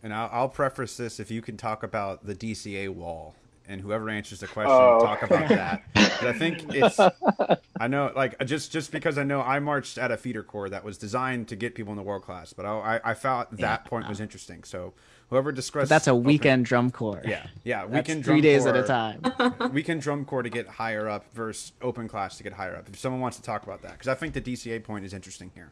And 0.03 0.13
I'll, 0.13 0.29
I'll 0.31 0.49
preface 0.49 0.97
this 0.97 1.19
if 1.19 1.29
you 1.29 1.41
can 1.41 1.57
talk 1.57 1.83
about 1.83 2.25
the 2.25 2.33
DCA 2.33 2.89
wall, 2.89 3.35
and 3.67 3.81
whoever 3.81 4.09
answers 4.09 4.39
the 4.39 4.47
question, 4.47 4.71
Oh. 4.71 4.99
talk 5.01 5.23
about 5.23 5.49
that. 5.49 5.83
I 5.95 6.33
think 6.33 6.63
it's, 6.73 6.99
I 7.79 7.87
know, 7.87 8.11
like 8.15 8.43
just 8.45 8.71
just 8.71 8.91
because 8.91 9.17
I 9.17 9.23
know 9.23 9.41
I 9.41 9.59
marched 9.59 9.97
at 9.97 10.11
a 10.11 10.17
feeder 10.17 10.43
corps 10.43 10.69
that 10.69 10.83
was 10.83 10.97
designed 10.97 11.47
to 11.49 11.55
get 11.55 11.75
people 11.75 11.91
in 11.91 11.97
the 11.97 12.03
world 12.03 12.23
class, 12.23 12.53
but 12.53 12.65
I 12.65 12.99
I, 13.03 13.11
I 13.11 13.13
felt 13.13 13.51
that 13.57 13.85
point 13.85 14.07
was 14.09 14.19
interesting. 14.19 14.63
So 14.63 14.93
whoever 15.29 15.51
discussed, 15.51 15.83
but 15.83 15.89
that's 15.89 16.07
a 16.07 16.11
open- 16.11 16.23
weekend 16.23 16.65
drum 16.65 16.89
corps 16.91 17.21
Yeah, 17.25 17.45
yeah, 17.63 17.85
that's 17.85 17.93
weekend 18.07 18.23
three 18.25 18.41
drum 18.41 18.41
days 18.41 18.65
at 18.65 18.75
a 18.75 18.83
corps- 18.83 19.53
time 19.59 19.71
weekend 19.73 20.01
drum 20.01 20.23
corps 20.25 20.43
to 20.43 20.49
get 20.49 20.67
higher 20.67 21.07
up 21.09 21.25
versus 21.33 21.73
open 21.81 22.07
class 22.07 22.37
to 22.37 22.43
get 22.43 22.53
higher 22.53 22.75
up. 22.75 22.87
If 22.89 22.97
someone 22.99 23.21
wants 23.21 23.37
to 23.37 23.43
talk 23.43 23.63
about 23.63 23.81
that, 23.83 23.93
because 23.93 24.07
I 24.07 24.15
think 24.15 24.33
the 24.33 24.41
DCA 24.41 24.83
point 24.83 25.05
is 25.05 25.13
interesting 25.13 25.51
here. 25.53 25.71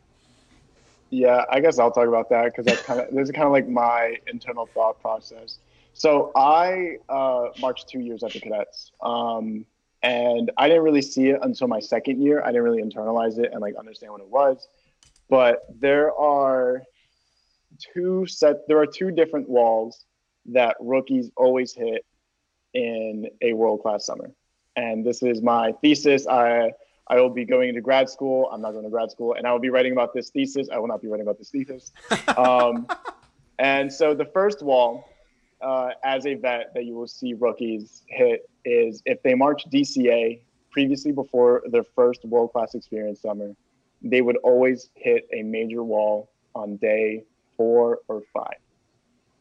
Yeah, 1.11 1.45
I 1.49 1.59
guess 1.59 1.79
I'll 1.79 1.91
talk 1.91 2.07
about 2.07 2.29
that 2.29 2.45
because 2.45 2.65
that's 2.65 2.81
kind 2.81 2.99
of 2.99 3.13
this 3.13 3.29
is 3.29 3.31
kind 3.31 3.45
of 3.45 3.51
like 3.51 3.67
my 3.67 4.17
internal 4.27 4.65
thought 4.65 4.99
process. 5.01 5.59
So 5.97 6.33
I 6.35 6.97
uh, 7.07 7.47
marched 7.61 7.87
two 7.87 8.01
years 8.01 8.21
at 8.21 8.33
the 8.33 8.41
cadets, 8.41 8.91
um, 9.01 9.65
and 10.03 10.51
I 10.57 10.67
didn't 10.67 10.83
really 10.83 11.01
see 11.01 11.29
it 11.29 11.39
until 11.41 11.69
my 11.69 11.79
second 11.79 12.21
year. 12.21 12.41
I 12.43 12.47
didn't 12.47 12.63
really 12.63 12.83
internalize 12.83 13.39
it 13.39 13.51
and 13.53 13.61
like 13.61 13.75
understand 13.77 14.11
what 14.11 14.19
it 14.19 14.27
was. 14.27 14.67
but 15.29 15.65
there 15.79 16.13
are 16.13 16.83
two 17.93 18.25
set. 18.25 18.67
There 18.67 18.77
are 18.77 18.85
two 18.85 19.09
different 19.09 19.49
walls 19.49 20.03
that 20.47 20.75
rookies 20.81 21.31
always 21.37 21.73
hit 21.73 22.05
in 22.73 23.29
a 23.41 23.53
world 23.53 23.81
class 23.81 24.05
summer, 24.05 24.31
and 24.75 25.05
this 25.05 25.23
is 25.23 25.41
my 25.41 25.71
thesis. 25.81 26.27
I 26.27 26.73
I 27.07 27.21
will 27.21 27.29
be 27.29 27.45
going 27.45 27.69
into 27.69 27.81
grad 27.81 28.09
school. 28.09 28.49
I'm 28.51 28.61
not 28.61 28.71
going 28.71 28.83
to 28.83 28.89
grad 28.89 29.11
school, 29.11 29.33
and 29.35 29.47
I 29.47 29.51
will 29.53 29.59
be 29.59 29.69
writing 29.69 29.93
about 29.93 30.13
this 30.13 30.29
thesis. 30.29 30.67
I 30.69 30.77
will 30.77 30.87
not 30.87 31.01
be 31.01 31.07
writing 31.07 31.25
about 31.25 31.37
this 31.37 31.51
thesis. 31.51 31.93
Um, 32.37 32.85
and 33.59 33.91
so 33.91 34.13
the 34.13 34.25
first 34.25 34.61
wall, 34.61 35.07
uh, 35.65 35.89
as 36.03 36.25
a 36.25 36.35
vet, 36.35 36.73
that 36.73 36.85
you 36.85 36.93
will 36.93 37.07
see 37.07 37.33
rookies 37.33 38.03
hit 38.07 38.49
is 38.63 39.01
if 39.05 39.21
they 39.23 39.33
march 39.33 39.65
DCA 39.69 40.39
previously 40.71 41.11
before 41.11 41.63
their 41.71 41.83
first 41.95 42.23
world 42.25 42.51
class 42.51 42.75
experience 42.75 43.21
summer, 43.21 43.55
they 44.01 44.21
would 44.21 44.37
always 44.37 44.89
hit 44.95 45.27
a 45.33 45.41
major 45.41 45.83
wall 45.83 46.29
on 46.53 46.77
day 46.77 47.23
four 47.57 47.99
or 48.07 48.21
five. 48.33 48.59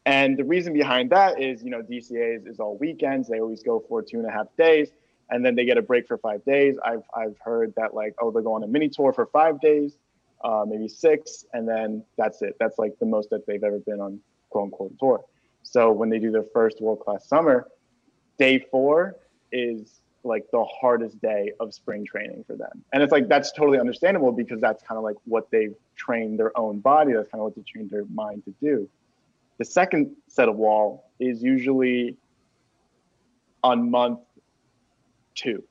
And 0.05 0.37
the 0.37 0.43
reason 0.43 0.73
behind 0.73 1.11
that 1.11 1.41
is, 1.41 1.63
you 1.63 1.69
know, 1.69 1.81
DCAs 1.81 2.47
is 2.47 2.59
all 2.59 2.77
weekends. 2.77 3.27
They 3.27 3.39
always 3.39 3.63
go 3.63 3.83
for 3.87 4.01
two 4.01 4.17
and 4.17 4.27
a 4.27 4.31
half 4.31 4.47
days 4.57 4.89
and 5.29 5.45
then 5.45 5.55
they 5.55 5.65
get 5.65 5.77
a 5.77 5.81
break 5.81 6.07
for 6.07 6.17
five 6.17 6.43
days. 6.45 6.77
I've 6.83 7.03
I've 7.15 7.37
heard 7.43 7.73
that 7.75 7.93
like 7.93 8.15
oh 8.21 8.31
they 8.31 8.41
go 8.41 8.53
on 8.53 8.63
a 8.63 8.67
mini 8.67 8.89
tour 8.89 9.13
for 9.13 9.25
five 9.27 9.59
days, 9.59 9.97
uh, 10.43 10.65
maybe 10.67 10.87
six, 10.87 11.45
and 11.53 11.67
then 11.67 12.03
that's 12.17 12.41
it. 12.41 12.55
That's 12.59 12.77
like 12.77 12.97
the 12.99 13.05
most 13.05 13.29
that 13.31 13.45
they've 13.47 13.63
ever 13.63 13.79
been 13.79 13.99
on 13.99 14.19
quote 14.49 14.65
unquote 14.65 14.99
tour. 14.99 15.23
So 15.65 15.91
when 15.91 16.09
they 16.09 16.19
do 16.19 16.31
their 16.31 16.45
first 16.53 16.79
world 16.79 16.99
class 16.99 17.27
summer, 17.27 17.67
day 18.37 18.59
four 18.71 19.17
is 19.51 19.99
like 20.23 20.45
the 20.51 20.63
hardest 20.63 21.19
day 21.21 21.51
of 21.59 21.73
spring 21.73 22.05
training 22.05 22.43
for 22.47 22.55
them. 22.55 22.83
And 22.93 23.03
it's 23.03 23.11
like 23.11 23.27
that's 23.27 23.51
totally 23.51 23.79
understandable 23.79 24.31
because 24.31 24.61
that's 24.61 24.83
kind 24.83 24.97
of 24.97 25.03
like 25.03 25.17
what 25.25 25.49
they've 25.51 25.75
trained 25.95 26.39
their 26.39 26.57
own 26.57 26.79
body. 26.79 27.13
That's 27.13 27.29
kind 27.29 27.41
of 27.41 27.45
what 27.45 27.55
they 27.55 27.63
trained 27.63 27.89
their 27.89 28.05
mind 28.05 28.43
to 28.45 28.53
do. 28.61 28.89
The 29.57 29.65
second 29.65 30.15
set 30.27 30.49
of 30.49 30.55
wall 30.55 31.11
is 31.19 31.43
usually 31.43 32.15
on 33.63 33.89
month 33.89 34.19
two. 35.33 35.63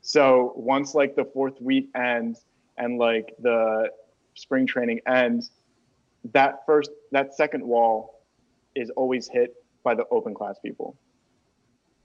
So 0.00 0.52
once 0.56 0.94
like 0.94 1.16
the 1.16 1.24
fourth 1.24 1.60
week 1.60 1.90
ends 1.94 2.44
and 2.76 2.98
like 2.98 3.34
the 3.40 3.90
spring 4.34 4.66
training 4.66 5.00
ends, 5.06 5.50
that 6.32 6.60
first 6.66 6.90
that 7.12 7.34
second 7.34 7.64
wall 7.64 8.17
is 8.78 8.90
always 8.90 9.28
hit 9.28 9.54
by 9.84 9.94
the 9.94 10.04
open 10.10 10.34
class 10.34 10.58
people. 10.64 10.96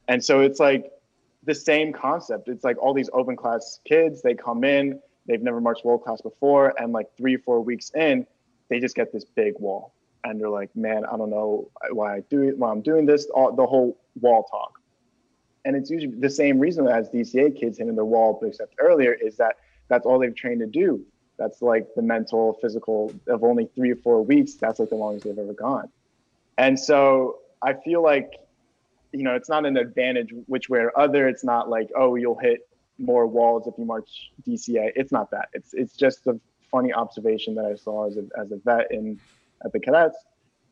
And 0.08 0.24
so 0.24 0.42
it's 0.42 0.60
like 0.60 0.92
the 1.44 1.56
same 1.56 1.94
concept. 1.94 2.50
It's 2.50 2.64
like 2.64 2.78
all 2.82 2.94
these 2.94 3.10
open 3.14 3.36
class 3.36 3.80
kids, 3.86 4.22
they 4.22 4.34
come 4.34 4.64
in, 4.64 5.00
they've 5.26 5.42
never 5.42 5.62
marched 5.62 5.86
world 5.86 6.04
class 6.04 6.22
before, 6.22 6.74
and 6.80 6.92
like 6.92 7.08
three, 7.18 7.36
or 7.36 7.40
four 7.40 7.62
weeks 7.62 7.92
in, 7.96 8.26
they 8.70 8.80
just 8.80 8.96
get 8.96 9.12
this 9.14 9.26
big 9.26 9.54
wall. 9.60 9.94
And 10.26 10.40
they're 10.40 10.50
like, 10.50 10.76
man, 10.76 11.06
I 11.06 11.18
don't 11.18 11.30
know 11.30 11.70
why 11.92 12.16
I 12.16 12.20
do 12.30 12.44
it, 12.44 12.58
why 12.58 12.72
I'm 12.72 12.82
doing 12.82 13.06
this, 13.06 13.28
all 13.34 13.54
the 13.54 13.66
whole 13.66 13.98
wall 14.22 14.44
talk 14.44 14.80
and 15.66 15.76
it's 15.76 15.90
usually 15.90 16.16
the 16.16 16.30
same 16.30 16.60
reason 16.60 16.88
as 16.88 17.10
DCA 17.10 17.58
kids 17.58 17.78
hitting 17.78 17.96
the 17.96 18.06
wall, 18.06 18.40
except 18.44 18.76
earlier 18.80 19.14
is 19.14 19.38
that 19.38 19.58
that's 19.88 20.06
all 20.06 20.20
they've 20.20 20.36
trained 20.36 20.60
to 20.60 20.68
do. 20.68 21.06
That's 21.38 21.62
like 21.62 21.88
the 21.96 22.02
mental, 22.02 22.58
physical 22.62 23.14
of 23.28 23.44
only 23.44 23.70
three 23.76 23.92
or 23.92 23.96
four 23.96 24.24
weeks. 24.24 24.56
That's 24.56 24.80
like 24.80 24.90
the 24.90 24.96
longest 24.96 25.26
they've 25.26 25.38
ever 25.38 25.54
gone. 25.54 25.90
And 26.58 26.80
so 26.80 27.40
I 27.62 27.74
feel 27.74 28.04
like, 28.04 28.32
you 29.12 29.24
know, 29.24 29.36
it's 29.36 29.50
not 29.50 29.66
an 29.66 29.78
advantage 29.78 30.30
which 30.48 30.70
way 30.70 30.80
or 30.80 30.98
other. 30.98 31.28
It's 31.28 31.44
not 31.44 31.70
like, 31.70 31.90
oh, 31.96 32.16
you'll 32.16 32.40
hit 32.40 32.68
more 32.98 33.28
walls 33.28 33.68
if 33.68 33.74
you 33.78 33.86
march 33.86 34.32
DCA. 34.48 34.92
It's 34.96 35.12
not 35.12 35.32
that. 35.32 35.50
It's 35.54 35.74
it's 35.74 35.96
just 35.96 36.28
a 36.28 36.40
funny 36.72 36.94
observation 36.94 37.56
that 37.56 37.66
I 37.66 37.76
saw 37.76 38.08
as 38.08 38.18
a, 38.18 38.24
as 38.40 38.52
a 38.52 38.58
vet 38.58 38.92
in 38.92 39.20
at 39.64 39.72
the 39.72 39.80
cadets. 39.80 40.18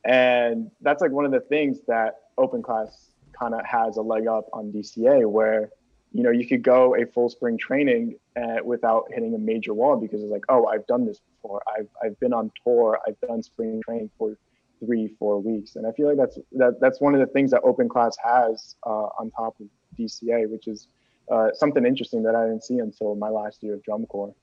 And 0.04 0.72
that's 0.82 1.02
like 1.02 1.12
one 1.12 1.26
of 1.26 1.32
the 1.32 1.42
things 1.42 1.80
that 1.88 2.16
open 2.38 2.64
class 2.64 3.12
kind 3.38 3.54
of 3.54 3.66
has 3.66 3.98
a 3.98 4.02
leg 4.02 4.28
up 4.28 4.48
on 4.54 4.72
DCA 4.72 5.30
where 5.30 5.70
you 6.12 6.24
know 6.24 6.32
you 6.32 6.48
could 6.48 6.64
go 6.64 6.96
a 6.96 7.06
full 7.06 7.30
spring 7.30 7.58
training 7.58 8.16
uh, 8.36 8.58
without 8.64 9.06
hitting 9.12 9.34
a 9.36 9.38
major 9.38 9.74
wall 9.74 9.96
because 9.96 10.22
it's 10.22 10.32
like 10.32 10.44
oh 10.50 10.66
I've 10.66 10.86
done 10.88 11.06
this 11.06 11.20
before 11.20 11.62
I've 11.78 11.88
I've 12.04 12.20
been 12.20 12.34
on 12.34 12.52
tour 12.64 13.00
I've 13.08 13.20
done 13.22 13.42
spring 13.42 13.82
training 13.86 14.10
for 14.18 14.38
three 14.84 15.14
four 15.20 15.40
weeks 15.40 15.76
and 15.76 15.86
I 15.86 15.92
feel 15.92 16.08
like 16.08 16.18
that's 16.18 16.38
that 16.54 16.80
that's 16.82 17.00
one 17.00 17.14
of 17.14 17.20
the 17.20 17.28
things 17.28 17.52
that 17.52 17.62
open 17.64 17.88
class 17.88 18.16
has 18.24 18.76
uh, 18.86 19.08
on 19.20 19.32
top 19.32 19.56
of 19.60 19.68
DCA 19.98 20.50
which 20.50 20.68
is 20.68 20.88
uh, 21.32 21.50
something 21.54 21.86
interesting 21.86 22.24
that 22.24 22.36
I 22.36 22.46
didn't 22.46 22.64
see 22.64 22.80
until 22.80 23.16
my 23.16 23.30
last 23.30 23.64
year 23.64 23.76
of 23.76 23.84
drum 23.84 24.06
corps. 24.06 24.36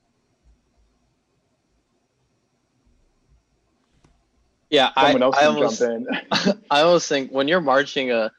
Yeah, 4.71 4.91
Someone 4.95 5.23
I, 5.23 5.27
else 5.27 5.37
I 5.39 5.45
almost, 5.47 5.83
I 6.71 6.81
almost 6.81 7.09
think 7.09 7.31
when 7.31 7.49
you're 7.49 7.61
marching 7.61 8.11
a 8.11 8.31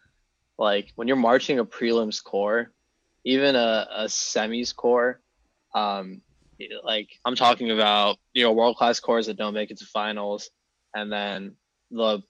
like 0.58 0.92
when 0.96 1.08
you're 1.08 1.18
marching 1.18 1.60
a 1.60 1.66
prelims 1.66 2.24
corps, 2.24 2.72
even 3.24 3.56
a, 3.56 3.88
a 3.92 4.04
semis 4.06 4.76
corps, 4.76 5.22
um, 5.74 6.22
like 6.84 7.10
I'm 7.26 7.36
talking 7.36 7.72
about, 7.72 8.18
you 8.34 8.44
know, 8.44 8.52
world 8.52 8.78
class 8.78 9.00
corps 9.00 9.26
that 9.26 9.38
don't 9.38 9.54
make 9.54 9.72
it 9.72 9.80
to 9.80 9.86
finals, 9.86 10.50
and 10.94 11.12
then 11.12 11.56
the 11.92 12.22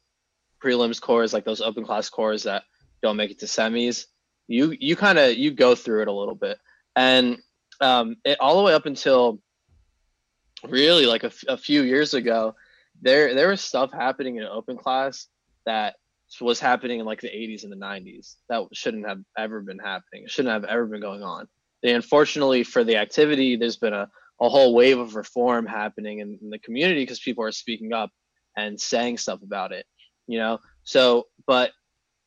prelims 0.64 1.01
corps, 1.01 1.34
like 1.34 1.45
those 1.45 1.62
open 1.62 1.86
class 1.86 2.10
corps 2.10 2.43
that 2.43 2.64
don't 3.01 3.18
make 3.18 3.32
it 3.32 3.39
to 3.39 3.45
semis. 3.45 4.05
You 4.47 4.76
you 4.80 4.95
kind 4.95 5.20
of 5.20 5.38
you 5.38 5.51
go 5.51 5.76
through 5.76 6.01
it 6.03 6.07
a 6.07 6.14
little 6.14 6.36
bit, 6.36 6.57
and 6.95 7.38
um, 7.82 8.16
it, 8.26 8.39
all 8.39 8.57
the 8.57 8.64
way 8.64 8.74
up 8.74 8.86
until 8.86 9.39
really 10.68 11.05
like 11.05 11.24
a, 11.24 11.57
few 11.57 11.84
years 11.84 12.14
ago, 12.14 12.55
there 13.01 13.34
there 13.36 13.49
was 13.49 13.62
stuff 13.62 13.91
happening 13.93 14.38
in 14.38 14.43
open 14.43 14.78
class 14.78 15.28
that 15.66 15.95
was 16.41 16.60
happening 16.60 16.99
in 16.99 17.05
like 17.05 17.22
the 17.22 17.28
80s 17.28 17.64
and 17.64 17.72
the 17.72 17.78
90s. 17.78 18.36
That 18.49 18.68
shouldn't 18.74 19.07
have 19.07 19.22
ever 19.38 19.62
been 19.62 19.80
happening. 19.80 20.24
It 20.24 20.32
shouldn't 20.32 20.53
have 20.53 20.66
ever 20.66 20.86
been 20.86 21.01
going 21.01 21.24
on. 21.24 21.47
And 21.84 21.95
unfortunately 21.95 22.64
for 22.64 22.84
the 22.84 22.97
activity, 22.97 23.55
there's 23.55 23.78
been 23.78 23.93
a, 23.93 24.10
a 24.41 24.49
whole 24.49 24.74
wave 24.74 24.99
of 24.99 25.16
reform 25.16 25.66
happening 25.66 26.20
in, 26.20 26.38
in 26.41 26.49
the 26.49 26.60
community 26.60 27.01
because 27.01 27.20
people 27.20 27.43
are 27.43 27.51
speaking 27.51 27.93
up 27.93 28.12
and 28.68 28.80
saying 28.80 29.18
stuff 29.18 29.41
about 29.41 29.72
it, 29.72 29.86
you 30.28 30.38
know? 30.38 30.60
So, 30.84 31.28
but 31.47 31.72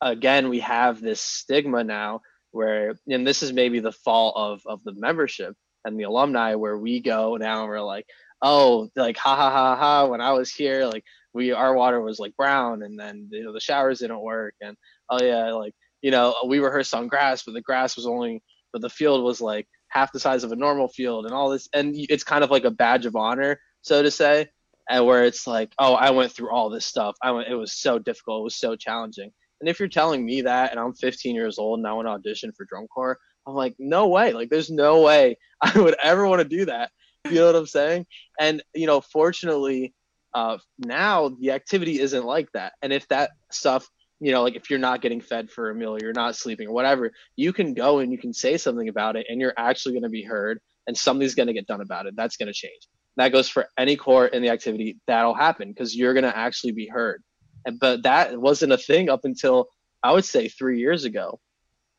again, 0.01 0.49
we 0.49 0.59
have 0.59 1.01
this 1.01 1.21
stigma 1.21 1.83
now 1.83 2.21
where, 2.51 2.95
and 3.07 3.25
this 3.25 3.43
is 3.43 3.53
maybe 3.53 3.79
the 3.79 3.91
fault 3.91 4.35
of, 4.37 4.61
of 4.65 4.83
the 4.83 4.93
membership 4.93 5.55
and 5.85 5.99
the 5.99 6.03
alumni 6.03 6.55
where 6.55 6.77
we 6.77 6.99
go 6.99 7.37
now 7.37 7.61
and 7.61 7.69
we're 7.69 7.81
like, 7.81 8.05
oh, 8.41 8.89
like, 8.95 9.17
ha 9.17 9.35
ha 9.35 9.49
ha 9.49 9.75
ha, 9.75 10.05
when 10.07 10.21
I 10.21 10.33
was 10.33 10.51
here, 10.51 10.85
like, 10.85 11.03
we 11.33 11.51
our 11.51 11.75
water 11.75 11.99
was 12.01 12.19
like 12.19 12.35
brown 12.37 12.83
and 12.83 12.97
then 12.97 13.27
you 13.31 13.43
know 13.43 13.53
the 13.53 13.59
showers 13.59 13.99
didn't 13.99 14.21
work 14.21 14.53
and 14.61 14.77
oh 15.09 15.21
yeah 15.21 15.51
like 15.51 15.73
you 16.01 16.11
know 16.11 16.35
we 16.47 16.59
rehearsed 16.59 16.93
on 16.93 17.07
grass 17.07 17.43
but 17.43 17.53
the 17.53 17.61
grass 17.61 17.95
was 17.95 18.05
only 18.05 18.41
but 18.71 18.81
the 18.81 18.89
field 18.89 19.23
was 19.23 19.41
like 19.41 19.67
half 19.87 20.11
the 20.11 20.19
size 20.19 20.43
of 20.43 20.51
a 20.51 20.55
normal 20.55 20.87
field 20.87 21.25
and 21.25 21.33
all 21.33 21.49
this 21.49 21.67
and 21.73 21.95
it's 21.95 22.23
kind 22.23 22.43
of 22.43 22.51
like 22.51 22.63
a 22.63 22.71
badge 22.71 23.05
of 23.05 23.15
honor 23.15 23.59
so 23.81 24.01
to 24.01 24.11
say 24.11 24.47
and 24.89 25.05
where 25.05 25.23
it's 25.23 25.47
like 25.47 25.71
oh 25.79 25.93
i 25.93 26.11
went 26.11 26.31
through 26.31 26.51
all 26.51 26.69
this 26.69 26.85
stuff 26.85 27.15
i 27.21 27.31
went 27.31 27.47
it 27.47 27.55
was 27.55 27.73
so 27.73 27.99
difficult 27.99 28.41
it 28.41 28.43
was 28.43 28.55
so 28.55 28.75
challenging 28.75 29.31
and 29.59 29.69
if 29.69 29.79
you're 29.79 29.87
telling 29.87 30.25
me 30.25 30.41
that 30.41 30.71
and 30.71 30.79
i'm 30.79 30.93
15 30.93 31.35
years 31.35 31.57
old 31.57 31.79
and 31.79 31.87
i 31.87 31.93
want 31.93 32.07
to 32.07 32.11
audition 32.11 32.51
for 32.51 32.65
drum 32.65 32.87
corps 32.87 33.17
i'm 33.47 33.53
like 33.53 33.75
no 33.79 34.07
way 34.07 34.33
like 34.33 34.49
there's 34.49 34.69
no 34.69 35.01
way 35.01 35.37
i 35.61 35.77
would 35.79 35.95
ever 36.01 36.27
want 36.27 36.41
to 36.41 36.47
do 36.47 36.65
that 36.65 36.91
you 37.29 37.35
know 37.35 37.45
what 37.45 37.55
i'm 37.55 37.65
saying 37.65 38.05
and 38.39 38.61
you 38.73 38.87
know 38.87 38.99
fortunately 38.99 39.93
uh, 40.33 40.57
now 40.79 41.29
the 41.29 41.51
activity 41.51 41.99
isn't 41.99 42.25
like 42.25 42.51
that. 42.53 42.73
And 42.81 42.91
if 42.91 43.07
that 43.09 43.31
stuff, 43.51 43.87
you 44.19 44.31
know, 44.31 44.41
like 44.41 44.55
if 44.55 44.69
you're 44.69 44.79
not 44.79 45.01
getting 45.01 45.21
fed 45.21 45.51
for 45.51 45.69
a 45.69 45.75
meal, 45.75 45.97
you're 45.99 46.13
not 46.13 46.35
sleeping 46.35 46.67
or 46.67 46.73
whatever, 46.73 47.11
you 47.35 47.53
can 47.53 47.73
go 47.73 47.99
and 47.99 48.11
you 48.11 48.17
can 48.17 48.33
say 48.33 48.57
something 48.57 48.89
about 48.89 49.15
it 49.15 49.27
and 49.29 49.39
you're 49.39 49.53
actually 49.57 49.93
going 49.93 50.03
to 50.03 50.09
be 50.09 50.23
heard 50.23 50.59
and 50.87 50.97
something's 50.97 51.35
going 51.35 51.47
to 51.47 51.53
get 51.53 51.67
done 51.67 51.81
about 51.81 52.05
it. 52.05 52.15
That's 52.15 52.37
going 52.37 52.47
to 52.47 52.53
change. 52.53 52.87
That 53.17 53.31
goes 53.31 53.47
for 53.47 53.67
any 53.77 53.95
corps 53.95 54.27
in 54.27 54.41
the 54.41 54.49
activity. 54.49 54.97
That'll 55.07 55.35
happen 55.35 55.69
because 55.69 55.95
you're 55.95 56.13
going 56.13 56.23
to 56.23 56.35
actually 56.35 56.71
be 56.71 56.87
heard. 56.87 57.23
And, 57.65 57.79
but 57.79 58.03
that 58.03 58.39
wasn't 58.39 58.73
a 58.73 58.77
thing 58.77 59.09
up 59.09 59.21
until 59.23 59.69
I 60.01 60.11
would 60.11 60.25
say 60.25 60.47
three 60.47 60.79
years 60.79 61.05
ago, 61.05 61.39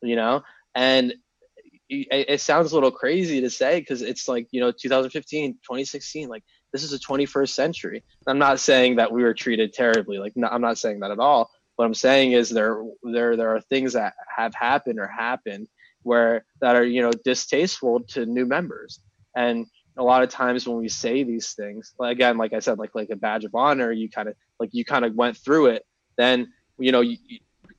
you 0.02 0.16
know, 0.16 0.42
and 0.74 1.14
it, 1.88 2.26
it 2.28 2.40
sounds 2.40 2.72
a 2.72 2.74
little 2.74 2.90
crazy 2.90 3.40
to 3.40 3.50
say 3.50 3.80
because 3.80 4.02
it's 4.02 4.28
like, 4.28 4.48
you 4.50 4.60
know, 4.60 4.72
2015, 4.72 5.54
2016, 5.54 6.28
like 6.28 6.42
this 6.72 6.82
is 6.82 6.90
the 6.90 6.98
21st 6.98 7.50
century. 7.50 8.02
I'm 8.26 8.38
not 8.38 8.60
saying 8.60 8.96
that 8.96 9.12
we 9.12 9.22
were 9.22 9.34
treated 9.34 9.72
terribly. 9.72 10.18
Like, 10.18 10.32
no, 10.36 10.48
I'm 10.48 10.60
not 10.60 10.78
saying 10.78 11.00
that 11.00 11.10
at 11.10 11.20
all. 11.20 11.50
What 11.76 11.84
I'm 11.86 11.94
saying 11.94 12.32
is 12.32 12.50
there, 12.50 12.82
there, 13.02 13.36
there 13.36 13.54
are 13.54 13.60
things 13.60 13.94
that 13.94 14.14
have 14.36 14.54
happened 14.54 14.98
or 14.98 15.06
happen 15.06 15.68
where 16.02 16.44
that 16.60 16.76
are, 16.76 16.84
you 16.84 17.02
know, 17.02 17.12
distasteful 17.24 18.00
to 18.08 18.26
new 18.26 18.46
members. 18.46 19.00
And 19.36 19.66
a 19.96 20.02
lot 20.02 20.22
of 20.22 20.28
times 20.28 20.66
when 20.66 20.76
we 20.76 20.88
say 20.88 21.22
these 21.22 21.52
things, 21.52 21.94
like, 21.98 22.12
again, 22.12 22.36
like 22.36 22.52
I 22.52 22.58
said, 22.58 22.78
like 22.78 22.94
like 22.94 23.10
a 23.10 23.16
badge 23.16 23.44
of 23.44 23.54
honor, 23.54 23.92
you 23.92 24.08
kind 24.08 24.28
of 24.28 24.34
like 24.58 24.70
you 24.72 24.84
kind 24.84 25.04
of 25.04 25.14
went 25.14 25.36
through 25.36 25.66
it. 25.66 25.84
Then 26.16 26.52
you 26.78 26.92
know 26.92 27.00
you, 27.00 27.18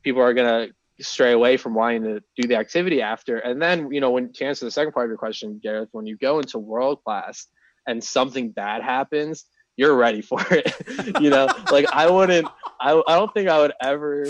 people 0.04 0.22
are 0.22 0.34
gonna 0.34 0.70
stray 1.02 1.34
away 1.34 1.58
from 1.58 1.74
wanting 1.74 2.04
to 2.04 2.22
do 2.40 2.48
the 2.48 2.56
activity 2.56 3.02
after. 3.02 3.38
And 3.38 3.62
then 3.62 3.92
you 3.92 4.02
know 4.02 4.12
when 4.12 4.32
to 4.34 4.46
answer 4.46 4.66
the 4.66 4.72
second 4.72 4.94
part 4.94 5.06
of 5.06 5.10
your 5.10 5.18
question, 5.18 5.60
Gareth, 5.62 5.90
when 5.92 6.06
you 6.06 6.18
go 6.18 6.40
into 6.40 6.58
world 6.60 7.04
class, 7.04 7.48
and 7.88 8.04
something 8.04 8.52
bad 8.52 8.82
happens, 8.82 9.46
you're 9.78 9.96
ready 9.96 10.22
for 10.22 10.42
it. 10.52 10.74
you 11.22 11.30
know, 11.30 11.48
like 11.72 11.86
I 11.92 12.10
wouldn't, 12.10 12.48
I, 12.80 13.02
I 13.08 13.16
don't 13.16 13.34
think 13.34 13.50
I 13.50 13.60
would 13.60 13.74
ever, 13.82 14.28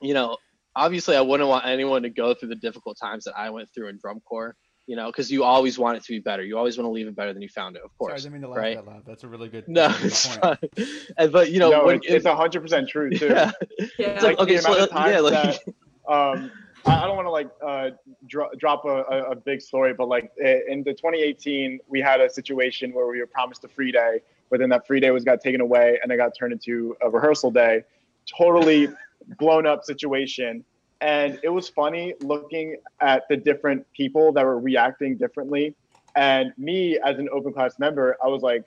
you 0.00 0.14
know, 0.14 0.36
obviously 0.76 1.16
I 1.16 1.20
wouldn't 1.20 1.48
want 1.48 1.66
anyone 1.66 2.02
to 2.02 2.10
go 2.10 2.34
through 2.34 2.50
the 2.50 2.56
difficult 2.56 2.98
times 3.00 3.24
that 3.24 3.34
I 3.36 3.50
went 3.50 3.68
through 3.74 3.88
in 3.88 3.98
drum 3.98 4.20
corps, 4.20 4.54
you 4.88 4.96
know, 4.96 5.06
because 5.08 5.30
you 5.30 5.44
always 5.44 5.78
want 5.78 5.98
it 5.98 6.02
to 6.04 6.12
be 6.12 6.18
better. 6.18 6.42
You 6.42 6.56
always 6.56 6.78
want 6.78 6.86
to 6.86 6.90
leave 6.90 7.06
it 7.06 7.14
better 7.14 7.34
than 7.34 7.42
you 7.42 7.48
found 7.50 7.76
it, 7.76 7.82
of 7.84 7.96
course. 7.98 8.10
Sorry, 8.10 8.14
I 8.14 8.22
didn't 8.22 8.32
mean 8.32 8.42
to 8.42 8.48
laugh 8.48 8.58
right? 8.58 8.76
that 8.76 8.86
loud. 8.86 9.02
That's 9.06 9.22
a 9.22 9.28
really 9.28 9.50
good. 9.50 9.68
No, 9.68 9.88
good 9.88 10.06
it's 10.06 10.26
point. 10.26 10.60
but 11.32 11.50
you 11.52 11.58
know, 11.60 11.70
no, 11.70 11.84
when, 11.84 11.96
it's, 11.96 12.06
it's 12.06 12.26
100% 12.26 12.88
true, 12.88 13.10
too. 13.10 13.26
yeah, 13.26 13.50
Yeah. 13.78 13.86
it's 13.98 14.22
like, 14.24 14.38
Like, 14.38 14.38
okay, 14.40 14.56
the 14.56 14.62
so 14.62 14.72
amount 14.72 14.90
of 14.90 15.06
yeah, 15.12 15.20
like, 15.20 15.32
that- 15.34 15.60
um, 16.10 16.50
I 16.86 17.02
I 17.02 17.06
don't 17.06 17.16
want 17.16 17.26
to 17.26 17.30
like 17.30 17.50
uh, 17.62 17.90
dro- 18.26 18.48
drop 18.58 18.86
a, 18.86 19.02
a, 19.02 19.30
a 19.32 19.36
big 19.36 19.60
story, 19.60 19.92
but 19.92 20.08
like 20.08 20.32
in 20.38 20.82
the 20.84 20.94
2018, 20.94 21.80
we 21.86 22.00
had 22.00 22.22
a 22.22 22.30
situation 22.30 22.94
where 22.94 23.06
we 23.08 23.20
were 23.20 23.26
promised 23.26 23.62
a 23.64 23.68
free 23.68 23.92
day, 23.92 24.20
but 24.48 24.58
then 24.58 24.70
that 24.70 24.86
free 24.86 25.00
day 25.00 25.10
was 25.10 25.22
got 25.22 25.42
taken 25.42 25.60
away 25.60 25.98
and 26.02 26.10
it 26.10 26.16
got 26.16 26.32
turned 26.38 26.54
into 26.54 26.96
a 27.02 27.10
rehearsal 27.10 27.50
day. 27.50 27.84
Totally 28.38 28.88
blown 29.38 29.66
up 29.66 29.84
situation. 29.84 30.64
And 31.00 31.38
it 31.42 31.48
was 31.48 31.68
funny 31.68 32.14
looking 32.20 32.76
at 33.00 33.24
the 33.28 33.36
different 33.36 33.86
people 33.92 34.32
that 34.32 34.44
were 34.44 34.58
reacting 34.58 35.16
differently. 35.16 35.74
And 36.16 36.52
me 36.58 36.98
as 36.98 37.18
an 37.18 37.28
open 37.32 37.52
class 37.52 37.78
member, 37.78 38.16
I 38.22 38.26
was 38.28 38.42
like, 38.42 38.64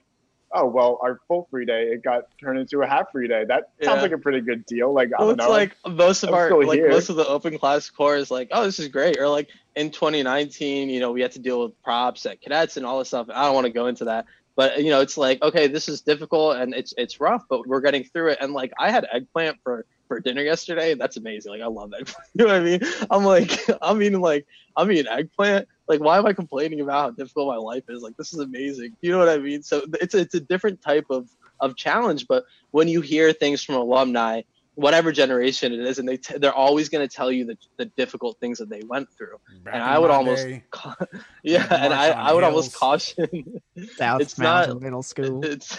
oh, 0.54 0.66
well, 0.66 0.98
our 1.02 1.20
full 1.28 1.46
free 1.50 1.64
day, 1.64 1.88
it 1.88 2.02
got 2.02 2.24
turned 2.38 2.58
into 2.58 2.82
a 2.82 2.86
half 2.86 3.10
free 3.10 3.26
day. 3.26 3.44
That 3.44 3.70
sounds 3.82 3.96
Yeah. 3.96 4.02
like 4.02 4.12
a 4.12 4.18
pretty 4.18 4.40
good 4.40 4.64
deal. 4.66 4.92
Like, 4.92 5.08
I 5.08 5.16
well, 5.18 5.28
don't 5.28 5.38
it's 5.40 5.46
know. 5.46 5.50
like 5.50 5.76
most 5.86 6.22
of 6.22 6.28
I'm 6.30 6.34
our 6.34 6.64
like 6.64 6.78
here. 6.78 6.90
most 6.90 7.08
of 7.08 7.16
the 7.16 7.26
open 7.26 7.58
class 7.58 7.88
corps 7.90 8.16
is 8.16 8.30
like, 8.30 8.48
oh, 8.52 8.64
this 8.64 8.78
is 8.78 8.88
great. 8.88 9.18
Or 9.18 9.28
like 9.28 9.48
in 9.76 9.90
2019, 9.90 10.90
you 10.90 11.00
know, 11.00 11.12
we 11.12 11.20
had 11.22 11.32
to 11.32 11.38
deal 11.38 11.62
with 11.62 11.82
props 11.82 12.26
at 12.26 12.40
cadets 12.40 12.76
and 12.76 12.84
all 12.86 12.98
this 12.98 13.08
stuff. 13.08 13.28
I 13.32 13.44
don't 13.44 13.54
want 13.54 13.66
to 13.66 13.72
go 13.72 13.86
into 13.86 14.04
that, 14.06 14.26
but 14.54 14.82
you 14.82 14.90
know, 14.90 15.00
it's 15.00 15.16
like, 15.16 15.42
okay, 15.42 15.66
this 15.68 15.88
is 15.88 16.02
difficult 16.02 16.56
and 16.56 16.74
it's 16.74 16.92
it's 16.98 17.18
rough, 17.20 17.44
but 17.48 17.66
we're 17.66 17.80
getting 17.80 18.04
through 18.04 18.28
it. 18.32 18.38
And 18.40 18.52
like, 18.52 18.72
I 18.78 18.90
had 18.90 19.06
eggplant 19.12 19.58
for 19.62 19.86
for 20.12 20.20
dinner 20.20 20.42
yesterday. 20.42 20.94
That's 20.94 21.16
amazing. 21.16 21.52
Like, 21.52 21.62
I 21.62 21.66
love 21.66 21.92
eggplant. 21.98 22.28
You 22.34 22.46
know 22.46 22.52
what 22.52 22.56
I 22.56 22.64
mean? 22.64 22.80
I'm 23.10 23.24
like, 23.24 23.58
I'm 23.82 24.02
eating 24.02 24.20
like, 24.20 24.46
I'm 24.76 24.90
eating 24.90 25.10
eggplant. 25.10 25.68
Like, 25.88 26.00
why 26.00 26.18
am 26.18 26.26
I 26.26 26.32
complaining 26.32 26.80
about 26.80 27.00
how 27.02 27.10
difficult 27.10 27.48
my 27.48 27.56
life 27.56 27.84
is? 27.88 28.02
Like, 28.02 28.16
this 28.16 28.32
is 28.32 28.38
amazing. 28.40 28.96
You 29.00 29.12
know 29.12 29.18
what 29.18 29.28
I 29.28 29.38
mean? 29.38 29.62
So 29.62 29.82
it's 30.00 30.14
it's 30.14 30.34
a 30.34 30.40
different 30.40 30.80
type 30.82 31.06
of 31.10 31.28
of 31.60 31.76
challenge. 31.76 32.26
But 32.28 32.44
when 32.72 32.88
you 32.88 33.00
hear 33.00 33.32
things 33.32 33.62
from 33.62 33.76
alumni, 33.76 34.42
whatever 34.74 35.12
generation 35.12 35.72
it 35.72 35.80
is, 35.80 35.98
and 35.98 36.08
they 36.08 36.16
t- 36.16 36.38
they're 36.38 36.54
always 36.54 36.88
going 36.88 37.06
to 37.06 37.14
tell 37.14 37.30
you 37.30 37.44
the, 37.44 37.56
the 37.78 37.84
difficult 37.86 38.38
things 38.40 38.58
that 38.58 38.68
they 38.70 38.82
went 38.86 39.08
through. 39.16 39.36
Back 39.64 39.74
and 39.74 39.82
I 39.82 39.98
would 39.98 40.10
almost, 40.10 40.46
ca- 40.70 40.96
yeah, 41.42 41.66
and 41.70 41.92
I, 41.92 42.08
I 42.10 42.32
would 42.32 42.44
almost 42.44 42.74
caution 42.74 43.60
South 43.96 44.20
It's 44.22 44.38
Mountain 44.38 44.74
not- 44.74 44.82
Middle 44.82 45.02
School. 45.02 45.44
it's 45.44 45.76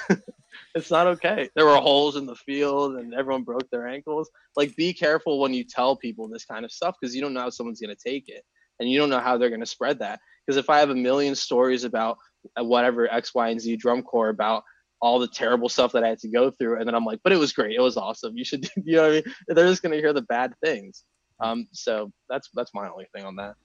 it's 0.75 0.91
not 0.91 1.07
okay. 1.07 1.49
There 1.55 1.65
were 1.65 1.75
holes 1.75 2.15
in 2.15 2.25
the 2.25 2.35
field, 2.35 2.95
and 2.95 3.13
everyone 3.13 3.43
broke 3.43 3.69
their 3.69 3.87
ankles. 3.87 4.29
Like, 4.55 4.75
be 4.75 4.93
careful 4.93 5.39
when 5.39 5.53
you 5.53 5.63
tell 5.63 5.95
people 5.95 6.27
this 6.27 6.45
kind 6.45 6.65
of 6.65 6.71
stuff 6.71 6.95
because 6.99 7.15
you 7.15 7.21
don't 7.21 7.33
know 7.33 7.41
how 7.41 7.49
someone's 7.49 7.79
going 7.79 7.95
to 7.95 8.09
take 8.09 8.27
it, 8.27 8.43
and 8.79 8.89
you 8.89 8.97
don't 8.97 9.09
know 9.09 9.19
how 9.19 9.37
they're 9.37 9.49
going 9.49 9.59
to 9.59 9.65
spread 9.65 9.99
that. 9.99 10.19
Because 10.45 10.57
if 10.57 10.69
I 10.69 10.79
have 10.79 10.89
a 10.89 10.95
million 10.95 11.35
stories 11.35 11.83
about 11.83 12.17
uh, 12.59 12.63
whatever 12.63 13.11
X, 13.11 13.35
Y, 13.35 13.49
and 13.49 13.61
Z 13.61 13.75
drum 13.77 14.01
corps 14.01 14.29
about 14.29 14.63
all 14.99 15.19
the 15.19 15.27
terrible 15.27 15.69
stuff 15.69 15.91
that 15.91 16.03
I 16.03 16.09
had 16.09 16.19
to 16.19 16.29
go 16.29 16.49
through, 16.49 16.79
and 16.79 16.87
then 16.87 16.95
I'm 16.95 17.05
like, 17.05 17.19
but 17.23 17.33
it 17.33 17.37
was 17.37 17.53
great, 17.53 17.75
it 17.75 17.81
was 17.81 17.97
awesome. 17.97 18.35
You 18.35 18.43
should, 18.43 18.67
you 18.83 18.95
know, 18.95 19.03
what 19.03 19.11
I 19.11 19.13
mean, 19.15 19.23
they're 19.49 19.67
just 19.67 19.83
going 19.83 19.93
to 19.93 19.99
hear 19.99 20.13
the 20.13 20.23
bad 20.23 20.53
things. 20.63 21.03
Um, 21.39 21.67
so 21.71 22.11
that's 22.29 22.49
that's 22.53 22.71
my 22.73 22.89
only 22.89 23.07
thing 23.13 23.25
on 23.25 23.35
that. 23.35 23.55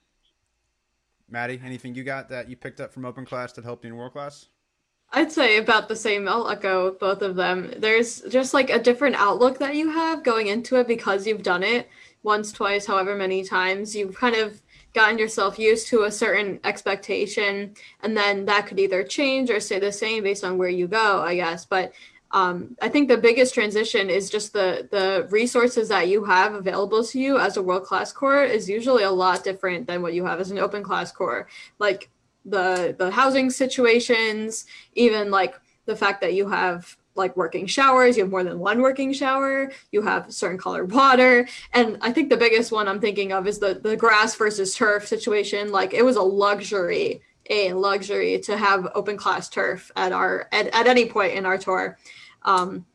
Maddie, 1.30 1.60
anything 1.64 1.94
you 1.94 2.04
got 2.04 2.28
that 2.30 2.48
you 2.48 2.56
picked 2.56 2.80
up 2.80 2.92
from 2.92 3.04
open 3.04 3.24
class 3.24 3.52
that 3.52 3.64
helped 3.64 3.84
you 3.84 3.90
in 3.90 3.96
world 3.96 4.12
class? 4.12 4.48
I'd 5.10 5.32
say 5.32 5.56
about 5.56 5.88
the 5.88 5.96
same. 5.96 6.28
I'll 6.28 6.48
echo 6.50 6.92
both 6.92 7.22
of 7.22 7.34
them. 7.34 7.72
There's 7.78 8.20
just 8.22 8.52
like 8.52 8.68
a 8.68 8.78
different 8.78 9.16
outlook 9.16 9.58
that 9.58 9.74
you 9.74 9.90
have 9.90 10.22
going 10.22 10.48
into 10.48 10.76
it 10.76 10.86
because 10.86 11.26
you've 11.26 11.42
done 11.42 11.62
it 11.62 11.88
once, 12.22 12.52
twice, 12.52 12.84
however 12.86 13.14
many 13.14 13.42
times. 13.42 13.96
You've 13.96 14.14
kind 14.14 14.36
of 14.36 14.60
gotten 14.92 15.18
yourself 15.18 15.58
used 15.58 15.88
to 15.88 16.02
a 16.02 16.10
certain 16.10 16.60
expectation, 16.64 17.74
and 18.02 18.16
then 18.16 18.44
that 18.46 18.66
could 18.66 18.78
either 18.78 19.02
change 19.02 19.50
or 19.50 19.60
stay 19.60 19.78
the 19.78 19.92
same 19.92 20.24
based 20.24 20.44
on 20.44 20.58
where 20.58 20.68
you 20.68 20.86
go, 20.86 21.22
I 21.22 21.36
guess. 21.36 21.64
But 21.64 21.92
um, 22.32 22.76
I 22.82 22.90
think 22.90 23.08
the 23.08 23.16
biggest 23.16 23.54
transition 23.54 24.10
is 24.10 24.28
just 24.28 24.52
the 24.52 24.88
the 24.90 25.26
resources 25.30 25.88
that 25.88 26.08
you 26.08 26.24
have 26.24 26.52
available 26.52 27.02
to 27.04 27.18
you 27.18 27.38
as 27.38 27.56
a 27.56 27.62
world 27.62 27.84
class 27.84 28.12
corps 28.12 28.44
is 28.44 28.68
usually 28.68 29.04
a 29.04 29.10
lot 29.10 29.44
different 29.44 29.86
than 29.86 30.02
what 30.02 30.12
you 30.12 30.26
have 30.26 30.38
as 30.38 30.50
an 30.50 30.58
open 30.58 30.82
class 30.82 31.10
corps. 31.10 31.48
Like 31.78 32.10
the 32.50 32.94
the 32.98 33.10
housing 33.10 33.50
situations, 33.50 34.66
even 34.94 35.30
like 35.30 35.54
the 35.86 35.96
fact 35.96 36.20
that 36.20 36.34
you 36.34 36.48
have 36.48 36.96
like 37.14 37.36
working 37.36 37.66
showers, 37.66 38.16
you 38.16 38.22
have 38.22 38.30
more 38.30 38.44
than 38.44 38.58
one 38.58 38.80
working 38.80 39.12
shower, 39.12 39.70
you 39.90 40.00
have 40.02 40.32
certain 40.32 40.56
colored 40.56 40.92
water. 40.92 41.48
And 41.72 41.98
I 42.00 42.12
think 42.12 42.30
the 42.30 42.36
biggest 42.36 42.70
one 42.70 42.88
I'm 42.88 43.00
thinking 43.00 43.32
of 43.32 43.46
is 43.46 43.58
the 43.58 43.74
the 43.74 43.96
grass 43.96 44.34
versus 44.34 44.74
turf 44.74 45.06
situation. 45.06 45.72
Like 45.72 45.92
it 45.92 46.04
was 46.04 46.16
a 46.16 46.22
luxury, 46.22 47.22
a 47.50 47.72
luxury 47.72 48.38
to 48.40 48.56
have 48.56 48.88
open 48.94 49.16
class 49.16 49.48
turf 49.48 49.90
at 49.96 50.12
our 50.12 50.48
at, 50.52 50.68
at 50.74 50.86
any 50.86 51.06
point 51.06 51.34
in 51.34 51.44
our 51.44 51.58
tour. 51.58 51.98
Um, 52.42 52.86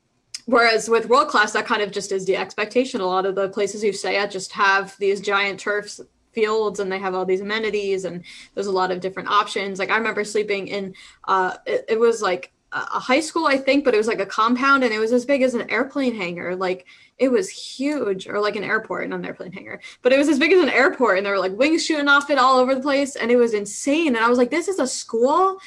Whereas 0.45 0.89
with 0.89 1.07
world 1.07 1.29
class, 1.29 1.53
that 1.53 1.65
kind 1.65 1.81
of 1.81 1.91
just 1.91 2.11
is 2.11 2.25
the 2.25 2.35
expectation. 2.35 2.99
A 2.99 3.05
lot 3.05 3.25
of 3.25 3.35
the 3.35 3.47
places 3.49 3.81
you 3.81 3.93
stay 3.93 4.17
at 4.17 4.29
just 4.29 4.51
have 4.51 4.93
these 4.97 5.21
giant 5.21 5.57
turfs 5.57 6.01
fields 6.33 6.79
and 6.79 6.91
they 6.91 6.99
have 6.99 7.15
all 7.15 7.25
these 7.25 7.41
amenities 7.41 8.05
and 8.05 8.23
there's 8.53 8.67
a 8.67 8.71
lot 8.71 8.91
of 8.91 8.99
different 8.99 9.29
options. 9.29 9.79
Like 9.79 9.89
I 9.89 9.97
remember 9.97 10.23
sleeping 10.23 10.67
in, 10.67 10.93
uh, 11.27 11.55
it, 11.65 11.85
it 11.89 11.99
was 11.99 12.21
like 12.21 12.51
a 12.73 12.99
high 12.99 13.19
school, 13.19 13.45
I 13.45 13.57
think, 13.57 13.85
but 13.85 13.93
it 13.93 13.97
was 13.97 14.07
like 14.07 14.19
a 14.19 14.25
compound 14.25 14.83
and 14.83 14.93
it 14.93 14.99
was 14.99 15.13
as 15.13 15.25
big 15.25 15.43
as 15.43 15.53
an 15.53 15.69
airplane 15.69 16.15
hangar. 16.15 16.55
Like 16.55 16.87
it 17.19 17.29
was 17.29 17.49
huge, 17.49 18.27
or 18.27 18.39
like 18.39 18.55
an 18.55 18.63
airport, 18.63 19.07
not 19.09 19.19
an 19.19 19.25
airplane 19.25 19.51
hangar, 19.51 19.79
but 20.01 20.11
it 20.11 20.17
was 20.17 20.27
as 20.27 20.39
big 20.39 20.51
as 20.51 20.61
an 20.61 20.69
airport 20.69 21.17
and 21.17 21.25
there 21.25 21.33
were 21.33 21.39
like 21.39 21.57
wings 21.57 21.85
shooting 21.85 22.07
off 22.07 22.29
it 22.29 22.39
all 22.39 22.57
over 22.57 22.73
the 22.73 22.81
place 22.81 23.15
and 23.15 23.31
it 23.31 23.35
was 23.35 23.53
insane. 23.53 24.15
And 24.15 24.25
I 24.25 24.29
was 24.29 24.37
like, 24.37 24.49
this 24.49 24.67
is 24.67 24.79
a 24.79 24.87
school 24.87 25.59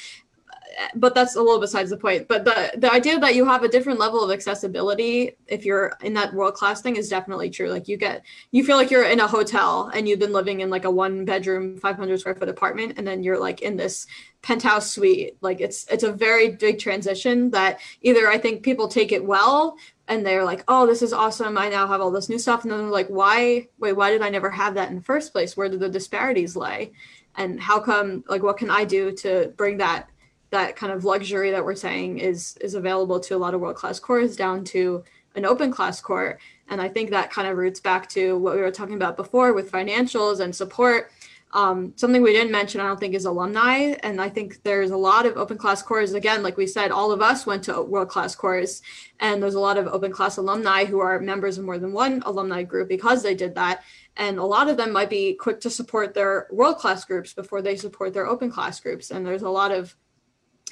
but 0.94 1.14
that's 1.14 1.36
a 1.36 1.42
little 1.42 1.60
besides 1.60 1.90
the 1.90 1.96
point. 1.96 2.28
But 2.28 2.44
the 2.44 2.72
the 2.76 2.92
idea 2.92 3.18
that 3.18 3.34
you 3.34 3.44
have 3.44 3.62
a 3.62 3.68
different 3.68 3.98
level 3.98 4.22
of 4.22 4.30
accessibility 4.30 5.36
if 5.46 5.64
you're 5.64 5.96
in 6.02 6.14
that 6.14 6.34
world 6.34 6.54
class 6.54 6.82
thing 6.82 6.96
is 6.96 7.08
definitely 7.08 7.50
true. 7.50 7.70
Like 7.70 7.88
you 7.88 7.96
get 7.96 8.24
you 8.50 8.64
feel 8.64 8.76
like 8.76 8.90
you're 8.90 9.04
in 9.04 9.20
a 9.20 9.26
hotel 9.26 9.90
and 9.94 10.08
you've 10.08 10.18
been 10.18 10.32
living 10.32 10.60
in 10.60 10.70
like 10.70 10.84
a 10.84 10.90
one 10.90 11.24
bedroom, 11.24 11.78
500 11.78 12.20
square 12.20 12.34
foot 12.34 12.48
apartment, 12.48 12.94
and 12.96 13.06
then 13.06 13.22
you're 13.22 13.38
like 13.38 13.62
in 13.62 13.76
this 13.76 14.06
penthouse 14.42 14.90
suite. 14.90 15.36
Like 15.40 15.60
it's 15.60 15.86
it's 15.90 16.04
a 16.04 16.12
very 16.12 16.50
big 16.50 16.78
transition 16.78 17.50
that 17.50 17.80
either 18.02 18.28
I 18.28 18.38
think 18.38 18.62
people 18.62 18.88
take 18.88 19.12
it 19.12 19.24
well 19.24 19.76
and 20.08 20.24
they're 20.24 20.44
like, 20.44 20.62
oh, 20.68 20.86
this 20.86 21.02
is 21.02 21.12
awesome. 21.12 21.58
I 21.58 21.68
now 21.68 21.86
have 21.88 22.00
all 22.00 22.10
this 22.10 22.28
new 22.28 22.38
stuff. 22.38 22.62
And 22.62 22.70
then 22.70 22.78
they're 22.78 22.88
like, 22.88 23.08
why, 23.08 23.68
wait, 23.78 23.94
why 23.94 24.10
did 24.10 24.22
I 24.22 24.28
never 24.28 24.50
have 24.50 24.74
that 24.74 24.88
in 24.88 24.96
the 24.96 25.02
first 25.02 25.32
place? 25.32 25.56
Where 25.56 25.68
did 25.68 25.80
the 25.80 25.88
disparities 25.88 26.54
lay? 26.54 26.92
And 27.34 27.60
how 27.60 27.80
come, 27.80 28.24
like, 28.28 28.42
what 28.42 28.56
can 28.56 28.70
I 28.70 28.84
do 28.84 29.12
to 29.12 29.52
bring 29.56 29.78
that 29.78 30.08
that 30.50 30.76
kind 30.76 30.92
of 30.92 31.04
luxury 31.04 31.50
that 31.50 31.64
we're 31.64 31.74
saying 31.74 32.18
is 32.18 32.56
is 32.60 32.74
available 32.74 33.20
to 33.20 33.34
a 33.34 33.38
lot 33.38 33.54
of 33.54 33.60
world 33.60 33.76
class 33.76 33.98
corps 33.98 34.36
down 34.36 34.64
to 34.64 35.02
an 35.34 35.44
open 35.44 35.70
class 35.70 36.00
corps 36.00 36.38
and 36.68 36.80
i 36.80 36.88
think 36.88 37.10
that 37.10 37.30
kind 37.30 37.48
of 37.48 37.56
roots 37.56 37.80
back 37.80 38.08
to 38.08 38.38
what 38.38 38.54
we 38.54 38.60
were 38.60 38.70
talking 38.70 38.94
about 38.94 39.16
before 39.16 39.52
with 39.52 39.70
financials 39.70 40.40
and 40.40 40.54
support. 40.54 41.10
Um, 41.52 41.94
something 41.96 42.22
we 42.22 42.32
didn't 42.32 42.50
mention 42.50 42.80
i 42.80 42.86
don't 42.86 42.98
think 43.00 43.14
is 43.14 43.24
alumni. 43.24 43.94
And 44.02 44.20
i 44.20 44.28
think 44.28 44.62
there's 44.62 44.90
a 44.90 44.96
lot 44.96 45.26
of 45.26 45.36
open 45.36 45.56
class 45.56 45.82
corps 45.82 46.14
again 46.14 46.42
like 46.42 46.56
we 46.56 46.66
said 46.66 46.90
all 46.90 47.12
of 47.12 47.22
us 47.22 47.46
went 47.46 47.62
to 47.64 47.80
world 47.82 48.08
class 48.08 48.34
corps 48.34 48.82
and 49.20 49.42
there's 49.42 49.54
a 49.54 49.60
lot 49.60 49.78
of 49.78 49.86
open 49.86 50.12
class 50.12 50.36
alumni 50.36 50.84
who 50.84 51.00
are 51.00 51.18
members 51.18 51.56
of 51.56 51.64
more 51.64 51.78
than 51.78 51.92
one 51.92 52.22
alumni 52.26 52.62
group 52.62 52.88
because 52.88 53.22
they 53.22 53.34
did 53.34 53.54
that. 53.54 53.82
And 54.16 54.38
a 54.38 54.44
lot 54.44 54.68
of 54.68 54.76
them 54.76 54.92
might 54.92 55.10
be 55.10 55.34
quick 55.34 55.60
to 55.60 55.70
support 55.70 56.14
their 56.14 56.46
world 56.50 56.78
class 56.78 57.04
groups 57.04 57.32
before 57.34 57.62
they 57.62 57.76
support 57.76 58.12
their 58.12 58.26
open 58.26 58.50
class 58.50 58.80
groups. 58.80 59.10
And 59.10 59.26
there's 59.26 59.42
a 59.42 59.50
lot 59.50 59.72
of 59.72 59.94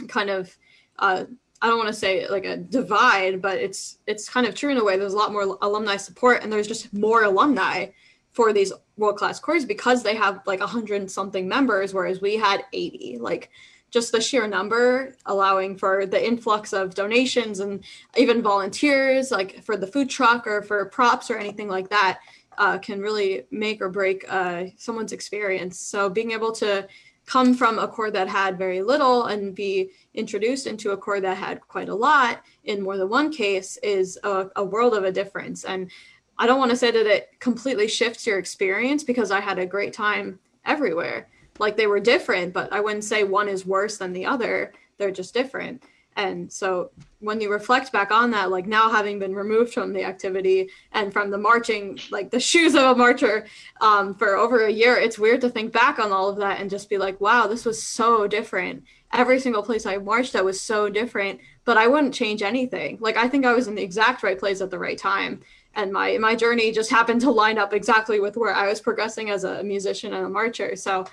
kind 0.08 0.30
of 0.30 0.56
uh, 0.98 1.24
I 1.64 1.68
don't 1.68 1.78
want 1.78 1.88
to 1.88 1.94
say 1.94 2.28
like 2.28 2.44
a 2.44 2.58
divide, 2.58 3.40
but 3.40 3.58
it's 3.58 3.98
it's 4.06 4.28
kind 4.28 4.46
of 4.46 4.54
true 4.54 4.70
in 4.70 4.76
a 4.76 4.84
way. 4.84 4.98
There's 4.98 5.14
a 5.14 5.16
lot 5.16 5.32
more 5.32 5.56
alumni 5.62 5.96
support, 5.96 6.42
and 6.42 6.52
there's 6.52 6.68
just 6.68 6.92
more 6.92 7.24
alumni 7.24 7.86
for 8.32 8.52
these 8.52 8.72
world 8.96 9.16
class 9.16 9.40
corps 9.40 9.64
because 9.64 10.02
they 10.02 10.14
have 10.14 10.40
like 10.46 10.60
a 10.60 10.66
hundred 10.66 11.10
something 11.10 11.48
members, 11.48 11.94
whereas 11.94 12.20
we 12.20 12.36
had 12.36 12.64
80. 12.72 13.18
Like 13.18 13.50
just 13.90 14.12
the 14.12 14.20
sheer 14.20 14.46
number 14.46 15.14
allowing 15.24 15.78
for 15.78 16.04
the 16.04 16.22
influx 16.22 16.72
of 16.72 16.94
donations 16.94 17.60
and 17.60 17.82
even 18.16 18.42
volunteers, 18.42 19.30
like 19.30 19.62
for 19.64 19.76
the 19.76 19.86
food 19.86 20.10
truck 20.10 20.46
or 20.46 20.62
for 20.62 20.84
props 20.86 21.30
or 21.30 21.38
anything 21.38 21.68
like 21.68 21.88
that, 21.88 22.18
uh, 22.58 22.76
can 22.76 23.00
really 23.00 23.44
make 23.50 23.80
or 23.80 23.88
break 23.88 24.24
uh, 24.28 24.64
someone's 24.76 25.12
experience. 25.12 25.78
So 25.78 26.10
being 26.10 26.32
able 26.32 26.52
to 26.52 26.86
come 27.26 27.54
from 27.54 27.78
a 27.78 27.88
corps 27.88 28.10
that 28.10 28.28
had 28.28 28.58
very 28.58 28.82
little 28.82 29.24
and 29.24 29.54
be 29.54 29.90
introduced 30.12 30.66
into 30.66 30.90
a 30.90 30.96
corps 30.96 31.20
that 31.20 31.36
had 31.36 31.60
quite 31.62 31.88
a 31.88 31.94
lot 31.94 32.42
in 32.64 32.82
more 32.82 32.96
than 32.96 33.08
one 33.08 33.32
case 33.32 33.76
is 33.78 34.18
a, 34.24 34.46
a 34.56 34.64
world 34.64 34.94
of 34.94 35.04
a 35.04 35.12
difference. 35.12 35.64
And 35.64 35.90
I 36.38 36.46
don't 36.46 36.58
want 36.58 36.70
to 36.70 36.76
say 36.76 36.90
that 36.90 37.06
it 37.06 37.30
completely 37.40 37.88
shifts 37.88 38.26
your 38.26 38.38
experience 38.38 39.04
because 39.04 39.30
I 39.30 39.40
had 39.40 39.58
a 39.58 39.66
great 39.66 39.92
time 39.92 40.38
everywhere. 40.64 41.28
Like 41.58 41.76
they 41.76 41.86
were 41.86 42.00
different, 42.00 42.52
but 42.52 42.72
I 42.72 42.80
wouldn't 42.80 43.04
say 43.04 43.24
one 43.24 43.48
is 43.48 43.64
worse 43.64 43.98
than 43.98 44.12
the 44.12 44.26
other. 44.26 44.72
they're 44.98 45.10
just 45.10 45.34
different. 45.34 45.82
And 46.16 46.52
so 46.52 46.90
when 47.24 47.40
you 47.40 47.50
reflect 47.50 47.90
back 47.90 48.10
on 48.10 48.30
that, 48.32 48.50
like 48.50 48.66
now 48.66 48.90
having 48.90 49.18
been 49.18 49.34
removed 49.34 49.72
from 49.72 49.92
the 49.94 50.04
activity 50.04 50.68
and 50.92 51.12
from 51.12 51.30
the 51.30 51.38
marching, 51.38 51.98
like 52.10 52.30
the 52.30 52.38
shoes 52.38 52.74
of 52.74 52.82
a 52.82 52.94
marcher 52.94 53.46
um, 53.80 54.14
for 54.14 54.36
over 54.36 54.66
a 54.66 54.70
year, 54.70 54.96
it's 54.96 55.18
weird 55.18 55.40
to 55.40 55.48
think 55.48 55.72
back 55.72 55.98
on 55.98 56.12
all 56.12 56.28
of 56.28 56.36
that 56.36 56.60
and 56.60 56.68
just 56.68 56.90
be 56.90 56.98
like, 56.98 57.18
wow, 57.20 57.46
this 57.46 57.64
was 57.64 57.82
so 57.82 58.26
different. 58.26 58.84
Every 59.12 59.40
single 59.40 59.62
place 59.62 59.86
I 59.86 59.96
marched 59.96 60.34
at 60.34 60.44
was 60.44 60.60
so 60.60 60.90
different, 60.90 61.40
but 61.64 61.78
I 61.78 61.86
wouldn't 61.86 62.14
change 62.14 62.42
anything. 62.42 62.98
Like 63.00 63.16
I 63.16 63.26
think 63.28 63.46
I 63.46 63.54
was 63.54 63.68
in 63.68 63.74
the 63.74 63.82
exact 63.82 64.22
right 64.22 64.38
place 64.38 64.60
at 64.60 64.70
the 64.70 64.78
right 64.78 64.98
time. 64.98 65.40
And 65.76 65.92
my 65.92 66.18
my 66.18 66.36
journey 66.36 66.72
just 66.72 66.90
happened 66.90 67.22
to 67.22 67.30
line 67.30 67.58
up 67.58 67.72
exactly 67.72 68.20
with 68.20 68.36
where 68.36 68.54
I 68.54 68.68
was 68.68 68.80
progressing 68.80 69.30
as 69.30 69.44
a 69.44 69.64
musician 69.64 70.12
and 70.12 70.26
a 70.26 70.28
marcher. 70.28 70.76
So 70.76 71.06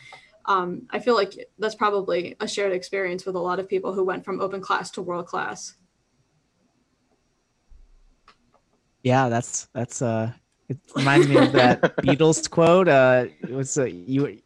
um, 0.46 0.88
I 0.90 1.00
feel 1.00 1.16
like 1.16 1.50
that's 1.58 1.76
probably 1.76 2.36
a 2.40 2.48
shared 2.48 2.74
experience 2.74 3.26
with 3.26 3.36
a 3.36 3.40
lot 3.40 3.60
of 3.60 3.70
people 3.70 3.94
who 3.94 4.04
went 4.04 4.26
from 4.26 4.42
open 4.42 4.62
class 4.62 4.92
to 4.92 5.02
world 5.02 5.28
class. 5.28 5.76
Yeah, 9.04 9.30
that's 9.30 9.68
that's 9.74 10.02
uh 10.02 10.32
it 10.70 10.78
reminds 10.96 11.28
me 11.28 11.38
of 11.38 11.52
that 11.54 11.82
Beatles 11.98 12.50
quote. 12.50 12.88
Uh 12.88 13.26
it 13.42 13.52
was 13.52 13.78
uh, 13.78 13.86
you 13.86 14.42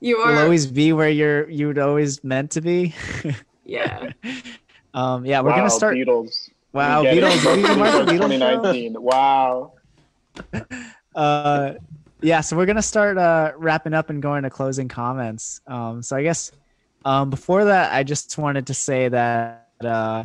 You 0.00 0.18
will 0.18 0.24
are 0.24 0.42
always 0.44 0.66
be 0.66 0.92
where 0.92 1.10
you're 1.10 1.48
you 1.50 1.66
would 1.68 1.78
always 1.78 2.22
meant 2.24 2.50
to 2.52 2.60
be. 2.60 2.94
yeah. 3.64 4.12
um 4.94 5.24
yeah, 5.26 5.40
we're 5.40 5.50
wow, 5.50 5.56
gonna 5.56 5.70
start 5.70 5.96
Beatles. 5.96 6.50
Wow, 6.72 7.02
We. 7.02 7.08
Beatles, 7.08 7.56
we 7.56 7.62
can 7.62 7.78
mark 7.78 8.06
the 8.06 8.12
Beatles 8.12 8.34
2019. 8.38 9.02
Wow. 9.02 9.72
uh 11.14 11.74
yeah 12.22 12.40
so 12.40 12.56
we're 12.56 12.66
gonna 12.66 12.82
start 12.82 13.18
uh 13.18 13.52
wrapping 13.56 13.94
up 13.94 14.10
and 14.10 14.20
going 14.22 14.42
to 14.42 14.50
closing 14.50 14.88
comments 14.88 15.60
um 15.68 16.02
so 16.02 16.16
i 16.16 16.22
guess 16.22 16.50
um 17.04 17.30
before 17.30 17.64
that 17.66 17.92
i 17.92 18.02
just 18.02 18.36
wanted 18.36 18.66
to 18.66 18.74
say 18.74 19.08
that 19.08 19.68
uh 19.84 20.24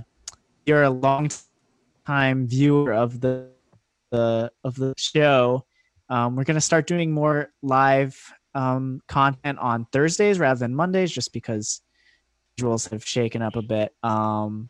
you're 0.65 0.83
a 0.83 0.89
long 0.89 1.27
time 1.27 1.48
viewer 2.47 2.93
of 2.93 3.21
the 3.21 3.49
the 4.11 4.51
of 4.63 4.75
the 4.75 4.93
show 4.97 5.63
um 6.09 6.35
we're 6.35 6.43
gonna 6.43 6.59
start 6.59 6.87
doing 6.87 7.11
more 7.11 7.51
live 7.61 8.17
um 8.55 8.99
content 9.07 9.59
on 9.59 9.85
thursdays 9.91 10.39
rather 10.39 10.59
than 10.59 10.73
mondays 10.73 11.11
just 11.11 11.31
because 11.33 11.81
visuals 12.59 12.89
have 12.89 13.05
shaken 13.05 13.41
up 13.41 13.55
a 13.55 13.61
bit 13.61 13.93
um 14.03 14.67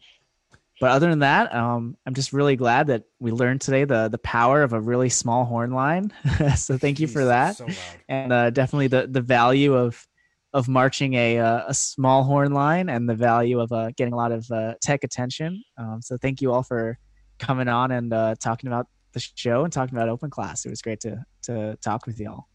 but 0.80 0.92
other 0.92 1.10
than 1.10 1.20
that, 1.20 1.54
um, 1.54 1.98
I'm 2.06 2.14
just 2.14 2.32
really 2.32 2.56
glad 2.56 2.88
that 2.88 3.04
we 3.20 3.32
learned 3.32 3.60
today 3.60 3.84
the 3.84 4.08
the 4.08 4.18
power 4.20 4.64
of 4.64 4.72
a 4.72 4.80
really 4.80 5.10
small 5.10 5.44
horn 5.44 5.72
line. 5.72 6.14
so 6.56 6.78
thank 6.78 7.02
you 7.02 7.08
for 7.08 7.26
that, 7.26 7.58
So 7.58 7.68
and 8.08 8.32
uh, 8.32 8.50
definitely 8.50 8.88
the 8.88 9.06
the 9.08 9.20
value 9.20 9.74
of 9.74 10.08
of 10.54 10.70
marching 10.70 11.16
a 11.16 11.38
uh, 11.38 11.64
a 11.68 11.74
small 11.74 12.24
horn 12.24 12.54
line 12.54 12.88
and 12.88 13.10
the 13.10 13.16
value 13.16 13.60
of 13.60 13.72
uh, 13.74 13.90
getting 13.98 14.14
a 14.14 14.16
lot 14.16 14.32
of 14.32 14.50
uh, 14.52 14.76
tech 14.82 15.04
attention. 15.04 15.62
Um, 15.78 16.02
so 16.02 16.18
thank 16.18 16.42
you 16.42 16.54
all 16.54 16.64
for 16.64 16.98
coming 17.40 17.68
on 17.68 17.92
and 17.92 18.14
uh, 18.14 18.36
talking 18.40 18.68
about 18.68 18.88
the 19.14 19.20
show 19.20 19.64
and 19.64 19.74
talking 19.74 19.98
about 19.98 20.08
open 20.10 20.30
class. 20.30 20.66
It 20.66 20.70
was 20.70 20.82
great 20.82 21.00
to 21.02 21.26
to 21.44 21.76
talk 21.82 22.06
with 22.06 22.20
y'all. 22.20 22.46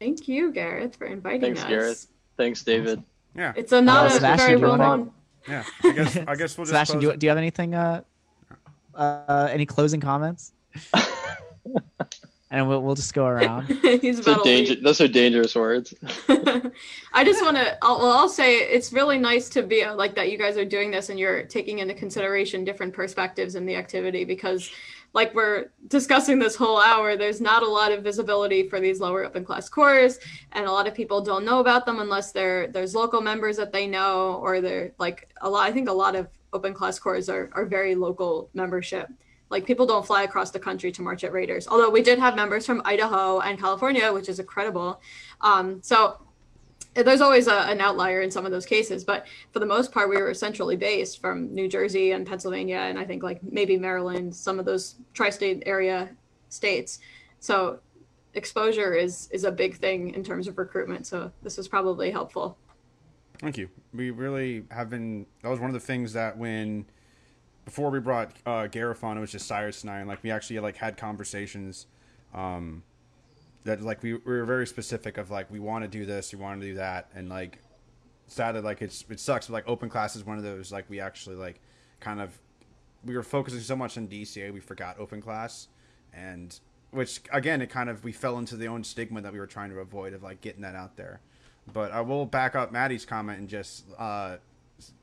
Thank 0.00 0.28
you, 0.28 0.52
Gareth, 0.52 0.96
for 0.96 1.06
inviting 1.06 1.40
Thanks, 1.40 1.62
us. 1.62 1.68
Gareth. 1.68 2.06
Thanks, 2.36 2.62
David. 2.62 3.02
Yeah, 3.34 3.52
It's 3.56 3.72
a 3.72 3.80
not 3.82 4.04
Uh, 4.04 4.06
a 4.06 4.10
Sebastian, 4.12 4.46
very 4.46 4.60
well 4.60 4.78
wanna- 4.78 4.96
known. 5.04 5.12
yeah. 5.48 5.64
I 5.84 5.92
guess 5.92 6.16
I 6.16 6.34
guess 6.36 6.56
we'll 6.56 6.64
just 6.64 6.68
Sebastian, 6.68 7.00
close 7.00 7.02
do 7.02 7.06
you, 7.12 7.16
do 7.16 7.26
you 7.26 7.30
have 7.30 7.38
anything? 7.38 7.74
Uh, 7.74 8.02
uh, 8.94 9.48
any 9.50 9.66
closing 9.66 10.00
comments? 10.00 10.52
and 12.50 12.66
we'll 12.66 12.82
we'll 12.82 12.94
just 12.94 13.12
go 13.12 13.26
around. 13.26 13.66
He's 13.82 14.18
Those 14.18 14.28
are, 14.28 14.32
about 14.32 14.44
danger- 14.44 14.80
those 14.80 15.00
are 15.00 15.08
dangerous 15.08 15.54
words. 15.54 15.94
I 17.12 17.24
just 17.24 17.42
want 17.42 17.56
to. 17.58 17.76
I'll, 17.82 17.98
well, 17.98 18.12
I'll 18.12 18.28
say 18.28 18.56
it's 18.56 18.92
really 18.92 19.18
nice 19.18 19.48
to 19.50 19.62
be 19.62 19.84
uh, 19.84 19.94
like 19.94 20.14
that. 20.14 20.30
You 20.30 20.38
guys 20.38 20.56
are 20.56 20.64
doing 20.64 20.90
this 20.90 21.10
and 21.10 21.18
you're 21.18 21.42
taking 21.44 21.80
into 21.80 21.94
consideration 21.94 22.64
different 22.64 22.94
perspectives 22.94 23.54
in 23.54 23.66
the 23.66 23.76
activity 23.76 24.24
because, 24.24 24.70
like 25.12 25.34
we're 25.34 25.66
discussing 25.88 26.38
this 26.38 26.56
whole 26.56 26.80
hour, 26.80 27.16
there's 27.16 27.40
not 27.40 27.62
a 27.62 27.68
lot 27.68 27.92
of 27.92 28.02
visibility 28.02 28.66
for 28.68 28.80
these 28.80 28.98
lower 28.98 29.24
open 29.24 29.44
class 29.44 29.68
corps, 29.68 30.18
and 30.52 30.64
a 30.64 30.72
lot 30.72 30.86
of 30.86 30.94
people 30.94 31.20
don't 31.20 31.44
know 31.44 31.60
about 31.60 31.84
them 31.84 32.00
unless 32.00 32.32
they're 32.32 32.68
there's 32.68 32.94
local 32.94 33.20
members 33.20 33.58
that 33.58 33.72
they 33.72 33.86
know 33.86 34.34
or 34.42 34.62
they're 34.62 34.92
like 34.98 35.28
a 35.42 35.48
lot. 35.50 35.68
I 35.68 35.72
think 35.72 35.88
a 35.88 35.92
lot 35.92 36.16
of 36.16 36.28
open 36.54 36.72
class 36.72 36.98
corps 36.98 37.28
are 37.28 37.50
are 37.52 37.66
very 37.66 37.94
local 37.94 38.48
membership. 38.54 39.08
Like 39.50 39.66
people 39.66 39.86
don't 39.86 40.06
fly 40.06 40.24
across 40.24 40.50
the 40.50 40.58
country 40.58 40.92
to 40.92 41.02
march 41.02 41.24
at 41.24 41.32
Raiders. 41.32 41.66
Although 41.68 41.90
we 41.90 42.02
did 42.02 42.18
have 42.18 42.36
members 42.36 42.66
from 42.66 42.82
Idaho 42.84 43.40
and 43.40 43.58
California, 43.58 44.12
which 44.12 44.28
is 44.28 44.38
incredible. 44.38 45.00
Um, 45.40 45.80
so 45.82 46.18
there's 46.94 47.20
always 47.20 47.46
a, 47.46 47.54
an 47.70 47.80
outlier 47.80 48.22
in 48.22 48.30
some 48.30 48.44
of 48.44 48.52
those 48.52 48.66
cases, 48.66 49.04
but 49.04 49.26
for 49.52 49.58
the 49.60 49.66
most 49.66 49.92
part, 49.92 50.08
we 50.08 50.20
were 50.20 50.34
centrally 50.34 50.76
based 50.76 51.20
from 51.20 51.54
New 51.54 51.68
Jersey 51.68 52.12
and 52.12 52.26
Pennsylvania, 52.26 52.78
and 52.78 52.98
I 52.98 53.04
think 53.04 53.22
like 53.22 53.40
maybe 53.42 53.76
Maryland, 53.76 54.34
some 54.34 54.58
of 54.58 54.64
those 54.64 54.96
tri-state 55.14 55.62
area 55.66 56.08
states. 56.48 56.98
So 57.40 57.78
exposure 58.34 58.94
is 58.94 59.28
is 59.32 59.44
a 59.44 59.52
big 59.52 59.76
thing 59.76 60.14
in 60.14 60.24
terms 60.24 60.48
of 60.48 60.58
recruitment. 60.58 61.06
So 61.06 61.30
this 61.42 61.58
is 61.58 61.68
probably 61.68 62.10
helpful. 62.10 62.56
Thank 63.38 63.56
you. 63.56 63.68
We 63.94 64.10
really 64.10 64.64
have 64.70 64.90
been. 64.90 65.26
That 65.42 65.50
was 65.50 65.60
one 65.60 65.70
of 65.70 65.74
the 65.74 65.86
things 65.86 66.12
that 66.14 66.36
when 66.36 66.86
before 67.68 67.90
we 67.90 68.00
brought 68.00 68.32
uh, 68.46 68.66
Gareth 68.66 69.04
on, 69.04 69.18
it 69.18 69.20
was 69.20 69.30
just 69.30 69.46
Cyrus 69.46 69.82
and 69.82 69.90
I, 69.90 69.98
and 69.98 70.08
like 70.08 70.22
we 70.22 70.30
actually 70.30 70.58
like 70.58 70.78
had 70.78 70.96
conversations. 70.96 71.84
Um, 72.32 72.82
that 73.64 73.82
like 73.82 74.02
we, 74.02 74.14
we 74.14 74.20
were 74.24 74.46
very 74.46 74.66
specific 74.66 75.18
of 75.18 75.30
like 75.30 75.50
we 75.50 75.58
want 75.58 75.84
to 75.84 75.88
do 75.88 76.06
this, 76.06 76.32
we 76.32 76.38
want 76.38 76.58
to 76.62 76.66
do 76.66 76.74
that, 76.76 77.10
and 77.14 77.28
like 77.28 77.58
sadly 78.26 78.62
like 78.62 78.80
it's 78.80 79.04
it 79.10 79.20
sucks. 79.20 79.48
But 79.48 79.52
like 79.52 79.68
open 79.68 79.90
class 79.90 80.16
is 80.16 80.24
one 80.24 80.38
of 80.38 80.44
those 80.44 80.72
like 80.72 80.88
we 80.88 80.98
actually 80.98 81.36
like 81.36 81.60
kind 82.00 82.22
of 82.22 82.38
we 83.04 83.14
were 83.14 83.22
focusing 83.22 83.60
so 83.60 83.76
much 83.76 83.98
on 83.98 84.08
DCA 84.08 84.50
we 84.50 84.60
forgot 84.60 84.98
open 84.98 85.20
class, 85.20 85.68
and 86.14 86.58
which 86.90 87.20
again 87.34 87.60
it 87.60 87.68
kind 87.68 87.90
of 87.90 88.02
we 88.02 88.12
fell 88.12 88.38
into 88.38 88.56
the 88.56 88.66
own 88.66 88.82
stigma 88.82 89.20
that 89.20 89.34
we 89.34 89.38
were 89.38 89.46
trying 89.46 89.68
to 89.68 89.80
avoid 89.80 90.14
of 90.14 90.22
like 90.22 90.40
getting 90.40 90.62
that 90.62 90.74
out 90.74 90.96
there. 90.96 91.20
But 91.70 91.92
I 91.92 92.00
will 92.00 92.24
back 92.24 92.56
up 92.56 92.72
Maddie's 92.72 93.04
comment 93.04 93.40
and 93.40 93.46
just 93.46 93.84
uh, 93.98 94.38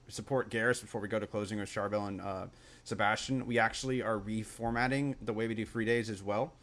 support 0.07 0.49
Garrus 0.49 0.81
before 0.81 1.01
we 1.01 1.07
go 1.07 1.19
to 1.19 1.27
closing 1.27 1.59
with 1.59 1.69
Sharbel 1.69 2.07
and 2.07 2.21
uh, 2.21 2.45
Sebastian. 2.83 3.45
We 3.45 3.59
actually 3.59 4.01
are 4.01 4.19
reformatting 4.19 5.15
the 5.21 5.33
way 5.33 5.47
we 5.47 5.55
do 5.55 5.65
free 5.65 5.85
days 5.85 6.09
as 6.09 6.21
well. 6.21 6.53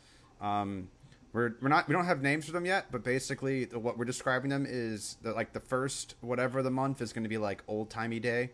Um, 0.40 0.88
we're, 1.32 1.54
we're 1.62 1.68
not 1.68 1.88
we 1.88 1.94
don't 1.94 2.04
have 2.04 2.22
names 2.22 2.44
for 2.46 2.52
them 2.52 2.66
yet, 2.66 2.86
but 2.90 3.02
basically 3.02 3.64
the, 3.64 3.78
what 3.78 3.96
we're 3.96 4.04
describing 4.04 4.50
them 4.50 4.66
is 4.68 5.16
that 5.22 5.34
like 5.34 5.52
the 5.52 5.60
first 5.60 6.14
whatever 6.20 6.62
the 6.62 6.70
month 6.70 7.00
is 7.00 7.12
going 7.12 7.22
to 7.22 7.28
be 7.30 7.38
like 7.38 7.62
old 7.68 7.88
timey 7.88 8.20
day, 8.20 8.50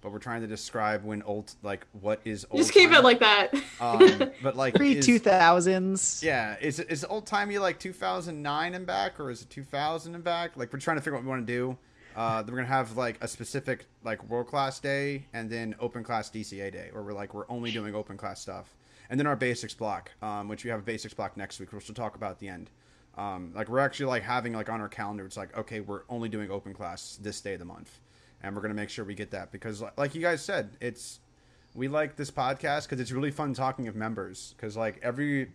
but 0.00 0.12
we're 0.12 0.18
trying 0.18 0.40
to 0.40 0.46
describe 0.46 1.04
when 1.04 1.22
old 1.24 1.54
like 1.62 1.86
what 2.00 2.20
is 2.24 2.46
old. 2.50 2.60
Just 2.60 2.72
keep 2.72 2.90
it 2.90 3.02
like 3.02 3.20
that. 3.20 3.54
um, 3.80 4.30
but 4.42 4.56
like 4.56 4.74
pre 4.74 5.00
two 5.00 5.18
thousands. 5.18 6.22
yeah, 6.24 6.56
is 6.60 6.78
it 6.78 6.90
is 6.90 7.04
old 7.04 7.26
timey 7.26 7.58
like 7.58 7.78
2009 7.78 8.74
and 8.74 8.86
back, 8.86 9.20
or 9.20 9.30
is 9.30 9.42
it 9.42 9.50
2000 9.50 10.14
and 10.14 10.24
back? 10.24 10.56
Like 10.56 10.72
we're 10.72 10.78
trying 10.78 10.96
to 10.96 11.02
figure 11.02 11.16
out 11.16 11.18
what 11.18 11.24
we 11.24 11.30
want 11.30 11.46
to 11.46 11.52
do. 11.52 11.76
Uh, 12.16 12.42
we're 12.46 12.56
gonna 12.56 12.66
have 12.66 12.96
like 12.96 13.18
a 13.22 13.28
specific 13.28 13.86
like 14.04 14.22
world 14.28 14.46
class 14.46 14.78
day, 14.80 15.26
and 15.32 15.50
then 15.50 15.74
open 15.80 16.04
class 16.04 16.30
DCA 16.30 16.70
day, 16.72 16.88
where 16.92 17.02
we're 17.02 17.12
like 17.12 17.34
we're 17.34 17.48
only 17.48 17.70
doing 17.70 17.94
open 17.94 18.16
class 18.16 18.40
stuff, 18.40 18.76
and 19.10 19.18
then 19.18 19.26
our 19.26 19.36
basics 19.36 19.74
block, 19.74 20.10
um, 20.22 20.48
which 20.48 20.64
we 20.64 20.70
have 20.70 20.80
a 20.80 20.82
basics 20.82 21.14
block 21.14 21.36
next 21.36 21.58
week, 21.60 21.72
which 21.72 21.88
we'll 21.88 21.94
talk 21.94 22.14
about 22.16 22.32
at 22.32 22.38
the 22.38 22.48
end. 22.48 22.70
Um, 23.16 23.52
like 23.54 23.68
we're 23.68 23.78
actually 23.78 24.06
like 24.06 24.22
having 24.22 24.52
like 24.52 24.68
on 24.70 24.80
our 24.80 24.88
calendar, 24.88 25.24
it's 25.24 25.36
like 25.36 25.56
okay, 25.56 25.80
we're 25.80 26.02
only 26.08 26.28
doing 26.28 26.50
open 26.50 26.74
class 26.74 27.18
this 27.20 27.40
day 27.40 27.54
of 27.54 27.58
the 27.58 27.64
month, 27.64 28.00
and 28.42 28.54
we're 28.54 28.62
gonna 28.62 28.74
make 28.74 28.90
sure 28.90 29.04
we 29.04 29.14
get 29.14 29.30
that 29.32 29.52
because 29.52 29.82
like- 29.96 30.14
you 30.14 30.20
guys 30.22 30.42
said, 30.44 30.76
it's 30.80 31.20
we 31.74 31.88
like 31.88 32.16
this 32.16 32.30
podcast 32.30 32.84
because 32.84 33.00
it's 33.00 33.12
really 33.12 33.30
fun 33.30 33.54
talking 33.54 33.88
of 33.88 33.96
members 33.96 34.54
because 34.56 34.76
like 34.76 34.98
every 35.02 35.50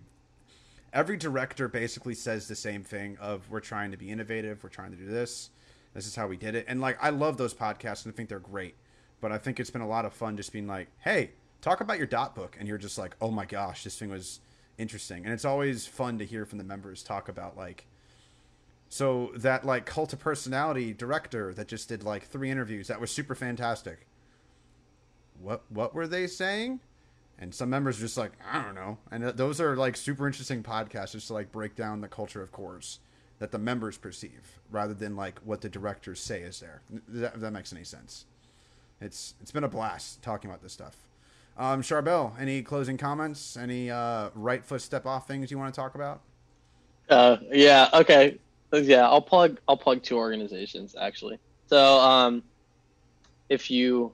every 0.94 1.18
director 1.18 1.68
basically 1.68 2.16
says 2.16 2.48
the 2.48 2.56
same 2.56 2.84
thing 2.84 3.18
of 3.20 3.50
we're 3.52 3.60
trying 3.60 3.92
to 3.92 3.98
be 3.98 4.10
innovative 4.10 4.64
we're 4.64 4.70
trying 4.70 4.90
to 4.90 4.98
do 4.98 5.06
this 5.06 5.50
this 5.98 6.06
is 6.06 6.16
how 6.16 6.28
we 6.28 6.38
did 6.38 6.56
it. 6.56 6.66
And 6.68 6.80
like 6.80 6.98
i 7.04 7.10
love 7.10 7.38
those 7.38 7.54
podcasts 7.54 8.06
and 8.06 8.14
i 8.14 8.16
think 8.16 8.30
they're 8.30 8.40
great 8.40 8.76
but 9.20 9.32
i 9.32 9.38
think 9.38 9.60
it's 9.60 9.72
been 9.72 9.82
a 9.82 9.88
lot 9.88 10.06
of 10.06 10.14
fun 10.14 10.38
just 10.38 10.54
being 10.54 10.68
like 10.68 10.88
hey 11.00 11.32
talk 11.62 11.82
about 11.82 11.98
your 11.98 12.08
dot 12.08 12.36
book. 12.36 12.56
And 12.60 12.68
you're 12.68 12.78
just 12.78 12.98
like 12.98 13.16
oh 13.22 13.32
my 13.32 13.46
gosh 13.46 13.84
this 13.84 13.98
thing 13.98 14.10
was 14.10 14.40
interesting. 14.78 15.26
And 15.26 15.34
it's 15.34 15.46
always 15.46 15.88
fun 15.88 16.20
to 16.20 16.26
hear 16.26 16.46
from 16.46 16.60
the 16.60 16.64
members 16.64 17.04
talk 17.04 17.30
about 17.30 17.58
like 17.58 17.88
so 18.90 19.32
that 19.36 19.66
like 19.66 19.86
cult 19.86 20.14
of 20.14 20.20
personality 20.20 20.94
director 20.94 21.54
that 21.56 21.68
just 21.68 21.90
did 21.90 22.04
like 22.04 22.28
three 22.28 22.50
interviews 22.50 22.88
that 22.88 23.02
was 23.02 23.12
super 23.12 23.36
fantastic. 23.36 24.08
What 25.42 25.64
what 25.70 25.94
were 25.94 26.08
they 26.08 26.28
saying? 26.28 26.80
And 27.40 27.54
some 27.54 27.70
members 27.70 27.98
are 27.98 28.02
just 28.02 28.18
like 28.18 28.34
i 28.52 28.62
don't 28.62 28.76
know. 28.76 28.98
And 29.12 29.24
uh, 29.24 29.32
those 29.32 29.60
are 29.60 29.76
like 29.76 29.98
super 29.98 30.28
interesting 30.28 30.64
podcasts 30.64 31.14
just 31.14 31.28
to 31.28 31.34
like 31.34 31.52
break 31.52 31.76
down 31.76 32.02
the 32.02 32.08
culture 32.08 32.42
of 32.42 32.52
course 32.52 33.00
that 33.40 33.52
the 33.52 33.60
members 33.60 33.98
perceive 33.98 34.60
rather 34.72 34.94
than 34.94 35.16
like 35.16 35.40
what 35.46 35.62
the 35.62 35.70
directors 35.70 36.20
say 36.20 36.42
is 36.42 36.60
there 36.60 36.82
Th- 36.90 37.04
that, 37.10 37.36
if 37.36 37.42
that 37.42 37.52
makes 37.52 37.72
any 37.74 37.84
sense 37.84 38.26
it's 39.02 39.36
it's 39.42 39.52
been 39.52 39.64
a 39.64 39.68
blast 39.70 40.22
talking 40.22 40.50
about 40.50 40.62
this 40.64 40.74
stuff 40.74 40.96
um 41.58 41.82
Sharbel 41.82 42.40
any 42.40 42.62
closing 42.62 42.98
comments 42.98 43.58
any 43.58 43.92
uh 43.92 44.30
right 44.36 44.64
foot 44.66 44.82
step 44.82 45.06
off 45.06 45.28
things 45.28 45.52
you 45.52 45.58
want 45.58 45.74
to 45.74 45.80
talk 45.80 45.96
about 45.96 46.22
Uh, 47.10 47.38
yeah. 47.52 47.90
Okay. 47.94 48.38
Yeah. 48.74 49.08
I'll 49.08 49.22
plug. 49.22 49.60
I'll 49.68 49.78
plug 49.78 50.04
two 50.04 50.18
organizations 50.18 50.96
actually. 51.00 51.40
So, 51.68 52.00
um, 52.00 52.44
if 53.50 53.72
you 53.72 54.14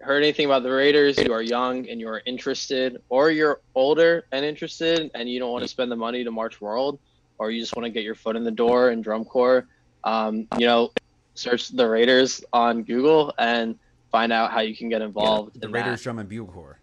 heard 0.00 0.22
anything 0.22 0.46
about 0.46 0.62
the 0.64 0.70
Raiders, 0.70 1.18
you 1.18 1.32
are 1.32 1.42
young 1.42 1.88
and 1.88 2.00
you 2.00 2.08
are 2.08 2.22
interested, 2.26 3.00
or 3.08 3.30
you're 3.30 3.60
older 3.74 4.24
and 4.32 4.44
interested, 4.44 5.10
and 5.14 5.28
you 5.30 5.38
don't 5.38 5.52
want 5.52 5.62
to 5.62 5.68
spend 5.68 5.92
the 5.92 5.96
money 5.96 6.24
to 6.24 6.30
March 6.32 6.60
World, 6.60 6.98
or 7.38 7.50
you 7.50 7.60
just 7.60 7.74
want 7.76 7.84
to 7.84 7.90
get 7.90 8.02
your 8.02 8.14
foot 8.14 8.36
in 8.36 8.44
the 8.44 8.50
door 8.50 8.90
in 8.90 9.00
drum 9.00 9.24
corps, 9.24 9.66
um, 10.04 10.46
you 10.58 10.66
know, 10.66 10.90
search 11.34 11.68
the 11.68 11.88
Raiders 11.88 12.44
on 12.52 12.82
Google 12.82 13.32
and 13.38 13.78
find 14.10 14.32
out 14.32 14.50
how 14.50 14.60
you 14.60 14.76
can 14.76 14.88
get 14.88 15.02
involved. 15.02 15.60
the 15.60 15.66
in 15.66 15.72
Raiders 15.72 16.00
that. 16.00 16.02
Drum 16.02 16.18
and 16.18 16.28
Bugle 16.28 16.52
Corps. 16.52 16.78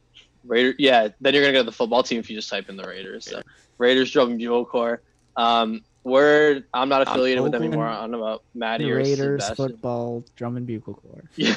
Raider, 0.45 0.75
yeah. 0.77 1.09
Then 1.19 1.33
you're 1.33 1.43
gonna 1.43 1.53
go 1.53 1.59
to 1.59 1.65
the 1.65 1.71
football 1.71 2.03
team 2.03 2.19
if 2.19 2.29
you 2.29 2.35
just 2.35 2.49
type 2.49 2.69
in 2.69 2.77
the 2.77 2.83
Raiders. 2.83 3.25
So, 3.25 3.41
Raiders 3.77 4.11
Drum 4.11 4.29
and 4.29 4.39
Bugle 4.39 4.65
Corps. 4.65 5.01
Um, 5.35 5.83
we're 6.03 6.63
I'm 6.73 6.87
not 6.87 7.01
affiliated 7.01 7.43
with 7.43 7.51
them 7.51 7.63
anymore. 7.63 7.87
I 7.87 8.01
don't 8.01 8.11
know 8.11 8.23
about 8.23 8.43
Maddie 8.53 8.85
The 8.85 8.91
or 8.91 8.97
Raiders 8.97 9.43
Sebastian. 9.43 9.55
football 9.55 10.23
drum 10.35 10.55
and 10.55 10.67
bugle 10.67 10.93
corps. 10.93 11.23
Yeah. 11.35 11.55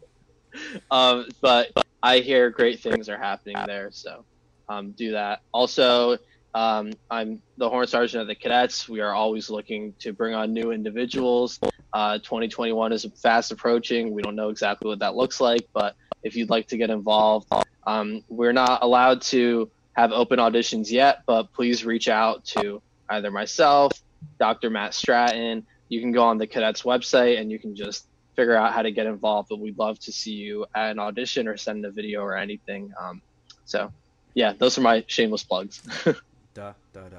um, 0.90 1.28
but 1.42 1.70
I 2.02 2.20
hear 2.20 2.48
great 2.50 2.80
things 2.80 3.08
are 3.08 3.18
happening 3.18 3.56
there, 3.66 3.90
so 3.92 4.24
um, 4.68 4.92
do 4.92 5.12
that. 5.12 5.42
Also, 5.52 6.16
um, 6.54 6.92
I'm 7.10 7.42
the 7.56 7.68
horn 7.68 7.86
sergeant 7.86 8.22
of 8.22 8.28
the 8.28 8.34
cadets. 8.34 8.88
We 8.88 9.00
are 9.00 9.12
always 9.12 9.50
looking 9.50 9.92
to 9.98 10.12
bring 10.12 10.34
on 10.34 10.52
new 10.52 10.70
individuals. 10.70 11.58
Uh, 11.92 12.18
2021 12.18 12.92
is 12.92 13.06
fast 13.16 13.50
approaching. 13.50 14.12
We 14.12 14.22
don't 14.22 14.36
know 14.36 14.50
exactly 14.50 14.88
what 14.88 15.00
that 15.00 15.16
looks 15.16 15.40
like, 15.40 15.68
but 15.72 15.96
if 16.22 16.36
you'd 16.36 16.50
like 16.50 16.68
to 16.68 16.76
get 16.76 16.90
involved, 16.90 17.52
um, 17.86 18.22
we're 18.28 18.52
not 18.52 18.82
allowed 18.82 19.22
to 19.22 19.70
have 19.94 20.12
open 20.12 20.38
auditions 20.38 20.90
yet, 20.90 21.22
but 21.26 21.52
please 21.52 21.84
reach 21.84 22.08
out 22.08 22.44
to 22.44 22.80
either 23.08 23.30
myself, 23.30 23.92
Dr. 24.38 24.70
Matt 24.70 24.94
Stratton. 24.94 25.66
You 25.88 26.00
can 26.00 26.12
go 26.12 26.22
on 26.22 26.38
the 26.38 26.46
cadets 26.46 26.82
website 26.82 27.40
and 27.40 27.50
you 27.50 27.58
can 27.58 27.74
just 27.74 28.06
figure 28.36 28.56
out 28.56 28.72
how 28.72 28.82
to 28.82 28.92
get 28.92 29.06
involved. 29.06 29.48
But 29.48 29.58
we'd 29.58 29.78
love 29.78 29.98
to 30.00 30.12
see 30.12 30.32
you 30.32 30.66
at 30.74 30.92
an 30.92 30.98
audition 31.00 31.48
or 31.48 31.56
send 31.56 31.84
a 31.84 31.90
video 31.90 32.22
or 32.22 32.36
anything. 32.36 32.92
Um, 33.00 33.22
so, 33.64 33.92
yeah, 34.34 34.52
those 34.52 34.78
are 34.78 34.82
my 34.82 35.04
shameless 35.06 35.42
plugs. 35.42 35.82
Duh, 36.54 36.72
duh, 36.92 37.08
duh. 37.08 37.16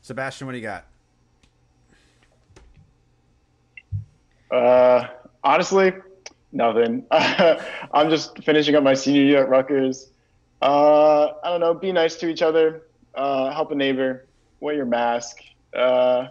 Sebastian, 0.00 0.46
what 0.46 0.52
do 0.52 0.58
you 0.58 0.62
got? 0.62 0.84
Uh, 4.48 5.08
honestly, 5.42 5.92
nothing. 6.52 7.04
I'm 7.10 8.10
just 8.10 8.38
finishing 8.44 8.76
up 8.76 8.84
my 8.84 8.94
senior 8.94 9.22
year 9.22 9.42
at 9.42 9.48
Rutgers. 9.48 10.10
Uh, 10.62 11.32
I 11.42 11.50
don't 11.50 11.58
know. 11.58 11.74
Be 11.74 11.90
nice 11.90 12.14
to 12.16 12.28
each 12.28 12.42
other. 12.42 12.82
Uh, 13.16 13.50
help 13.50 13.72
a 13.72 13.74
neighbor. 13.74 14.26
Wear 14.60 14.76
your 14.76 14.86
mask. 14.86 15.38
Uh, 15.76 16.28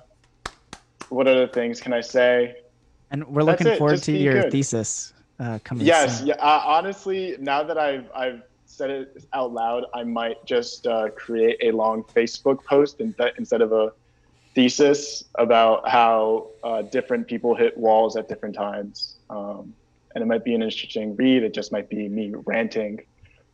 what 1.10 1.28
other 1.28 1.48
things 1.48 1.82
can 1.82 1.92
I 1.92 2.00
say? 2.00 2.56
And 3.12 3.28
we're 3.28 3.44
That's 3.44 3.60
looking 3.60 3.74
it, 3.74 3.78
forward 3.78 3.96
just 3.96 4.06
to 4.06 4.14
your 4.14 4.44
good. 4.44 4.52
thesis 4.52 5.14
uh, 5.40 5.60
coming 5.66 5.82
soon. 5.82 5.88
Yes. 5.88 6.20
soon. 6.20 6.28
Yeah. 6.28 6.36
Uh, 6.36 6.62
honestly, 6.66 7.36
now 7.40 7.64
that 7.64 7.78
I've 7.78 8.10
I've 8.16 8.44
said 8.78 8.90
it 8.90 9.24
out 9.34 9.54
loud, 9.54 9.86
I 9.94 10.04
might 10.04 10.44
just 10.46 10.88
uh, 10.88 11.10
create 11.10 11.58
a 11.62 11.72
long 11.72 12.04
Facebook 12.04 12.64
post 12.66 13.00
in 13.02 13.14
th- 13.14 13.34
instead 13.38 13.62
of 13.62 13.72
a 13.72 13.92
thesis 14.56 15.24
about 15.36 15.88
how 15.90 16.48
uh, 16.64 16.82
different 16.84 17.28
people 17.28 17.56
hit 17.56 17.78
walls 17.78 18.16
at 18.16 18.28
different 18.28 18.56
times. 18.56 19.16
Um, 19.30 19.74
and 20.16 20.22
it 20.22 20.28
might 20.28 20.44
be 20.44 20.54
an 20.54 20.62
interesting 20.62 21.16
read. 21.16 21.44
It 21.44 21.54
just 21.54 21.72
might 21.72 21.90
be 21.90 22.08
me 22.08 22.34
ranting. 22.46 23.02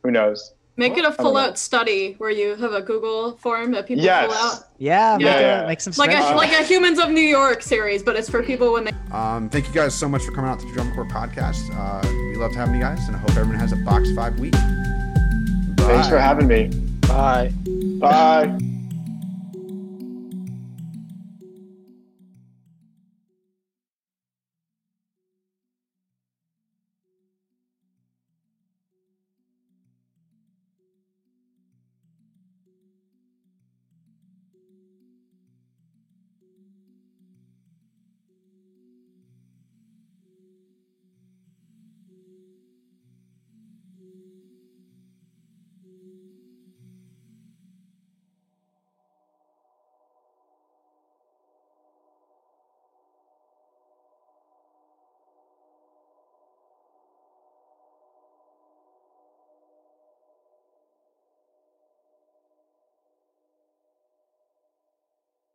Who 0.02 0.10
knows? 0.10 0.52
Make 0.76 0.92
it 0.92 1.00
a 1.00 1.02
don't 1.02 1.16
full 1.16 1.34
know. 1.34 1.40
out 1.40 1.58
study 1.58 2.14
where 2.18 2.30
you 2.30 2.54
have 2.56 2.72
a 2.72 2.80
Google 2.80 3.36
form 3.36 3.70
that 3.72 3.86
people 3.86 4.04
Yes. 4.04 4.26
fill 4.30 4.34
out. 4.34 4.62
Yeah, 4.78 5.16
make, 5.18 5.26
Yeah, 5.26 5.62
a- 5.62 5.66
make 5.66 5.80
some 5.80 5.92
Like 5.98 6.10
a 6.10 6.14
spreadsheets. 6.14 6.36
like 6.36 6.52
a 6.52 6.62
Humans 6.64 6.98
of 6.98 7.10
New 7.10 7.20
York 7.20 7.62
series, 7.62 8.02
but 8.02 8.16
it's 8.16 8.30
for 8.30 8.42
people 8.42 8.72
when 8.72 8.84
they 8.84 8.92
Um, 9.10 9.48
thank 9.50 9.66
you 9.68 9.74
guys 9.74 9.94
so 9.94 10.08
much 10.08 10.22
for 10.22 10.32
coming 10.32 10.50
out 10.50 10.58
to 10.60 10.66
the 10.66 10.72
Drum 10.72 10.92
Corps 10.94 11.04
podcast. 11.06 11.68
Uh, 11.74 12.06
we 12.30 12.36
loved 12.36 12.54
having 12.54 12.74
you 12.76 12.80
guys, 12.80 13.06
and 13.08 13.16
I 13.16 13.18
hope 13.18 13.30
everyone 13.36 13.56
has 13.58 13.72
a 13.72 13.76
box 13.76 14.10
five 14.12 14.38
week. 14.38 14.54
Thanks 15.92 16.08
for 16.08 16.18
having 16.18 16.46
me. 16.46 16.68
Bye. 17.08 17.52
Bye. 18.00 18.69